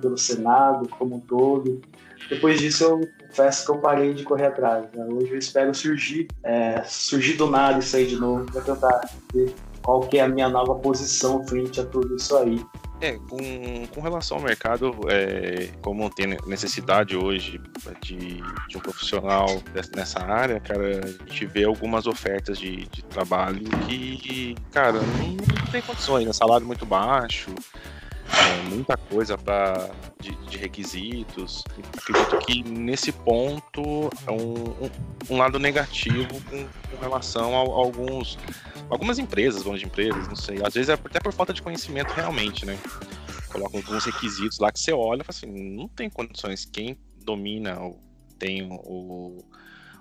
pelo 0.00 0.16
Senado 0.16 0.88
como 0.88 1.16
um 1.16 1.20
todo. 1.20 1.82
Depois 2.30 2.58
disso 2.58 2.84
eu 2.84 3.00
confesso 3.28 3.66
que 3.66 3.70
eu 3.70 3.78
parei 3.78 4.14
de 4.14 4.24
correr 4.24 4.46
atrás. 4.46 4.86
Né? 4.94 5.06
Hoje 5.10 5.30
eu 5.30 5.38
espero 5.38 5.74
surgir, 5.74 6.26
é, 6.42 6.82
surgir 6.84 7.34
do 7.34 7.50
nada 7.50 7.80
isso 7.80 7.94
aí 7.96 8.06
de 8.06 8.16
novo, 8.16 8.50
para 8.50 8.62
tentar 8.62 9.00
ver 9.34 9.54
qual 9.82 10.00
que 10.00 10.18
é 10.18 10.22
a 10.22 10.28
minha 10.28 10.48
nova 10.48 10.74
posição 10.76 11.46
frente 11.46 11.80
a 11.80 11.84
tudo 11.84 12.16
isso 12.16 12.34
aí. 12.36 12.64
É, 13.00 13.12
com, 13.12 13.86
com 13.94 14.00
relação 14.00 14.38
ao 14.38 14.42
mercado, 14.42 14.92
é, 15.08 15.68
como 15.80 16.10
tem 16.10 16.36
necessidade 16.46 17.16
hoje 17.16 17.60
de, 18.02 18.42
de 18.68 18.76
um 18.76 18.80
profissional 18.80 19.46
nessa 19.94 20.18
área, 20.20 20.58
cara, 20.58 21.00
a 21.04 21.30
gente 21.30 21.46
vê 21.46 21.62
algumas 21.62 22.08
ofertas 22.08 22.58
de, 22.58 22.88
de 22.88 23.04
trabalho 23.04 23.62
que, 23.86 24.56
cara, 24.72 25.00
não, 25.00 25.28
não 25.28 25.66
tem 25.70 25.80
condições, 25.80 26.26
né? 26.26 26.32
Salário 26.32 26.66
muito 26.66 26.84
baixo, 26.84 27.54
é, 28.30 28.68
muita 28.68 28.96
coisa 28.96 29.38
para 29.38 29.90
de, 30.20 30.34
de, 30.46 30.58
requisitos. 30.58 31.64
Acredito 31.96 32.38
que 32.38 32.62
nesse 32.62 33.10
ponto 33.10 34.10
é 34.26 34.30
um, 34.30 34.84
um, 34.84 34.90
um 35.30 35.36
lado 35.38 35.58
negativo 35.58 36.40
com, 36.42 36.66
com 36.66 37.00
relação 37.00 37.54
a, 37.54 37.58
a, 37.58 37.60
alguns 37.60 38.38
algumas 38.90 39.18
empresas, 39.18 39.62
de 39.62 39.84
empresas, 39.84 40.28
não 40.28 40.36
sei. 40.36 40.62
Às 40.64 40.74
vezes 40.74 40.88
é 40.88 40.94
até 40.94 41.20
por 41.20 41.32
falta 41.32 41.52
de 41.52 41.62
conhecimento 41.62 42.12
realmente, 42.12 42.64
né? 42.64 42.78
Colocam 43.50 43.80
alguns 43.80 44.04
requisitos 44.04 44.58
lá 44.58 44.70
que 44.70 44.80
você 44.80 44.92
olha 44.92 45.22
e 45.22 45.24
fala 45.24 45.36
assim, 45.36 45.76
não 45.76 45.88
tem 45.88 46.10
condições. 46.10 46.64
Quem 46.64 46.98
domina 47.24 47.80
ou 47.80 47.98
tem 48.38 48.68
o, 48.70 49.38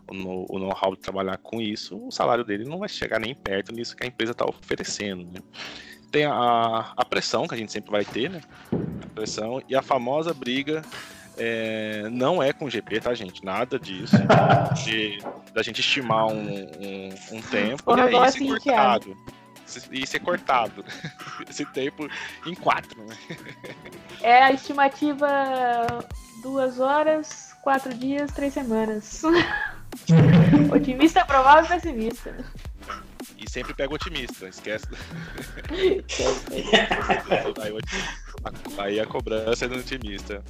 o 0.07 0.59
know-how 0.59 0.95
de 0.95 1.01
trabalhar 1.01 1.37
com 1.37 1.61
isso, 1.61 1.97
o 2.07 2.11
salário 2.11 2.43
dele 2.43 2.65
não 2.65 2.79
vai 2.79 2.89
chegar 2.89 3.19
nem 3.19 3.35
perto 3.35 3.73
disso 3.73 3.95
que 3.95 4.03
a 4.03 4.07
empresa 4.07 4.31
está 4.31 4.45
oferecendo, 4.45 5.25
né? 5.31 5.39
Tem 6.11 6.25
a, 6.25 6.93
a 6.95 7.05
pressão 7.05 7.47
que 7.47 7.53
a 7.53 7.57
gente 7.57 7.71
sempre 7.71 7.91
vai 7.91 8.05
ter, 8.05 8.29
né? 8.29 8.41
A 8.71 9.09
pressão 9.13 9.61
e 9.67 9.75
a 9.75 9.81
famosa 9.81 10.33
briga 10.33 10.81
é, 11.37 12.07
não 12.09 12.41
é 12.41 12.51
com 12.51 12.65
o 12.65 12.69
GP, 12.69 12.99
tá, 12.99 13.13
gente? 13.13 13.45
Nada 13.45 13.79
disso. 13.79 14.15
De, 14.83 15.19
da 15.53 15.61
gente 15.61 15.79
estimar 15.79 16.27
um, 16.27 16.47
um, 16.49 17.09
um 17.31 17.41
tempo 17.41 17.95
e 17.95 18.01
aí 18.01 18.31
ser 18.31 18.47
cortado. 18.47 19.17
E 19.91 20.07
ser 20.07 20.19
cortado. 20.19 20.85
Esse 21.47 21.65
tempo 21.65 22.07
em 22.45 22.55
quatro, 22.55 23.03
né? 23.05 23.15
É 24.21 24.43
a 24.43 24.51
estimativa 24.51 25.27
duas 26.41 26.79
horas, 26.79 27.53
quatro 27.61 27.93
dias, 27.93 28.31
três 28.31 28.53
semanas. 28.53 29.21
Otimista, 30.73 31.25
provável 31.25 31.65
e 31.65 31.81
pessimista. 31.81 32.35
E 33.37 33.49
sempre 33.49 33.73
pega 33.73 33.91
o 33.91 33.95
otimista, 33.95 34.47
esquece. 34.47 34.87
aí 38.77 38.99
a 38.99 39.05
cobrança 39.05 39.65
é 39.65 39.67
do 39.67 39.77
otimista. 39.77 40.43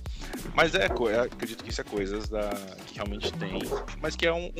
Mas 0.53 0.73
é, 0.73 0.85
é, 0.85 1.19
acredito 1.19 1.63
que 1.63 1.69
isso 1.69 1.81
é 1.81 1.83
coisas 1.83 2.29
da, 2.29 2.49
que 2.85 2.95
realmente 2.95 3.31
tem, 3.33 3.59
mas 4.01 4.15
que 4.15 4.25
é 4.25 4.33
um, 4.33 4.51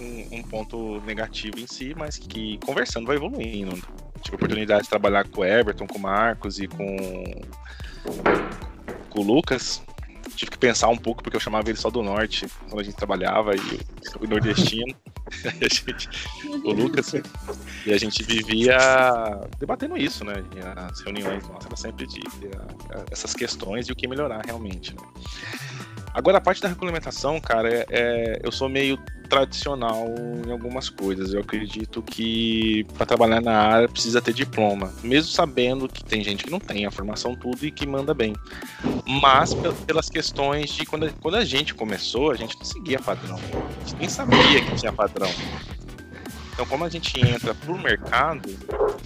um, 0.00 0.38
um, 0.38 0.42
ponto 0.42 1.00
negativo 1.02 1.58
em 1.58 1.66
si, 1.66 1.94
mas 1.96 2.16
que 2.16 2.58
conversando 2.64 3.06
vai 3.06 3.16
evoluindo. 3.16 3.76
Tive 4.22 4.34
a 4.34 4.36
oportunidade 4.36 4.84
de 4.84 4.88
trabalhar 4.88 5.28
com 5.28 5.42
o 5.42 5.44
Everton, 5.44 5.86
com 5.86 5.98
o 5.98 6.00
Marcos 6.00 6.58
e 6.58 6.66
com, 6.66 7.24
com 9.10 9.20
o 9.20 9.22
Lucas 9.22 9.82
tive 10.34 10.50
que 10.50 10.58
pensar 10.58 10.88
um 10.88 10.96
pouco, 10.96 11.22
porque 11.22 11.36
eu 11.36 11.40
chamava 11.40 11.68
ele 11.68 11.78
só 11.78 11.90
do 11.90 12.02
norte, 12.02 12.46
quando 12.68 12.80
a 12.80 12.84
gente 12.84 12.96
trabalhava, 12.96 13.54
e 13.54 13.80
eu 14.20 14.28
nordestino. 14.28 14.94
gente, 15.70 16.08
o 16.64 16.72
Lucas, 16.72 17.14
e 17.86 17.92
a 17.92 17.98
gente 17.98 18.22
vivia 18.22 18.76
debatendo 19.58 19.96
isso, 19.96 20.24
né? 20.24 20.34
As 20.76 21.00
reuniões 21.00 21.46
nossas 21.48 21.66
era 21.66 21.76
sempre 21.76 22.06
de, 22.06 22.20
de, 22.20 22.50
essas 23.10 23.34
questões 23.34 23.86
e 23.88 23.92
o 23.92 23.96
que 23.96 24.06
melhorar 24.06 24.42
realmente, 24.44 24.94
né? 24.94 25.02
Agora, 26.14 26.38
a 26.38 26.40
parte 26.40 26.60
da 26.60 26.68
regulamentação, 26.68 27.40
cara, 27.40 27.72
é, 27.72 27.86
é, 27.90 28.40
eu 28.42 28.52
sou 28.52 28.68
meio 28.68 28.98
tradicional 29.30 30.06
em 30.46 30.50
algumas 30.50 30.90
coisas. 30.90 31.32
Eu 31.32 31.40
acredito 31.40 32.02
que 32.02 32.84
para 32.94 33.06
trabalhar 33.06 33.40
na 33.40 33.58
área 33.58 33.88
precisa 33.88 34.20
ter 34.20 34.34
diploma, 34.34 34.92
mesmo 35.02 35.30
sabendo 35.32 35.88
que 35.88 36.04
tem 36.04 36.22
gente 36.22 36.44
que 36.44 36.50
não 36.50 36.60
tem 36.60 36.84
a 36.84 36.90
formação 36.90 37.34
tudo 37.34 37.64
e 37.64 37.70
que 37.70 37.86
manda 37.86 38.12
bem. 38.12 38.34
Mas 39.06 39.54
pelas 39.86 40.10
questões 40.10 40.70
de 40.70 40.84
quando 40.84 41.06
a, 41.06 41.10
quando 41.10 41.36
a 41.36 41.44
gente 41.46 41.74
começou, 41.74 42.30
a 42.30 42.34
gente 42.34 42.58
não 42.58 42.64
seguia 42.64 42.98
padrão. 42.98 43.36
A 43.36 43.88
gente 43.88 43.96
nem 43.98 44.08
sabia 44.08 44.62
que 44.62 44.74
tinha 44.76 44.92
padrão. 44.92 45.30
Então, 46.52 46.66
como 46.66 46.84
a 46.84 46.90
gente 46.90 47.18
entra 47.18 47.54
pro 47.54 47.78
mercado, 47.78 48.54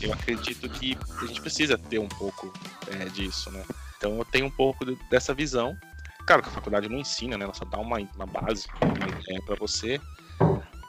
eu 0.03 0.13
acredito 0.13 0.69
que 0.69 0.99
a 1.23 1.27
gente 1.27 1.41
precisa 1.41 1.79
ter 1.79 2.01
um 2.01 2.09
pouco 2.09 2.53
é, 2.89 3.05
disso, 3.05 3.53
né? 3.53 3.63
Então, 3.97 4.19
eu 4.19 4.25
tenho 4.25 4.47
um 4.47 4.51
pouco 4.51 4.85
dessa 5.09 5.33
visão 5.33 5.79
Claro 6.27 6.43
que 6.43 6.49
a 6.49 6.53
faculdade 6.53 6.89
não 6.89 6.99
ensina, 6.99 7.39
né? 7.39 7.45
Ela 7.45 7.55
só 7.55 7.65
dá 7.65 7.79
uma, 7.79 7.99
uma 8.17 8.27
base 8.27 8.67
né, 9.29 9.39
para 9.47 9.55
você 9.55 10.01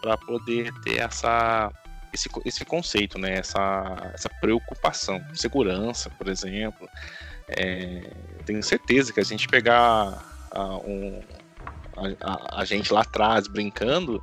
para 0.01 0.17
poder 0.17 0.73
ter 0.81 0.99
essa 0.99 1.71
esse, 2.13 2.29
esse 2.45 2.65
conceito, 2.65 3.19
né? 3.19 3.35
Essa, 3.37 4.11
essa 4.13 4.29
preocupação, 4.41 5.23
segurança, 5.33 6.09
por 6.09 6.27
exemplo. 6.27 6.89
É, 7.49 8.09
tenho 8.45 8.61
certeza 8.63 9.13
que 9.13 9.19
a 9.19 9.23
gente 9.23 9.47
pegar 9.47 10.25
a, 10.51 10.77
um, 10.77 11.21
a, 11.95 12.57
a, 12.57 12.61
a, 12.61 12.65
gente 12.65 12.91
lá 12.91 13.01
atrás 13.01 13.47
brincando, 13.47 14.21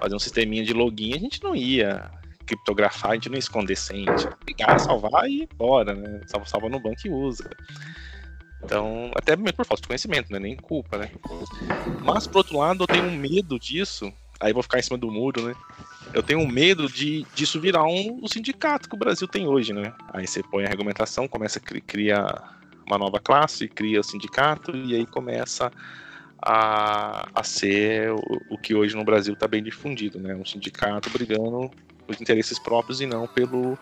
fazer 0.00 0.14
um 0.14 0.18
sisteminha 0.18 0.64
de 0.64 0.72
login, 0.72 1.14
a 1.14 1.18
gente 1.18 1.42
não 1.42 1.54
ia 1.54 2.10
criptografar, 2.46 3.12
a 3.12 3.14
gente 3.14 3.28
não 3.28 3.36
ia 3.36 3.40
esconder 3.40 3.76
senha, 3.76 4.12
pegar, 4.44 4.78
salvar 4.78 5.28
e 5.28 5.42
ir 5.42 5.48
embora, 5.52 5.94
né? 5.94 6.20
Salva, 6.26 6.46
salva 6.46 6.68
no 6.68 6.80
banco 6.80 7.00
e 7.04 7.10
usa. 7.10 7.48
Então, 8.64 9.10
até 9.14 9.36
mesmo 9.36 9.54
por 9.54 9.66
falta 9.66 9.82
de 9.82 9.88
conhecimento, 9.88 10.32
né? 10.32 10.38
Nem 10.38 10.56
culpa, 10.56 10.98
né? 10.98 11.10
Mas, 12.02 12.26
por 12.26 12.38
outro 12.38 12.58
lado, 12.58 12.84
eu 12.84 12.88
tenho 12.88 13.04
um 13.04 13.16
medo 13.16 13.58
disso. 13.58 14.12
Aí 14.40 14.52
vou 14.52 14.62
ficar 14.62 14.78
em 14.78 14.82
cima 14.82 14.98
do 14.98 15.10
muro, 15.10 15.42
né? 15.42 15.54
Eu 16.12 16.22
tenho 16.22 16.46
medo 16.46 16.88
de 16.88 17.26
disso 17.34 17.60
virar 17.60 17.84
um, 17.84 18.20
um 18.22 18.28
sindicato 18.28 18.88
que 18.88 18.94
o 18.94 18.98
Brasil 18.98 19.28
tem 19.28 19.46
hoje, 19.46 19.72
né? 19.72 19.92
Aí 20.12 20.26
você 20.26 20.42
põe 20.42 20.64
a 20.64 20.68
regulamentação, 20.68 21.28
começa 21.28 21.58
a 21.58 21.80
criar 21.80 22.58
uma 22.86 22.98
nova 22.98 23.20
classe, 23.20 23.68
cria 23.68 24.00
o 24.00 24.04
sindicato 24.04 24.74
e 24.74 24.94
aí 24.94 25.06
começa 25.06 25.70
a, 26.40 27.28
a 27.34 27.44
ser 27.44 28.10
o, 28.12 28.20
o 28.50 28.58
que 28.58 28.74
hoje 28.74 28.96
no 28.96 29.04
Brasil 29.04 29.34
está 29.34 29.46
bem 29.46 29.62
difundido, 29.62 30.18
né? 30.18 30.34
Um 30.34 30.46
sindicato 30.46 31.10
brigando 31.10 31.70
por 32.06 32.16
interesses 32.20 32.58
próprios 32.58 33.00
e 33.00 33.06
não 33.06 33.26
pelo 33.26 33.78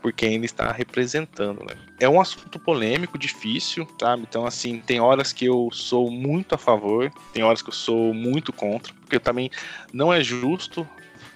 por 0.00 0.12
quem 0.12 0.34
ele 0.34 0.46
está 0.46 0.72
representando, 0.72 1.60
né? 1.60 1.74
É 1.98 2.08
um 2.08 2.20
assunto 2.20 2.58
polêmico, 2.58 3.18
difícil, 3.18 3.86
sabe? 4.00 4.24
Então, 4.28 4.46
assim, 4.46 4.80
tem 4.80 5.00
horas 5.00 5.32
que 5.32 5.44
eu 5.44 5.68
sou 5.72 6.10
muito 6.10 6.54
a 6.54 6.58
favor, 6.58 7.12
tem 7.32 7.42
horas 7.42 7.62
que 7.62 7.68
eu 7.68 7.74
sou 7.74 8.14
muito 8.14 8.52
contra, 8.52 8.92
porque 8.94 9.18
também 9.18 9.50
não 9.92 10.12
é 10.12 10.22
justo 10.22 10.86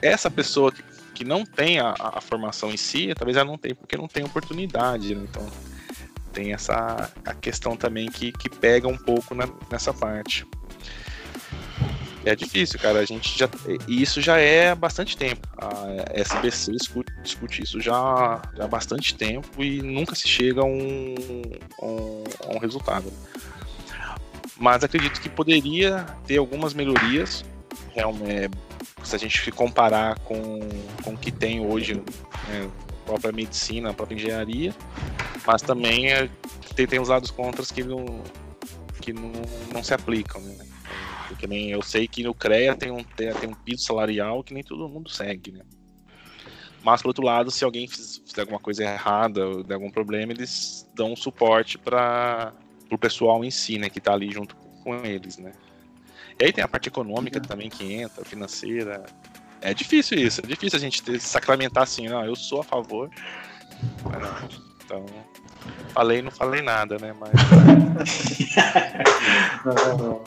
essa 0.01 0.31
pessoa 0.31 0.73
que, 0.73 0.82
que 1.15 1.24
não 1.24 1.45
tem 1.45 1.78
a, 1.78 1.95
a 1.99 2.20
formação 2.20 2.70
em 2.70 2.77
si, 2.77 3.12
talvez 3.15 3.36
ela 3.36 3.47
não 3.47 3.59
tenha, 3.59 3.74
porque 3.74 3.97
não 3.97 4.09
tem 4.09 4.24
oportunidade, 4.24 5.15
né? 5.15 5.27
Então, 5.28 5.47
tem 6.32 6.53
essa 6.53 7.11
a 7.24 7.35
questão 7.35 7.77
também 7.77 8.11
que, 8.11 8.32
que 8.32 8.51
pega 8.51 8.89
um 8.89 8.99
pouco 8.99 9.35
na, 9.35 9.49
nessa 9.70 9.95
parte. 9.95 10.45
É 12.24 12.34
difícil, 12.34 12.78
cara. 12.78 13.01
A 13.01 13.05
gente 13.05 13.38
já. 13.38 13.48
E 13.86 14.02
isso 14.02 14.20
já 14.20 14.38
é 14.38 14.70
há 14.70 14.74
bastante 14.74 15.16
tempo. 15.16 15.46
A 15.59 16.05
SBC 16.12 16.72
discute, 16.72 17.12
discute 17.22 17.62
isso 17.62 17.80
já, 17.80 18.40
já 18.56 18.64
há 18.64 18.68
bastante 18.68 19.14
tempo 19.14 19.62
e 19.62 19.82
nunca 19.82 20.14
se 20.14 20.26
chega 20.26 20.62
a 20.62 20.64
um, 20.64 21.14
um, 21.82 22.24
um 22.55 22.59
resultado. 22.59 23.12
Mas 24.56 24.84
acredito 24.84 25.20
que 25.20 25.28
poderia 25.28 26.06
ter 26.26 26.38
algumas 26.38 26.72
melhorias. 26.72 27.44
Realmente, 27.92 28.51
se 29.02 29.14
a 29.14 29.18
gente 29.18 29.51
comparar 29.52 30.18
com, 30.20 30.60
com 31.02 31.14
o 31.14 31.16
que 31.16 31.30
tem 31.30 31.64
hoje, 31.64 31.94
né, 31.94 32.68
a 32.88 33.06
própria 33.06 33.32
medicina, 33.32 33.90
a 33.90 33.94
própria 33.94 34.16
engenharia, 34.16 34.74
mas 35.46 35.62
também 35.62 36.12
é, 36.12 36.28
tem, 36.74 36.86
tem 36.86 37.01
os 37.01 37.09
lados 37.09 37.30
contras 37.30 37.70
que 37.70 37.84
não, 37.84 38.22
que 39.01 39.12
não, 39.12 39.30
não 39.72 39.84
se 39.84 39.92
aplicam. 39.94 40.40
Né? 40.40 40.64
Porque 41.35 41.48
nem 41.48 41.70
eu 41.70 41.82
sei 41.82 42.06
que 42.06 42.23
no 42.23 42.32
CREA 42.32 42.77
tem 42.77 42.93
um, 42.93 43.02
tem, 43.02 43.35
tem 43.35 43.51
um 43.51 43.55
piso 43.55 43.82
salarial 43.82 44.44
que 44.44 44.55
nem 44.55 44.62
todo 44.62 44.89
mundo 44.89 45.11
segue, 45.11 45.51
né? 45.51 45.65
Mas, 46.81 47.02
por 47.02 47.09
outro 47.09 47.24
lado, 47.24 47.51
se 47.51 47.65
alguém 47.65 47.89
fizer 47.89 48.43
alguma 48.43 48.61
coisa 48.61 48.85
errada 48.85 49.44
ou 49.44 49.65
der 49.65 49.74
algum 49.74 49.90
problema, 49.90 50.32
eles 50.32 50.89
dão 50.94 51.12
um 51.12 51.16
suporte 51.16 51.77
para 51.77 52.52
o 52.89 52.97
pessoal 52.97 53.44
em 53.44 53.51
si, 53.51 53.78
né? 53.78 53.90
Que 53.90 53.98
está 53.98 54.12
ali 54.12 54.31
junto 54.31 54.55
com 54.55 54.94
eles, 55.05 55.39
né? 55.39 55.51
E 56.40 56.44
aí 56.44 56.52
tem 56.52 56.62
a 56.62 56.69
parte 56.69 56.89
econômica 56.89 57.39
uhum. 57.39 57.44
também 57.44 57.69
que 57.69 57.93
entra, 57.93 58.24
financeira. 58.24 59.05
É 59.61 59.74
difícil 59.74 60.19
isso, 60.19 60.40
é 60.40 60.47
difícil 60.47 60.77
a 60.77 60.81
gente 60.81 61.02
ter, 61.02 61.20
sacramentar 61.20 61.82
assim, 61.82 62.06
não, 62.06 62.24
eu 62.24 62.36
sou 62.36 62.61
a 62.61 62.65
favor. 62.65 63.11
Então, 64.85 65.05
falei 65.89 66.23
não 66.23 66.31
falei 66.31 66.62
nada, 66.62 66.97
né? 66.98 67.12
Mas. 67.19 67.32
não, 69.65 69.97
não. 69.97 70.16
É, 70.16 70.20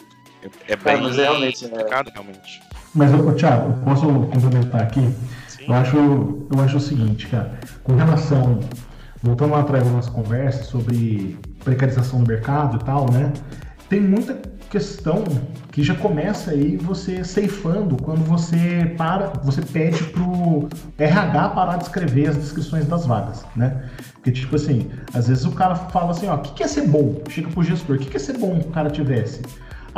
é 0.67 0.75
bem 0.75 1.01
mas 1.01 1.15
realmente, 1.15 1.65
é. 1.65 1.69
complicado, 1.69 2.11
realmente. 2.13 2.61
Mas, 2.93 3.11
Thiago, 3.37 3.73
posso 3.83 4.05
complementar 4.05 4.81
aqui? 4.81 5.07
Eu 5.67 5.73
acho, 5.73 5.97
eu 5.97 6.63
acho 6.63 6.77
o 6.77 6.79
seguinte, 6.79 7.27
cara, 7.27 7.59
com 7.83 7.95
relação, 7.95 8.59
voltando 9.21 9.51
lá 9.51 9.59
atrás 9.59 9.83
da 9.83 9.89
nossa 9.89 10.09
conversa 10.09 10.63
sobre 10.63 11.37
precarização 11.63 12.23
do 12.23 12.27
mercado 12.27 12.77
e 12.77 12.85
tal, 12.85 13.11
né? 13.11 13.33
Tem 13.89 13.99
muita 13.99 14.39
questão 14.69 15.23
que 15.71 15.83
já 15.83 15.95
começa 15.95 16.51
aí 16.51 16.77
você 16.77 17.23
ceifando 17.23 18.01
quando 18.01 18.23
você 18.25 18.93
para, 18.97 19.27
você 19.43 19.61
pede 19.61 20.03
pro 20.05 20.67
RH 20.97 21.49
parar 21.49 21.77
de 21.77 21.83
escrever 21.83 22.29
as 22.29 22.35
descrições 22.35 22.85
das 22.85 23.05
vagas, 23.05 23.45
né? 23.55 23.89
Porque, 24.13 24.31
tipo 24.31 24.55
assim, 24.55 24.89
às 25.13 25.27
vezes 25.27 25.45
o 25.45 25.51
cara 25.51 25.75
fala 25.75 26.11
assim, 26.11 26.27
ó, 26.27 26.35
o 26.35 26.39
que, 26.39 26.53
que 26.53 26.63
é 26.63 26.67
ser 26.67 26.87
bom? 26.87 27.21
Chega 27.29 27.49
pro 27.49 27.63
gestor, 27.63 27.95
o 27.95 27.99
que, 27.99 28.09
que 28.09 28.17
é 28.17 28.19
ser 28.19 28.37
bom 28.37 28.59
que 28.59 28.67
o 28.67 28.71
cara 28.71 28.89
tivesse? 28.89 29.41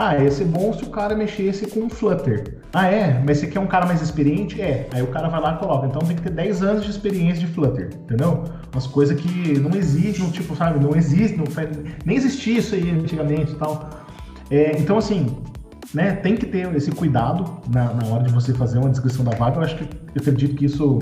Ah, 0.02 0.18
ia 0.18 0.32
ser 0.32 0.46
bom 0.46 0.72
se 0.72 0.82
o 0.86 0.90
cara 0.90 1.14
mexesse 1.14 1.68
com 1.68 1.90
Flutter. 1.90 2.62
Ah, 2.72 2.88
é? 2.88 3.22
Mas 3.28 3.40
você 3.40 3.48
quer 3.48 3.60
um 3.60 3.68
cara 3.68 3.86
mais 3.86 4.02
experiente? 4.02 4.62
É. 4.62 4.88
Aí 4.94 5.02
o 5.02 5.08
cara 5.08 5.28
vai 5.28 5.42
lá 5.42 5.56
e 5.56 5.58
coloca. 5.58 5.88
Então 5.88 6.00
tem 6.00 6.16
que 6.16 6.22
ter 6.22 6.30
10 6.30 6.64
anos 6.64 6.86
de 6.86 6.92
experiência 6.92 7.46
de 7.46 7.48
Flutter, 7.48 7.90
entendeu? 7.94 8.46
Umas 8.72 8.88
coisas 8.88 9.20
que 9.20 9.60
não 9.60 9.78
existem, 9.78 10.30
tipo, 10.30 10.56
sabe? 10.56 10.82
Não 10.82 10.96
existe, 10.96 11.36
não, 11.36 11.44
nem 12.06 12.16
existia 12.16 12.60
isso 12.60 12.76
aí 12.76 12.90
antigamente 12.90 13.52
e 13.52 13.56
tal. 13.56 13.90
É, 14.50 14.72
então, 14.78 14.98
assim, 14.98 15.38
né, 15.94 16.14
tem 16.14 16.38
que 16.38 16.46
ter 16.46 16.74
esse 16.78 16.92
cuidado 16.92 17.60
na, 17.70 17.94
na 17.94 18.08
hora 18.08 18.24
de 18.24 18.32
você 18.32 18.54
fazer 18.54 18.80
uma 18.80 18.90
descrição 18.90 19.26
da 19.26 19.36
vaga. 19.36 19.58
Eu 19.58 19.64
acho 19.64 19.76
que 19.76 19.84
eu 19.84 20.22
acredito 20.22 20.56
que 20.56 20.64
isso 20.64 21.00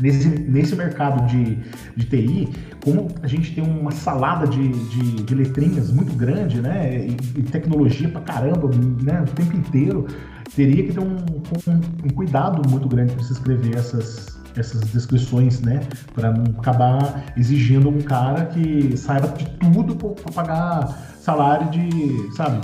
nesse, 0.00 0.28
nesse 0.28 0.76
mercado 0.76 1.26
de, 1.26 1.58
de 1.96 2.06
TI, 2.06 2.48
como 2.84 3.08
a 3.22 3.26
gente 3.26 3.54
tem 3.54 3.64
uma 3.64 3.90
salada 3.90 4.46
de, 4.46 4.68
de, 4.68 5.22
de 5.22 5.34
letrinhas 5.34 5.90
muito 5.90 6.12
grande, 6.14 6.60
né? 6.60 7.06
E, 7.06 7.16
e, 7.36 7.42
tecnologia 7.42 8.08
pra 8.08 8.20
caramba, 8.20 8.70
né? 9.02 9.22
O 9.22 9.30
tempo 9.32 9.56
inteiro, 9.56 10.06
teria 10.54 10.84
que 10.84 10.92
ter 10.92 11.00
um, 11.00 11.16
um, 11.16 11.80
um 12.04 12.08
cuidado 12.10 12.68
muito 12.68 12.88
grande 12.88 13.12
para 13.14 13.24
se 13.24 13.32
escrever 13.32 13.74
essas, 13.76 14.38
essas 14.56 14.80
descrições, 14.92 15.60
né? 15.60 15.80
Para 16.14 16.32
não 16.32 16.44
acabar 16.58 17.24
exigindo 17.36 17.88
um 17.88 18.00
cara 18.00 18.46
que 18.46 18.96
saiba 18.96 19.28
de 19.28 19.46
tudo 19.58 19.96
para 19.96 20.32
pagar 20.32 20.88
salário 21.20 21.70
de, 21.70 22.36
sabe? 22.36 22.60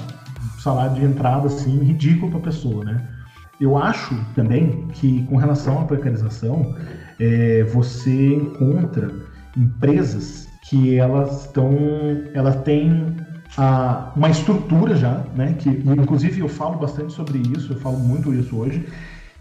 Salário 0.61 0.95
de 0.95 1.05
entrada 1.05 1.49
assim 1.49 1.79
ridículo 1.81 2.31
para 2.31 2.41
pessoa, 2.41 2.85
né? 2.85 3.09
Eu 3.61 3.77
acho 3.77 4.15
também 4.35 4.89
que 4.93 5.25
com 5.27 5.37
relação 5.37 5.83
à 5.83 5.85
precarização, 5.85 6.75
é, 7.23 7.63
você 7.63 8.35
encontra 8.35 9.13
empresas 9.57 10.49
que 10.69 10.97
elas 10.99 11.43
estão, 11.43 11.71
elas 12.35 12.57
têm 12.63 13.15
a, 13.57 14.13
uma 14.17 14.29
estrutura 14.29 14.97
já, 14.97 15.25
né? 15.37 15.55
Que 15.57 15.69
inclusive 15.69 16.41
eu 16.41 16.49
falo 16.49 16.79
bastante 16.79 17.13
sobre 17.13 17.39
isso, 17.39 17.75
eu 17.75 17.79
falo 17.79 17.99
muito 17.99 18.35
isso 18.35 18.57
hoje, 18.57 18.85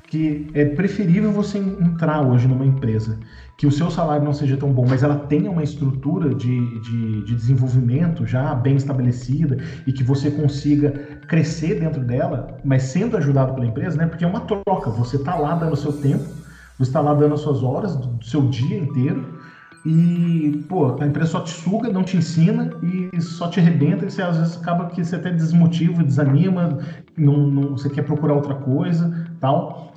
que 0.08 0.48
é 0.54 0.66
preferível 0.66 1.32
você 1.32 1.58
entrar 1.58 2.22
hoje 2.22 2.48
numa 2.48 2.66
empresa 2.66 3.18
que 3.58 3.66
o 3.66 3.72
seu 3.72 3.90
salário 3.90 4.26
não 4.26 4.34
seja 4.34 4.58
tão 4.58 4.72
bom, 4.72 4.86
mas 4.88 5.02
ela 5.02 5.16
tenha 5.16 5.50
uma 5.50 5.64
estrutura 5.64 6.36
de, 6.36 6.82
de, 6.82 7.26
de, 7.26 7.36
desenvolvimento 7.36 8.26
já 8.26 8.54
bem 8.54 8.76
estabelecida 8.76 9.58
e 9.88 9.94
que 9.94 10.04
você 10.04 10.30
consiga 10.30 10.92
crescer 11.28 11.80
dentro 11.80 12.04
dela, 12.04 12.58
mas 12.64 12.84
sendo 12.84 13.16
ajudado 13.18 13.54
pela 13.54 13.66
empresa, 13.66 13.98
né? 13.98 14.06
Porque 14.06 14.26
é 14.26 14.28
uma 14.28 14.42
troca, 14.42 14.90
você 14.90 15.16
está 15.16 15.36
lá 15.36 15.56
dando 15.56 15.74
o 15.74 15.78
seu 15.78 15.94
tempo, 15.94 16.41
você 16.84 16.90
está 16.90 17.00
lá 17.00 17.14
dando 17.14 17.36
as 17.36 17.42
suas 17.42 17.62
horas 17.62 17.96
do 17.96 18.24
seu 18.24 18.42
dia 18.48 18.78
inteiro 18.78 19.40
e, 19.86 20.64
pô, 20.68 20.96
a 21.00 21.06
empresa 21.06 21.32
só 21.32 21.42
te 21.42 21.52
suga, 21.52 21.90
não 21.90 22.04
te 22.04 22.18
ensina 22.18 22.72
e 22.82 23.22
só 23.22 23.48
te 23.48 23.60
arrebenta 23.60 24.06
e 24.06 24.12
você 24.12 24.22
às 24.22 24.38
vezes 24.38 24.58
acaba 24.58 24.88
que 24.88 25.04
você 25.04 25.16
até 25.16 25.32
desmotiva, 25.32 26.04
desanima, 26.04 26.80
não, 27.18 27.38
não, 27.48 27.72
você 27.72 27.90
quer 27.90 28.04
procurar 28.04 28.34
outra 28.34 28.56
coisa, 28.56 29.28
tal. 29.40 29.94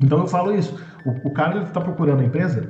Então 0.00 0.20
eu 0.20 0.26
falo 0.26 0.54
isso, 0.54 0.78
o, 1.04 1.28
o 1.28 1.30
cara 1.32 1.56
ele 1.56 1.64
está 1.64 1.80
procurando 1.80 2.20
a 2.20 2.24
empresa, 2.24 2.68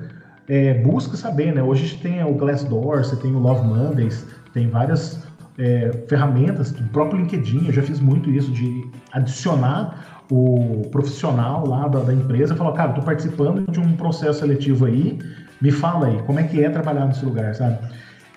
é, 0.49 0.75
busca 0.83 1.17
saber, 1.17 1.53
né? 1.53 1.63
Hoje 1.63 1.85
a 1.85 1.87
gente 1.89 2.03
tem 2.03 2.25
o 2.25 2.35
Glassdoor, 2.35 2.99
você 2.99 3.17
tem 3.17 3.35
o 3.35 3.39
Love 3.39 3.67
Mondays, 3.67 4.27
tem 4.53 4.69
várias 4.69 5.25
é, 5.59 6.05
ferramentas, 6.09 6.73
do 6.73 6.89
próprio 6.91 7.21
LinkedIn, 7.21 7.67
eu 7.67 7.73
já 7.73 7.83
fiz 7.83 8.01
muito 8.01 8.31
isso, 8.31 8.51
de 8.53 8.89
adicionar 9.13 10.16
o 10.31 10.83
profissional 10.91 11.67
lá 11.67 11.89
da, 11.89 12.01
da 12.01 12.13
empresa 12.13 12.55
falar, 12.55 12.73
cara, 12.73 12.91
estou 12.91 13.05
participando 13.05 13.71
de 13.71 13.81
um 13.81 13.97
processo 13.97 14.41
seletivo 14.41 14.87
aí, 14.87 15.19
me 15.61 15.71
fala 15.71 16.07
aí, 16.07 16.23
como 16.23 16.39
é 16.41 16.45
que 16.45 16.63
é 16.63 16.69
trabalhar 16.69 17.07
nesse 17.07 17.25
lugar, 17.25 17.55
sabe? 17.55 17.79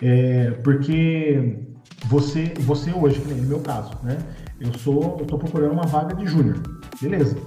É, 0.02 0.52
porque 0.64 1.58
você, 2.06 2.54
você 2.60 2.92
hoje, 2.92 3.20
no 3.20 3.48
meu 3.48 3.60
caso, 3.60 3.92
né? 4.04 4.18
Eu 4.60 4.74
sou, 4.74 5.18
eu 5.20 5.26
tô 5.26 5.38
procurando 5.38 5.72
uma 5.72 5.86
vaga 5.86 6.16
de 6.16 6.26
júnior, 6.26 6.62
beleza? 7.02 7.38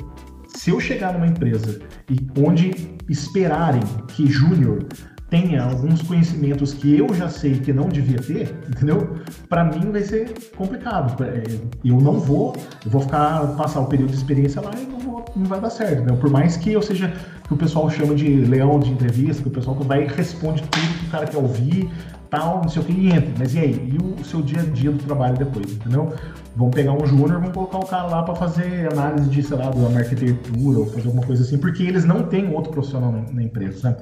Se 0.48 0.70
eu 0.70 0.81
chegar 0.81 1.12
numa 1.12 1.27
empresa 1.27 1.81
e 2.10 2.19
onde 2.40 2.97
esperarem 3.09 3.82
que 4.09 4.27
júnior 4.27 4.86
tenha 5.32 5.64
alguns 5.64 6.02
conhecimentos 6.02 6.74
que 6.74 6.98
eu 6.98 7.14
já 7.14 7.26
sei 7.26 7.54
que 7.54 7.72
não 7.72 7.88
devia 7.88 8.18
ter, 8.18 8.54
entendeu? 8.68 9.16
Para 9.48 9.64
mim 9.64 9.90
vai 9.90 10.02
ser 10.02 10.30
complicado. 10.54 11.24
É, 11.24 11.42
eu 11.82 11.98
não 11.98 12.20
vou, 12.20 12.54
eu 12.84 12.90
vou 12.90 13.00
ficar 13.00 13.40
passar 13.56 13.80
o 13.80 13.86
período 13.86 14.10
de 14.10 14.16
experiência 14.16 14.60
lá 14.60 14.72
e 14.78 14.84
não, 14.84 14.98
vou, 14.98 15.24
não 15.34 15.46
vai 15.46 15.59
dar 15.59 15.70
certo. 15.70 16.02
Né? 16.02 16.14
Por 16.20 16.28
mais 16.28 16.59
que 16.59 16.70
eu 16.70 16.82
seja 16.82 17.10
que 17.48 17.54
o 17.54 17.56
pessoal 17.56 17.88
chama 17.88 18.14
de 18.14 18.28
leão 18.44 18.78
de 18.78 18.90
entrevista, 18.90 19.42
que 19.42 19.48
o 19.48 19.50
pessoal 19.50 19.74
vai 19.76 20.04
e 20.04 20.06
responde 20.06 20.60
tudo 20.64 20.98
que 20.98 21.06
o 21.06 21.10
cara 21.10 21.26
quer 21.26 21.38
ouvir, 21.38 21.90
tal, 22.28 22.60
não 22.60 22.68
sei 22.68 22.82
o 22.82 22.84
que, 22.84 22.92
e 22.92 23.06
entra. 23.06 23.32
Mas 23.38 23.54
e 23.54 23.59
aí? 23.59 23.90
E 23.90 24.20
o 24.20 24.22
seu 24.26 24.42
dia 24.42 24.60
a 24.60 24.64
dia 24.64 24.90
do 24.90 25.02
trabalho 25.02 25.38
depois, 25.38 25.72
entendeu? 25.72 26.12
Vamos 26.54 26.74
pegar 26.74 26.92
um 26.92 27.06
júnior, 27.06 27.40
vamos 27.40 27.54
colocar 27.54 27.78
o 27.78 27.86
cara 27.86 28.06
lá 28.06 28.22
para 28.22 28.34
fazer 28.34 28.92
análise 28.92 29.30
de, 29.30 29.42
sei 29.42 29.56
lá, 29.56 29.70
da 29.70 29.98
arquitetura 29.98 30.80
ou 30.80 30.86
fazer 30.88 31.06
alguma 31.06 31.26
coisa 31.26 31.42
assim, 31.42 31.56
porque 31.56 31.84
eles 31.84 32.04
não 32.04 32.24
têm 32.24 32.52
outro 32.52 32.70
profissional 32.70 33.10
na, 33.32 33.42
empresa, 33.42 33.88
né? 33.88 33.96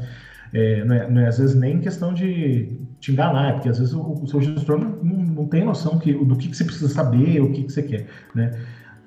É, 0.53 0.85
não, 0.85 0.95
é, 0.95 1.11
não, 1.11 1.21
é, 1.21 1.29
às 1.29 1.39
vezes 1.39 1.55
nem 1.55 1.81
questão 1.81 2.13
de 2.13 2.81
te 2.99 3.13
enganar, 3.13 3.51
é 3.51 3.53
porque 3.53 3.69
às 3.69 3.79
vezes 3.79 3.95
o, 3.95 4.01
o 4.01 4.27
seu 4.27 4.41
gestor 4.41 4.79
não, 4.79 4.91
não, 5.03 5.47
tem 5.47 5.65
noção 5.65 5.99
que, 5.99 6.13
do 6.13 6.37
que, 6.37 6.49
que 6.49 6.57
você 6.57 6.65
precisa 6.65 6.89
saber, 6.89 7.41
o 7.41 7.53
que, 7.53 7.65
que 7.65 7.73
você 7.73 7.83
quer, 7.83 8.07
né? 8.35 8.53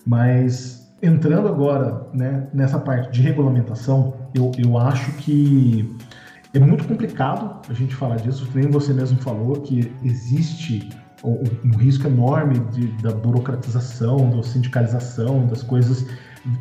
Mas 0.05 0.83
entrando 1.01 1.47
agora 1.47 2.07
né, 2.13 2.47
nessa 2.53 2.79
parte 2.79 3.11
de 3.11 3.21
regulamentação, 3.21 4.13
eu, 4.33 4.51
eu 4.57 4.77
acho 4.77 5.11
que 5.17 5.93
é 6.53 6.59
muito 6.59 6.87
complicado 6.87 7.61
a 7.69 7.73
gente 7.73 7.93
falar 7.93 8.17
disso, 8.17 8.47
nem 8.55 8.69
você 8.69 8.93
mesmo 8.93 9.17
falou 9.19 9.61
que 9.61 9.91
existe 10.03 10.89
um, 11.23 11.43
um 11.65 11.77
risco 11.77 12.07
enorme 12.07 12.59
de, 12.71 12.87
da 13.01 13.11
burocratização, 13.11 14.29
da 14.29 14.43
sindicalização, 14.43 15.45
das 15.47 15.63
coisas 15.63 16.05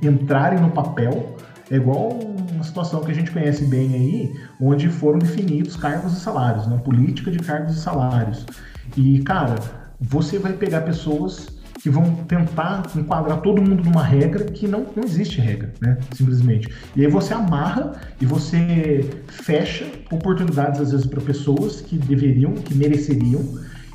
entrarem 0.03 0.61
no 0.61 0.71
papel, 0.71 1.37
é 1.71 1.77
igual 1.77 2.19
uma 2.63 2.65
situação 2.65 3.01
que 3.01 3.11
a 3.11 3.15
gente 3.15 3.33
conhece 3.33 3.65
bem 3.65 3.95
aí, 3.95 4.41
onde 4.61 4.89
foram 4.89 5.19
definidos 5.19 5.77
cargos 5.77 6.17
e 6.17 6.21
salários, 6.21 6.67
né? 6.69 6.81
política 6.85 7.31
de 7.31 7.41
cargos 7.41 7.77
e 7.77 7.81
salários. 7.81 8.47
E, 8.97 9.21
cara, 9.23 9.57
você 10.01 10.39
vai 10.39 10.53
pegar 10.53 10.83
pessoas 10.83 11.49
que 11.81 11.91
vão 11.91 12.15
tentar 12.29 12.85
enquadrar 12.95 13.41
todo 13.41 13.61
mundo 13.61 13.83
numa 13.83 14.05
regra 14.05 14.45
que 14.45 14.69
não, 14.69 14.87
não 14.95 15.03
existe 15.03 15.41
regra, 15.41 15.73
né? 15.81 15.99
Simplesmente. 16.15 16.69
E 16.95 17.05
aí 17.05 17.11
você 17.11 17.35
amarra 17.35 18.01
e 18.21 18.27
você 18.27 19.11
fecha 19.27 19.85
oportunidades, 20.13 20.81
às 20.81 20.93
vezes, 20.93 21.07
para 21.07 21.21
pessoas 21.21 21.81
que 21.81 21.97
deveriam, 21.97 22.53
que 22.53 22.73
mereceriam, 22.73 23.43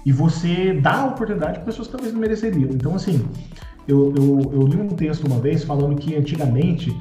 e 0.05 0.11
você 0.11 0.73
dá 0.73 1.05
oportunidade 1.05 1.59
para 1.59 1.65
pessoas 1.65 1.87
que 1.87 1.93
talvez 1.93 2.13
não 2.13 2.19
mereceriam. 2.19 2.71
Então, 2.71 2.93
assim, 2.93 3.25
eu, 3.87 4.13
eu, 4.17 4.51
eu 4.53 4.67
li 4.67 4.75
um 4.75 4.89
texto 4.89 5.25
uma 5.25 5.39
vez 5.39 5.63
falando 5.63 5.95
que 5.95 6.13
antigamente 6.13 6.93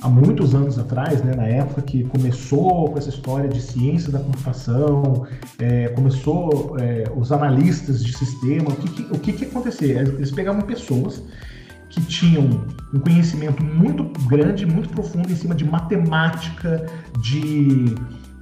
há 0.00 0.08
muitos 0.08 0.54
anos 0.54 0.78
atrás, 0.78 1.22
né, 1.22 1.34
na 1.34 1.46
época 1.46 1.82
que 1.82 2.04
começou 2.04 2.90
com 2.90 2.98
essa 2.98 3.08
história 3.08 3.48
de 3.48 3.60
ciência 3.60 4.10
da 4.10 4.18
computação, 4.18 5.26
é, 5.58 5.88
começou 5.88 6.76
é, 6.78 7.04
os 7.14 7.30
analistas 7.30 8.02
de 8.02 8.16
sistema, 8.16 8.70
o 8.70 8.76
que, 8.76 8.88
que, 8.90 9.02
o 9.14 9.18
que, 9.18 9.32
que 9.32 9.44
acontecia? 9.44 10.00
Eles 10.00 10.30
pegavam 10.30 10.62
pessoas 10.62 11.22
que 11.90 12.00
tinham 12.02 12.64
um 12.94 13.00
conhecimento 13.00 13.62
muito 13.62 14.04
grande, 14.26 14.64
muito 14.64 14.88
profundo 14.90 15.30
em 15.30 15.36
cima 15.36 15.54
de 15.54 15.64
matemática, 15.64 16.86
de 17.20 17.94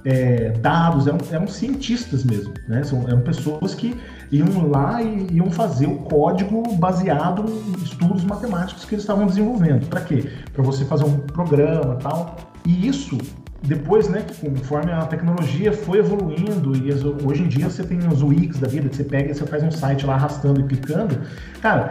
é, 0.05 0.51
dados, 0.51 1.07
eram, 1.07 1.17
eram, 1.31 1.47
cientistas 1.47 2.23
mesmo, 2.23 2.53
né? 2.67 2.83
São, 2.83 3.07
eram 3.07 3.21
pessoas 3.21 3.73
que 3.73 3.95
iam 4.31 4.69
lá 4.69 5.01
e 5.01 5.27
iam 5.31 5.49
fazer 5.49 5.87
o 5.87 5.95
código 5.95 6.75
baseado 6.75 7.45
em 7.47 7.83
estudos 7.83 8.23
matemáticos 8.23 8.85
que 8.85 8.95
eles 8.95 9.03
estavam 9.03 9.25
desenvolvendo. 9.25 9.87
Para 9.87 10.01
quê? 10.01 10.29
Para 10.53 10.63
você 10.63 10.85
fazer 10.85 11.05
um 11.05 11.17
programa 11.19 11.95
tal. 11.95 12.37
E 12.65 12.87
isso, 12.87 13.17
depois, 13.63 14.07
né, 14.07 14.25
conforme 14.39 14.91
a 14.91 15.05
tecnologia 15.05 15.73
foi 15.73 15.99
evoluindo, 15.99 16.75
e 16.75 16.91
hoje 17.25 17.43
em 17.43 17.47
dia 17.47 17.69
você 17.69 17.83
tem 17.83 17.99
os 18.07 18.21
Wix 18.21 18.59
da 18.59 18.67
vida, 18.67 18.89
que 18.89 18.95
você 18.95 19.03
pega 19.03 19.31
e 19.31 19.33
você 19.33 19.45
faz 19.45 19.63
um 19.63 19.71
site 19.71 20.05
lá 20.05 20.13
arrastando 20.15 20.61
e 20.61 20.63
clicando, 20.63 21.19
cara, 21.61 21.89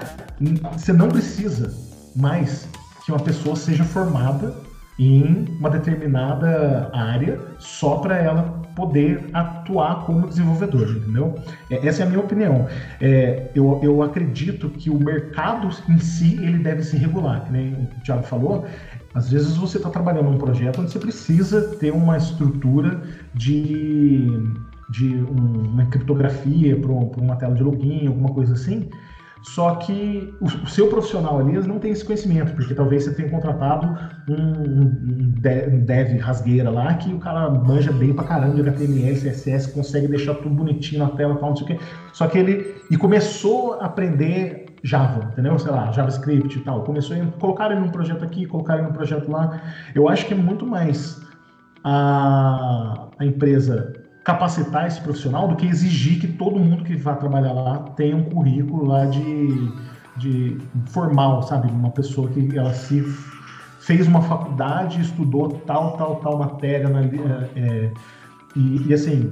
você 0.76 0.92
não 0.92 1.08
precisa 1.08 1.74
mais 2.14 2.68
que 3.04 3.10
uma 3.10 3.20
pessoa 3.20 3.56
seja 3.56 3.84
formada 3.84 4.54
em 4.98 5.46
uma 5.58 5.70
determinada 5.70 6.90
área 6.92 7.40
só 7.58 7.96
para 7.96 8.18
ela 8.18 8.57
poder 8.78 9.28
atuar 9.32 10.04
como 10.06 10.28
desenvolvedor, 10.28 10.88
entendeu? 10.88 11.34
É, 11.68 11.84
essa 11.84 12.02
é 12.02 12.06
a 12.06 12.08
minha 12.08 12.20
opinião. 12.20 12.68
É, 13.00 13.50
eu, 13.52 13.80
eu 13.82 14.00
acredito 14.04 14.68
que 14.70 14.88
o 14.88 14.96
mercado 14.96 15.68
em 15.88 15.98
si 15.98 16.36
ele 16.40 16.58
deve 16.58 16.84
se 16.84 16.96
regular, 16.96 17.44
que 17.44 17.50
nem 17.50 17.74
o 17.74 17.88
Thiago 18.04 18.22
falou. 18.22 18.64
Às 19.12 19.28
vezes 19.30 19.56
você 19.56 19.78
está 19.78 19.90
trabalhando 19.90 20.30
num 20.30 20.38
projeto 20.38 20.80
onde 20.80 20.92
você 20.92 20.98
precisa 21.00 21.60
ter 21.76 21.90
uma 21.90 22.16
estrutura 22.16 23.02
de, 23.34 24.28
de 24.88 25.16
um, 25.16 25.72
uma 25.72 25.86
criptografia 25.86 26.76
para 26.76 26.92
uma 26.92 27.34
tela 27.34 27.56
de 27.56 27.62
login, 27.64 28.06
alguma 28.06 28.32
coisa 28.32 28.54
assim. 28.54 28.88
Só 29.54 29.76
que 29.76 30.34
o, 30.40 30.66
seu 30.66 30.88
profissional 30.88 31.38
ali 31.38 31.52
não 31.66 31.78
tem 31.78 31.92
esse 31.92 32.04
conhecimento, 32.04 32.52
porque 32.54 32.74
talvez 32.74 33.04
você 33.04 33.14
tenha 33.14 33.30
contratado 33.30 33.86
um, 34.28 34.34
um, 34.34 34.82
um 35.42 35.80
dev 35.80 36.18
rasgueira 36.18 36.70
lá 36.70 36.94
que 36.94 37.12
o 37.12 37.18
cara 37.18 37.48
manja 37.50 37.92
bem 37.92 38.12
pra 38.12 38.24
caramba 38.24 38.54
de 38.54 38.60
HTML, 38.60 39.14
CSS, 39.14 39.72
consegue 39.72 40.06
deixar 40.08 40.34
tudo 40.34 40.50
bonitinho 40.50 41.02
na 41.02 41.10
tela, 41.10 41.36
tal, 41.36 41.50
não 41.50 41.56
sei 41.56 41.64
o 41.64 41.68
quê. 41.68 41.78
Só 42.12 42.26
que 42.26 42.38
ele 42.38 42.74
e 42.90 42.96
começou 42.96 43.74
a 43.74 43.86
aprender 43.86 44.66
Java, 44.82 45.30
entendeu? 45.32 45.58
Sei 45.58 45.72
lá, 45.72 45.90
JavaScript 45.92 46.58
e 46.58 46.60
tal. 46.62 46.84
Começou 46.84 47.16
a 47.16 47.26
colocar 47.40 47.70
ele 47.70 47.80
num 47.80 47.90
projeto 47.90 48.24
aqui, 48.24 48.46
colocar 48.46 48.74
ele 48.74 48.84
num 48.84 48.92
projeto 48.92 49.30
lá. 49.30 49.60
Eu 49.94 50.08
acho 50.08 50.26
que 50.26 50.34
é 50.34 50.36
muito 50.36 50.66
mais 50.66 51.20
a, 51.82 53.08
a 53.18 53.24
empresa 53.24 53.92
capacitar 54.28 54.86
esse 54.86 55.00
profissional 55.00 55.48
do 55.48 55.56
que 55.56 55.64
exigir 55.64 56.20
que 56.20 56.28
todo 56.28 56.58
mundo 56.58 56.84
que 56.84 56.94
vá 56.94 57.14
trabalhar 57.14 57.54
lá 57.54 57.78
tenha 57.96 58.14
um 58.14 58.24
currículo 58.24 58.84
lá 58.84 59.06
de, 59.06 59.72
de 60.18 60.58
formal, 60.88 61.42
sabe? 61.42 61.70
Uma 61.70 61.90
pessoa 61.90 62.28
que 62.28 62.58
ela 62.58 62.74
se 62.74 63.02
fez 63.80 64.06
uma 64.06 64.20
faculdade, 64.20 65.00
estudou 65.00 65.48
tal, 65.48 65.96
tal, 65.96 66.16
tal 66.16 66.36
matéria 66.36 66.90
na, 66.90 67.00
é, 67.00 67.48
é, 67.56 67.90
e, 68.54 68.88
e, 68.88 68.92
assim, 68.92 69.30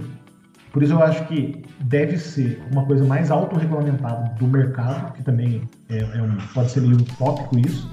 por 0.72 0.82
isso 0.82 0.94
eu 0.94 1.02
acho 1.02 1.26
que 1.26 1.62
deve 1.78 2.16
ser 2.16 2.66
uma 2.72 2.86
coisa 2.86 3.04
mais 3.04 3.30
autorregulamentada 3.30 4.34
do 4.38 4.46
mercado, 4.46 5.12
que 5.12 5.22
também 5.22 5.68
é, 5.90 5.98
é 5.98 6.22
um, 6.22 6.38
pode 6.54 6.70
ser 6.70 6.80
meio 6.80 6.96
utópico 6.96 7.58
isso, 7.58 7.90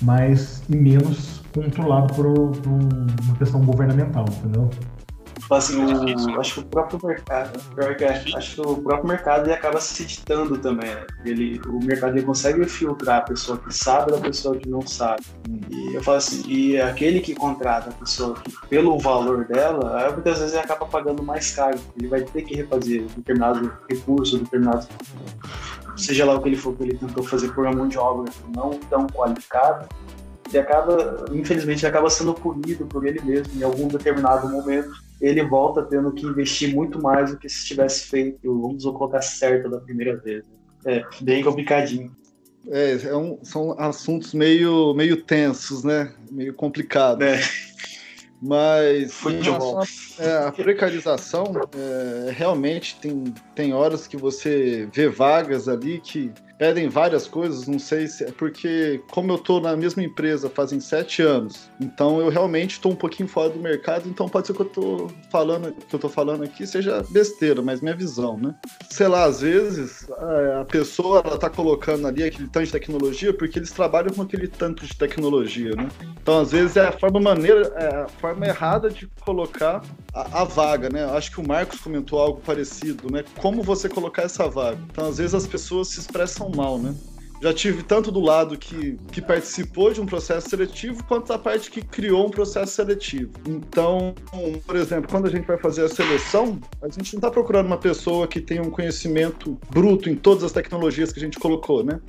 mas 0.00 0.62
e 0.68 0.76
menos 0.76 1.42
controlado 1.52 2.14
por, 2.14 2.52
por 2.58 2.70
uma 2.70 3.36
questão 3.36 3.60
governamental, 3.62 4.24
entendeu? 4.28 4.70
Tipo 5.44 5.54
assim, 5.56 5.76
o, 5.76 6.40
acho 6.40 6.54
que 6.54 6.60
o 6.60 6.64
próprio 6.64 6.98
mercado, 7.04 7.60
acho 8.34 8.54
que 8.54 8.60
o 8.62 8.76
próprio 8.78 9.08
mercado 9.08 9.44
ele 9.44 9.52
acaba 9.52 9.78
se 9.78 10.02
editando 10.02 10.56
também, 10.56 10.88
né? 10.88 11.06
Ele, 11.22 11.60
o 11.66 11.84
mercado 11.84 12.16
ele 12.16 12.24
consegue 12.24 12.64
filtrar 12.64 13.18
a 13.18 13.20
pessoa 13.20 13.58
que 13.58 13.70
sabe 13.70 14.12
da 14.12 14.18
pessoa 14.18 14.56
que 14.56 14.66
não 14.66 14.80
sabe. 14.86 15.22
E 15.70 15.94
eu 15.94 16.02
falo 16.02 16.16
assim, 16.16 16.42
e 16.48 16.80
aquele 16.80 17.20
que 17.20 17.34
contrata 17.34 17.90
a 17.90 17.92
pessoa 17.92 18.34
que, 18.36 18.68
pelo 18.68 18.98
valor 18.98 19.44
dela, 19.44 20.10
muitas 20.14 20.38
vezes 20.38 20.54
ele 20.54 20.64
acaba 20.64 20.86
pagando 20.86 21.22
mais 21.22 21.54
caro. 21.54 21.78
Ele 21.94 22.08
vai 22.08 22.22
ter 22.22 22.40
que 22.40 22.54
refazer 22.54 23.02
determinado 23.14 23.70
recurso, 23.90 24.38
determinado 24.38 24.88
seja 25.94 26.24
lá 26.24 26.36
o 26.36 26.40
que 26.40 26.48
ele 26.48 26.56
for 26.56 26.74
que 26.74 26.84
ele 26.84 26.96
tentou 26.96 27.22
fazer 27.22 27.52
por 27.52 27.66
uma 27.66 27.76
mão 27.76 27.86
de 27.86 27.98
obra 27.98 28.32
não 28.56 28.70
tão 28.88 29.06
qualificada, 29.08 29.86
e 30.50 30.58
acaba, 30.58 31.26
infelizmente, 31.32 31.86
acaba 31.86 32.08
sendo 32.08 32.32
punido 32.32 32.86
por 32.86 33.06
ele 33.06 33.20
mesmo 33.22 33.52
em 33.58 33.62
algum 33.62 33.88
determinado 33.88 34.48
momento 34.48 35.04
ele 35.24 35.42
volta 35.42 35.82
tendo 35.82 36.12
que 36.12 36.26
investir 36.26 36.74
muito 36.74 37.00
mais 37.00 37.30
do 37.30 37.38
que 37.38 37.48
se 37.48 37.64
tivesse 37.66 38.06
feito, 38.08 38.38
vamos 38.42 38.84
colocar 38.84 39.22
certo 39.22 39.70
da 39.70 39.80
primeira 39.80 40.16
vez. 40.16 40.44
É 40.84 41.02
bem 41.20 41.42
complicadinho. 41.42 42.14
É, 42.68 42.92
é 43.06 43.16
um, 43.16 43.38
são 43.42 43.78
assuntos 43.78 44.34
meio, 44.34 44.94
meio 44.94 45.22
tensos, 45.22 45.82
né? 45.82 46.12
Meio 46.30 46.52
complicados. 46.54 47.26
É. 47.26 47.40
Mas 48.40 49.18
é, 50.18 50.36
a 50.46 50.52
precarização 50.52 51.46
é, 51.74 52.30
realmente 52.30 52.98
tem, 53.00 53.32
tem 53.54 53.72
horas 53.72 54.06
que 54.06 54.18
você 54.18 54.86
vê 54.92 55.08
vagas 55.08 55.66
ali 55.66 55.98
que 55.98 56.30
pedem 56.58 56.88
várias 56.88 57.26
coisas, 57.26 57.66
não 57.66 57.78
sei 57.78 58.06
se 58.06 58.24
é 58.24 58.32
porque, 58.32 59.00
como 59.10 59.32
eu 59.32 59.38
tô 59.38 59.60
na 59.60 59.76
mesma 59.76 60.02
empresa 60.02 60.48
fazem 60.48 60.80
sete 60.80 61.22
anos, 61.22 61.70
então 61.80 62.20
eu 62.20 62.28
realmente 62.28 62.72
estou 62.72 62.92
um 62.92 62.96
pouquinho 62.96 63.28
fora 63.28 63.50
do 63.50 63.58
mercado, 63.58 64.08
então 64.08 64.28
pode 64.28 64.46
ser 64.46 64.54
que 64.54 64.62
eu 64.62 64.66
tô 64.66 65.10
falando, 65.30 65.72
que 65.72 65.94
eu 65.94 65.98
tô 65.98 66.08
falando 66.08 66.44
aqui 66.44 66.66
seja 66.66 67.04
besteira, 67.10 67.62
mas 67.62 67.80
minha 67.80 67.94
visão, 67.94 68.36
né? 68.36 68.54
Sei 68.90 69.08
lá, 69.08 69.24
às 69.24 69.40
vezes 69.40 70.06
a 70.60 70.64
pessoa 70.64 71.22
ela 71.24 71.38
tá 71.38 71.50
colocando 71.50 72.06
ali 72.06 72.22
aquele 72.22 72.48
tanto 72.48 72.66
de 72.66 72.72
tecnologia 72.72 73.32
porque 73.32 73.58
eles 73.58 73.70
trabalham 73.70 74.12
com 74.12 74.22
aquele 74.22 74.48
tanto 74.48 74.86
de 74.86 74.96
tecnologia, 74.96 75.74
né? 75.76 75.88
Então, 76.20 76.40
às 76.40 76.52
vezes, 76.52 76.76
é 76.76 76.86
a 76.86 76.92
forma 76.92 77.20
maneira, 77.20 77.72
é 77.76 77.96
a 77.96 78.08
forma 78.08 78.46
errada 78.46 78.90
de 78.90 79.06
colocar 79.20 79.82
a, 80.12 80.40
a 80.40 80.44
vaga, 80.44 80.88
né? 80.88 81.04
Acho 81.04 81.32
que 81.32 81.40
o 81.40 81.46
Marcos 81.46 81.80
comentou 81.80 82.18
algo 82.18 82.40
parecido, 82.40 83.10
né? 83.12 83.24
Como 83.40 83.62
você 83.62 83.88
colocar 83.88 84.22
essa 84.22 84.48
vaga. 84.48 84.78
Então, 84.90 85.08
às 85.08 85.18
vezes, 85.18 85.34
as 85.34 85.46
pessoas 85.46 85.88
se 85.88 86.00
expressam 86.00 86.43
mal, 86.50 86.78
né? 86.78 86.94
Já 87.42 87.52
tive 87.52 87.82
tanto 87.82 88.10
do 88.10 88.20
lado 88.20 88.56
que, 88.56 88.96
que 89.12 89.20
participou 89.20 89.92
de 89.92 90.00
um 90.00 90.06
processo 90.06 90.48
seletivo, 90.48 91.04
quanto 91.04 91.28
da 91.28 91.38
parte 91.38 91.70
que 91.70 91.82
criou 91.82 92.26
um 92.26 92.30
processo 92.30 92.72
seletivo. 92.72 93.32
Então, 93.46 94.14
por 94.66 94.76
exemplo, 94.76 95.10
quando 95.10 95.26
a 95.26 95.30
gente 95.30 95.46
vai 95.46 95.58
fazer 95.58 95.84
a 95.84 95.88
seleção, 95.88 96.58
a 96.80 96.88
gente 96.88 97.12
não 97.12 97.18
está 97.18 97.30
procurando 97.30 97.66
uma 97.66 97.76
pessoa 97.76 98.26
que 98.26 98.40
tenha 98.40 98.62
um 98.62 98.70
conhecimento 98.70 99.58
bruto 99.68 100.08
em 100.08 100.16
todas 100.16 100.42
as 100.42 100.52
tecnologias 100.52 101.12
que 101.12 101.18
a 101.18 101.22
gente 101.22 101.38
colocou, 101.38 101.84
né? 101.84 102.00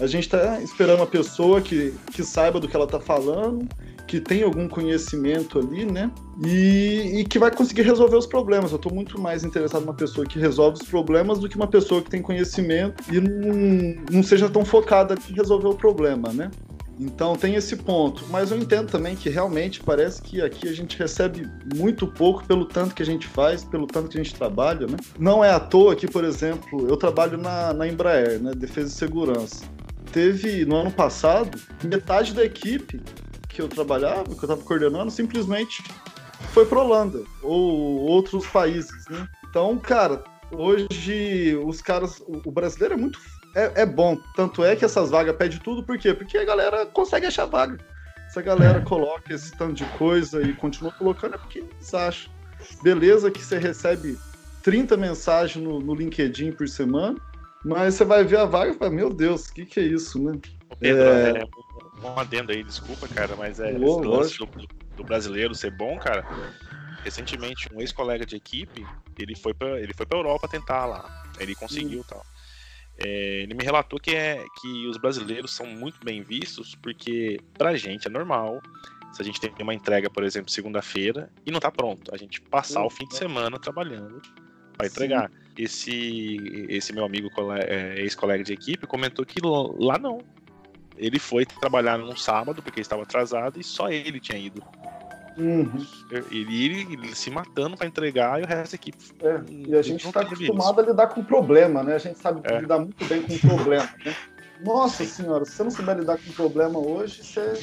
A 0.00 0.06
gente 0.06 0.24
está 0.24 0.60
esperando 0.62 1.00
uma 1.00 1.06
pessoa 1.06 1.60
que, 1.60 1.92
que 2.12 2.22
saiba 2.22 2.60
do 2.60 2.68
que 2.68 2.74
ela 2.74 2.84
está 2.84 3.00
falando, 3.00 3.68
que 4.08 4.18
tem 4.20 4.42
algum 4.42 4.66
conhecimento 4.66 5.58
ali, 5.58 5.84
né? 5.84 6.10
E, 6.44 7.20
e, 7.20 7.24
que 7.24 7.38
vai 7.38 7.54
conseguir 7.54 7.82
resolver 7.82 8.16
os 8.16 8.26
problemas. 8.26 8.72
Eu 8.72 8.76
estou 8.76 8.92
muito 8.92 9.20
mais 9.20 9.44
interessado 9.44 9.82
numa 9.82 9.94
pessoa 9.94 10.26
que 10.26 10.38
resolve 10.38 10.78
os 10.82 10.88
problemas 10.88 11.38
do 11.38 11.48
que 11.48 11.56
uma 11.56 11.66
pessoa 11.66 12.00
que 12.00 12.08
tem 12.08 12.22
conhecimento 12.22 13.04
e 13.12 13.20
não, 13.20 14.02
não 14.10 14.22
seja 14.22 14.48
tão 14.48 14.64
focada 14.64 15.14
em 15.28 15.34
resolver 15.34 15.68
o 15.68 15.74
problema, 15.74 16.32
né? 16.32 16.50
Então 16.98 17.36
tem 17.36 17.54
esse 17.54 17.76
ponto. 17.76 18.24
Mas 18.30 18.50
eu 18.50 18.58
entendo 18.58 18.90
também 18.90 19.14
que 19.14 19.28
realmente 19.28 19.80
parece 19.80 20.22
que 20.22 20.40
aqui 20.40 20.68
a 20.68 20.72
gente 20.72 20.98
recebe 20.98 21.46
muito 21.76 22.06
pouco 22.06 22.44
pelo 22.46 22.64
tanto 22.64 22.94
que 22.94 23.02
a 23.02 23.06
gente 23.06 23.26
faz, 23.26 23.62
pelo 23.62 23.86
tanto 23.86 24.08
que 24.08 24.18
a 24.18 24.22
gente 24.22 24.34
trabalha, 24.34 24.86
né? 24.86 24.96
Não 25.18 25.44
é 25.44 25.50
à 25.50 25.60
toa 25.60 25.94
que, 25.94 26.08
por 26.08 26.24
exemplo, 26.24 26.88
eu 26.88 26.96
trabalho 26.96 27.36
na, 27.36 27.74
na 27.74 27.86
Embraer, 27.86 28.40
né? 28.40 28.52
Defesa 28.56 28.88
e 28.88 28.92
Segurança 28.92 29.66
teve 30.12 30.64
no 30.64 30.76
ano 30.76 30.90
passado 30.90 31.60
metade 31.84 32.32
da 32.32 32.42
equipe 32.42 32.98
que 33.58 33.62
eu 33.62 33.68
trabalhava, 33.68 34.22
que 34.22 34.30
eu 34.30 34.34
estava 34.34 34.62
coordenando, 34.62 35.10
simplesmente 35.10 35.82
foi 36.52 36.64
para 36.64 36.80
Holanda 36.80 37.24
ou 37.42 38.02
outros 38.02 38.46
países, 38.46 39.04
né? 39.10 39.28
Então, 39.50 39.76
cara, 39.78 40.22
hoje 40.52 41.58
os 41.64 41.82
caras, 41.82 42.22
o 42.28 42.52
brasileiro 42.52 42.94
é 42.94 42.96
muito 42.96 43.18
é, 43.56 43.82
é 43.82 43.86
bom, 43.86 44.16
tanto 44.36 44.62
é 44.62 44.76
que 44.76 44.84
essas 44.84 45.10
vagas 45.10 45.34
pedem 45.34 45.58
tudo, 45.58 45.82
por 45.82 45.98
quê? 45.98 46.14
Porque 46.14 46.38
a 46.38 46.44
galera 46.44 46.86
consegue 46.86 47.26
achar 47.26 47.46
vaga. 47.46 47.78
Se 48.28 48.38
a 48.38 48.42
galera 48.42 48.80
coloca 48.82 49.34
esse 49.34 49.50
tanto 49.56 49.72
de 49.72 49.84
coisa 49.96 50.40
e 50.40 50.52
continua 50.52 50.92
colocando, 50.92 51.34
é 51.34 51.38
porque 51.38 51.58
eles 51.58 51.94
acham. 51.94 52.30
Beleza 52.80 53.30
que 53.30 53.42
você 53.42 53.58
recebe 53.58 54.16
30 54.62 54.96
mensagens 54.96 55.64
no, 55.64 55.80
no 55.80 55.94
LinkedIn 55.94 56.52
por 56.52 56.68
semana, 56.68 57.16
mas 57.64 57.94
você 57.94 58.04
vai 58.04 58.22
ver 58.22 58.38
a 58.38 58.44
vaga 58.44 58.70
e 58.70 58.74
fala, 58.74 58.92
meu 58.92 59.10
Deus, 59.10 59.46
o 59.46 59.54
que, 59.54 59.66
que 59.66 59.80
é 59.80 59.82
isso, 59.82 60.22
né? 60.22 60.38
Pedro, 60.78 61.02
é... 61.02 61.30
é... 61.30 61.68
um 62.06 62.18
adendo 62.18 62.52
aí, 62.52 62.62
desculpa, 62.62 63.08
cara, 63.08 63.36
mas 63.36 63.58
é 63.60 63.72
Ô, 63.72 63.98
lance 63.98 64.38
do, 64.38 64.46
do, 64.96 65.04
brasileiro 65.04 65.54
ser 65.54 65.70
bom, 65.70 65.98
cara. 65.98 66.24
Recentemente, 67.04 67.68
um 67.72 67.80
ex-colega 67.80 68.26
de 68.26 68.36
equipe, 68.36 68.86
ele 69.18 69.34
foi 69.36 69.54
pra, 69.54 69.80
ele 69.80 69.94
foi 69.94 70.06
pra 70.06 70.18
Europa 70.18 70.48
tentar 70.48 70.86
lá. 70.86 71.32
Ele 71.38 71.54
conseguiu 71.54 72.00
hum. 72.00 72.04
tal. 72.06 72.24
É, 72.98 73.42
ele 73.42 73.54
me 73.54 73.64
relatou 73.64 73.98
que, 74.00 74.10
é, 74.10 74.44
que 74.60 74.86
os 74.88 74.96
brasileiros 74.96 75.54
são 75.54 75.66
muito 75.66 76.04
bem 76.04 76.22
vistos, 76.22 76.74
porque 76.74 77.38
pra 77.56 77.76
gente 77.76 78.08
é 78.08 78.10
normal 78.10 78.60
se 79.12 79.22
a 79.22 79.24
gente 79.24 79.40
tem 79.40 79.52
uma 79.60 79.74
entrega, 79.74 80.10
por 80.10 80.22
exemplo, 80.22 80.50
segunda-feira, 80.50 81.30
e 81.46 81.50
não 81.50 81.60
tá 81.60 81.70
pronto. 81.70 82.14
A 82.14 82.16
gente 82.16 82.40
passar 82.40 82.84
o 82.84 82.90
fim 82.90 83.06
de 83.06 83.16
semana 83.16 83.58
trabalhando 83.58 84.20
para 84.76 84.86
entregar. 84.86 85.30
Esse, 85.56 86.36
esse 86.68 86.92
meu 86.92 87.04
amigo, 87.04 87.28
é, 87.66 88.00
ex-colega 88.00 88.44
de 88.44 88.52
equipe, 88.52 88.86
comentou 88.86 89.24
que 89.24 89.40
lá 89.42 89.98
não. 89.98 90.18
Ele 90.98 91.18
foi 91.18 91.46
trabalhar 91.46 91.98
num 91.98 92.16
sábado 92.16 92.62
porque 92.62 92.80
estava 92.80 93.02
atrasado 93.02 93.58
e 93.60 93.64
só 93.64 93.88
ele 93.88 94.20
tinha 94.20 94.38
ido. 94.38 94.62
Uhum. 95.36 95.86
Ele, 96.10 96.64
ele, 96.64 96.92
ele, 96.92 97.14
se 97.14 97.30
matando 97.30 97.76
para 97.76 97.86
entregar 97.86 98.40
e 98.40 98.44
o 98.44 98.46
resto 98.46 98.72
da 98.72 98.76
equipe. 98.76 98.98
É, 99.22 99.40
e 99.48 99.76
a 99.76 99.82
gente 99.82 100.04
está 100.04 100.22
acostumado 100.22 100.80
a 100.80 100.84
lidar 100.84 101.06
com 101.08 101.22
problema, 101.22 101.82
né? 101.82 101.94
A 101.94 101.98
gente 101.98 102.18
sabe 102.18 102.40
é. 102.44 102.60
lidar 102.60 102.80
muito 102.80 103.04
bem 103.04 103.22
com 103.22 103.38
problema. 103.38 103.88
Né? 104.04 104.16
Nossa 104.64 105.04
senhora, 105.04 105.44
se 105.44 105.52
você 105.52 105.62
não 105.62 105.70
souber 105.70 105.96
lidar 105.96 106.18
com 106.18 106.32
problema 106.32 106.80
hoje, 106.80 107.22
você 107.22 107.54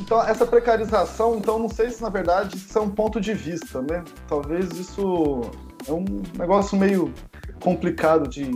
então, 0.00 0.22
essa 0.26 0.46
precarização, 0.46 1.36
então, 1.36 1.58
não 1.58 1.68
sei 1.68 1.90
se 1.90 2.02
na 2.02 2.08
verdade 2.08 2.56
isso 2.56 2.78
é 2.78 2.80
um 2.80 2.90
ponto 2.90 3.20
de 3.20 3.34
vista, 3.34 3.82
né? 3.82 4.02
Talvez 4.26 4.70
isso 4.72 5.42
é 5.86 5.92
um 5.92 6.04
negócio 6.38 6.78
meio 6.78 7.12
complicado 7.60 8.28
de, 8.28 8.50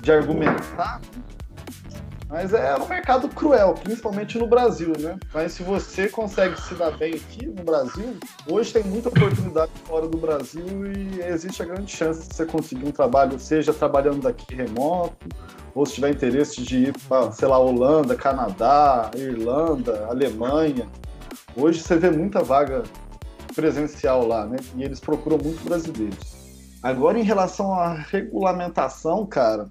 de 0.00 0.12
argumentar, 0.12 1.00
mas 2.28 2.52
é 2.52 2.76
um 2.76 2.86
mercado 2.86 3.28
cruel, 3.28 3.74
principalmente 3.74 4.38
no 4.38 4.46
Brasil, 4.46 4.92
né? 4.98 5.18
Mas 5.32 5.52
se 5.52 5.62
você 5.62 6.08
consegue 6.08 6.60
se 6.60 6.74
dar 6.74 6.90
bem 6.90 7.14
aqui 7.14 7.46
no 7.46 7.64
Brasil, 7.64 8.16
hoje 8.46 8.72
tem 8.72 8.84
muita 8.84 9.08
oportunidade 9.08 9.72
fora 9.84 10.06
do 10.06 10.18
Brasil 10.18 10.92
e 10.92 11.22
existe 11.22 11.62
a 11.62 11.66
grande 11.66 11.90
chance 11.90 12.28
de 12.28 12.34
você 12.34 12.44
conseguir 12.44 12.86
um 12.86 12.92
trabalho, 12.92 13.38
seja 13.38 13.72
trabalhando 13.72 14.20
daqui 14.20 14.54
remoto, 14.54 15.26
ou 15.74 15.86
se 15.86 15.94
tiver 15.94 16.10
interesse 16.10 16.62
de 16.62 16.88
ir 16.88 16.98
para, 17.08 17.32
sei 17.32 17.48
lá, 17.48 17.58
Holanda, 17.58 18.14
Canadá, 18.14 19.10
Irlanda, 19.14 20.06
Alemanha. 20.10 20.86
Hoje 21.56 21.80
você 21.80 21.96
vê 21.96 22.10
muita 22.10 22.42
vaga 22.42 22.82
presencial 23.54 24.26
lá, 24.26 24.44
né? 24.44 24.56
E 24.76 24.84
eles 24.84 25.00
procuram 25.00 25.38
muito 25.38 25.64
brasileiros. 25.64 26.36
Agora, 26.82 27.18
em 27.18 27.24
relação 27.24 27.72
à 27.72 27.94
regulamentação, 27.94 29.26
cara, 29.26 29.68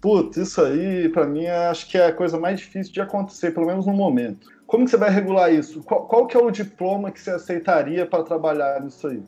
putz, 0.00 0.36
isso 0.36 0.60
aí, 0.62 1.08
para 1.08 1.26
mim, 1.26 1.46
acho 1.46 1.88
que 1.88 1.98
é 1.98 2.06
a 2.06 2.12
coisa 2.12 2.38
mais 2.38 2.60
difícil 2.60 2.92
de 2.92 3.00
acontecer, 3.00 3.52
pelo 3.52 3.66
menos 3.66 3.86
no 3.86 3.92
momento. 3.92 4.48
Como 4.66 4.84
que 4.84 4.90
você 4.90 4.96
vai 4.96 5.10
regular 5.10 5.52
isso? 5.52 5.82
Qual, 5.82 6.06
qual 6.06 6.26
que 6.26 6.36
é 6.36 6.40
o 6.40 6.50
diploma 6.50 7.10
que 7.10 7.20
você 7.20 7.30
aceitaria 7.30 8.04
para 8.04 8.24
trabalhar 8.24 8.80
nisso 8.82 9.06
aí? 9.06 9.22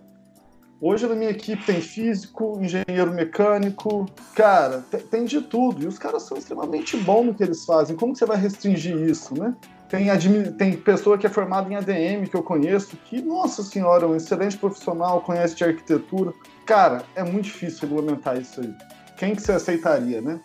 Hoje 0.81 1.09
na 1.09 1.15
minha 1.17 1.31
equipe 1.31 1.65
tem 1.67 1.81
físico, 1.81 2.57
engenheiro 2.61 3.13
mecânico, 3.13 4.07
cara, 4.35 4.85
tem, 5.11 5.25
de 5.25 5.41
tudo. 5.41 5.83
E 5.83 5.87
os 5.89 5.99
caras 5.99 6.23
são 6.23 6.37
extremamente 6.37 6.97
bons 6.97 7.27
no 7.27 7.35
que 7.35 7.43
eles 7.43 7.65
fazem. 7.65 7.97
Como 7.97 8.13
que 8.13 8.19
você 8.19 8.27
vai 8.27 8.37
restringir 8.37 8.97
isso, 8.97 9.37
né? 9.37 9.57
Tem, 9.89 10.07
tem 10.53 10.77
pessoa 10.77 11.19
que 11.19 11.27
é 11.27 11.31
formada 11.31 11.69
em 11.73 11.75
ADM, 11.75 12.29
que 12.31 12.37
eu 12.37 12.43
conheço, 12.43 12.97
que, 12.97 13.21
nossa 13.23 13.63
senhora, 13.63 14.05
é 14.05 14.09
um 14.09 14.15
excelente 14.15 14.57
profissional, 14.57 15.21
conhece 15.23 15.57
de 15.57 15.65
arquitetura. 15.65 16.33
Cara, 16.65 17.03
é 17.17 17.25
muito 17.25 17.47
difícil 17.47 17.89
regulamentar 17.89 18.39
isso 18.39 18.61
aí. 18.61 18.73
Quem 19.17 19.35
que 19.35 19.43
você 19.43 19.53
aceitaria, 19.53 20.21
né? 20.21 20.39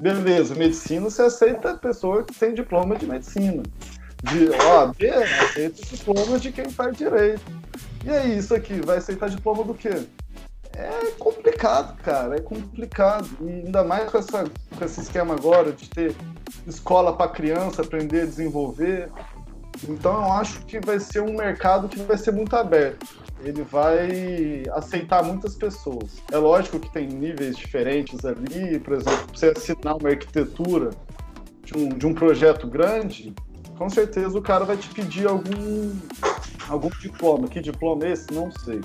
Beleza, 0.00 0.54
medicina 0.54 1.10
você 1.10 1.22
aceita 1.22 1.72
a 1.72 1.76
pessoa 1.76 2.24
que 2.24 2.34
tem 2.34 2.54
diploma 2.54 2.96
de 2.96 3.06
medicina. 3.06 3.62
De 4.22 4.50
OAB, 4.50 4.96
aceita 5.42 5.82
diploma 5.82 6.38
de 6.38 6.52
quem 6.52 6.68
faz 6.70 6.96
direito 6.96 7.60
e 8.04 8.08
aí, 8.08 8.38
isso 8.38 8.54
aqui, 8.54 8.80
vai 8.80 8.96
aceitar 8.96 9.28
diploma 9.28 9.62
do 9.62 9.74
quê? 9.74 10.06
É 10.72 11.10
complicado, 11.18 12.00
cara, 12.02 12.36
é 12.36 12.40
complicado. 12.40 13.28
E 13.42 13.66
ainda 13.66 13.84
mais 13.84 14.10
com, 14.10 14.16
essa, 14.16 14.44
com 14.78 14.84
esse 14.84 15.00
esquema 15.02 15.34
agora 15.34 15.70
de 15.72 15.88
ter 15.90 16.16
escola 16.66 17.14
para 17.14 17.30
criança 17.30 17.82
aprender 17.82 18.22
a 18.22 18.26
desenvolver. 18.26 19.10
Então 19.88 20.12
eu 20.12 20.32
acho 20.32 20.64
que 20.66 20.78
vai 20.80 21.00
ser 21.00 21.20
um 21.20 21.34
mercado 21.34 21.88
que 21.88 22.00
vai 22.02 22.18
ser 22.18 22.32
muito 22.32 22.54
aberto. 22.54 23.06
Ele 23.42 23.62
vai 23.62 24.64
aceitar 24.72 25.22
muitas 25.24 25.54
pessoas. 25.54 26.22
É 26.30 26.36
lógico 26.36 26.78
que 26.78 26.92
tem 26.92 27.06
níveis 27.06 27.56
diferentes 27.56 28.24
ali, 28.24 28.78
por 28.80 28.94
exemplo, 28.94 29.26
você 29.34 29.46
assinar 29.46 29.96
uma 29.96 30.10
arquitetura 30.10 30.90
de 31.64 31.76
um, 31.76 31.88
de 31.88 32.06
um 32.06 32.12
projeto 32.12 32.66
grande, 32.66 33.34
com 33.78 33.88
certeza 33.88 34.36
o 34.36 34.42
cara 34.42 34.64
vai 34.66 34.76
te 34.76 34.88
pedir 34.90 35.26
algum, 35.26 35.92
algum 36.68 36.90
diploma. 37.00 37.48
Que 37.48 37.60
diploma 37.60 38.04
é 38.04 38.12
esse? 38.12 38.30
Não 38.32 38.50
sei. 38.50 38.80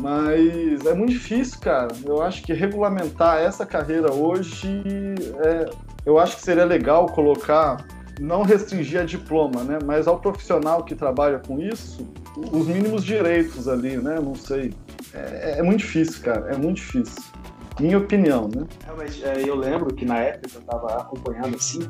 Mas 0.00 0.86
é 0.86 0.94
muito 0.94 1.10
difícil, 1.10 1.58
cara. 1.60 1.88
Eu 2.04 2.22
acho 2.22 2.42
que 2.42 2.52
regulamentar 2.52 3.38
essa 3.38 3.66
carreira 3.66 4.12
hoje, 4.12 4.82
é, 5.44 5.70
eu 6.06 6.18
acho 6.18 6.36
que 6.36 6.42
seria 6.42 6.64
legal 6.64 7.06
colocar, 7.06 7.84
não 8.20 8.42
restringir 8.42 9.00
a 9.00 9.04
diploma, 9.04 9.62
né? 9.64 9.78
Mas 9.84 10.06
ao 10.06 10.20
profissional 10.20 10.84
que 10.84 10.94
trabalha 10.94 11.38
com 11.38 11.60
isso, 11.60 12.06
os 12.36 12.66
mínimos 12.66 13.04
direitos 13.04 13.68
ali, 13.68 13.96
né? 13.96 14.20
Não 14.20 14.34
sei. 14.34 14.72
É, 15.12 15.58
é 15.58 15.62
muito 15.62 15.80
difícil, 15.80 16.22
cara. 16.22 16.52
É 16.52 16.56
muito 16.56 16.76
difícil. 16.76 17.22
Minha 17.80 17.98
opinião, 17.98 18.48
né? 18.48 18.66
Realmente, 18.84 19.24
é, 19.24 19.48
eu 19.48 19.56
lembro 19.56 19.92
que 19.92 20.04
na 20.04 20.18
época 20.18 20.48
eu 20.54 20.60
estava 20.60 21.00
acompanhando 21.00 21.56
assim, 21.56 21.80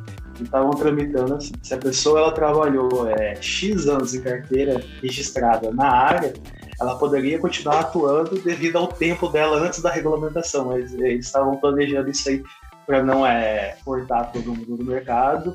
e 0.40 0.42
estavam 0.42 0.70
tramitando 0.70 1.34
assim, 1.34 1.52
se 1.62 1.74
a 1.74 1.76
pessoa 1.76 2.20
ela 2.20 2.32
trabalhou 2.32 3.06
é, 3.10 3.36
X 3.40 3.86
anos 3.86 4.14
em 4.14 4.22
carteira 4.22 4.82
registrada 5.02 5.70
na 5.72 5.86
área, 5.86 6.32
ela 6.80 6.96
poderia 6.96 7.38
continuar 7.38 7.80
atuando 7.80 8.40
devido 8.40 8.76
ao 8.76 8.88
tempo 8.88 9.28
dela 9.28 9.58
antes 9.58 9.82
da 9.82 9.90
regulamentação, 9.90 10.66
mas 10.66 10.94
eles 10.94 11.26
estavam 11.26 11.56
planejando 11.58 12.10
isso 12.10 12.30
aí 12.30 12.42
para 12.86 13.02
não 13.02 13.26
é, 13.26 13.76
cortar 13.84 14.32
todo 14.32 14.54
mundo 14.54 14.76
do 14.76 14.84
mercado 14.84 15.54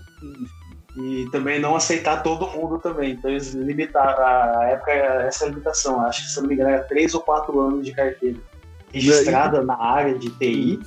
e, 1.00 1.30
também 1.32 1.60
não 1.60 1.76
aceitar 1.76 2.22
todo 2.22 2.48
mundo 2.48 2.78
também. 2.80 3.12
Então 3.12 3.32
eles 3.32 3.54
limitaram, 3.54 4.60
a 4.60 4.66
época 4.66 4.92
essa 4.92 5.46
limitação, 5.46 6.02
acho 6.02 6.24
que 6.24 6.32
se 6.32 6.42
não 6.42 6.48
me 6.48 6.56
engano 6.56 6.70
era 6.72 6.84
três 6.84 7.14
ou 7.14 7.22
quatro 7.22 7.60
anos 7.60 7.86
de 7.86 7.94
carteira 7.94 8.38
registrada 8.94 9.64
na 9.64 9.80
área 9.80 10.18
de 10.18 10.30
TI 10.32 10.80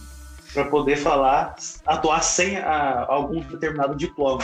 para 0.53 0.65
poder 0.65 0.97
falar, 0.97 1.55
atuar 1.87 2.23
sem 2.23 2.59
a, 2.59 3.07
algum 3.09 3.41
determinado 3.41 3.97
diploma. 3.97 4.43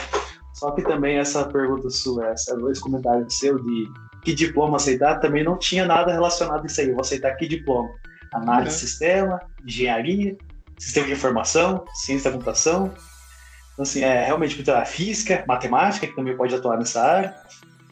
Só 0.54 0.70
que 0.72 0.82
também 0.82 1.18
essa 1.18 1.44
pergunta 1.44 1.90
sua, 1.90 2.28
essa, 2.28 2.56
esse 2.70 2.80
comentário 2.80 3.30
seu 3.30 3.58
de 3.62 3.88
que 4.22 4.34
diploma 4.34 4.76
aceitar, 4.76 5.20
também 5.20 5.44
não 5.44 5.56
tinha 5.56 5.84
nada 5.86 6.12
relacionado 6.12 6.62
a 6.62 6.66
isso 6.66 6.80
aí. 6.80 6.88
Eu 6.88 6.94
vou 6.94 7.02
aceitar 7.02 7.34
que 7.36 7.46
diploma? 7.46 7.88
Análise 8.32 8.70
uhum. 8.70 8.74
de 8.74 8.80
sistema, 8.80 9.40
engenharia, 9.64 10.36
sistema 10.78 11.06
de 11.06 11.12
informação, 11.12 11.84
ciência 11.94 12.30
da 12.30 12.36
computação. 12.36 12.92
Então, 13.78 13.84
assim, 13.84 14.02
é 14.02 14.24
realmente 14.24 14.56
muita 14.56 14.84
física, 14.84 15.44
matemática, 15.46 16.04
que 16.04 16.16
também 16.16 16.36
pode 16.36 16.52
atuar 16.52 16.78
nessa 16.78 17.00
área. 17.00 17.36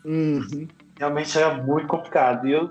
Uhum. 0.05 0.67
Realmente 0.99 1.39
era 1.39 1.55
muito 1.55 1.87
complicado. 1.87 2.49
E 2.49 2.51
eu 2.51 2.69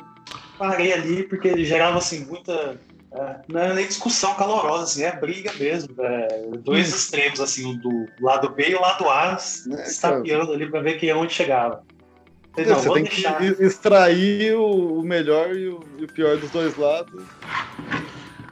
parei 0.57 0.91
ali 0.91 1.23
porque 1.23 1.47
ele 1.47 1.63
gerava, 1.63 1.97
assim, 1.97 2.25
muita 2.25 2.77
é, 3.13 3.35
não 3.47 3.61
é 3.61 3.73
nem 3.73 3.87
discussão 3.87 4.35
calorosa, 4.35 4.83
assim, 4.83 5.03
é 5.03 5.15
briga 5.15 5.49
mesmo. 5.53 5.95
É, 5.97 6.27
dois 6.59 6.91
hum. 6.91 6.95
extremos, 6.97 7.39
assim, 7.39 7.77
do 7.77 8.05
lado 8.19 8.49
B 8.49 8.71
e 8.71 8.75
o 8.75 8.81
lado 8.81 9.09
A, 9.09 9.37
é, 9.77 9.87
estapeando 9.87 10.51
ali 10.51 10.69
para 10.69 10.81
ver 10.81 10.99
quem 10.99 11.07
é 11.07 11.15
onde 11.15 11.33
chegava. 11.33 11.83
Então, 12.57 12.73
não, 12.73 12.81
você 12.81 12.93
tem 12.95 13.03
deixar... 13.03 13.37
que 13.37 13.63
extrair 13.63 14.57
o 14.57 15.01
melhor 15.01 15.51
o, 15.51 15.79
e 15.99 16.03
o 16.03 16.07
pior 16.13 16.35
dos 16.35 16.51
dois 16.51 16.75
lados. 16.75 17.23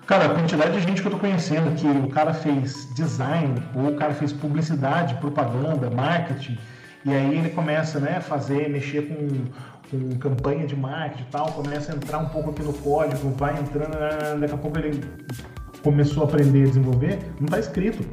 Cara, 0.05 0.25
a 0.25 0.30
quantidade 0.30 0.73
de 0.73 0.81
gente 0.81 1.01
que 1.01 1.07
eu 1.07 1.11
tô 1.11 1.17
conhecendo 1.17 1.73
que 1.75 1.88
o 1.88 2.09
cara 2.09 2.34
fez 2.34 2.93
design, 2.93 3.55
ou 3.75 3.88
o 3.88 3.95
cara 3.95 4.13
fez 4.13 4.34
publicidade, 4.34 5.15
propaganda, 5.15 5.89
marketing, 5.89 6.57
e 7.05 7.11
aí 7.11 7.38
ele 7.38 7.49
começa, 7.49 7.99
né, 7.99 8.17
a 8.17 8.21
fazer, 8.21 8.69
mexer 8.69 9.03
com 9.03 9.45
com 9.93 10.17
campanha 10.17 10.65
de 10.65 10.75
marketing 10.75 11.23
e 11.23 11.31
tal, 11.31 11.51
começa 11.51 11.91
a 11.91 11.95
entrar 11.95 12.17
um 12.17 12.30
pouco 12.30 12.49
aqui 12.49 12.63
no 12.63 12.73
código, 12.73 13.30
vai 13.31 13.59
entrando, 13.59 13.95
né, 13.97 14.38
daqui 14.39 14.53
a 14.53 14.57
pouco 14.57 14.80
ele 14.80 15.03
começou 15.84 16.23
a 16.23 16.25
aprender 16.25 16.63
a 16.63 16.67
desenvolver, 16.67 17.19
não 17.39 17.45
está 17.45 17.59
escrito. 17.59 18.03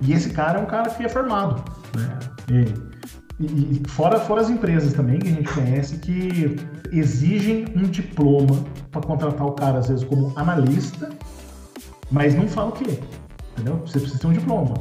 E 0.00 0.12
esse 0.12 0.30
cara 0.30 0.58
é 0.58 0.62
um 0.62 0.66
cara 0.66 0.88
que 0.88 1.04
é 1.04 1.08
formado. 1.08 1.62
Né? 1.94 2.18
E, 2.50 2.74
e, 3.46 3.88
fora, 3.88 4.20
fora 4.20 4.40
as 4.40 4.50
empresas 4.50 4.92
também 4.92 5.18
que 5.18 5.28
a 5.28 5.32
gente 5.32 5.52
conhece 5.52 5.98
que 5.98 6.56
exigem 6.92 7.66
um 7.74 7.82
diploma 7.82 8.64
para 8.90 9.00
contratar 9.00 9.46
o 9.46 9.52
cara, 9.52 9.78
às 9.78 9.88
vezes, 9.88 10.04
como 10.04 10.32
analista, 10.36 11.10
mas 12.10 12.34
não 12.34 12.46
fala 12.46 12.68
o 12.68 12.72
quê. 12.72 12.98
Entendeu? 13.52 13.80
Você 13.86 13.98
precisa 13.98 14.20
ter 14.20 14.26
um 14.26 14.32
diploma. 14.32 14.74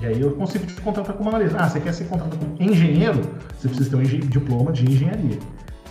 E 0.00 0.06
aí 0.06 0.20
eu 0.20 0.32
consigo 0.32 0.66
te 0.66 0.80
contratar 0.80 1.14
como 1.16 1.28
analista. 1.28 1.58
Ah, 1.58 1.68
você 1.68 1.80
quer 1.80 1.92
ser 1.92 2.04
contratado 2.04 2.36
como 2.38 2.56
engenheiro? 2.60 3.20
Você 3.58 3.68
precisa 3.68 3.90
ter 3.90 3.96
um 3.96 4.28
diploma 4.28 4.72
de 4.72 4.84
engenharia. 4.84 5.38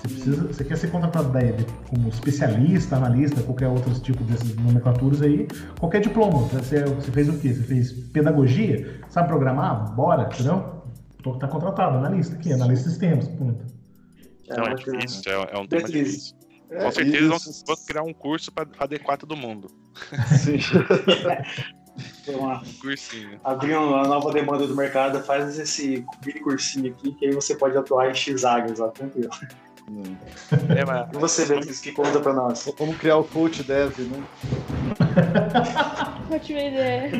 Você, 0.01 0.07
precisa, 0.07 0.47
você 0.47 0.63
quer 0.63 0.77
ser 0.77 0.87
contratado 0.87 1.29
daí 1.29 1.53
como 1.89 2.07
especialista, 2.07 2.95
analista, 2.95 3.41
qualquer 3.41 3.67
outro 3.67 3.93
tipo 3.99 4.23
dessas 4.23 4.55
nomenclaturas 4.55 5.21
aí, 5.21 5.45
qualquer 5.77 5.99
diploma. 5.99 6.39
Você, 6.47 6.83
você 6.85 7.11
fez 7.11 7.27
o 7.27 7.33
quê? 7.33 7.53
Você 7.53 7.63
fez 7.63 7.91
pedagogia? 7.91 9.01
Sabe 9.09 9.27
programar? 9.27 9.93
Bora, 9.93 10.29
entendeu? 10.33 10.78
Tá 11.39 11.47
contratado, 11.47 11.97
analista 11.97 12.35
aqui, 12.35 12.53
analista 12.53 12.85
de 12.85 12.91
sistemas, 12.91 13.27
ponto. 13.27 13.65
Não, 14.47 14.63
é 14.65 14.73
difícil, 14.73 15.31
é, 15.31 15.49
é 15.51 15.59
um 15.59 15.67
tema 15.67 15.83
difícil. 15.83 16.35
É, 16.71 16.83
Com 16.83 16.91
certeza 16.91 17.29
vão 17.67 17.75
criar 17.85 18.03
um 18.03 18.13
curso 18.13 18.51
para 18.51 18.67
adequar 18.79 19.17
todo 19.17 19.35
mundo. 19.35 19.67
Sim. 20.37 20.59
uma, 22.31 22.61
um 22.61 22.73
cursinho. 22.79 23.39
Abrir 23.43 23.75
uma 23.75 24.07
nova 24.07 24.31
demanda 24.31 24.65
do 24.65 24.75
mercado, 24.75 25.21
faz 25.23 25.59
esse 25.59 26.05
mini 26.25 26.39
cursinho 26.39 26.91
aqui, 26.91 27.11
que 27.13 27.25
aí 27.25 27.33
você 27.33 27.55
pode 27.55 27.77
atuar 27.77 28.09
em 28.09 28.13
X 28.13 28.45
áreas 28.45 28.79
lá, 28.79 28.87
tranquilo. 28.89 29.29
Hum. 29.89 30.15
É, 30.77 30.85
mas... 30.85 31.09
E 31.11 31.17
você, 31.17 31.45
Beatriz, 31.45 31.79
que 31.81 31.91
conta 31.91 32.19
pra 32.19 32.31
nós? 32.31 32.71
Vamos 32.77 32.97
criar 32.97 33.17
o 33.17 33.23
coach 33.23 33.63
dev, 33.63 33.97
né? 33.99 34.23
Ótima 36.31 36.59
ideia. 36.61 37.11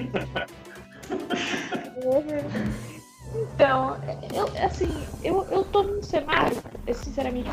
Então, 3.35 3.97
eu, 4.33 4.45
assim, 4.65 4.89
eu, 5.23 5.45
eu 5.51 5.63
tô 5.63 5.83
num 5.83 6.01
cenário, 6.01 6.57
sinceramente, 6.93 7.49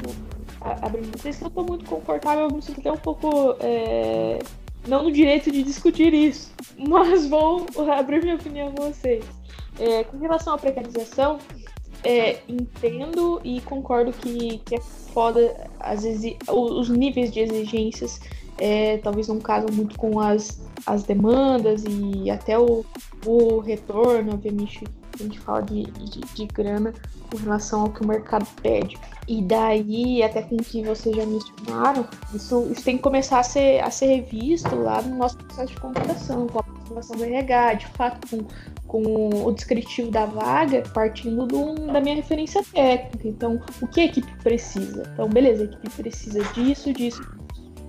abrindo 0.60 1.16
vocês, 1.16 1.40
eu 1.40 1.50
tô 1.50 1.62
muito 1.64 1.84
confortável, 1.84 2.44
eu 2.44 2.54
me 2.54 2.62
sinto 2.62 2.80
até 2.80 2.90
um 2.90 2.96
pouco 2.96 3.56
é, 3.60 4.38
não 4.88 5.04
no 5.04 5.12
direito 5.12 5.50
de 5.50 5.62
discutir 5.62 6.14
isso, 6.14 6.52
mas 6.78 7.26
vou 7.26 7.66
abrir 7.90 8.22
minha 8.22 8.36
opinião 8.36 8.72
com 8.72 8.90
vocês. 8.90 9.24
É, 9.78 10.04
com 10.04 10.16
relação 10.16 10.54
à 10.54 10.58
precarização, 10.58 11.38
é, 12.02 12.38
entendo 12.48 13.40
e 13.44 13.60
concordo 13.60 14.12
que, 14.12 14.58
que 14.58 14.76
é 14.76 14.80
foda 14.80 15.68
as 15.80 16.02
os 16.48 16.88
níveis 16.88 17.30
de 17.32 17.40
exigências 17.40 18.20
é, 18.58 18.98
talvez 18.98 19.28
não 19.28 19.38
casam 19.38 19.68
muito 19.72 19.98
com 19.98 20.18
as, 20.20 20.60
as 20.86 21.02
demandas 21.02 21.84
e 21.86 22.30
até 22.30 22.58
o, 22.58 22.84
o 23.24 23.58
retorno, 23.58 24.34
obviamente, 24.34 24.84
a 25.22 25.26
gente 25.26 25.38
fala 25.40 25.62
de, 25.62 25.84
de, 25.84 26.20
de 26.20 26.46
grana 26.46 26.92
com 27.30 27.36
relação 27.38 27.82
ao 27.82 27.90
que 27.90 28.02
o 28.02 28.06
mercado 28.06 28.46
pede. 28.62 28.96
E 29.28 29.42
daí, 29.42 30.22
até 30.22 30.42
com 30.42 30.54
o 30.56 30.62
que 30.62 30.82
vocês 30.84 31.16
já 31.16 31.26
mencionaram, 31.26 32.06
isso, 32.32 32.68
isso 32.70 32.84
tem 32.84 32.96
que 32.96 33.02
começar 33.02 33.40
a 33.40 33.42
ser, 33.42 33.82
a 33.82 33.90
ser 33.90 34.06
revisto 34.06 34.74
lá 34.76 35.02
no 35.02 35.16
nosso 35.16 35.36
processo 35.38 35.74
de 35.74 35.80
contratação, 35.80 36.46
com 36.46 36.58
a 36.58 36.62
aprovação 36.62 37.16
do 37.16 37.24
RH, 37.24 37.74
de 37.74 37.86
fato, 37.88 38.28
com, 38.28 38.46
com 38.86 39.44
o 39.44 39.52
descritivo 39.52 40.10
da 40.10 40.26
vaga, 40.26 40.82
partindo 40.94 41.44
do, 41.46 41.74
da 41.86 42.00
minha 42.00 42.14
referência 42.14 42.62
técnica. 42.72 43.26
Então, 43.26 43.60
o 43.82 43.86
que 43.88 44.00
a 44.00 44.04
equipe 44.04 44.32
precisa? 44.42 45.10
Então, 45.12 45.28
beleza, 45.28 45.64
a 45.64 45.66
equipe 45.66 45.90
precisa 45.90 46.44
disso, 46.54 46.92
disso. 46.92 47.22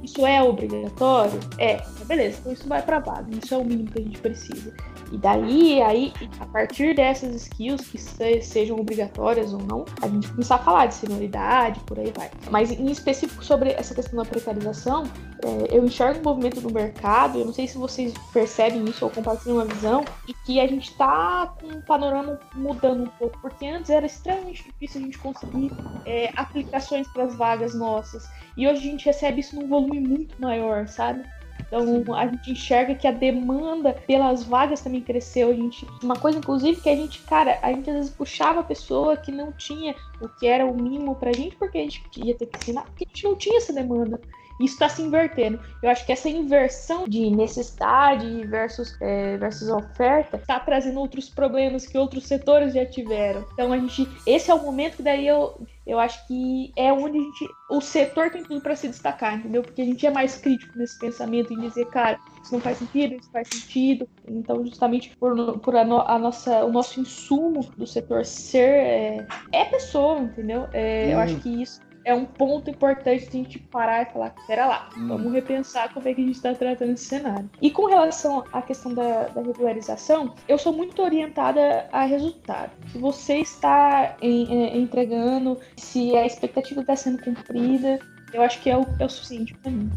Isso 0.04 0.26
é 0.26 0.42
obrigatório? 0.42 1.40
É, 1.58 1.76
então, 1.76 2.08
beleza, 2.08 2.38
então 2.40 2.52
isso 2.54 2.68
vai 2.68 2.82
para 2.82 3.00
vaga, 3.00 3.28
isso 3.44 3.54
é 3.54 3.58
o 3.58 3.64
mínimo 3.64 3.92
que 3.92 4.00
a 4.00 4.04
gente 4.04 4.20
precisa. 4.20 4.74
E 5.12 5.18
daí, 5.18 5.82
aí, 5.82 6.14
a 6.40 6.46
partir 6.46 6.96
dessas 6.96 7.36
skills 7.36 7.82
que 7.88 7.98
se, 7.98 8.42
sejam 8.42 8.78
obrigatórias 8.78 9.54
ou 9.54 9.60
não, 9.60 9.86
a 10.02 10.08
gente 10.08 10.28
começar 10.30 10.56
a 10.56 10.60
falar 10.60 10.86
de 10.88 10.96
senioridade, 10.96 11.80
por 11.82 11.98
aí 12.00 12.12
vai. 12.16 12.30
Mas 12.50 12.72
em 12.72 12.92
específico 12.92 13.44
sobre 13.44 13.72
essa 13.72 13.96
questão 13.96 14.18
da 14.18 14.26
precarização, 14.26 15.06
é, 15.44 15.78
eu 15.78 15.86
enxergo 15.86 16.20
o 16.20 16.24
movimento 16.24 16.60
do 16.60 16.74
mercado, 16.74 17.40
eu 17.40 17.46
não 17.46 17.54
sei 17.54 17.68
se 17.68 17.78
vocês 17.78 18.14
percebem 18.34 18.84
isso 18.86 19.06
ou 19.06 19.12
compartilham 19.12 19.58
uma 19.58 19.66
visão, 19.66 20.04
e 20.28 20.34
que 20.46 20.60
a 20.60 20.68
gente 20.68 20.94
tá 20.96 21.54
com 21.60 21.68
um 21.68 21.82
panorama 21.82 22.40
mudando 22.56 23.04
um 23.04 23.10
pouco, 23.18 23.40
porque 23.40 23.66
antes 23.66 23.90
era 23.90 24.06
extremamente 24.06 24.64
difícil 24.64 25.02
a 25.02 25.04
gente 25.06 25.18
conseguir 25.20 25.72
é, 26.06 26.32
aplicações 26.36 27.08
para 27.10 27.24
as 27.24 27.36
vagas 27.36 27.74
nossas, 27.74 28.28
e 28.58 28.68
hoje 28.68 28.80
a 28.80 28.92
gente 28.92 29.06
recebe 29.06 29.40
isso 29.40 29.56
num 29.56 29.68
volume 29.68 30.00
muito 30.00 30.40
maior, 30.42 30.88
sabe? 30.88 31.24
Então 31.66 32.16
a 32.16 32.28
gente 32.28 32.52
enxerga 32.52 32.96
que 32.96 33.08
a 33.08 33.12
demanda 33.12 33.94
pelas 34.06 34.44
vagas 34.44 34.82
também 34.82 35.02
cresceu. 35.02 35.50
A 35.50 35.54
gente, 35.54 35.86
uma 36.04 36.16
coisa, 36.16 36.38
inclusive, 36.38 36.82
que 36.82 36.90
a 36.90 36.96
gente, 36.96 37.20
cara, 37.24 37.60
a 37.62 37.72
gente 37.72 37.90
às 37.90 37.96
vezes 37.96 38.12
puxava 38.12 38.62
a 38.62 38.64
pessoa 38.64 39.18
que 39.18 39.32
não 39.32 39.52
tinha 39.52 39.96
o 40.22 40.30
que 40.30 40.48
era 40.48 40.66
o 40.66 40.76
mínimo 40.76 41.16
pra 41.16 41.34
gente, 41.34 41.56
porque 41.56 41.78
a 41.78 41.82
gente 41.82 42.02
ia 42.16 42.36
ter 42.36 42.46
que 42.46 42.58
ensinar, 42.58 42.84
porque 42.84 43.06
a 43.06 43.08
gente 43.08 43.24
não 43.24 43.36
tinha 43.36 43.58
essa 43.58 43.74
demanda. 43.74 44.20
Isso 44.60 44.74
está 44.74 44.90
se 44.90 45.02
invertendo. 45.02 45.60
Eu 45.84 45.90
acho 45.90 46.06
que 46.06 46.12
essa 46.12 46.28
inversão 46.28 47.08
de 47.08 47.30
necessidade 47.30 48.46
versus, 48.48 48.98
é, 49.00 49.38
versus 49.38 49.70
oferta 49.70 50.38
está 50.38 50.60
trazendo 50.60 51.00
outros 51.00 51.30
problemas 51.30 51.86
que 51.86 51.98
outros 51.98 52.26
setores 52.26 52.74
já 52.74 52.86
tiveram. 52.86 53.46
Então 53.54 53.72
a 53.72 53.78
gente, 53.78 54.08
esse 54.26 54.50
é 54.50 54.54
o 54.54 54.64
momento 54.64 54.98
que 54.98 55.04
daí 55.04 55.28
eu 55.28 55.62
eu 55.88 56.00
acho 56.00 56.28
que 56.28 56.74
é 56.76 56.92
onde 56.92 57.18
a 57.18 57.22
gente, 57.22 57.50
o 57.70 57.80
setor 57.80 58.30
tem 58.30 58.44
tudo 58.44 58.62
para 58.62 58.76
se 58.76 58.90
destacar, 58.90 59.40
entendeu? 59.40 59.64
Porque 59.64 59.82
a 59.82 59.86
gente 59.86 60.06
é 60.06 60.12
mais 60.12 60.38
crítico 60.38 60.78
nesse 60.78 61.00
pensamento 61.00 61.54
em 61.54 61.62
dizer, 61.62 61.86
cara, 61.86 62.20
isso 62.44 62.54
não 62.54 62.60
faz 62.60 62.78
sentido, 62.78 63.16
isso 63.16 63.32
faz 63.32 63.48
sentido. 63.48 64.08
Então, 64.28 64.66
justamente 64.66 65.16
por, 65.18 65.60
por 65.60 65.76
a, 65.76 65.86
no, 65.86 66.02
a 66.02 66.20
nossa, 66.20 66.66
o 66.66 66.72
nosso 66.72 67.00
insumo 67.00 67.62
do 67.78 67.88
setor 67.88 68.26
ser 68.26 68.70
é, 68.70 69.28
é 69.54 69.66
pessoa, 69.66 70.20
entendeu? 70.20 70.68
É, 70.74 71.06
hum. 71.06 71.12
Eu 71.12 71.20
acho 71.20 71.40
que 71.40 71.62
isso 71.62 71.80
é 72.08 72.14
um 72.16 72.24
ponto 72.24 72.70
importante 72.70 73.24
de 73.24 73.28
a 73.28 73.44
gente 73.44 73.60
parar 73.60 74.04
e 74.04 74.06
falar, 74.06 74.34
pera 74.48 74.66
lá, 74.66 74.90
hum. 74.98 75.10
vamos 75.10 75.34
repensar 75.34 75.94
como 75.94 76.08
é 76.08 76.14
que 76.14 76.22
a 76.22 76.24
gente 76.24 76.36
está 76.38 76.54
tratando 76.56 76.94
esse 76.94 77.04
cenário. 77.04 77.50
E 77.62 77.70
com 77.70 77.86
relação 77.86 78.46
à 78.54 78.62
questão 78.62 78.94
da, 78.94 79.28
da, 79.28 79.42
regularização, 79.42 80.34
eu 80.48 80.58
sou 80.58 80.72
muito 80.72 81.02
orientada 81.02 81.90
a 81.92 82.06
resultado. 82.06 82.72
Se 82.94 82.98
você 82.98 83.40
está 83.40 84.16
em, 84.22 84.46
em, 84.46 84.84
entregando, 84.84 85.60
se 85.76 86.16
a 86.16 86.26
expectativa 86.26 86.80
está 86.80 86.96
sendo 86.96 87.22
cumprida, 87.22 88.00
eu 88.34 88.42
acho 88.42 88.62
que 88.62 88.70
é 88.70 88.78
o, 88.78 88.86
é 89.00 89.06
o 89.06 89.10
suficiente 89.10 89.54
para 89.56 89.70
mim. 89.70 89.92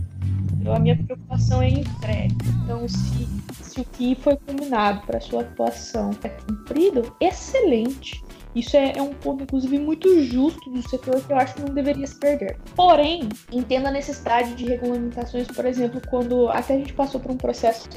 Então, 0.60 0.74
a 0.74 0.80
minha 0.80 0.96
preocupação 0.96 1.62
é 1.62 1.68
em 1.68 1.80
entrega. 1.80 2.34
Então, 2.64 2.88
se, 2.88 3.28
se 3.62 3.80
o 3.80 3.84
que 3.84 4.16
foi 4.16 4.36
combinado 4.36 5.06
para 5.06 5.20
sua 5.20 5.42
atuação 5.42 6.10
é 6.24 6.28
cumprido, 6.28 7.14
excelente. 7.20 8.20
Isso 8.54 8.76
é, 8.76 8.92
é, 8.96 9.02
um 9.02 9.14
ponto, 9.14 9.44
inclusive, 9.44 9.78
muito 9.78 10.22
justo 10.24 10.70
do 10.70 10.82
setor 10.88 11.22
que 11.22 11.32
eu 11.32 11.36
acho 11.36 11.54
que 11.54 11.62
não 11.62 11.72
deveria 11.72 12.06
se 12.06 12.18
perder. 12.18 12.58
Porém, 12.74 13.28
entendo 13.52 13.86
a 13.86 13.90
necessidade 13.90 14.54
de 14.54 14.66
regulamentações, 14.66 15.46
por 15.46 15.64
exemplo, 15.64 16.00
quando 16.10 16.48
até 16.48 16.74
a 16.74 16.78
gente 16.78 16.92
passou 16.92 17.20
por 17.20 17.30
um 17.30 17.36
processo 17.36 17.88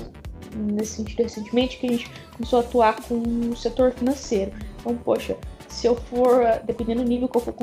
nesse 0.55 0.97
sentido 0.97 1.23
recentemente, 1.23 1.77
que 1.77 1.87
a 1.87 1.91
gente 1.91 2.11
começou 2.35 2.59
a 2.59 2.61
atuar 2.61 3.01
com 3.01 3.15
o 3.49 3.55
setor 3.55 3.91
financeiro. 3.91 4.51
Então, 4.79 4.95
poxa, 4.97 5.35
se 5.67 5.87
eu 5.87 5.95
for, 5.95 6.43
dependendo 6.65 7.03
do 7.03 7.09
nível 7.09 7.27
que 7.27 7.37
eu, 7.37 7.41
for, 7.41 7.53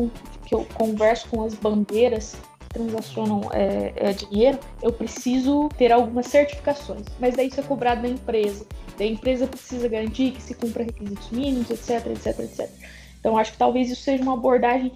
que 0.45 0.55
eu 0.55 0.67
converso 0.75 1.29
com 1.29 1.45
as 1.45 1.55
bandeiras 1.55 2.37
transacionam 2.71 3.43
é, 3.53 3.93
é, 3.97 4.13
dinheiro, 4.13 4.59
eu 4.81 4.93
preciso 4.93 5.69
ter 5.77 5.93
algumas 5.93 6.27
certificações. 6.27 7.05
Mas 7.19 7.35
daí 7.35 7.49
isso 7.49 7.61
é 7.61 7.63
cobrado 7.63 8.03
da 8.03 8.09
empresa. 8.09 8.65
A 9.01 9.07
empresa 9.07 9.47
precisa 9.47 9.89
garantir 9.89 10.33
que 10.33 10.43
se 10.43 10.55
cumpra 10.55 10.85
requisitos 10.85 11.31
mínimos, 11.31 11.71
etc, 11.71 12.07
etc, 12.07 12.39
etc. 12.41 12.71
Então 13.19 13.37
acho 13.37 13.53
que 13.53 13.59
talvez 13.59 13.91
isso 13.91 14.03
seja 14.03 14.23
uma 14.23 14.35
abordagem 14.35 14.93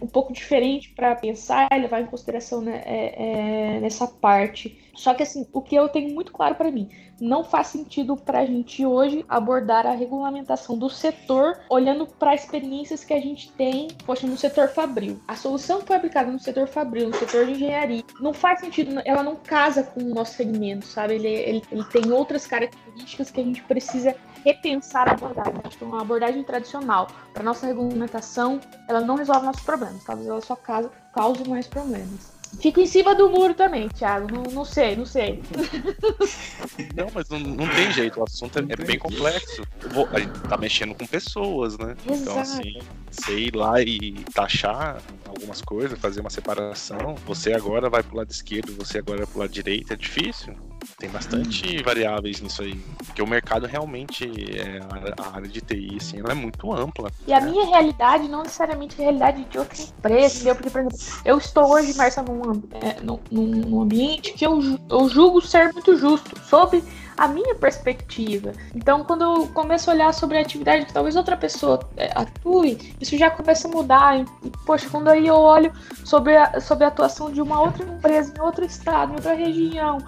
um 0.00 0.06
pouco 0.06 0.32
diferente 0.32 0.90
para 0.90 1.14
pensar 1.14 1.68
e 1.72 1.78
levar 1.78 2.00
em 2.00 2.06
consideração 2.06 2.60
né, 2.60 2.82
é, 2.84 3.76
é, 3.76 3.80
nessa 3.80 4.06
parte. 4.06 4.78
Só 4.94 5.14
que 5.14 5.22
assim, 5.22 5.46
o 5.52 5.60
que 5.62 5.74
eu 5.74 5.88
tenho 5.88 6.14
muito 6.14 6.32
claro 6.32 6.54
para 6.54 6.70
mim, 6.70 6.88
não 7.20 7.44
faz 7.44 7.68
sentido 7.68 8.16
para 8.16 8.40
a 8.40 8.46
gente 8.46 8.84
hoje 8.84 9.24
abordar 9.28 9.86
a 9.86 9.92
regulamentação 9.92 10.76
do 10.76 10.88
setor 10.90 11.58
olhando 11.70 12.06
para 12.06 12.34
experiências 12.34 13.04
que 13.04 13.14
a 13.14 13.20
gente 13.20 13.50
tem, 13.52 13.88
poxa, 14.04 14.26
no 14.26 14.36
setor 14.36 14.68
fabril. 14.68 15.18
A 15.26 15.36
solução 15.36 15.80
que 15.80 15.86
foi 15.86 15.96
aplicada 15.96 16.30
no 16.30 16.38
setor 16.38 16.66
fabril, 16.66 17.08
no 17.08 17.16
setor 17.16 17.46
de 17.46 17.52
engenharia, 17.52 18.04
não 18.20 18.32
faz 18.32 18.60
sentido, 18.60 19.00
ela 19.04 19.22
não 19.22 19.36
casa 19.36 19.82
com 19.82 20.00
o 20.00 20.14
nosso 20.14 20.34
segmento, 20.34 20.86
sabe? 20.86 21.14
Ele, 21.14 21.28
ele, 21.28 21.62
ele 21.70 21.84
tem 21.84 22.10
outras 22.12 22.46
características 22.46 23.30
que 23.30 23.40
a 23.40 23.44
gente 23.44 23.62
precisa 23.62 24.14
repensar 24.44 25.08
a 25.08 25.12
abordagem. 25.12 25.54
Acho 25.64 25.78
que 25.78 25.84
uma 25.84 26.02
abordagem 26.02 26.42
tradicional 26.44 27.08
para 27.32 27.42
nossa 27.42 27.66
regulamentação, 27.66 28.60
ela 28.88 29.00
não 29.00 29.16
resolve 29.16 29.46
nossos 29.46 29.62
problemas, 29.62 30.04
talvez 30.04 30.28
ela 30.28 30.40
só 30.40 30.54
cause, 30.54 30.88
cause 31.12 31.48
mais 31.48 31.66
problemas. 31.66 32.36
Fico 32.60 32.80
em 32.80 32.86
cima 32.86 33.14
do 33.14 33.28
muro 33.28 33.54
também, 33.54 33.88
Thiago. 33.88 34.32
Não, 34.32 34.42
não 34.44 34.64
sei, 34.64 34.96
não 34.96 35.04
sei. 35.04 35.42
Não, 36.96 37.10
mas 37.14 37.28
não, 37.28 37.38
não 37.38 37.68
tem 37.68 37.92
jeito. 37.92 38.18
O 38.18 38.24
assunto 38.24 38.58
é, 38.58 38.62
é 38.62 38.76
bem 38.76 38.98
complexo. 38.98 39.62
Vou, 39.92 40.08
a 40.12 40.18
gente 40.18 40.38
tá 40.40 40.56
mexendo 40.56 40.94
com 40.94 41.06
pessoas, 41.06 41.76
né? 41.76 41.94
Então, 42.02 42.14
Exato. 42.14 42.30
Então, 42.30 42.40
assim, 42.40 42.78
sei 43.10 43.50
lá 43.54 43.80
e 43.82 44.12
taxar 44.34 45.02
algumas 45.26 45.60
coisas, 45.60 45.98
fazer 45.98 46.20
uma 46.20 46.30
separação. 46.30 47.14
Você 47.26 47.52
agora 47.52 47.90
vai 47.90 48.02
pro 48.02 48.16
lado 48.16 48.30
esquerdo, 48.30 48.74
você 48.74 48.98
agora 48.98 49.18
vai 49.18 49.26
pro 49.26 49.40
lado 49.40 49.50
direito. 49.50 49.92
É 49.92 49.96
difícil. 49.96 50.54
Tem 50.98 51.10
bastante 51.10 51.82
variáveis 51.82 52.40
nisso 52.40 52.62
aí. 52.62 52.74
Porque 52.98 53.22
o 53.22 53.26
mercado 53.26 53.66
realmente, 53.66 54.24
é, 54.58 54.80
a 55.22 55.36
área 55.36 55.48
de 55.48 55.60
TI, 55.60 55.96
assim, 56.00 56.20
ela 56.20 56.32
é 56.32 56.34
muito 56.34 56.72
ampla. 56.72 57.10
E 57.26 57.32
a 57.32 57.40
minha 57.40 57.64
realidade 57.66 58.28
não 58.28 58.42
necessariamente 58.42 58.96
é 58.98 59.00
a 59.00 59.04
realidade 59.04 59.44
de 59.44 59.58
outra 59.58 59.82
empresa, 59.82 60.34
entendeu? 60.34 60.54
Porque, 60.54 60.70
por 60.70 60.80
exemplo, 60.80 60.98
eu 61.24 61.38
estou 61.38 61.72
hoje 61.72 61.92
imersa 61.92 62.22
num, 62.22 62.62
é, 62.80 63.00
num, 63.02 63.20
num 63.30 63.82
ambiente 63.82 64.32
que 64.32 64.46
eu, 64.46 64.60
eu 64.90 65.08
julgo 65.08 65.40
ser 65.40 65.72
muito 65.72 65.96
justo, 65.96 66.38
sob 66.40 66.82
a 67.16 67.26
minha 67.26 67.54
perspectiva. 67.54 68.52
Então, 68.74 69.02
quando 69.04 69.22
eu 69.22 69.46
começo 69.48 69.90
a 69.90 69.94
olhar 69.94 70.12
sobre 70.12 70.36
a 70.38 70.42
atividade 70.42 70.84
que 70.84 70.92
talvez 70.92 71.16
outra 71.16 71.36
pessoa 71.36 71.80
é, 71.96 72.10
atue, 72.14 72.94
isso 73.00 73.16
já 73.16 73.30
começa 73.30 73.66
a 73.66 73.70
mudar. 73.70 74.20
E, 74.20 74.26
poxa, 74.66 74.88
quando 74.90 75.08
aí 75.08 75.26
eu 75.26 75.36
olho 75.36 75.72
sobre 76.04 76.36
a, 76.36 76.60
sobre 76.60 76.84
a 76.84 76.88
atuação 76.88 77.30
de 77.30 77.40
uma 77.40 77.60
outra 77.60 77.84
empresa 77.84 78.34
em 78.36 78.40
outro 78.40 78.64
estado, 78.64 79.12
em 79.12 79.16
outra 79.16 79.34
região, 79.34 79.98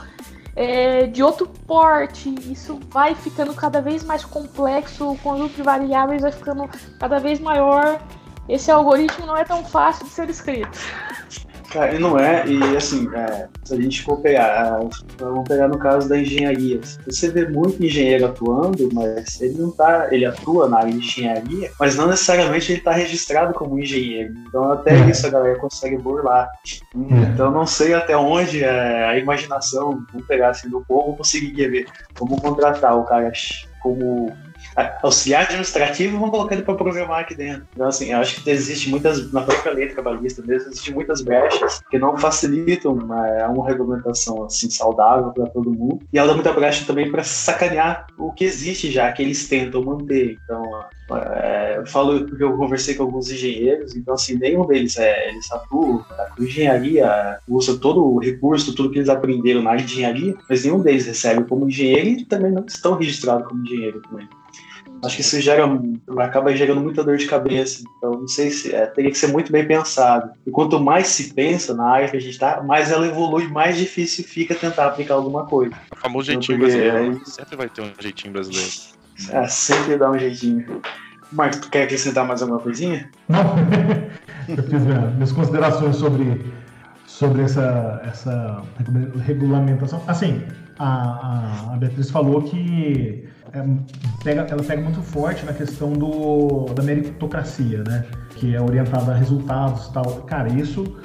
é, 0.60 1.06
de 1.06 1.22
outro 1.22 1.46
porte, 1.46 2.34
isso 2.50 2.80
vai 2.90 3.14
ficando 3.14 3.54
cada 3.54 3.80
vez 3.80 4.02
mais 4.02 4.24
complexo, 4.24 5.12
o 5.12 5.16
conjunto 5.18 5.54
de 5.54 5.62
variáveis 5.62 6.20
vai 6.20 6.32
ficando 6.32 6.68
cada 6.98 7.20
vez 7.20 7.38
maior. 7.38 8.02
Esse 8.48 8.68
algoritmo 8.68 9.24
não 9.24 9.36
é 9.36 9.44
tão 9.44 9.64
fácil 9.64 10.04
de 10.06 10.10
ser 10.10 10.28
escrito. 10.28 10.76
Cara, 11.70 11.98
não 11.98 12.18
é, 12.18 12.46
e 12.46 12.76
assim, 12.76 13.06
é, 13.14 13.46
se 13.62 13.74
a 13.74 13.80
gente 13.80 14.02
for 14.02 14.20
pegar, 14.20 14.80
vamos 15.18 15.46
pegar 15.46 15.68
no 15.68 15.78
caso 15.78 16.08
da 16.08 16.18
engenharia, 16.18 16.80
você 17.04 17.30
vê 17.30 17.46
muito 17.46 17.84
engenheiro 17.84 18.24
atuando, 18.24 18.88
mas 18.92 19.38
ele 19.40 19.58
não 19.58 19.70
tá, 19.70 20.08
ele 20.10 20.24
atua 20.24 20.66
na 20.66 20.78
área 20.78 20.92
de 20.92 20.98
engenharia, 20.98 21.70
mas 21.78 21.94
não 21.94 22.06
necessariamente 22.06 22.72
ele 22.72 22.78
está 22.78 22.92
registrado 22.92 23.52
como 23.52 23.78
engenheiro. 23.78 24.32
Então 24.48 24.72
até 24.72 24.94
é. 24.94 25.10
isso 25.10 25.26
a 25.26 25.30
galera 25.30 25.58
consegue 25.58 25.98
burlar. 25.98 26.48
É. 26.66 27.32
Então 27.34 27.50
não 27.50 27.66
sei 27.66 27.92
até 27.92 28.16
onde 28.16 28.64
é, 28.64 29.04
a 29.04 29.18
imaginação, 29.18 30.02
vamos 30.10 30.26
pegar 30.26 30.50
assim, 30.50 30.70
do 30.70 30.82
povo 30.88 31.18
conseguiria 31.18 31.70
ver 31.70 31.86
como 32.18 32.40
contratar 32.40 32.96
o 32.96 33.04
cara 33.04 33.30
como 33.82 34.32
auxiliar 35.02 35.44
administrativo 35.44 36.18
vão 36.18 36.30
colocar 36.30 36.54
ele 36.54 36.64
para 36.64 36.74
programar 36.74 37.20
aqui 37.20 37.34
dentro. 37.34 37.66
Então, 37.74 37.88
assim, 37.88 38.12
eu 38.12 38.18
acho 38.18 38.42
que 38.42 38.50
existe 38.50 38.88
muitas, 38.90 39.32
na 39.32 39.42
própria 39.42 39.72
lei 39.72 39.88
trabalhista 39.88 40.42
mesmo, 40.42 40.70
existe 40.70 40.92
muitas 40.92 41.22
brechas 41.22 41.80
que 41.90 41.98
não 41.98 42.16
facilitam 42.16 42.92
uma, 42.92 43.46
uma 43.48 43.66
regulamentação 43.66 44.44
assim, 44.44 44.70
saudável 44.70 45.32
para 45.32 45.46
todo 45.46 45.70
mundo. 45.70 46.00
E 46.12 46.18
ela 46.18 46.28
dá 46.28 46.34
muita 46.34 46.52
brecha 46.52 46.84
também 46.86 47.10
para 47.10 47.22
sacanear 47.22 48.06
o 48.16 48.32
que 48.32 48.44
existe 48.44 48.90
já, 48.90 49.10
que 49.12 49.22
eles 49.22 49.48
tentam 49.48 49.82
manter. 49.82 50.38
Então, 50.44 50.62
é, 51.10 51.78
eu 51.78 51.86
falo 51.86 52.26
porque 52.26 52.44
eu 52.44 52.56
conversei 52.56 52.94
com 52.94 53.04
alguns 53.04 53.30
engenheiros, 53.30 53.96
então, 53.96 54.14
assim, 54.14 54.36
nenhum 54.36 54.66
deles 54.66 54.98
é, 54.98 55.30
eles 55.30 55.50
atuam 55.50 56.04
com 56.36 56.42
engenharia, 56.42 57.38
usa 57.48 57.78
todo 57.78 58.04
o 58.04 58.18
recurso, 58.18 58.74
tudo 58.74 58.90
que 58.90 58.98
eles 58.98 59.08
aprenderam 59.08 59.62
na 59.62 59.76
engenharia, 59.76 60.34
mas 60.48 60.64
nenhum 60.64 60.80
deles 60.80 61.06
recebe 61.06 61.44
como 61.44 61.68
engenheiro 61.68 62.08
e 62.08 62.24
também 62.24 62.52
não 62.52 62.64
estão 62.66 62.94
registrados 62.94 63.48
como 63.48 63.62
engenheiro 63.62 64.02
também. 64.02 64.28
Acho 65.04 65.16
que 65.16 65.22
isso 65.22 65.40
gera, 65.40 65.64
acaba 66.18 66.54
gerando 66.54 66.80
muita 66.80 67.04
dor 67.04 67.16
de 67.16 67.26
cabeça. 67.26 67.82
Então, 67.96 68.12
não 68.12 68.28
sei 68.28 68.50
se 68.50 68.74
é, 68.74 68.86
teria 68.86 69.10
que 69.10 69.18
ser 69.18 69.28
muito 69.28 69.52
bem 69.52 69.66
pensado. 69.66 70.32
E 70.46 70.50
quanto 70.50 70.80
mais 70.80 71.06
se 71.08 71.32
pensa 71.34 71.72
na 71.74 71.84
área 71.84 72.08
que 72.08 72.16
a 72.16 72.20
gente 72.20 72.32
está, 72.32 72.62
mais 72.62 72.90
ela 72.90 73.06
evolui, 73.06 73.46
mais 73.48 73.76
difícil 73.76 74.24
fica 74.24 74.54
tentar 74.54 74.86
aplicar 74.86 75.14
alguma 75.14 75.46
coisa. 75.46 75.74
O 75.92 75.96
famoso 75.96 76.26
jeitinho 76.26 76.56
então, 76.56 76.68
brasileiro. 76.68 77.20
É... 77.22 77.30
Sempre 77.30 77.56
vai 77.56 77.68
ter 77.68 77.82
um 77.82 77.92
jeitinho 78.00 78.32
brasileiro. 78.32 78.70
É, 79.30 79.46
sempre 79.48 79.96
dá 79.96 80.10
um 80.10 80.18
jeitinho. 80.18 80.82
Marcos, 81.30 81.60
tu 81.60 81.70
quer 81.70 81.84
acrescentar 81.84 82.26
mais 82.26 82.42
alguma 82.42 82.60
coisinha? 82.60 83.10
Não. 83.28 83.40
Eu 84.48 84.62
fiz 84.62 84.82
minhas 84.82 85.32
considerações 85.32 85.96
sobre, 85.96 86.42
sobre 87.06 87.42
essa, 87.42 88.00
essa 88.04 88.62
regulamentação. 89.26 90.02
Assim, 90.06 90.42
a, 90.78 91.74
a 91.74 91.76
Beatriz 91.76 92.10
falou 92.10 92.42
que 92.42 93.28
é, 93.52 93.64
pega, 94.22 94.46
ela 94.50 94.62
pega 94.62 94.82
muito 94.82 95.02
forte 95.02 95.44
na 95.44 95.52
questão 95.52 95.92
do, 95.92 96.66
da 96.74 96.82
meritocracia, 96.82 97.82
né? 97.84 98.04
Que 98.36 98.54
é 98.54 98.60
orientada 98.60 99.12
a 99.12 99.14
resultados 99.14 99.86
e 99.86 99.92
tal. 99.92 100.04
Cara, 100.22 100.48
isso 100.48 100.96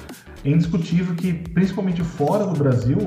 é 0.44 0.50
indiscutível 0.50 1.14
que, 1.14 1.32
principalmente 1.32 2.02
fora 2.02 2.46
do 2.46 2.58
Brasil, 2.58 2.98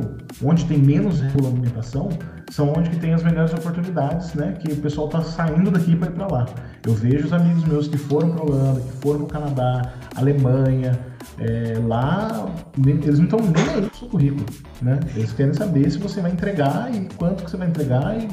onde 0.43 0.65
tem 0.65 0.77
menos 0.77 1.21
regulamentação, 1.21 2.09
são 2.49 2.73
onde 2.75 2.89
que 2.89 2.97
tem 2.97 3.13
as 3.13 3.23
melhores 3.23 3.53
oportunidades, 3.53 4.33
né? 4.33 4.53
Que 4.59 4.73
o 4.73 4.77
pessoal 4.77 5.07
está 5.07 5.21
saindo 5.21 5.69
daqui 5.69 5.95
para 5.95 6.09
ir 6.09 6.13
para 6.13 6.27
lá. 6.27 6.45
Eu 6.85 6.93
vejo 6.93 7.25
os 7.25 7.33
amigos 7.33 7.63
meus 7.65 7.87
que 7.87 7.97
foram 7.97 8.29
para 8.31 8.43
Holanda, 8.43 8.81
que 8.81 8.91
foram 9.01 9.25
para 9.25 9.39
Canadá, 9.39 9.93
Alemanha, 10.15 10.99
é, 11.39 11.79
lá 11.85 12.49
eles 12.83 13.19
não 13.19 13.25
estão 13.25 13.39
nem 13.39 13.69
aí 13.75 13.81
com 13.81 13.95
o 13.95 13.99
seu 13.99 14.07
currículo, 14.07 14.45
né? 14.81 14.99
Eles 15.15 15.31
querem 15.33 15.53
saber 15.53 15.89
se 15.89 15.97
você 15.99 16.21
vai 16.21 16.31
entregar 16.31 16.93
e 16.93 17.07
quanto 17.15 17.43
que 17.43 17.51
você 17.51 17.57
vai 17.57 17.67
entregar 17.67 18.17
e 18.17 18.27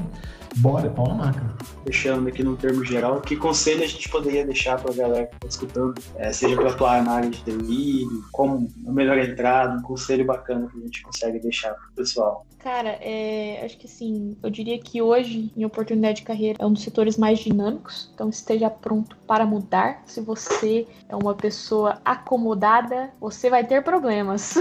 Bora, 0.59 0.89
pau 0.91 1.09
na 1.09 1.15
máquina. 1.15 1.55
Fechando 1.85 2.29
aqui 2.29 2.43
no 2.43 2.57
termo 2.57 2.85
geral, 2.85 3.21
que 3.21 3.37
conselho 3.37 3.83
a 3.83 3.87
gente 3.87 4.09
poderia 4.09 4.45
deixar 4.45 4.81
para 4.81 4.93
a 4.93 4.95
galera 4.95 5.27
que 5.27 5.35
está 5.35 5.49
escutando, 5.49 5.95
é, 6.17 6.33
seja 6.33 6.57
para 6.57 6.71
atuar 6.71 7.05
na 7.05 7.13
área 7.13 7.31
de 7.31 7.43
TI, 7.43 8.05
como 8.33 8.69
a 8.87 8.93
melhor 8.93 9.19
entrada, 9.19 9.77
um 9.79 9.83
conselho 9.83 10.25
bacana 10.25 10.69
que 10.71 10.79
a 10.79 10.81
gente 10.81 11.03
consegue 11.03 11.39
deixar 11.39 11.75
para 11.75 11.89
o 11.91 11.93
pessoal? 11.93 12.47
Cara, 12.65 12.97
é, 13.03 13.61
acho 13.63 13.77
que 13.77 13.87
assim, 13.87 14.39
eu 14.43 14.49
diria 14.49 14.79
que 14.79 15.03
hoje, 15.03 15.53
em 15.55 15.67
oportunidade 15.67 16.21
de 16.21 16.23
carreira, 16.23 16.57
é 16.59 16.65
um 16.65 16.73
dos 16.73 16.83
setores 16.83 17.19
mais 17.19 17.39
dinâmicos, 17.39 18.11
então 18.15 18.31
esteja 18.31 18.71
pronto 18.71 19.19
para 19.27 19.45
mudar. 19.45 20.03
Se 20.07 20.23
você 20.23 20.87
é 21.07 21.15
uma 21.15 21.35
pessoa 21.35 22.01
acomodada, 22.03 23.11
você 23.21 23.51
vai 23.51 23.65
ter 23.67 23.83
problemas. 23.83 24.55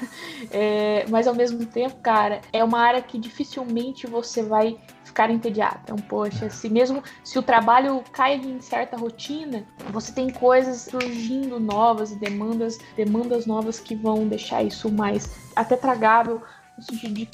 é, 0.52 1.06
mas 1.08 1.26
ao 1.26 1.34
mesmo 1.34 1.64
tempo, 1.64 1.96
cara, 2.02 2.42
é 2.52 2.62
uma 2.62 2.78
área 2.78 3.00
que 3.00 3.18
dificilmente 3.18 4.06
você 4.06 4.42
vai 4.42 4.76
ficar 5.16 5.30
entediado. 5.30 5.80
Então, 5.82 5.96
poxa, 5.96 6.50
se 6.50 6.68
mesmo 6.68 7.02
se 7.24 7.38
o 7.38 7.42
trabalho 7.42 8.04
cai 8.12 8.34
em 8.34 8.60
certa 8.60 8.98
rotina, 8.98 9.64
você 9.90 10.12
tem 10.12 10.28
coisas 10.28 10.82
surgindo 10.82 11.58
novas 11.58 12.12
e 12.12 12.16
demandas, 12.16 12.78
demandas 12.94 13.46
novas 13.46 13.80
que 13.80 13.94
vão 13.94 14.28
deixar 14.28 14.62
isso 14.62 14.92
mais 14.92 15.46
até 15.56 15.74
tragável 15.74 16.42
no 16.76 16.84
sentido 16.84 17.14
de, 17.14 17.28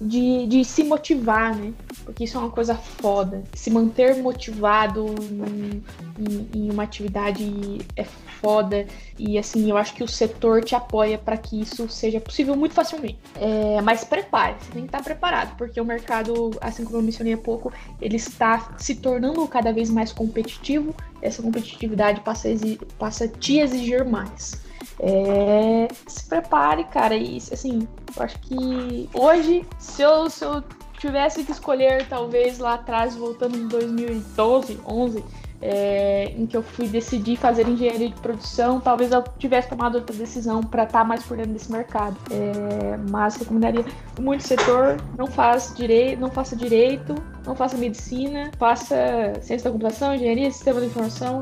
de, 0.00 0.46
de, 0.46 0.64
se 0.64 0.82
motivar, 0.82 1.54
né? 1.54 1.72
Porque 2.04 2.24
isso 2.24 2.36
é 2.36 2.40
uma 2.40 2.50
coisa 2.50 2.74
foda. 2.74 3.44
Se 3.54 3.70
manter 3.70 4.16
motivado 4.16 5.06
em, 5.20 5.82
em, 6.18 6.48
em 6.54 6.70
uma 6.70 6.82
atividade 6.82 7.78
é 7.96 8.04
foda. 8.40 8.86
E 9.18 9.38
assim, 9.38 9.70
eu 9.70 9.76
acho 9.76 9.94
que 9.94 10.02
o 10.02 10.08
setor 10.08 10.64
te 10.64 10.74
apoia 10.74 11.16
para 11.16 11.36
que 11.36 11.60
isso 11.60 11.88
seja 11.88 12.20
possível 12.20 12.56
muito 12.56 12.74
facilmente. 12.74 13.18
É, 13.36 13.80
mas 13.82 14.02
prepare, 14.02 14.56
você 14.58 14.72
tem 14.72 14.82
que 14.82 14.88
estar 14.88 15.02
preparado, 15.02 15.56
porque 15.56 15.80
o 15.80 15.84
mercado, 15.84 16.50
assim 16.60 16.84
como 16.84 16.96
eu 16.96 17.02
mencionei 17.02 17.34
há 17.34 17.38
pouco, 17.38 17.72
ele 18.00 18.16
está 18.16 18.74
se 18.78 18.96
tornando 18.96 19.46
cada 19.46 19.72
vez 19.72 19.90
mais 19.90 20.12
competitivo. 20.12 20.94
Essa 21.22 21.42
competitividade 21.42 22.20
passa 22.22 22.48
a, 22.48 22.52
passa 22.98 23.26
a 23.26 23.28
te 23.28 23.58
exigir 23.58 24.04
mais. 24.04 24.60
É, 25.02 25.88
se 26.06 26.26
prepare, 26.26 26.84
cara. 26.84 27.16
E 27.16 27.38
assim, 27.38 27.88
eu 28.16 28.22
acho 28.22 28.38
que 28.40 29.08
hoje, 29.14 29.66
se 29.78 30.02
eu, 30.02 30.28
se 30.28 30.44
eu 30.44 30.62
tivesse 30.98 31.42
que 31.42 31.52
escolher, 31.52 32.06
talvez 32.06 32.58
lá 32.58 32.74
atrás, 32.74 33.16
voltando 33.16 33.56
em 33.56 33.66
2012, 33.66 34.78
11, 34.86 35.24
é, 35.62 36.32
em 36.36 36.46
que 36.46 36.56
eu 36.56 36.62
fui 36.62 36.86
decidir 36.86 37.36
fazer 37.36 37.66
engenharia 37.66 38.08
de 38.08 38.20
produção, 38.20 38.80
talvez 38.80 39.10
eu 39.10 39.22
tivesse 39.38 39.68
tomado 39.68 39.96
outra 39.96 40.14
decisão 40.14 40.62
para 40.62 40.84
estar 40.84 41.00
tá 41.00 41.04
mais 41.04 41.22
por 41.22 41.36
dentro 41.36 41.52
desse 41.52 41.72
mercado. 41.72 42.16
É, 42.30 42.98
mas 43.10 43.36
recomendaria 43.36 43.84
muito 44.18 44.46
setor, 44.46 44.96
não 45.16 45.26
faz 45.26 45.74
direito, 45.74 46.20
não 46.20 46.30
faça 46.30 46.54
direito, 46.54 47.14
não 47.46 47.54
faça 47.54 47.76
medicina, 47.78 48.50
faça 48.58 48.96
ciência 49.40 49.64
da 49.64 49.70
computação, 49.70 50.14
engenharia, 50.14 50.50
sistema 50.50 50.80
de 50.80 50.86
informação. 50.86 51.40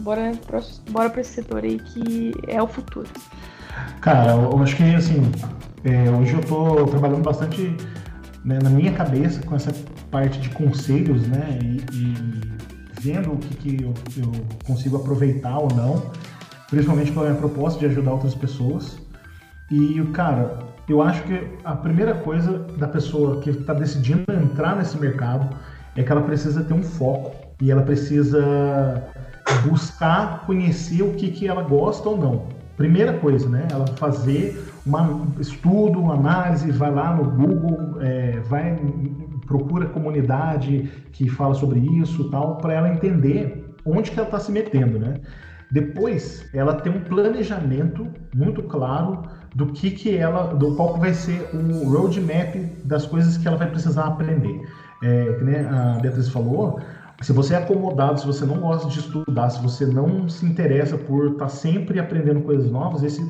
Bora, 0.00 0.32
bora 0.90 1.10
para 1.10 1.20
esse 1.20 1.34
setor 1.34 1.62
aí 1.64 1.78
que 1.78 2.32
é 2.48 2.62
o 2.62 2.66
futuro. 2.66 3.08
Cara, 4.00 4.32
eu 4.32 4.62
acho 4.62 4.76
que 4.76 4.94
assim, 4.94 5.30
é, 5.84 6.10
hoje 6.10 6.32
eu 6.34 6.40
estou 6.40 6.86
trabalhando 6.86 7.22
bastante 7.22 7.76
né, 8.44 8.58
na 8.62 8.70
minha 8.70 8.92
cabeça 8.92 9.42
com 9.42 9.54
essa 9.54 9.72
parte 10.10 10.40
de 10.40 10.48
conselhos, 10.50 11.26
né? 11.28 11.58
E, 11.62 11.84
e 11.92 12.40
vendo 13.00 13.32
o 13.32 13.36
que, 13.36 13.54
que 13.56 13.84
eu, 13.84 13.94
eu, 14.16 14.32
consigo 14.66 14.96
aproveitar 14.96 15.58
ou 15.58 15.68
não, 15.74 16.10
principalmente 16.68 17.12
pela 17.12 17.26
minha 17.26 17.38
proposta 17.38 17.78
de 17.78 17.86
ajudar 17.86 18.12
outras 18.12 18.34
pessoas. 18.34 18.98
E, 19.70 20.02
cara, 20.12 20.58
eu 20.88 21.00
acho 21.02 21.22
que 21.22 21.46
a 21.64 21.74
primeira 21.74 22.14
coisa 22.14 22.58
da 22.76 22.88
pessoa 22.88 23.40
que 23.40 23.50
está 23.50 23.72
decidindo 23.72 24.24
entrar 24.32 24.76
nesse 24.76 24.98
mercado 24.98 25.56
é 25.96 26.02
que 26.02 26.10
ela 26.10 26.22
precisa 26.22 26.64
ter 26.64 26.74
um 26.74 26.82
foco 26.82 27.34
e 27.60 27.70
ela 27.70 27.82
precisa 27.82 29.02
buscar 29.68 30.46
conhecer 30.46 31.02
o 31.02 31.12
que, 31.14 31.30
que 31.30 31.46
ela 31.46 31.62
gosta 31.62 32.08
ou 32.08 32.16
não. 32.16 32.46
Primeira 32.76 33.14
coisa, 33.14 33.48
né? 33.48 33.68
Ela 33.70 33.86
fazer 33.98 34.64
um 34.86 35.40
estudo, 35.40 36.00
uma 36.00 36.14
análise, 36.14 36.70
vai 36.70 36.90
lá 36.90 37.14
no 37.14 37.24
Google, 37.24 38.00
é, 38.00 38.40
vai 38.40 38.78
procura 39.46 39.86
comunidade 39.86 40.88
que 41.12 41.28
fala 41.28 41.54
sobre 41.54 41.80
isso 41.80 42.30
tal, 42.30 42.58
para 42.58 42.74
ela 42.74 42.88
entender 42.88 43.74
onde 43.84 44.10
que 44.10 44.18
ela 44.18 44.28
está 44.28 44.38
se 44.38 44.52
metendo, 44.52 44.98
né? 44.98 45.14
Depois, 45.70 46.48
ela 46.54 46.74
tem 46.74 46.92
um 46.92 47.00
planejamento 47.00 48.06
muito 48.34 48.62
claro 48.62 49.22
do 49.54 49.66
que 49.66 49.90
que 49.90 50.16
ela, 50.16 50.54
do 50.54 50.74
qual 50.74 50.96
vai 50.96 51.14
ser 51.14 51.48
o 51.52 51.88
roadmap 51.88 52.54
das 52.84 53.06
coisas 53.06 53.36
que 53.36 53.46
ela 53.46 53.56
vai 53.56 53.68
precisar 53.68 54.04
aprender. 54.04 54.68
É, 55.02 55.32
que 55.32 55.44
né, 55.44 55.66
a 55.68 55.98
Beatriz 56.00 56.28
falou, 56.28 56.78
se 57.20 57.32
você 57.32 57.54
é 57.54 57.58
acomodado, 57.58 58.18
se 58.18 58.26
você 58.26 58.46
não 58.46 58.60
gosta 58.60 58.88
de 58.88 58.98
estudar, 58.98 59.50
se 59.50 59.62
você 59.62 59.84
não 59.84 60.28
se 60.28 60.46
interessa 60.46 60.96
por 60.96 61.32
estar 61.32 61.44
tá 61.44 61.48
sempre 61.48 62.00
aprendendo 62.00 62.40
coisas 62.40 62.70
novas, 62.70 63.02
esse 63.02 63.22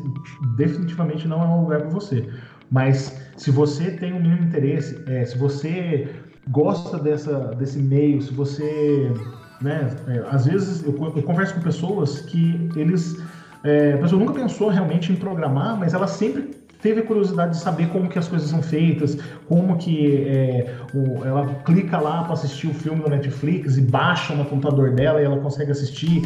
definitivamente 0.57 1.27
não 1.27 1.43
é 1.43 1.47
um 1.47 1.63
lugar 1.63 1.81
para 1.81 1.91
você. 1.91 2.29
Mas 2.71 3.21
se 3.37 3.51
você 3.51 3.91
tem 3.91 4.13
um 4.13 4.21
mínimo 4.21 4.45
interesse, 4.45 5.03
é, 5.09 5.25
se 5.25 5.37
você 5.37 6.09
gosta 6.49 6.99
dessa, 6.99 7.55
desse 7.57 7.79
meio, 7.79 8.23
se 8.23 8.33
você. 8.33 9.13
Né, 9.61 9.95
é, 10.07 10.25
às 10.31 10.47
vezes 10.47 10.83
eu, 10.85 10.95
eu, 11.15 11.23
converso 11.23 11.55
com 11.55 11.61
pessoas 11.61 12.21
que 12.21 12.71
eles. 12.77 13.21
É, 13.65 13.95
a 13.95 13.99
pessoa 13.99 14.19
nunca 14.19 14.33
pensou 14.33 14.69
realmente 14.69 15.13
em 15.13 15.17
programar, 15.17 15.77
mas 15.79 15.93
ela 15.93 16.07
sempre 16.07 16.60
teve 16.83 17.03
curiosidade 17.03 17.53
de 17.53 17.59
saber 17.59 17.89
como 17.89 18.09
que 18.09 18.19
as 18.19 18.29
coisas 18.29 18.49
são 18.49 18.63
feitas, 18.63 19.17
como 19.49 19.77
que 19.77 20.25
é, 20.27 20.75
o, 20.95 21.25
ela 21.25 21.47
clica 21.65 21.99
lá 21.99 22.25
para 22.25 22.35
assistir 22.35 22.69
o 22.69 22.75
filme 22.75 23.03
no 23.03 23.09
Netflix 23.09 23.77
e 23.77 23.83
baixa 23.83 24.35
no 24.35 24.45
computador 24.45 24.95
dela 24.95 25.21
e 25.21 25.25
ela 25.25 25.39
consegue 25.39 25.71
assistir, 25.71 26.23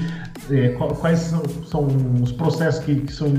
é, 0.50 0.68
quais 0.70 1.18
são, 1.18 1.42
são, 1.64 1.86
os 2.22 2.32
processos 2.32 2.84
que, 2.84 2.96
que 2.96 3.12
são, 3.12 3.32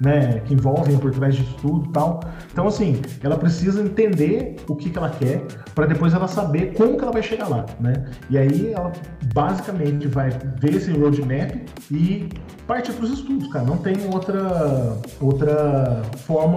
né, 0.00 0.40
que 0.44 0.54
envolvem 0.54 0.96
por 0.98 1.10
trás 1.12 1.34
disso 1.34 1.56
tudo 1.60 1.90
tal. 1.92 2.20
Então, 2.52 2.66
assim, 2.66 3.00
ela 3.22 3.36
precisa 3.36 3.82
entender 3.82 4.56
o 4.68 4.76
que, 4.76 4.90
que 4.90 4.98
ela 4.98 5.10
quer 5.10 5.44
para 5.74 5.86
depois 5.86 6.12
ela 6.12 6.28
saber 6.28 6.74
como 6.74 6.96
que 6.96 7.02
ela 7.02 7.12
vai 7.12 7.22
chegar 7.22 7.48
lá, 7.48 7.64
né? 7.80 8.06
E 8.28 8.36
aí 8.36 8.72
ela 8.72 8.92
basicamente 9.32 10.08
vai 10.08 10.30
ver 10.60 10.74
esse 10.74 10.90
roadmap 10.92 11.52
e 11.90 12.28
partir 12.66 12.92
para 12.92 13.04
os 13.04 13.12
estudos, 13.12 13.48
cara. 13.48 13.64
Não 13.64 13.78
tem 13.78 13.96
outra, 14.12 14.98
outra 15.20 16.02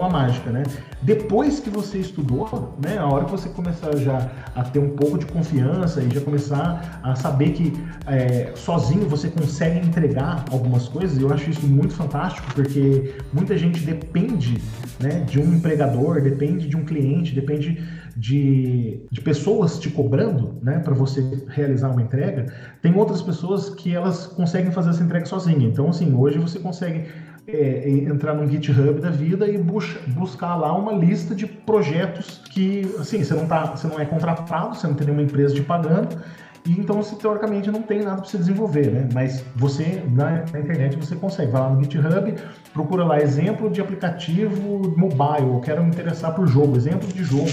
fórmula 0.01 0.09
mágica, 0.09 0.51
né? 0.51 0.63
Depois 1.03 1.59
que 1.59 1.69
você 1.69 1.99
estudou, 1.99 2.75
né, 2.83 2.97
a 2.97 3.05
hora 3.05 3.25
que 3.25 3.31
você 3.31 3.49
começar 3.49 3.95
já 3.97 4.31
a 4.55 4.63
ter 4.63 4.79
um 4.79 4.89
pouco 4.95 5.17
de 5.17 5.25
confiança 5.27 6.01
e 6.01 6.09
já 6.09 6.21
começar 6.21 6.99
a 7.03 7.15
saber 7.15 7.51
que 7.51 7.73
é, 8.07 8.51
sozinho 8.55 9.07
você 9.07 9.29
consegue 9.29 9.85
entregar 9.85 10.45
algumas 10.51 10.87
coisas, 10.87 11.19
eu 11.19 11.31
acho 11.31 11.49
isso 11.49 11.65
muito 11.67 11.93
fantástico, 11.93 12.47
porque 12.53 13.13
muita 13.31 13.57
gente 13.57 13.79
depende 13.81 14.61
né, 14.99 15.21
de 15.21 15.39
um 15.39 15.53
empregador, 15.53 16.21
depende 16.21 16.67
de 16.67 16.75
um 16.75 16.83
cliente, 16.83 17.33
depende 17.33 17.83
de, 18.15 19.05
de 19.09 19.21
pessoas 19.21 19.79
te 19.79 19.89
cobrando, 19.89 20.55
né, 20.61 20.79
para 20.79 20.93
você 20.93 21.43
realizar 21.47 21.89
uma 21.89 22.01
entrega, 22.01 22.45
tem 22.81 22.95
outras 22.95 23.21
pessoas 23.21 23.69
que 23.69 23.95
elas 23.95 24.27
conseguem 24.27 24.71
fazer 24.71 24.91
essa 24.91 25.03
entrega 25.03 25.25
sozinha. 25.25 25.67
Então, 25.67 25.89
assim, 25.89 26.13
hoje 26.13 26.37
você 26.37 26.59
consegue 26.59 27.05
é, 27.47 27.89
entrar 27.89 28.33
no 28.33 28.47
GitHub 28.49 28.99
da 28.99 29.09
vida 29.09 29.47
e 29.47 29.57
bus 29.57 29.97
buscar 30.07 30.55
lá 30.55 30.75
uma 30.75 30.93
lista 30.93 31.33
de 31.33 31.45
projetos 31.45 32.41
que, 32.49 32.81
assim, 32.99 33.23
você 33.23 33.33
não, 33.33 33.47
tá, 33.47 33.65
você 33.65 33.87
não 33.87 33.99
é 33.99 34.05
contratado, 34.05 34.75
você 34.75 34.87
não 34.87 34.93
tem 34.93 35.07
nenhuma 35.07 35.23
empresa 35.23 35.53
te 35.53 35.61
pagando, 35.61 36.21
e 36.65 36.71
então 36.79 37.01
você 37.01 37.15
teoricamente 37.15 37.71
não 37.71 37.81
tem 37.81 38.03
nada 38.03 38.21
para 38.21 38.29
você 38.29 38.37
desenvolver, 38.37 38.91
né? 38.91 39.09
Mas 39.13 39.43
você 39.55 40.03
na, 40.11 40.45
na, 40.51 40.59
internet 40.59 40.95
você 40.95 41.15
consegue, 41.15 41.51
vai 41.51 41.61
lá 41.61 41.69
no 41.69 41.83
GitHub, 41.83 42.35
procura 42.71 43.03
lá 43.03 43.19
exemplo 43.19 43.69
de 43.69 43.81
aplicativo 43.81 44.95
mobile, 44.95 45.49
eu 45.49 45.59
quero 45.61 45.83
me 45.83 45.89
interessar 45.89 46.35
por 46.35 46.45
jogo, 46.47 46.77
exemplo 46.77 47.07
de 47.07 47.23
jogo 47.23 47.49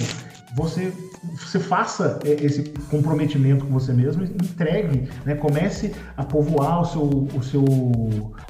você, 0.55 0.93
você 1.37 1.59
faça 1.59 2.19
é, 2.25 2.31
esse 2.45 2.65
comprometimento 2.91 3.65
com 3.65 3.73
você 3.73 3.93
mesmo, 3.93 4.25
entregue, 4.25 5.09
né, 5.25 5.35
comece 5.35 5.95
a 6.17 6.25
povoar 6.25 6.83
o 6.83 6.85
seu, 6.85 7.03
o 7.03 7.43
seu, 7.43 7.65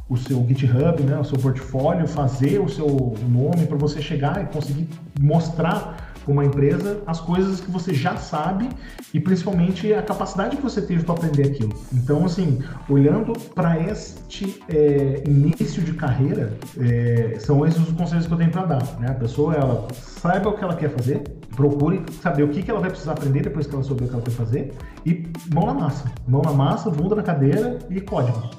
o 0.08 0.16
seu 0.16 0.46
GitHub, 0.46 1.02
né, 1.02 1.18
o 1.18 1.24
seu 1.24 1.38
portfólio, 1.38 2.06
fazer 2.06 2.60
o 2.60 2.68
seu 2.68 3.14
nome 3.28 3.66
para 3.66 3.76
você 3.76 4.00
chegar 4.00 4.42
e 4.42 4.46
conseguir 4.46 4.88
mostrar 5.20 6.07
uma 6.32 6.44
empresa 6.44 7.02
as 7.06 7.20
coisas 7.20 7.60
que 7.60 7.70
você 7.70 7.94
já 7.94 8.16
sabe 8.16 8.68
e 9.12 9.20
principalmente 9.20 9.92
a 9.92 10.02
capacidade 10.02 10.56
que 10.56 10.62
você 10.62 10.82
teve 10.82 11.04
para 11.04 11.14
aprender 11.14 11.48
aquilo. 11.48 11.72
Então, 11.92 12.24
assim, 12.24 12.62
olhando 12.88 13.32
para 13.54 13.78
este 13.80 14.62
é, 14.68 15.22
início 15.26 15.82
de 15.82 15.92
carreira, 15.94 16.52
é, 16.78 17.36
são 17.38 17.66
esses 17.66 17.80
os 17.80 17.92
conselhos 17.92 18.26
que 18.26 18.32
eu 18.32 18.38
tenho 18.38 18.50
para 18.50 18.66
dar. 18.66 19.00
Né? 19.00 19.08
A 19.10 19.14
pessoa, 19.14 19.54
ela 19.54 19.88
saiba 19.92 20.50
o 20.50 20.52
que 20.52 20.64
ela 20.64 20.76
quer 20.76 20.90
fazer, 20.90 21.22
procure 21.56 22.02
saber 22.22 22.42
o 22.42 22.48
que, 22.48 22.62
que 22.62 22.70
ela 22.70 22.80
vai 22.80 22.90
precisar 22.90 23.12
aprender 23.12 23.42
depois 23.42 23.66
que 23.66 23.74
ela 23.74 23.82
souber 23.82 24.06
o 24.06 24.08
que 24.08 24.14
ela 24.14 24.24
quer 24.24 24.30
fazer 24.30 24.72
e 25.06 25.26
mão 25.52 25.66
na 25.66 25.74
massa. 25.74 26.10
Mão 26.26 26.42
na 26.42 26.52
massa, 26.52 26.90
bunda 26.90 27.14
na 27.14 27.22
cadeira 27.22 27.78
e 27.90 28.00
código. 28.00 28.50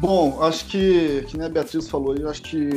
Bom, 0.00 0.42
acho 0.42 0.64
que, 0.64 1.26
que 1.28 1.36
nem 1.36 1.46
a 1.46 1.50
Beatriz 1.50 1.86
falou, 1.86 2.16
eu 2.16 2.30
acho 2.30 2.40
que 2.40 2.70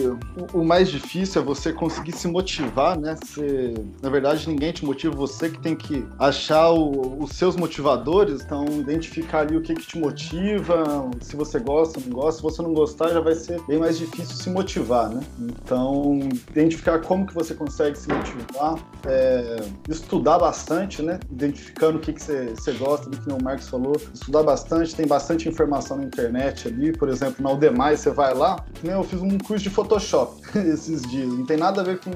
o, 0.54 0.60
o, 0.60 0.66
mais 0.66 0.90
difícil 0.90 1.42
é 1.42 1.46
você 1.46 1.72
conseguir 1.72 2.12
se 2.12 2.28
motivar, 2.28 3.00
né? 3.00 3.16
Você, 3.24 3.74
na 4.02 4.10
verdade, 4.10 4.50
ninguém 4.50 4.74
te 4.74 4.84
motiva, 4.84 5.16
você 5.16 5.50
que 5.50 5.58
tem 5.62 5.74
que 5.74 6.06
achar 6.20 6.72
o, 6.72 7.24
os 7.24 7.32
seus 7.32 7.56
motivadores, 7.56 8.42
então 8.42 8.66
identificar 8.78 9.40
ali 9.40 9.56
o 9.56 9.62
que, 9.62 9.74
que 9.74 9.88
te 9.88 9.98
motiva, 9.98 11.10
se 11.22 11.38
você 11.38 11.60
gosta, 11.60 11.98
não 12.02 12.12
gosta. 12.12 12.34
Se 12.34 12.44
você 12.44 12.62
não 12.62 12.74
gostar, 12.74 13.08
já 13.08 13.22
vai 13.22 13.36
ser 13.36 13.62
bem 13.70 13.80
mais 13.80 13.98
difícil 13.98 14.36
se 14.36 14.50
motivar, 14.50 15.08
né? 15.08 15.22
Então, 15.40 16.20
identificar 16.50 17.00
como 17.00 17.26
que 17.26 17.34
você 17.34 17.54
consegue 17.54 17.98
se 17.98 18.10
motivar, 18.10 18.76
é, 19.08 19.64
estudar 19.88 20.40
bastante, 20.40 21.02
né? 21.02 21.22
Identificando 21.32 22.00
o 22.00 22.02
que, 22.02 22.12
que 22.12 22.22
você, 22.22 22.50
você 22.50 22.74
gosta, 22.74 23.10
do 23.10 23.18
que 23.18 23.32
o 23.32 23.42
Marcos 23.42 23.70
falou, 23.70 23.96
estudar 24.14 24.44
bastante, 24.44 24.94
tem 24.94 25.08
bastante 25.08 25.48
informação 25.48 25.96
na 25.96 26.04
internet 26.04 26.68
ali, 26.68 26.92
por 26.92 27.08
exemplo, 27.08 27.13
na 27.40 27.52
Udemy, 27.52 27.98
você 27.98 28.12
vai 28.12 28.34
lá, 28.34 28.64
né, 28.84 28.94
eu 28.94 29.04
fiz 29.04 29.22
um 29.22 29.38
curso 29.38 29.64
de 29.64 29.70
Photoshop 29.70 30.42
esses 30.58 31.02
dias, 31.04 31.28
não 31.28 31.46
tem 31.46 31.58
nada 31.58 31.82
a 31.82 31.84
ver 31.84 32.00
com 32.00 32.12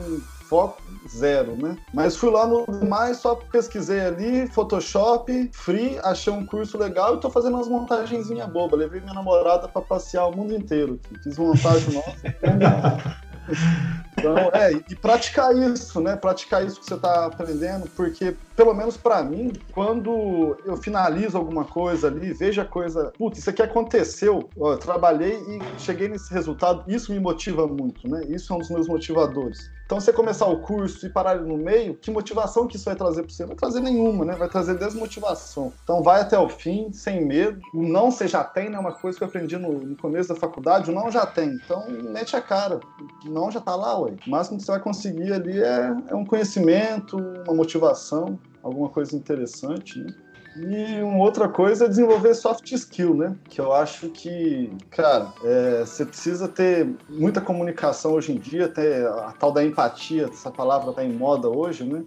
foco 0.47 0.81
zero, 1.09 1.55
né? 1.57 1.77
Mas 1.93 2.15
fui 2.15 2.29
lá 2.29 2.47
no 2.47 2.63
Udemy, 2.63 3.13
só 3.15 3.35
pesquisei 3.35 3.99
ali, 3.99 4.47
Photoshop, 4.47 5.49
free, 5.53 5.99
achei 6.03 6.31
um 6.31 6.45
curso 6.45 6.77
legal 6.77 7.15
e 7.15 7.19
tô 7.19 7.29
fazendo 7.29 7.55
umas 7.55 7.67
montagenzinhas 7.67 8.49
boba. 8.49 8.77
Levei 8.77 9.01
minha 9.01 9.13
namorada 9.13 9.67
para 9.67 9.81
passear 9.81 10.27
o 10.27 10.35
mundo 10.35 10.55
inteiro. 10.55 10.99
Fiz 11.23 11.37
montagem 11.37 11.93
nossa. 11.93 13.17
Então, 14.17 14.35
é, 14.53 14.71
e 14.71 14.95
praticar 14.95 15.55
isso, 15.55 16.01
né? 16.01 16.15
Praticar 16.15 16.65
isso 16.65 16.79
que 16.79 16.85
você 16.85 16.95
está 16.95 17.27
aprendendo, 17.27 17.87
porque, 17.95 18.35
pelo 18.55 18.73
menos 18.73 18.97
para 18.97 19.21
mim, 19.21 19.53
quando 19.71 20.57
eu 20.65 20.75
finalizo 20.75 21.37
alguma 21.37 21.63
coisa 21.63 22.07
ali, 22.07 22.33
vejo 22.33 22.59
a 22.59 22.65
coisa, 22.65 23.13
putz, 23.17 23.39
isso 23.39 23.49
aqui 23.49 23.61
aconteceu, 23.61 24.49
ó, 24.59 24.73
eu 24.73 24.77
trabalhei 24.77 25.35
e 25.35 25.79
cheguei 25.79 26.07
nesse 26.07 26.33
resultado, 26.33 26.83
isso 26.87 27.11
me 27.11 27.19
motiva 27.19 27.67
muito, 27.67 28.09
né? 28.09 28.23
Isso 28.27 28.51
é 28.51 28.55
um 28.55 28.59
dos 28.59 28.69
meus 28.69 28.87
motivadores. 28.87 29.69
Então, 29.87 30.01
você 30.01 30.11
começar 30.11 30.45
o 30.47 30.59
curso 30.59 31.05
e 31.05 31.09
parar 31.09 31.39
no 31.39 31.55
meio, 31.55 31.95
que 31.95 32.11
motivação 32.11 32.67
que 32.67 32.75
isso 32.75 32.83
vai 32.83 32.95
trazer 32.95 33.23
para 33.23 33.31
você? 33.31 33.43
Não 33.43 33.47
vai 33.47 33.55
trazer 33.55 33.79
nenhuma, 33.79 34.25
né? 34.25 34.35
Vai 34.35 34.49
trazer 34.49 34.77
desmotivação. 34.77 35.71
Então, 35.81 36.03
vai 36.03 36.19
até 36.19 36.37
o 36.37 36.49
fim, 36.49 36.91
sem 36.91 37.25
medo. 37.25 37.61
O 37.73 37.83
não 37.83 38.11
você 38.11 38.27
já 38.27 38.43
tem, 38.43 38.69
né? 38.69 38.77
Uma 38.77 38.91
coisa 38.91 39.17
que 39.17 39.23
eu 39.23 39.29
aprendi 39.29 39.57
no, 39.57 39.71
no 39.79 39.95
começo 39.95 40.27
da 40.27 40.35
faculdade, 40.35 40.91
o 40.91 40.93
não 40.93 41.09
já 41.09 41.25
tem. 41.25 41.51
Então, 41.63 41.89
mete 41.89 42.35
a 42.35 42.41
cara. 42.41 42.81
O 43.25 43.29
não 43.29 43.49
já 43.49 43.61
tá 43.61 43.77
lá, 43.77 43.97
ué. 43.97 44.06
O 44.07 44.29
máximo 44.29 44.57
que 44.57 44.63
você 44.63 44.71
vai 44.71 44.81
conseguir 44.81 45.33
ali 45.33 45.61
é, 45.61 45.95
é 46.09 46.15
um 46.15 46.25
conhecimento, 46.25 47.17
uma 47.17 47.55
motivação 47.55 48.39
alguma 48.67 48.89
coisa 48.89 49.15
interessante, 49.15 49.99
né? 49.99 50.13
E 50.59 51.01
uma 51.03 51.23
outra 51.23 51.47
coisa 51.47 51.85
é 51.85 51.87
desenvolver 51.87 52.33
soft 52.33 52.71
skill, 52.71 53.15
né? 53.15 53.35
Que 53.47 53.61
eu 53.61 53.71
acho 53.71 54.09
que, 54.09 54.71
cara, 54.89 55.27
é, 55.43 55.85
você 55.85 56.03
precisa 56.03 56.47
ter 56.47 56.89
muita 57.07 57.39
comunicação 57.39 58.13
hoje 58.13 58.31
em 58.31 58.39
dia, 58.39 58.67
ter 58.67 59.05
a 59.05 59.33
tal 59.39 59.51
da 59.51 59.63
empatia, 59.63 60.25
essa 60.25 60.49
palavra 60.49 60.91
tá 60.93 61.03
em 61.03 61.13
moda 61.13 61.47
hoje, 61.47 61.83
né? 61.83 62.03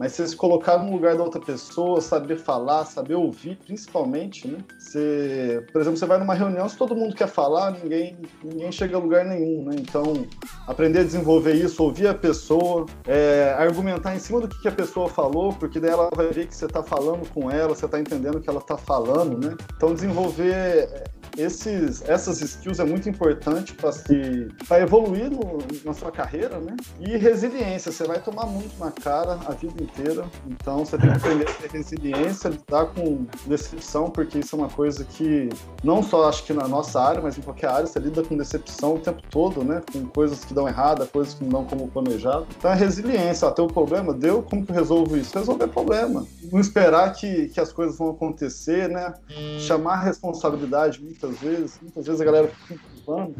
Mas 0.00 0.12
você 0.12 0.28
se 0.28 0.34
colocar 0.34 0.78
no 0.78 0.90
lugar 0.90 1.14
da 1.14 1.22
outra 1.22 1.38
pessoa, 1.38 2.00
saber 2.00 2.38
falar, 2.38 2.86
saber 2.86 3.16
ouvir, 3.16 3.58
principalmente, 3.66 4.48
né? 4.48 4.56
Você, 4.78 5.62
por 5.70 5.82
exemplo, 5.82 5.98
você 5.98 6.06
vai 6.06 6.18
numa 6.18 6.32
reunião, 6.32 6.66
se 6.66 6.74
todo 6.74 6.96
mundo 6.96 7.14
quer 7.14 7.28
falar, 7.28 7.72
ninguém, 7.72 8.16
ninguém 8.42 8.72
chega 8.72 8.96
a 8.96 8.98
lugar 8.98 9.26
nenhum, 9.26 9.62
né? 9.62 9.76
Então, 9.78 10.26
aprender 10.66 11.00
a 11.00 11.04
desenvolver 11.04 11.52
isso, 11.52 11.82
ouvir 11.82 12.06
a 12.06 12.14
pessoa, 12.14 12.86
é, 13.06 13.54
argumentar 13.58 14.16
em 14.16 14.18
cima 14.18 14.40
do 14.40 14.48
que, 14.48 14.66
a 14.66 14.72
pessoa 14.72 15.06
falou, 15.06 15.52
porque 15.52 15.78
daí 15.78 15.90
ela 15.90 16.08
vai 16.16 16.28
ver 16.28 16.46
que 16.46 16.56
você 16.56 16.64
está 16.64 16.82
falando 16.82 17.28
com 17.28 17.50
ela, 17.50 17.74
você 17.74 17.84
está 17.84 18.00
entendendo 18.00 18.36
o 18.36 18.40
que 18.40 18.48
ela 18.48 18.60
está 18.60 18.78
falando, 18.78 19.36
né? 19.36 19.54
Então, 19.76 19.92
desenvolver 19.92 20.88
esses, 21.36 22.02
essas 22.08 22.40
skills 22.40 22.80
é 22.80 22.84
muito 22.84 23.08
importante 23.08 23.74
para 23.74 23.92
se 23.92 24.48
para 24.66 24.80
evoluir 24.80 25.30
no, 25.30 25.58
na 25.84 25.92
sua 25.92 26.10
carreira, 26.10 26.58
né? 26.58 26.76
E 26.98 27.16
resiliência, 27.16 27.92
você 27.92 28.04
vai 28.04 28.20
tomar 28.20 28.46
muito 28.46 28.78
na 28.78 28.90
cara 28.90 29.38
a 29.46 29.52
vida 29.52 29.82
inteira, 29.90 30.24
então 30.46 30.84
você 30.84 30.96
tem 30.96 31.10
que 31.10 31.16
aprender 31.16 31.48
a 31.48 31.52
ter 31.52 31.70
resiliência, 31.70 32.48
lidar 32.48 32.86
com 32.86 33.26
decepção, 33.46 34.10
porque 34.10 34.38
isso 34.38 34.56
é 34.56 34.58
uma 34.58 34.68
coisa 34.68 35.04
que 35.04 35.48
não 35.82 36.02
só 36.02 36.28
acho 36.28 36.44
que 36.44 36.52
na 36.52 36.66
nossa 36.68 37.00
área, 37.00 37.20
mas 37.20 37.36
em 37.36 37.42
qualquer 37.42 37.68
área 37.68 37.86
você 37.86 37.98
lida 37.98 38.22
com 38.22 38.36
decepção 38.36 38.94
o 38.94 38.98
tempo 38.98 39.22
todo, 39.30 39.64
né? 39.64 39.82
Com 39.92 40.06
coisas 40.06 40.44
que 40.44 40.54
dão 40.54 40.68
errado, 40.68 41.06
coisas 41.08 41.34
que 41.34 41.44
não 41.44 41.50
dão 41.50 41.64
como 41.64 41.88
planejado. 41.88 42.46
Então 42.56 42.70
a 42.70 42.74
resiliência, 42.74 43.48
até 43.48 43.62
o 43.62 43.66
problema 43.66 44.12
deu, 44.12 44.42
como 44.42 44.64
que 44.64 44.72
eu 44.72 44.76
resolvo 44.76 45.16
isso? 45.16 45.36
Resolver 45.38 45.68
problema. 45.68 46.26
Não 46.50 46.60
esperar 46.60 47.12
que, 47.12 47.48
que 47.48 47.60
as 47.60 47.72
coisas 47.72 47.98
vão 47.98 48.10
acontecer, 48.10 48.88
né? 48.88 49.14
Chamar 49.58 49.94
a 49.94 50.00
responsabilidade 50.02 51.02
muitas 51.02 51.38
vezes, 51.38 51.78
muitas 51.80 52.06
vezes 52.06 52.20
a 52.20 52.24
galera 52.24 52.48
fica 52.48 52.80
culpando. 52.94 53.34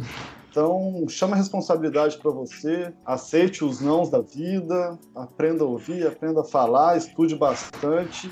Então, 0.50 1.04
chama 1.08 1.34
a 1.34 1.38
responsabilidade 1.38 2.18
para 2.18 2.30
você, 2.32 2.92
aceite 3.06 3.64
os 3.64 3.80
nãos 3.80 4.10
da 4.10 4.20
vida, 4.20 4.98
aprenda 5.14 5.62
a 5.62 5.66
ouvir, 5.66 6.04
aprenda 6.04 6.40
a 6.40 6.44
falar, 6.44 6.96
estude 6.96 7.36
bastante 7.36 8.28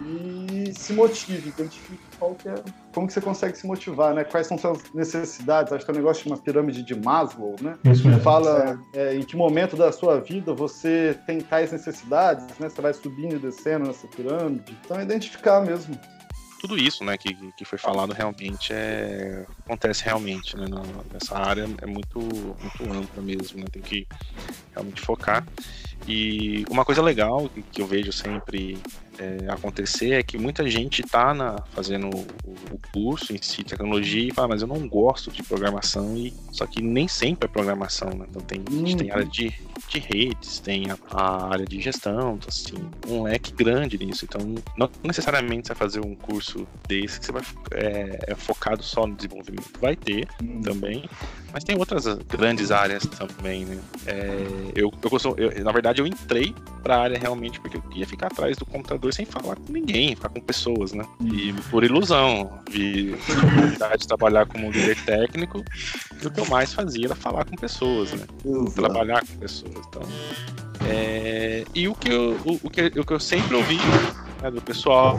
e 0.00 0.72
se 0.72 0.94
motive, 0.94 1.50
identifique 1.50 2.00
qual 2.18 2.34
que 2.34 2.48
é, 2.48 2.54
como 2.94 3.06
que 3.06 3.12
você 3.12 3.20
consegue 3.20 3.58
se 3.58 3.66
motivar, 3.66 4.14
né? 4.14 4.24
Quais 4.24 4.46
são 4.46 4.56
suas 4.56 4.82
necessidades? 4.94 5.70
Acho 5.70 5.84
que 5.84 5.90
é 5.90 5.94
um 5.94 5.96
negócio 5.98 6.24
de 6.24 6.30
uma 6.30 6.38
pirâmide 6.38 6.82
de 6.82 6.98
Maslow, 6.98 7.54
né? 7.60 7.76
Isso 7.84 8.08
mesmo. 8.08 8.22
Fala 8.22 8.80
é, 8.94 9.14
em 9.14 9.22
que 9.22 9.36
momento 9.36 9.76
da 9.76 9.92
sua 9.92 10.18
vida 10.18 10.54
você 10.54 11.18
tem 11.26 11.42
tais 11.42 11.70
necessidades, 11.70 12.46
né? 12.58 12.70
Você 12.70 12.80
vai 12.80 12.94
subindo 12.94 13.36
e 13.36 13.38
descendo 13.38 13.86
nessa 13.86 14.08
pirâmide. 14.08 14.74
Então, 14.82 14.98
é 14.98 15.02
identificar 15.02 15.60
mesmo 15.60 15.94
tudo 16.60 16.76
isso, 16.76 17.02
né, 17.02 17.16
que, 17.16 17.34
que 17.52 17.64
foi 17.64 17.78
falado 17.78 18.12
realmente 18.12 18.70
é 18.72 19.46
acontece 19.64 20.04
realmente, 20.04 20.56
né, 20.56 20.66
nessa 21.10 21.38
área 21.38 21.66
é 21.80 21.86
muito 21.86 22.20
muito 22.20 22.92
ampla 22.92 23.22
mesmo, 23.22 23.58
né, 23.60 23.64
tem 23.72 23.80
que 23.80 24.06
realmente 24.74 25.00
focar. 25.00 25.46
E 26.06 26.64
uma 26.70 26.84
coisa 26.84 27.00
legal 27.02 27.50
que 27.72 27.80
eu 27.80 27.86
vejo 27.86 28.12
sempre 28.12 28.78
é, 29.20 29.50
acontecer 29.50 30.12
é 30.12 30.22
que 30.22 30.38
muita 30.38 30.68
gente 30.68 31.02
está 31.02 31.62
fazendo 31.72 32.08
o, 32.08 32.26
o, 32.72 32.80
curso 32.92 33.34
em 33.34 33.42
si, 33.42 33.62
tecnologia, 33.62 34.28
e 34.28 34.32
fala, 34.32 34.48
mas 34.48 34.62
eu 34.62 34.68
não 34.68 34.88
gosto 34.88 35.30
de 35.30 35.42
programação, 35.42 36.16
e 36.16 36.32
só 36.50 36.66
que 36.66 36.80
nem 36.80 37.06
sempre 37.06 37.46
é 37.46 37.52
programação, 37.52 38.08
né? 38.10 38.26
Então 38.30 38.40
tem, 38.42 38.64
a 38.66 38.70
gente 38.70 38.96
tem 38.96 39.10
área 39.10 39.26
de, 39.26 39.52
de 39.88 39.98
redes, 39.98 40.58
tem 40.60 40.90
a, 40.90 40.96
a, 41.10 41.52
área 41.52 41.66
de 41.66 41.80
gestão, 41.80 42.36
então, 42.36 42.48
assim, 42.48 42.76
um 43.06 43.24
leque 43.24 43.52
grande 43.52 43.98
nisso. 43.98 44.24
Então, 44.24 44.40
não 44.76 44.90
necessariamente 45.02 45.68
você 45.68 45.74
vai 45.74 45.78
fazer 45.78 46.00
um 46.00 46.14
curso 46.14 46.66
desse 46.88 47.20
que 47.20 47.26
você 47.26 47.32
vai 47.32 47.42
é, 47.72 48.18
é 48.28 48.34
focado 48.34 48.82
só 48.82 49.06
no 49.06 49.14
desenvolvimento. 49.14 49.70
Vai 49.80 49.96
ter 49.96 50.26
hum. 50.42 50.62
também, 50.62 51.08
mas 51.52 51.64
tem 51.64 51.76
outras 51.76 52.06
grandes 52.28 52.70
áreas 52.70 53.02
também, 53.04 53.64
né? 53.64 53.78
É, 54.06 54.46
eu, 54.74 54.92
eu, 55.02 55.36
eu, 55.36 55.64
na 55.64 55.72
verdade, 55.72 56.00
eu 56.00 56.06
entrei 56.06 56.54
para 56.82 56.96
a 56.96 57.00
área 57.02 57.18
realmente 57.18 57.60
porque 57.60 57.76
eu 57.76 57.82
queria 57.82 58.06
ficar 58.06 58.28
atrás 58.28 58.56
do 58.56 58.64
computador 58.64 59.12
sem 59.12 59.24
falar 59.24 59.56
com 59.56 59.72
ninguém, 59.72 60.14
ficar 60.14 60.28
com 60.28 60.40
pessoas, 60.40 60.92
né? 60.92 61.04
E 61.20 61.52
por 61.70 61.84
ilusão, 61.84 62.60
de 62.70 63.14
oportunidade 63.14 64.02
de 64.02 64.08
trabalhar 64.08 64.46
como 64.46 64.70
líder 64.70 64.96
técnico, 65.04 65.64
e 66.22 66.26
o 66.26 66.30
que 66.30 66.40
eu 66.40 66.46
mais 66.46 66.72
fazia 66.72 67.06
era 67.06 67.14
falar 67.14 67.44
com 67.44 67.56
pessoas, 67.56 68.12
né? 68.12 68.24
Exato. 68.44 68.70
Trabalhar 68.72 69.26
com 69.26 69.36
pessoas. 69.38 69.74
Então, 69.88 70.02
é... 70.86 71.64
E 71.74 71.88
o 71.88 71.94
que, 71.94 72.10
eu, 72.10 72.38
o, 72.44 72.60
o, 72.64 72.70
que, 72.70 72.86
o 72.98 73.04
que 73.04 73.12
eu 73.12 73.20
sempre 73.20 73.56
ouvi 73.56 73.78
né, 74.42 74.50
do 74.50 74.60
pessoal, 74.60 75.18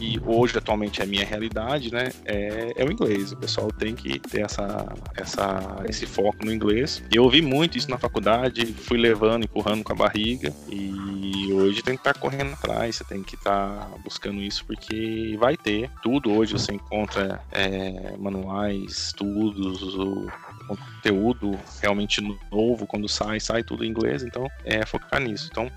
e 0.00 0.20
hoje 0.24 0.56
atualmente 0.58 1.00
é 1.00 1.04
a 1.04 1.06
minha 1.06 1.24
realidade, 1.24 1.92
né, 1.92 2.10
é, 2.24 2.72
é, 2.76 2.84
o 2.84 2.92
inglês. 2.92 3.32
O 3.32 3.36
pessoal 3.36 3.68
tem 3.72 3.94
que 3.94 4.18
ter 4.18 4.42
essa, 4.42 4.92
essa, 5.16 5.82
esse 5.88 6.06
foco 6.06 6.44
no 6.44 6.52
inglês. 6.52 7.02
Eu 7.12 7.24
ouvi 7.24 7.40
muito 7.42 7.78
isso 7.78 7.90
na 7.90 7.98
faculdade, 7.98 8.66
fui 8.66 8.98
levando, 8.98 9.44
empurrando 9.44 9.82
com 9.82 9.92
a 9.92 9.96
barriga, 9.96 10.52
e 10.68 11.52
hoje 11.52 11.82
tem 11.82 11.94
que 11.94 12.00
estar 12.00 12.14
tá 12.14 12.20
correndo 12.20 12.52
atrás, 12.52 12.96
você 12.96 13.04
tem 13.04 13.22
que 13.22 13.34
estar 13.34 13.68
tá 13.68 13.98
buscando 14.04 14.40
isso, 14.40 14.64
porque 14.64 15.36
vai 15.38 15.56
ter. 15.56 15.90
Tudo 16.02 16.32
hoje 16.32 16.52
você 16.52 16.72
encontra 16.72 17.40
é, 17.50 18.14
manuais, 18.18 19.06
estudos, 19.06 19.82
o 19.94 20.26
conteúdo 20.62 21.58
realmente 21.80 22.20
novo 22.50 22.86
quando 22.86 23.08
sai, 23.08 23.40
sai 23.40 23.62
tudo 23.62 23.84
em 23.84 23.88
inglês, 23.88 24.22
então 24.22 24.46
é 24.64 24.84
focar 24.84 25.20
nisso. 25.20 25.48
Então, 25.50 25.70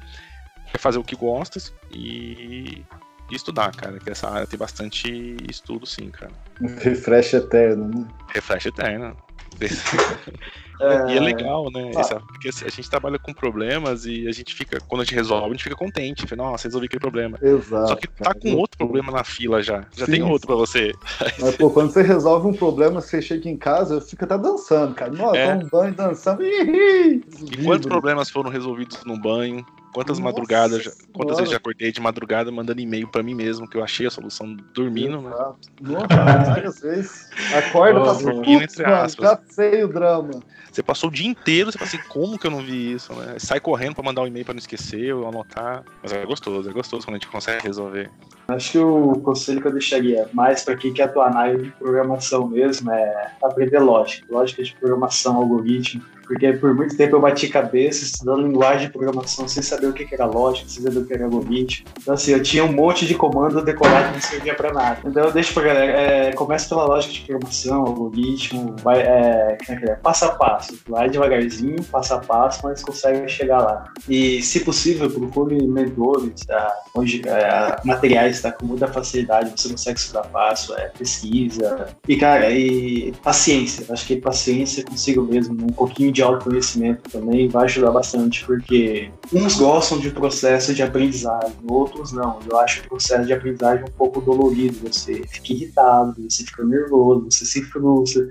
é 0.74 0.78
fazer 0.78 0.98
o 0.98 1.04
que 1.04 1.16
gosta 1.16 1.60
e, 1.92 2.84
e 3.32 3.36
estudar, 3.36 3.72
cara. 3.76 4.00
Que 4.00 4.10
essa 4.10 4.30
área 4.30 4.48
tem 4.48 4.60
bastante 4.60 5.38
estudo, 5.50 5.86
sim, 5.86 6.10
cara. 6.10 6.32
Refresh 6.80 7.34
eterno, 7.34 7.88
né? 7.88 8.08
Refresh 8.34 8.66
eterno. 8.68 9.18
É... 10.82 11.14
E 11.14 11.18
é 11.18 11.20
legal, 11.20 11.70
né? 11.72 11.92
Ah. 11.96 12.20
Porque 12.28 12.50
a 12.50 12.70
gente 12.70 12.90
trabalha 12.90 13.18
com 13.20 13.34
problemas 13.34 14.06
e 14.06 14.28
a 14.28 14.32
gente 14.32 14.54
fica, 14.54 14.80
quando 14.88 15.02
a 15.02 15.04
gente 15.04 15.16
resolve, 15.16 15.48
a 15.48 15.52
gente 15.52 15.64
fica 15.64 15.76
contente. 15.76 16.28
Fala, 16.28 16.52
Nossa, 16.52 16.68
resolvi 16.68 16.88
aquele 16.88 17.00
problema. 17.00 17.38
Exato. 17.42 17.90
Só 17.90 17.96
que 17.96 18.08
tá 18.08 18.34
com 18.34 18.54
outro 18.56 18.78
problema 18.78 19.12
na 19.12 19.24
fila 19.24 19.62
já. 19.62 19.86
Já 19.96 20.06
Sim. 20.06 20.12
tem 20.14 20.24
outro 20.24 20.48
pra 20.48 20.56
você. 20.56 20.94
Mas, 21.40 21.56
pô, 21.58 21.70
quando 21.70 21.92
você 21.92 22.02
resolve 22.02 22.48
um 22.48 22.54
problema, 22.54 23.02
você 23.02 23.22
chega 23.22 23.50
em 23.50 23.58
casa, 23.58 24.02
fica 24.02 24.26
até 24.26 24.38
dançando, 24.38 24.94
cara. 24.94 25.12
Nossa, 25.12 25.38
é. 25.38 25.56
um 25.56 25.68
banho 25.68 25.94
dançando. 25.94 26.44
E 26.44 27.22
quantos 27.64 27.88
problemas 27.88 28.30
foram 28.30 28.50
resolvidos 28.50 29.04
num 29.06 29.20
banho? 29.20 29.66
Quantas 29.96 30.20
Nossa 30.20 30.30
madrugadas, 30.30 30.84
já, 30.84 30.92
quantas 31.14 31.38
vezes 31.38 31.52
já 31.52 31.56
acordei 31.56 31.90
de 31.90 32.02
madrugada 32.02 32.52
mandando 32.52 32.82
e-mail 32.82 33.08
pra 33.08 33.24
mim 33.24 33.34
mesmo 33.34 33.66
que 33.66 33.78
eu 33.78 33.84
achei 33.84 34.06
a 34.06 34.12
solução 34.12 34.54
dormindo, 34.74 35.22
né? 35.22 35.34
Nossa, 35.80 36.46
várias 36.46 36.82
vezes. 36.82 37.30
Acorda, 37.54 38.02
oh, 38.02 38.04
passa 38.04 38.24
dormindo, 38.26 38.62
entre 38.62 38.84
aspas. 38.84 39.30
já 39.30 39.40
sei 39.48 39.86
o 39.86 39.88
drama. 39.88 40.32
Você 40.70 40.84
passou 40.84 41.10
o 41.10 41.14
dia 41.14 41.26
inteiro, 41.26 41.72
você 41.72 41.78
fala 41.78 41.88
assim, 41.88 42.02
como 42.10 42.38
que 42.38 42.46
eu 42.46 42.52
não 42.52 42.60
vi 42.60 42.92
isso, 42.92 43.14
né? 43.14 43.36
Sai 43.40 43.62
correndo 43.62 43.96
pra 43.96 44.04
mandar 44.04 44.22
um 44.24 44.28
e-mail 44.28 44.44
pra 44.44 44.54
não 44.54 44.60
esquecer 44.60 45.16
ou 45.16 45.30
anotar. 45.30 45.86
Mas 46.04 46.12
é 46.12 46.26
gostoso, 46.26 46.70
é 46.70 46.74
gostoso 46.74 47.06
quando 47.06 47.16
a 47.16 47.18
gente 47.18 47.30
consegue 47.30 47.64
resolver. 47.66 48.12
Acho 48.48 48.72
que 48.74 48.78
o 48.78 49.16
conselho 49.22 49.62
que 49.62 49.68
eu 49.68 49.72
deixaria 49.72 50.30
mais 50.34 50.64
para 50.64 50.76
quem 50.76 50.94
quer 50.94 51.04
atuar 51.04 51.34
na 51.34 51.40
área 51.42 51.58
de 51.58 51.72
programação 51.72 52.48
mesmo 52.48 52.92
é 52.92 53.32
aprender 53.42 53.80
lógica. 53.80 54.26
Lógica 54.30 54.64
de 54.64 54.76
programação, 54.76 55.36
algoritmo 55.36 56.04
porque 56.26 56.52
por 56.54 56.74
muito 56.74 56.98
tempo 56.98 57.16
eu 57.16 57.22
bati 57.22 57.48
cabeça 57.48 58.04
estudando 58.04 58.42
linguagem 58.42 58.88
de 58.88 58.94
programação 58.94 59.48
sem 59.48 59.64
saber 59.64 59.88
o 59.88 59.94
que 59.94 60.08
era 60.14 60.26
lógica, 60.26 60.68
sem 60.68 60.84
saber 60.84 61.00
o 61.00 61.06
que 61.06 61.14
era 61.14 61.26
algoritmo. 61.26 61.88
Então, 62.02 62.14
assim, 62.14 62.32
eu 62.32 62.42
tinha 62.42 62.64
um 62.64 62.72
monte 62.72 63.06
de 63.06 63.16
comando 63.16 63.64
decorado 63.64 64.08
que 64.08 64.14
não 64.14 64.22
servia 64.22 64.56
para 64.56 64.74
nada. 64.74 65.00
Então, 65.06 65.26
eu 65.26 65.32
deixo 65.32 65.54
pra 65.54 65.64
galera, 65.64 65.92
é, 65.92 66.34
começa 66.34 66.68
pela 66.68 66.86
lógica 66.86 67.14
de 67.14 67.22
programação, 67.22 67.82
algoritmo, 67.82 68.76
vai, 68.82 69.02
é, 69.02 69.58
é, 69.70 69.74
é, 69.74 69.96
passo 69.96 70.26
a 70.26 70.30
passo. 70.30 70.78
Vai 70.88 71.10
devagarzinho, 71.10 71.84
passo 71.84 72.14
a 72.16 72.18
passo, 72.18 72.62
mas 72.64 72.84
consegue 72.84 73.28
chegar 73.30 73.60
lá. 73.60 73.94
E, 74.10 74.42
se 74.42 74.62
possível, 74.62 75.10
procure 75.10 75.66
mentores, 75.68 76.42
tá? 76.46 76.74
onde 76.96 77.28
é, 77.28 77.76
materiais 77.84 78.35
tá, 78.42 78.52
com 78.52 78.66
muita 78.66 78.88
facilidade, 78.88 79.52
você 79.56 79.70
consegue 79.70 80.00
estudar 80.00 80.24
fácil, 80.26 80.76
é, 80.76 80.90
pesquisa. 80.90 81.88
E, 82.08 82.16
cara, 82.18 82.52
e 82.52 83.14
paciência. 83.24 83.86
Acho 83.90 84.06
que 84.06 84.18
paciência 84.18 84.84
consigo 84.84 85.24
mesmo, 85.24 85.54
um 85.64 85.74
pouquinho 85.74 86.12
de 86.12 86.22
autoconhecimento 86.22 87.10
também 87.10 87.48
vai 87.48 87.66
ajudar 87.66 87.92
bastante, 87.92 88.46
porque 88.46 89.12
uns 89.34 89.56
gostam 89.56 90.00
de 90.00 90.10
processo 90.12 90.74
de 90.74 90.84
aprendizagem, 90.84 91.56
outros 91.68 92.12
não. 92.12 92.40
Eu 92.50 92.60
acho 92.60 92.82
o 92.82 92.90
processo 92.90 93.26
de 93.26 93.34
aprendizagem 93.34 93.84
é 93.84 93.88
um 93.88 93.94
pouco 93.94 94.22
dolorido, 94.22 94.88
você 94.88 95.24
fica 95.28 95.54
irritado, 95.54 96.16
você 96.30 96.44
fica 96.44 96.64
nervoso, 96.64 97.26
você 97.30 97.46
se 97.46 97.62
frustra, 97.64 98.28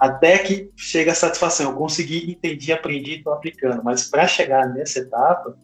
até 0.00 0.38
que 0.38 0.70
chega 0.76 1.12
a 1.12 1.14
satisfação. 1.14 1.70
Eu 1.70 1.76
consegui, 1.76 2.30
entendi, 2.30 2.72
aprendi, 2.72 3.16
estou 3.16 3.32
aplicando. 3.32 3.82
Mas 3.82 4.04
para 4.04 4.26
chegar 4.26 4.68
nessa 4.68 5.00
etapa, 5.00 5.56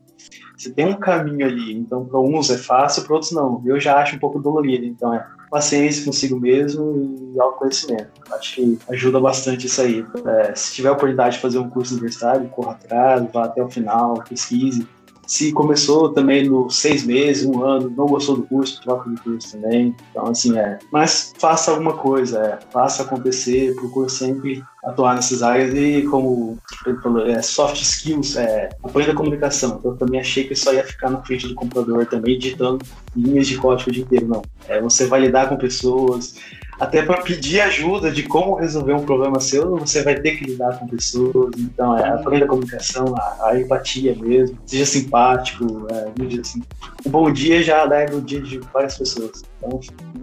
tem 0.71 0.87
um 0.87 0.95
caminho 0.95 1.47
ali. 1.47 1.75
Então, 1.75 2.05
para 2.05 2.21
uns 2.21 2.51
é 2.51 2.59
fácil, 2.59 3.05
para 3.05 3.15
outros 3.15 3.33
não. 3.33 3.63
Eu 3.65 3.81
já 3.81 3.99
acho 3.99 4.17
um 4.17 4.19
pouco 4.19 4.39
dolorido. 4.39 4.85
Então, 4.85 5.13
é 5.15 5.27
paciência 5.51 6.05
consigo 6.05 6.41
mesmo 6.41 7.31
e 7.35 7.41
autoconhecimento. 7.41 8.11
Acho 8.33 8.55
que 8.55 8.79
ajuda 8.89 9.21
bastante 9.21 9.67
isso 9.67 9.81
aí. 9.83 10.05
É, 10.27 10.55
se 10.55 10.73
tiver 10.75 10.89
a 10.89 10.93
oportunidade 10.93 11.37
de 11.37 11.43
fazer 11.43 11.59
um 11.59 11.69
curso 11.69 11.93
universitário, 11.93 12.49
corra 12.49 12.73
atrás, 12.73 13.23
vá 13.33 13.45
até 13.45 13.63
o 13.63 13.69
final, 13.69 14.23
pesquise. 14.27 14.87
Se 15.33 15.51
começou 15.51 16.11
também 16.11 16.47
no 16.47 16.69
seis 16.69 17.05
meses, 17.05 17.47
um 17.47 17.65
ano, 17.65 17.91
não 17.97 18.05
gostou 18.05 18.37
do 18.37 18.43
curso, 18.43 18.83
troca 18.83 19.09
de 19.09 19.19
curso 19.23 19.53
também. 19.53 19.97
Então, 20.11 20.27
assim, 20.27 20.59
é. 20.59 20.79
Mas 20.93 21.33
faça 21.39 21.71
alguma 21.71 21.95
coisa, 21.95 22.39
é. 22.39 22.59
Faça 22.71 23.03
acontecer, 23.03 23.75
procure 23.77 24.11
sempre 24.11 24.63
atuar 24.85 25.15
nessas 25.15 25.43
áreas 25.43 25.73
e, 25.73 26.03
como 26.03 26.59
ele 26.87 26.99
falou, 26.99 27.27
é, 27.27 27.41
soft 27.41 27.81
skills, 27.81 28.37
é, 28.37 28.69
aprenda 28.85 29.13
a 29.13 29.17
comunicação. 29.17 29.79
Então, 29.79 29.93
eu 29.93 29.97
também 29.97 30.21
achei 30.21 30.45
que 30.45 30.55
só 30.55 30.71
ia 30.71 30.85
ficar 30.85 31.09
na 31.09 31.23
frente 31.23 31.49
do 31.49 31.55
computador 31.55 32.05
também, 32.05 32.39
digitando 32.39 32.85
linhas 33.17 33.47
de 33.47 33.57
código 33.57 33.89
o 33.89 33.93
dia 33.93 34.03
inteiro. 34.03 34.29
Não. 34.29 34.43
É, 34.69 34.83
você 34.83 35.07
vai 35.07 35.23
lidar 35.23 35.49
com 35.49 35.57
pessoas, 35.57 36.35
até 36.83 37.01
para 37.01 37.23
pedir 37.23 37.61
ajuda 37.61 38.11
de 38.11 38.25
como 38.25 38.57
resolver 38.57 38.93
um 38.93 39.05
problema 39.05 39.39
seu, 39.39 39.77
você 39.77 40.03
vai 40.03 40.17
ter 40.17 40.33
que 40.33 40.47
lidar 40.47 40.81
com 40.81 40.89
pessoas. 40.89 41.55
Então, 41.57 41.97
é, 41.97 42.09
a 42.09 42.47
comunicação, 42.49 43.15
a, 43.17 43.51
a 43.51 43.61
empatia 43.61 44.17
mesmo, 44.17 44.59
seja 44.67 44.85
simpático. 44.85 45.87
É, 45.93 46.41
assim. 46.41 46.61
Um 47.07 47.11
bom 47.11 47.31
dia 47.31 47.63
já 47.63 47.87
dá 47.87 48.05
o 48.13 48.21
dia 48.21 48.43
de 48.43 48.59
várias 48.75 48.99
pessoas. 48.99 49.45
Então, 49.59 49.79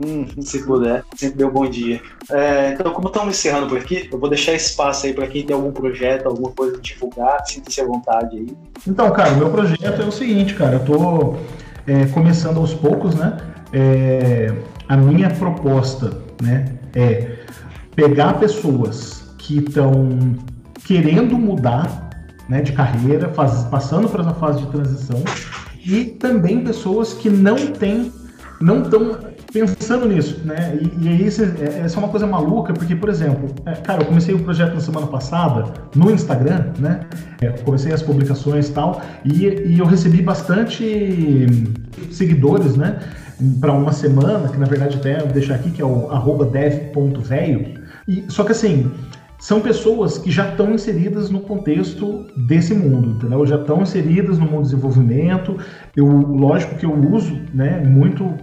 hum, 0.06 0.26
se 0.44 0.66
puder, 0.66 1.06
sempre 1.16 1.38
dê 1.38 1.46
um 1.46 1.50
bom 1.50 1.66
dia. 1.66 2.02
É, 2.30 2.74
então, 2.74 2.92
como 2.92 3.08
estamos 3.08 3.38
encerrando 3.38 3.68
por 3.68 3.78
aqui, 3.78 4.10
eu 4.12 4.20
vou 4.20 4.28
deixar 4.28 4.52
espaço 4.52 5.06
aí 5.06 5.14
para 5.14 5.28
quem 5.28 5.46
tem 5.46 5.56
algum 5.56 5.72
projeto, 5.72 6.28
alguma 6.28 6.52
coisa 6.52 6.76
a 6.76 6.82
divulgar, 6.82 7.42
sinta-se 7.46 7.80
à 7.80 7.86
vontade 7.86 8.36
aí. 8.36 8.48
Então, 8.86 9.10
cara, 9.12 9.32
o 9.32 9.38
meu 9.38 9.50
projeto 9.50 10.02
é 10.02 10.06
o 10.06 10.12
seguinte, 10.12 10.56
cara, 10.56 10.74
eu 10.74 10.84
tô 10.84 11.36
é, 11.88 12.06
começando 12.08 12.58
aos 12.58 12.74
poucos, 12.74 13.16
né? 13.16 13.38
É, 13.72 14.54
a 14.90 14.98
minha 14.98 15.30
proposta 15.30 16.28
né? 16.42 16.66
É 16.94 17.38
pegar 17.96 18.34
pessoas 18.34 19.34
que 19.38 19.60
estão 19.60 20.36
querendo 20.86 21.38
mudar 21.38 22.10
né, 22.48 22.62
de 22.62 22.72
carreira, 22.72 23.30
faz, 23.30 23.64
passando 23.66 24.10
por 24.10 24.20
essa 24.20 24.34
fase 24.34 24.62
de 24.62 24.68
transição, 24.72 25.24
e 25.86 26.06
também 26.06 26.64
pessoas 26.64 27.14
que 27.14 27.30
não 27.30 27.56
têm, 27.56 28.12
não 28.60 28.82
estão 28.82 29.18
pensando 29.52 30.08
nisso, 30.08 30.42
né? 30.46 30.78
E, 30.82 31.06
e 31.06 31.10
aí 31.10 31.24
é, 31.24 31.80
essa 31.86 31.96
é 31.96 32.00
uma 32.00 32.10
coisa 32.10 32.28
maluca, 32.28 32.74
porque, 32.74 32.96
por 32.96 33.10
exemplo, 33.10 33.54
é, 33.66 33.74
cara, 33.74 34.02
eu 34.02 34.06
comecei 34.06 34.34
o 34.34 34.40
projeto 34.40 34.74
na 34.76 34.80
semana 34.80 35.08
passada 35.08 35.66
no 35.96 36.12
Instagram, 36.12 36.72
né? 36.78 37.02
É, 37.42 37.50
comecei 37.50 37.92
as 37.94 38.02
publicações 38.02 38.68
e 38.68 38.72
tal, 38.72 39.02
e, 39.26 39.46
e 39.46 39.80
eu 39.80 39.86
recebi 39.86 40.22
bastante 40.22 41.48
seguidores, 42.12 42.76
né? 42.76 43.00
Para 43.60 43.72
uma 43.72 43.92
semana, 43.92 44.50
que 44.50 44.58
na 44.58 44.66
verdade 44.66 44.98
até 44.98 45.20
vou 45.20 45.30
deixar 45.30 45.56
aqui, 45.56 45.72
que 45.72 45.82
é 45.82 45.86
o 45.86 46.12
arroba. 46.12 46.50
E, 48.08 48.26
só 48.28 48.44
que 48.44 48.52
assim, 48.52 48.92
são 49.40 49.62
pessoas 49.62 50.18
que 50.18 50.30
já 50.30 50.50
estão 50.50 50.74
inseridas 50.74 51.30
no 51.30 51.40
contexto 51.40 52.26
desse 52.36 52.74
mundo, 52.74 53.12
entendeu? 53.12 53.46
Já 53.46 53.56
estão 53.56 53.82
inseridas 53.82 54.38
no 54.38 54.46
mundo 54.46 54.58
do 54.58 54.64
desenvolvimento. 54.64 55.58
Eu, 55.96 56.06
lógico 56.06 56.76
que 56.76 56.86
eu 56.86 56.94
uso 56.94 57.40
né, 57.54 57.82
muito 57.86 58.36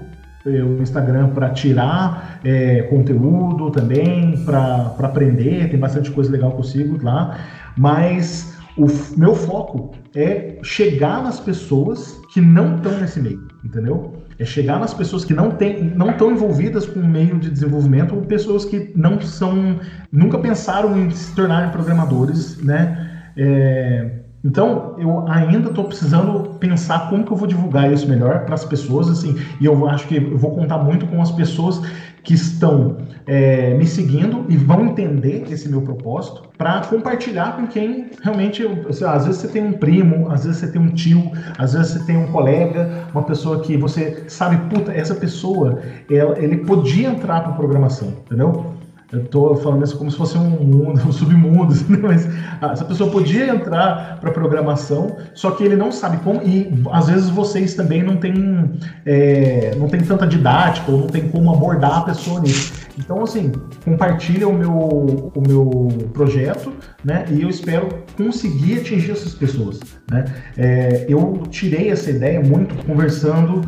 é, 0.47 0.63
o 0.63 0.81
Instagram 0.81 1.29
para 1.29 1.51
tirar 1.51 2.41
é, 2.43 2.83
conteúdo 2.83 3.71
também, 3.71 4.43
para 4.45 4.95
aprender, 5.01 5.69
tem 5.69 5.79
bastante 5.79 6.11
coisa 6.11 6.31
legal 6.31 6.53
que 6.53 6.61
eu 6.61 6.65
sigo 6.65 7.05
lá, 7.05 7.39
mas 7.77 8.57
o 8.79 8.87
meu 9.19 9.35
foco 9.35 9.91
é 10.15 10.59
chegar 10.63 11.23
nas 11.23 11.41
pessoas 11.41 12.19
que 12.33 12.41
não 12.41 12.77
estão 12.77 12.93
nesse 13.01 13.21
meio, 13.21 13.47
entendeu? 13.65 14.15
É 14.39 14.45
chegar 14.45 14.79
nas 14.79 14.93
pessoas 14.93 15.25
que 15.25 15.33
não 15.33 15.51
têm, 15.51 15.85
não 15.85 16.11
estão 16.11 16.31
envolvidas 16.31 16.87
com 16.87 17.01
o 17.01 17.07
meio 17.07 17.39
de 17.39 17.51
desenvolvimento 17.51 18.15
ou 18.15 18.23
pessoas 18.23 18.65
que 18.65 18.93
não 18.95 19.21
são, 19.21 19.81
nunca 20.13 20.39
pensaram 20.39 20.97
em 20.99 21.11
se 21.11 21.35
tornarem 21.35 21.71
programadores, 21.71 22.59
né? 22.63 23.31
É, 23.37 24.11
então, 24.45 24.95
eu 24.99 25.27
ainda 25.29 25.71
estou 25.71 25.85
precisando 25.85 26.55
pensar 26.61 27.09
como 27.09 27.25
que 27.25 27.33
eu 27.33 27.37
vou 27.37 27.49
divulgar 27.49 27.93
isso 27.93 28.09
melhor 28.09 28.45
para 28.45 28.55
as 28.55 28.65
pessoas, 28.65 29.09
assim, 29.09 29.37
e 29.61 29.65
eu 29.65 29.89
acho 29.89 30.07
que 30.07 30.17
eu 30.17 30.39
vou 30.39 30.55
contar 30.55 30.79
muito 30.79 31.07
com 31.07 31.21
as 31.21 31.33
pessoas 31.33 31.83
que 32.27 32.35
estão 32.35 32.97
é, 33.25 33.73
me 33.75 33.87
seguindo 33.87 34.45
e 34.49 34.57
vão 34.57 34.85
entender 34.87 35.45
esse 35.49 35.69
meu 35.69 35.81
propósito 35.81 36.43
para 36.59 36.81
compartilhar 36.81 37.57
com 37.57 37.69
quem 37.69 38.11
realmente. 38.21 38.67
às 39.07 39.27
vezes 39.27 39.41
você 39.41 39.49
tem 39.49 39.65
um 39.65 39.73
primo, 39.73 40.29
às 40.29 40.45
vezes 40.45 40.59
você 40.59 40.73
tem 40.73 40.83
um 40.83 40.89
tio, 40.89 41.31
às 41.57 41.75
vezes 41.75 41.93
você 41.93 42.01
tem 42.01 42.17
um 42.17 42.27
colega, 42.27 43.07
uma 43.13 43.23
pessoa 43.23 43.61
que 43.61 43.77
você 43.77 44.25
sabe, 44.27 44.57
puta, 44.75 44.93
essa 44.93 45.15
pessoa, 45.15 45.81
ela, 46.11 46.37
ele 46.37 46.59
podia 46.59 47.09
entrar 47.11 47.43
para 47.43 47.53
programação, 47.53 48.09
entendeu? 48.27 48.76
Eu 49.13 49.23
estou 49.23 49.55
falando 49.57 49.85
isso 49.85 49.97
como 49.97 50.11
se 50.11 50.17
fosse 50.17 50.37
um 50.37 50.51
mundo, 50.51 51.01
um 51.07 51.13
submundo, 51.13 51.75
né? 51.89 51.99
mas 52.03 52.29
ah, 52.61 52.73
essa 52.73 52.85
pessoa 52.85 53.11
podia 53.11 53.49
entrar 53.49 54.19
para 54.21 54.33
programação, 54.33 55.17
só 55.33 55.53
que 55.53 55.63
ele 55.63 55.77
não 55.77 55.93
sabe 55.93 56.17
como, 56.19 56.43
e 56.43 56.83
às 56.91 57.09
vezes 57.09 57.29
vocês 57.29 57.75
também 57.75 58.03
não 58.03 58.17
têm, 58.17 58.73
é, 59.05 59.75
não 59.77 59.89
tem 59.89 60.01
tanta 60.01 60.27
didática, 60.27 60.91
ou 60.91 60.99
não 60.99 61.07
tem 61.07 61.29
como 61.29 61.55
abordar 61.55 61.99
a 61.99 62.03
pessoa 62.03 62.41
nisso. 62.41 62.73
Então, 62.99 63.23
assim, 63.23 63.53
compartilha 63.85 64.49
o 64.49 64.55
meu, 64.55 64.73
o 64.73 65.43
meu 65.47 65.89
projeto, 66.13 66.73
né? 67.05 67.27
E 67.31 67.43
eu 67.43 67.49
espero 67.49 67.89
conseguir 68.17 68.81
atingir 68.81 69.13
essas 69.13 69.35
pessoas, 69.35 69.81
né? 70.11 70.25
É, 70.57 71.05
eu 71.09 71.43
tirei 71.51 71.91
essa 71.91 72.11
ideia 72.11 72.41
muito 72.41 72.75
conversando 72.87 73.61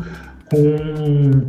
com 0.49 1.47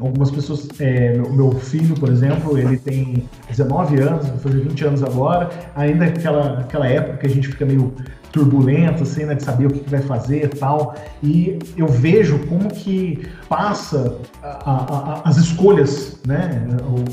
Algumas 0.00 0.30
pessoas, 0.30 0.66
é, 0.80 1.12
meu, 1.12 1.30
meu, 1.30 1.50
filho, 1.52 1.94
por 1.94 2.08
exemplo, 2.08 2.56
ele 2.56 2.78
tem 2.78 3.28
19 3.48 4.00
anos, 4.00 4.26
vai 4.26 4.38
fazer 4.38 4.60
20 4.60 4.84
anos 4.86 5.02
agora, 5.02 5.50
ainda 5.76 6.06
aquela, 6.06 6.60
aquela 6.60 6.86
época 6.86 7.18
que 7.18 7.26
a 7.26 7.30
gente 7.30 7.48
fica 7.48 7.66
meio 7.66 7.92
turbulento, 8.32 9.02
assim, 9.02 9.24
né, 9.24 9.34
de 9.34 9.42
saber 9.42 9.66
o 9.66 9.70
que, 9.70 9.80
que 9.80 9.90
vai 9.90 10.00
fazer 10.00 10.44
e 10.44 10.48
tal. 10.48 10.94
E 11.22 11.58
eu 11.76 11.86
vejo 11.86 12.38
como 12.46 12.68
que 12.70 13.26
passa 13.48 14.16
a, 14.42 14.48
a, 14.48 14.74
a, 14.74 15.28
as 15.28 15.36
escolhas, 15.36 16.18
né, 16.26 16.66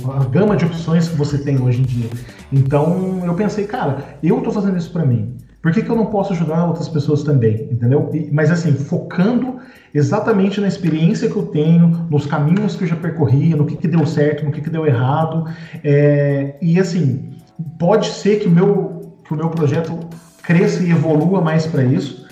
a, 0.06 0.24
gama 0.26 0.56
de 0.56 0.66
opções 0.66 1.08
que 1.10 1.16
você 1.16 1.38
tem 1.38 1.62
hoje 1.62 1.82
em 1.82 1.86
dia. 1.86 2.10
Então 2.52 3.22
eu 3.26 3.34
pensei, 3.34 3.66
cara, 3.66 4.18
eu 4.24 4.42
tô 4.42 4.52
fazendo 4.52 4.78
isso 4.78 4.92
para 4.92 5.06
mim. 5.06 5.36
Por 5.68 5.74
que, 5.74 5.82
que 5.82 5.90
eu 5.90 5.98
não 5.98 6.06
posso 6.06 6.32
ajudar 6.32 6.64
outras 6.64 6.88
pessoas 6.88 7.24
também? 7.24 7.68
Entendeu? 7.70 8.10
E, 8.14 8.30
mas 8.32 8.50
assim, 8.50 8.72
focando 8.72 9.58
exatamente 9.94 10.62
na 10.62 10.68
experiência 10.70 11.30
que 11.30 11.36
eu 11.36 11.48
tenho, 11.48 12.08
nos 12.10 12.26
caminhos 12.26 12.78
que 12.78 12.86
eu 12.86 12.88
já 12.88 12.96
percorri, 12.96 13.54
no 13.54 13.66
que, 13.66 13.76
que 13.76 13.86
deu 13.86 14.06
certo, 14.06 14.46
no 14.46 14.52
que, 14.54 14.62
que 14.62 14.70
deu 14.70 14.88
errado. 14.88 15.44
É, 15.84 16.56
e 16.62 16.80
assim, 16.80 17.34
pode 17.78 18.08
ser 18.08 18.40
que 18.40 18.48
o 18.48 18.50
meu, 18.50 19.12
que 19.26 19.34
o 19.34 19.36
meu 19.36 19.50
projeto 19.50 20.00
cresça 20.42 20.82
e 20.82 20.90
evolua 20.90 21.42
mais 21.42 21.68
para 21.68 21.84
isso, 21.84 22.27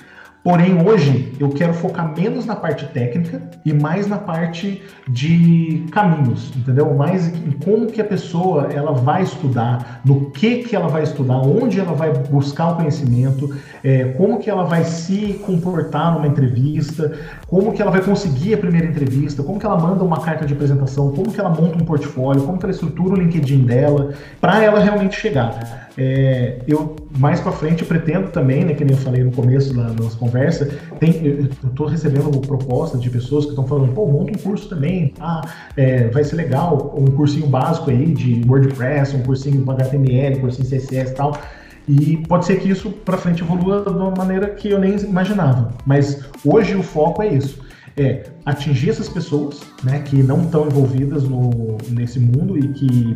Porém, 0.45 0.79
hoje 0.87 1.33
eu 1.39 1.49
quero 1.49 1.73
focar 1.73 2.13
menos 2.15 2.45
na 2.45 2.55
parte 2.55 2.85
técnica 2.89 3.41
e 3.65 3.73
mais 3.73 4.05
na 4.05 4.19
parte 4.19 4.79
de 5.07 5.83
caminhos, 5.91 6.51
entendeu? 6.55 6.93
Mais 6.93 7.29
em 7.29 7.49
como 7.49 7.87
que 7.87 7.99
a 7.99 8.05
pessoa 8.05 8.67
ela 8.71 8.91
vai 8.91 9.23
estudar, 9.23 10.01
no 10.05 10.29
que 10.29 10.57
que 10.57 10.75
ela 10.75 10.87
vai 10.87 11.01
estudar, 11.01 11.37
onde 11.39 11.79
ela 11.79 11.93
vai 11.93 12.13
buscar 12.13 12.73
o 12.73 12.75
conhecimento, 12.75 13.55
é, 13.83 14.03
como 14.09 14.37
que 14.37 14.47
ela 14.47 14.65
vai 14.65 14.83
se 14.83 15.41
comportar 15.43 16.13
numa 16.13 16.27
entrevista, 16.27 17.17
como 17.47 17.73
que 17.73 17.81
ela 17.81 17.91
vai 17.91 18.01
conseguir 18.01 18.53
a 18.53 18.57
primeira 18.57 18.87
entrevista, 18.87 19.43
como 19.43 19.59
que 19.59 19.65
ela 19.65 19.77
manda 19.77 20.03
uma 20.03 20.19
carta 20.19 20.45
de 20.45 20.53
apresentação, 20.53 21.11
como 21.11 21.31
que 21.31 21.39
ela 21.39 21.49
monta 21.49 21.81
um 21.81 21.85
portfólio, 21.85 22.43
como 22.43 22.57
que 22.57 22.65
ela 22.65 22.73
estrutura 22.73 23.13
o 23.13 23.17
LinkedIn 23.17 23.65
dela, 23.65 24.13
para 24.41 24.63
ela 24.63 24.79
realmente 24.79 25.19
chegar. 25.19 25.85
É, 25.97 26.57
eu 26.67 26.95
mais 27.17 27.39
para 27.39 27.53
frente 27.53 27.85
pretendo 27.85 28.29
também, 28.29 28.65
né, 28.65 28.73
que 28.73 28.83
nem 28.83 28.93
eu 28.93 29.01
falei 29.01 29.23
no 29.23 29.31
começo 29.31 29.73
da 29.73 29.83
nossa 29.93 30.17
conversa, 30.17 30.69
tem, 30.99 31.25
eu 31.25 31.45
estou 31.69 31.87
recebendo 31.87 32.29
propostas 32.41 33.01
de 33.01 33.09
pessoas 33.09 33.45
que 33.45 33.51
estão 33.51 33.65
falando, 33.65 33.93
pô, 33.93 34.05
monta 34.05 34.31
um 34.31 34.35
curso 34.35 34.67
também, 34.67 35.13
ah, 35.19 35.41
é, 35.77 36.07
vai 36.09 36.23
ser 36.23 36.35
legal, 36.35 36.93
um 36.97 37.05
cursinho 37.05 37.47
básico 37.47 37.89
aí 37.89 38.07
de 38.13 38.41
WordPress, 38.45 39.15
um 39.15 39.23
cursinho 39.23 39.63
HTML, 39.71 40.37
um 40.37 40.41
cursinho 40.41 40.67
CSS 40.67 41.11
e 41.11 41.15
tal. 41.15 41.37
E 41.87 42.17
pode 42.27 42.45
ser 42.45 42.59
que 42.59 42.69
isso 42.69 42.89
para 42.91 43.17
frente 43.17 43.43
evolua 43.43 43.83
de 43.83 43.89
uma 43.89 44.11
maneira 44.11 44.49
que 44.49 44.69
eu 44.69 44.79
nem 44.79 44.97
imaginava. 44.97 45.73
Mas 45.85 46.25
hoje 46.43 46.75
o 46.75 46.83
foco 46.83 47.21
é 47.21 47.33
isso 47.33 47.65
é 47.97 48.23
atingir 48.45 48.89
essas 48.89 49.07
pessoas, 49.07 49.61
né, 49.83 49.99
que 50.01 50.21
não 50.21 50.43
estão 50.43 50.67
envolvidas 50.67 51.23
no, 51.23 51.77
nesse 51.89 52.19
mundo 52.19 52.57
e 52.57 52.67
que 52.73 53.13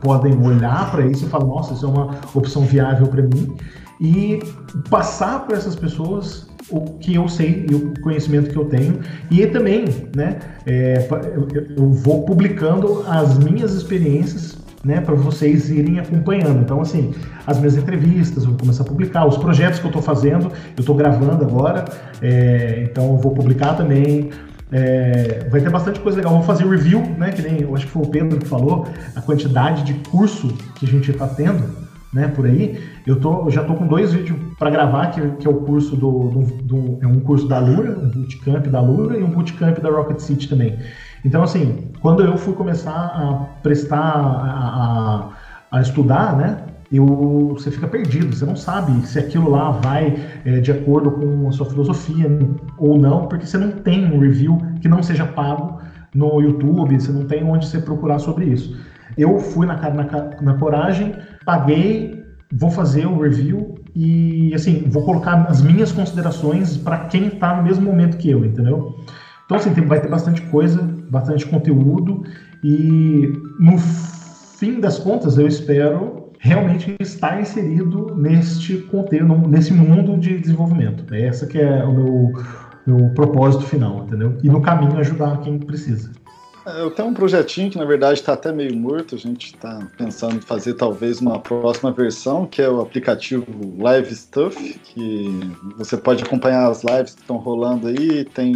podem 0.00 0.36
olhar 0.44 0.90
para 0.90 1.06
isso 1.06 1.24
e 1.24 1.28
falar, 1.28 1.44
nossa, 1.44 1.72
isso 1.72 1.86
é 1.86 1.88
uma 1.88 2.18
opção 2.34 2.62
viável 2.62 3.06
para 3.06 3.22
mim, 3.22 3.54
e 4.00 4.40
passar 4.90 5.46
para 5.46 5.56
essas 5.56 5.76
pessoas 5.76 6.48
o 6.68 6.80
que 6.98 7.14
eu 7.14 7.28
sei 7.28 7.66
e 7.70 7.74
o 7.74 7.94
conhecimento 8.00 8.50
que 8.50 8.56
eu 8.56 8.64
tenho. 8.64 8.98
E 9.30 9.46
também, 9.46 9.84
né, 10.16 10.40
é, 10.66 11.06
eu 11.76 11.90
vou 11.90 12.24
publicando 12.24 13.04
as 13.06 13.38
minhas 13.38 13.72
experiências 13.72 14.58
né, 14.84 15.00
para 15.00 15.14
vocês 15.14 15.70
irem 15.70 15.98
acompanhando. 15.98 16.60
Então, 16.60 16.80
assim, 16.80 17.12
as 17.46 17.58
minhas 17.58 17.76
entrevistas, 17.76 18.44
eu 18.44 18.50
vou 18.50 18.58
começar 18.58 18.82
a 18.82 18.86
publicar, 18.86 19.26
os 19.26 19.36
projetos 19.36 19.78
que 19.78 19.86
eu 19.86 19.90
estou 19.90 20.02
fazendo, 20.02 20.46
eu 20.76 20.80
estou 20.80 20.94
gravando 20.94 21.44
agora, 21.44 21.84
é, 22.20 22.88
então 22.90 23.12
eu 23.12 23.18
vou 23.18 23.32
publicar 23.32 23.74
também. 23.74 24.30
É, 24.74 25.46
vai 25.50 25.60
ter 25.60 25.68
bastante 25.68 26.00
coisa 26.00 26.16
legal. 26.16 26.32
Vamos 26.32 26.46
fazer 26.46 26.66
review, 26.66 27.02
né? 27.18 27.30
Que 27.30 27.42
nem 27.42 27.60
eu 27.60 27.74
acho 27.74 27.84
que 27.84 27.92
foi 27.92 28.02
o 28.02 28.06
Pedro 28.06 28.38
que 28.38 28.46
falou, 28.46 28.88
a 29.14 29.20
quantidade 29.20 29.82
de 29.84 29.92
curso 30.08 30.48
que 30.76 30.86
a 30.86 30.88
gente 30.88 31.10
está 31.10 31.28
tendo. 31.28 31.82
né, 32.12 32.28
por 32.28 32.44
aí, 32.44 32.78
eu, 33.06 33.18
tô, 33.18 33.46
eu 33.46 33.50
já 33.50 33.64
tô 33.64 33.74
com 33.74 33.86
dois 33.86 34.12
vídeos 34.12 34.38
para 34.58 34.68
gravar, 34.68 35.06
que, 35.06 35.20
que, 35.38 35.46
é 35.46 35.50
o 35.50 35.54
curso 35.54 35.96
do, 35.96 36.28
do, 36.28 36.40
do, 36.62 36.98
é 37.00 37.06
um 37.06 37.20
curso 37.20 37.48
da 37.48 37.58
Lura, 37.58 37.98
um 37.98 38.08
bootcamp 38.08 38.66
da 38.66 38.80
Lura 38.80 39.16
e 39.16 39.22
um 39.22 39.30
bootcamp 39.30 39.78
da 39.78 39.88
Rocket 39.88 40.20
City 40.20 40.46
também. 40.46 40.78
Então, 41.24 41.42
assim, 41.42 41.90
quando 42.00 42.22
eu 42.22 42.36
fui 42.36 42.54
começar 42.54 42.92
a 42.92 43.32
prestar, 43.62 44.00
a, 44.00 45.30
a, 45.70 45.80
estudar, 45.80 46.36
né, 46.36 46.64
eu, 46.90 47.54
você 47.56 47.70
fica 47.70 47.86
perdido, 47.86 48.34
você 48.34 48.44
não 48.44 48.56
sabe 48.56 49.06
se 49.06 49.18
aquilo 49.18 49.50
lá 49.50 49.70
vai 49.70 50.16
é, 50.44 50.60
de 50.60 50.72
acordo 50.72 51.12
com 51.12 51.48
a 51.48 51.52
sua 51.52 51.66
filosofia 51.66 52.26
ou 52.76 52.98
não, 52.98 53.26
porque 53.28 53.46
você 53.46 53.56
não 53.56 53.70
tem 53.70 54.04
um 54.12 54.18
review 54.18 54.58
que 54.80 54.88
não 54.88 55.02
seja 55.02 55.24
pago 55.24 55.80
no 56.14 56.40
YouTube, 56.40 57.00
você 57.00 57.10
não 57.10 57.24
tem 57.24 57.42
onde 57.44 57.66
você 57.66 57.78
procurar 57.78 58.18
sobre 58.18 58.46
isso. 58.46 58.76
Eu 59.16 59.38
fui 59.38 59.66
na, 59.66 59.76
na, 59.76 60.30
na 60.40 60.54
coragem, 60.54 61.14
paguei, 61.44 62.22
vou 62.52 62.70
fazer 62.70 63.06
o 63.06 63.20
review 63.20 63.74
e, 63.94 64.54
assim, 64.54 64.84
vou 64.88 65.04
colocar 65.04 65.46
as 65.48 65.62
minhas 65.62 65.92
considerações 65.92 66.76
para 66.76 66.98
quem 67.06 67.26
está 67.26 67.56
no 67.56 67.62
mesmo 67.62 67.84
momento 67.84 68.16
que 68.16 68.30
eu, 68.30 68.44
entendeu? 68.44 68.96
Então, 69.52 69.60
assim, 69.60 69.74
tem, 69.74 69.84
vai 69.84 70.00
ter 70.00 70.08
bastante 70.08 70.40
coisa, 70.46 70.80
bastante 71.10 71.44
conteúdo 71.44 72.24
e, 72.64 73.38
no 73.60 73.76
fim 73.76 74.80
das 74.80 74.98
contas, 74.98 75.36
eu 75.36 75.46
espero 75.46 76.30
realmente 76.38 76.96
estar 76.98 77.38
inserido 77.38 78.16
neste 78.16 78.78
contexto, 78.78 79.26
nesse 79.46 79.74
mundo 79.74 80.16
de 80.16 80.38
desenvolvimento. 80.38 81.04
É 81.12 81.26
essa 81.26 81.46
que 81.46 81.60
é 81.60 81.84
o 81.84 81.92
meu, 81.92 82.32
meu 82.86 83.10
propósito 83.10 83.64
final, 83.64 84.04
entendeu? 84.04 84.38
E 84.42 84.48
no 84.48 84.62
caminho 84.62 84.96
ajudar 84.96 85.38
quem 85.40 85.58
precisa. 85.58 86.10
É, 86.64 86.80
eu 86.80 86.90
tenho 86.90 87.08
um 87.08 87.14
projetinho 87.14 87.70
que 87.70 87.78
na 87.78 87.84
verdade 87.84 88.20
está 88.20 88.34
até 88.34 88.52
meio 88.52 88.74
morto. 88.76 89.14
A 89.14 89.18
gente 89.18 89.54
está 89.54 89.86
pensando 89.96 90.36
em 90.36 90.40
fazer 90.40 90.74
talvez 90.74 91.20
uma 91.20 91.38
próxima 91.40 91.92
versão, 91.92 92.46
que 92.46 92.62
é 92.62 92.68
o 92.68 92.80
aplicativo 92.80 93.46
Live 93.78 94.14
Stuff, 94.14 94.78
que 94.84 95.28
você 95.76 95.96
pode 95.96 96.22
acompanhar 96.22 96.70
as 96.70 96.84
lives 96.84 97.14
que 97.14 97.20
estão 97.20 97.36
rolando 97.36 97.88
aí. 97.88 98.24
Tem 98.24 98.54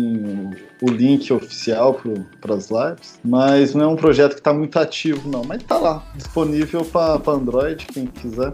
o 0.83 0.89
link 0.89 1.33
oficial 1.33 2.01
para 2.41 2.55
as 2.55 2.71
lives, 2.71 3.19
mas 3.25 3.75
não 3.75 3.85
é 3.85 3.89
um 3.89 3.97
projeto 3.97 4.35
que 4.35 4.41
está 4.41 4.53
muito 4.53 4.79
ativo, 4.79 5.29
não. 5.29 5.43
Mas 5.45 5.63
está 5.63 5.79
lá, 5.79 6.05
disponível 6.15 6.85
para 6.85 7.33
Android, 7.33 7.87
quem 7.87 8.07
quiser. 8.07 8.53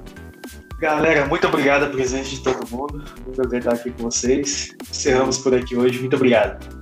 Galera, 0.81 1.27
muito 1.27 1.47
obrigado 1.47 1.83
pelo 1.83 1.93
presente 1.93 2.31
de 2.31 2.43
todo 2.43 2.69
mundo. 2.69 3.05
Muito 3.25 3.41
prazer 3.41 3.61
estar 3.61 3.75
aqui 3.75 3.91
com 3.91 4.03
vocês. 4.05 4.75
Encerramos 4.91 5.39
por 5.39 5.55
aqui 5.55 5.77
hoje. 5.77 6.01
Muito 6.01 6.17
obrigado. 6.17 6.82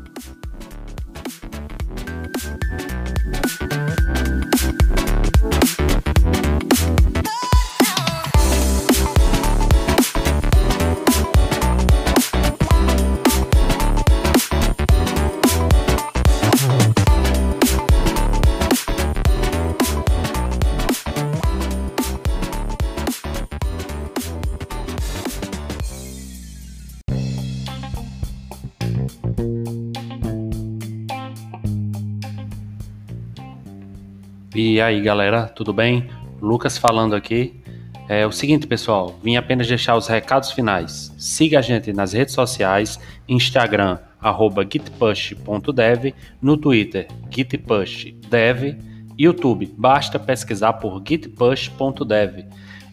E 34.63 34.79
aí, 34.79 35.01
galera, 35.01 35.47
tudo 35.47 35.73
bem? 35.73 36.11
Lucas 36.39 36.77
falando 36.77 37.17
aqui. 37.17 37.59
É 38.07 38.27
o 38.27 38.31
seguinte, 38.31 38.67
pessoal, 38.67 39.19
vim 39.25 39.35
apenas 39.35 39.67
deixar 39.67 39.97
os 39.97 40.07
recados 40.07 40.53
finais. 40.53 41.15
Siga 41.17 41.61
a 41.61 41.63
gente 41.63 41.95
nas 41.95 42.13
redes 42.13 42.35
sociais, 42.35 43.01
Instagram, 43.27 43.99
arroba 44.21 44.63
gitpush.dev, 44.63 46.15
no 46.43 46.59
Twitter, 46.59 47.09
gitpushdev, 47.31 48.77
YouTube, 49.19 49.75
basta 49.79 50.19
pesquisar 50.19 50.75
por 50.75 51.03
gitpush.dev. 51.09 52.45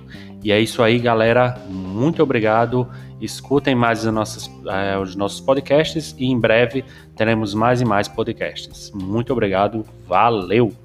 E 0.42 0.50
é 0.52 0.60
isso 0.60 0.82
aí, 0.82 0.98
galera. 0.98 1.58
Muito 1.68 2.22
obrigado. 2.22 2.88
Escutem 3.20 3.74
mais 3.74 4.04
os 4.04 4.12
nossos, 4.12 4.50
eh, 4.66 4.98
os 4.98 5.16
nossos 5.16 5.40
podcasts 5.40 6.14
e 6.18 6.26
em 6.26 6.38
breve 6.38 6.84
teremos 7.16 7.54
mais 7.54 7.80
e 7.80 7.84
mais 7.84 8.06
podcasts. 8.08 8.92
Muito 8.94 9.32
obrigado. 9.32 9.86
Valeu! 10.06 10.83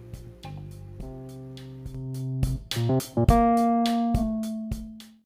Thank 2.71 3.89
you. 3.89 3.98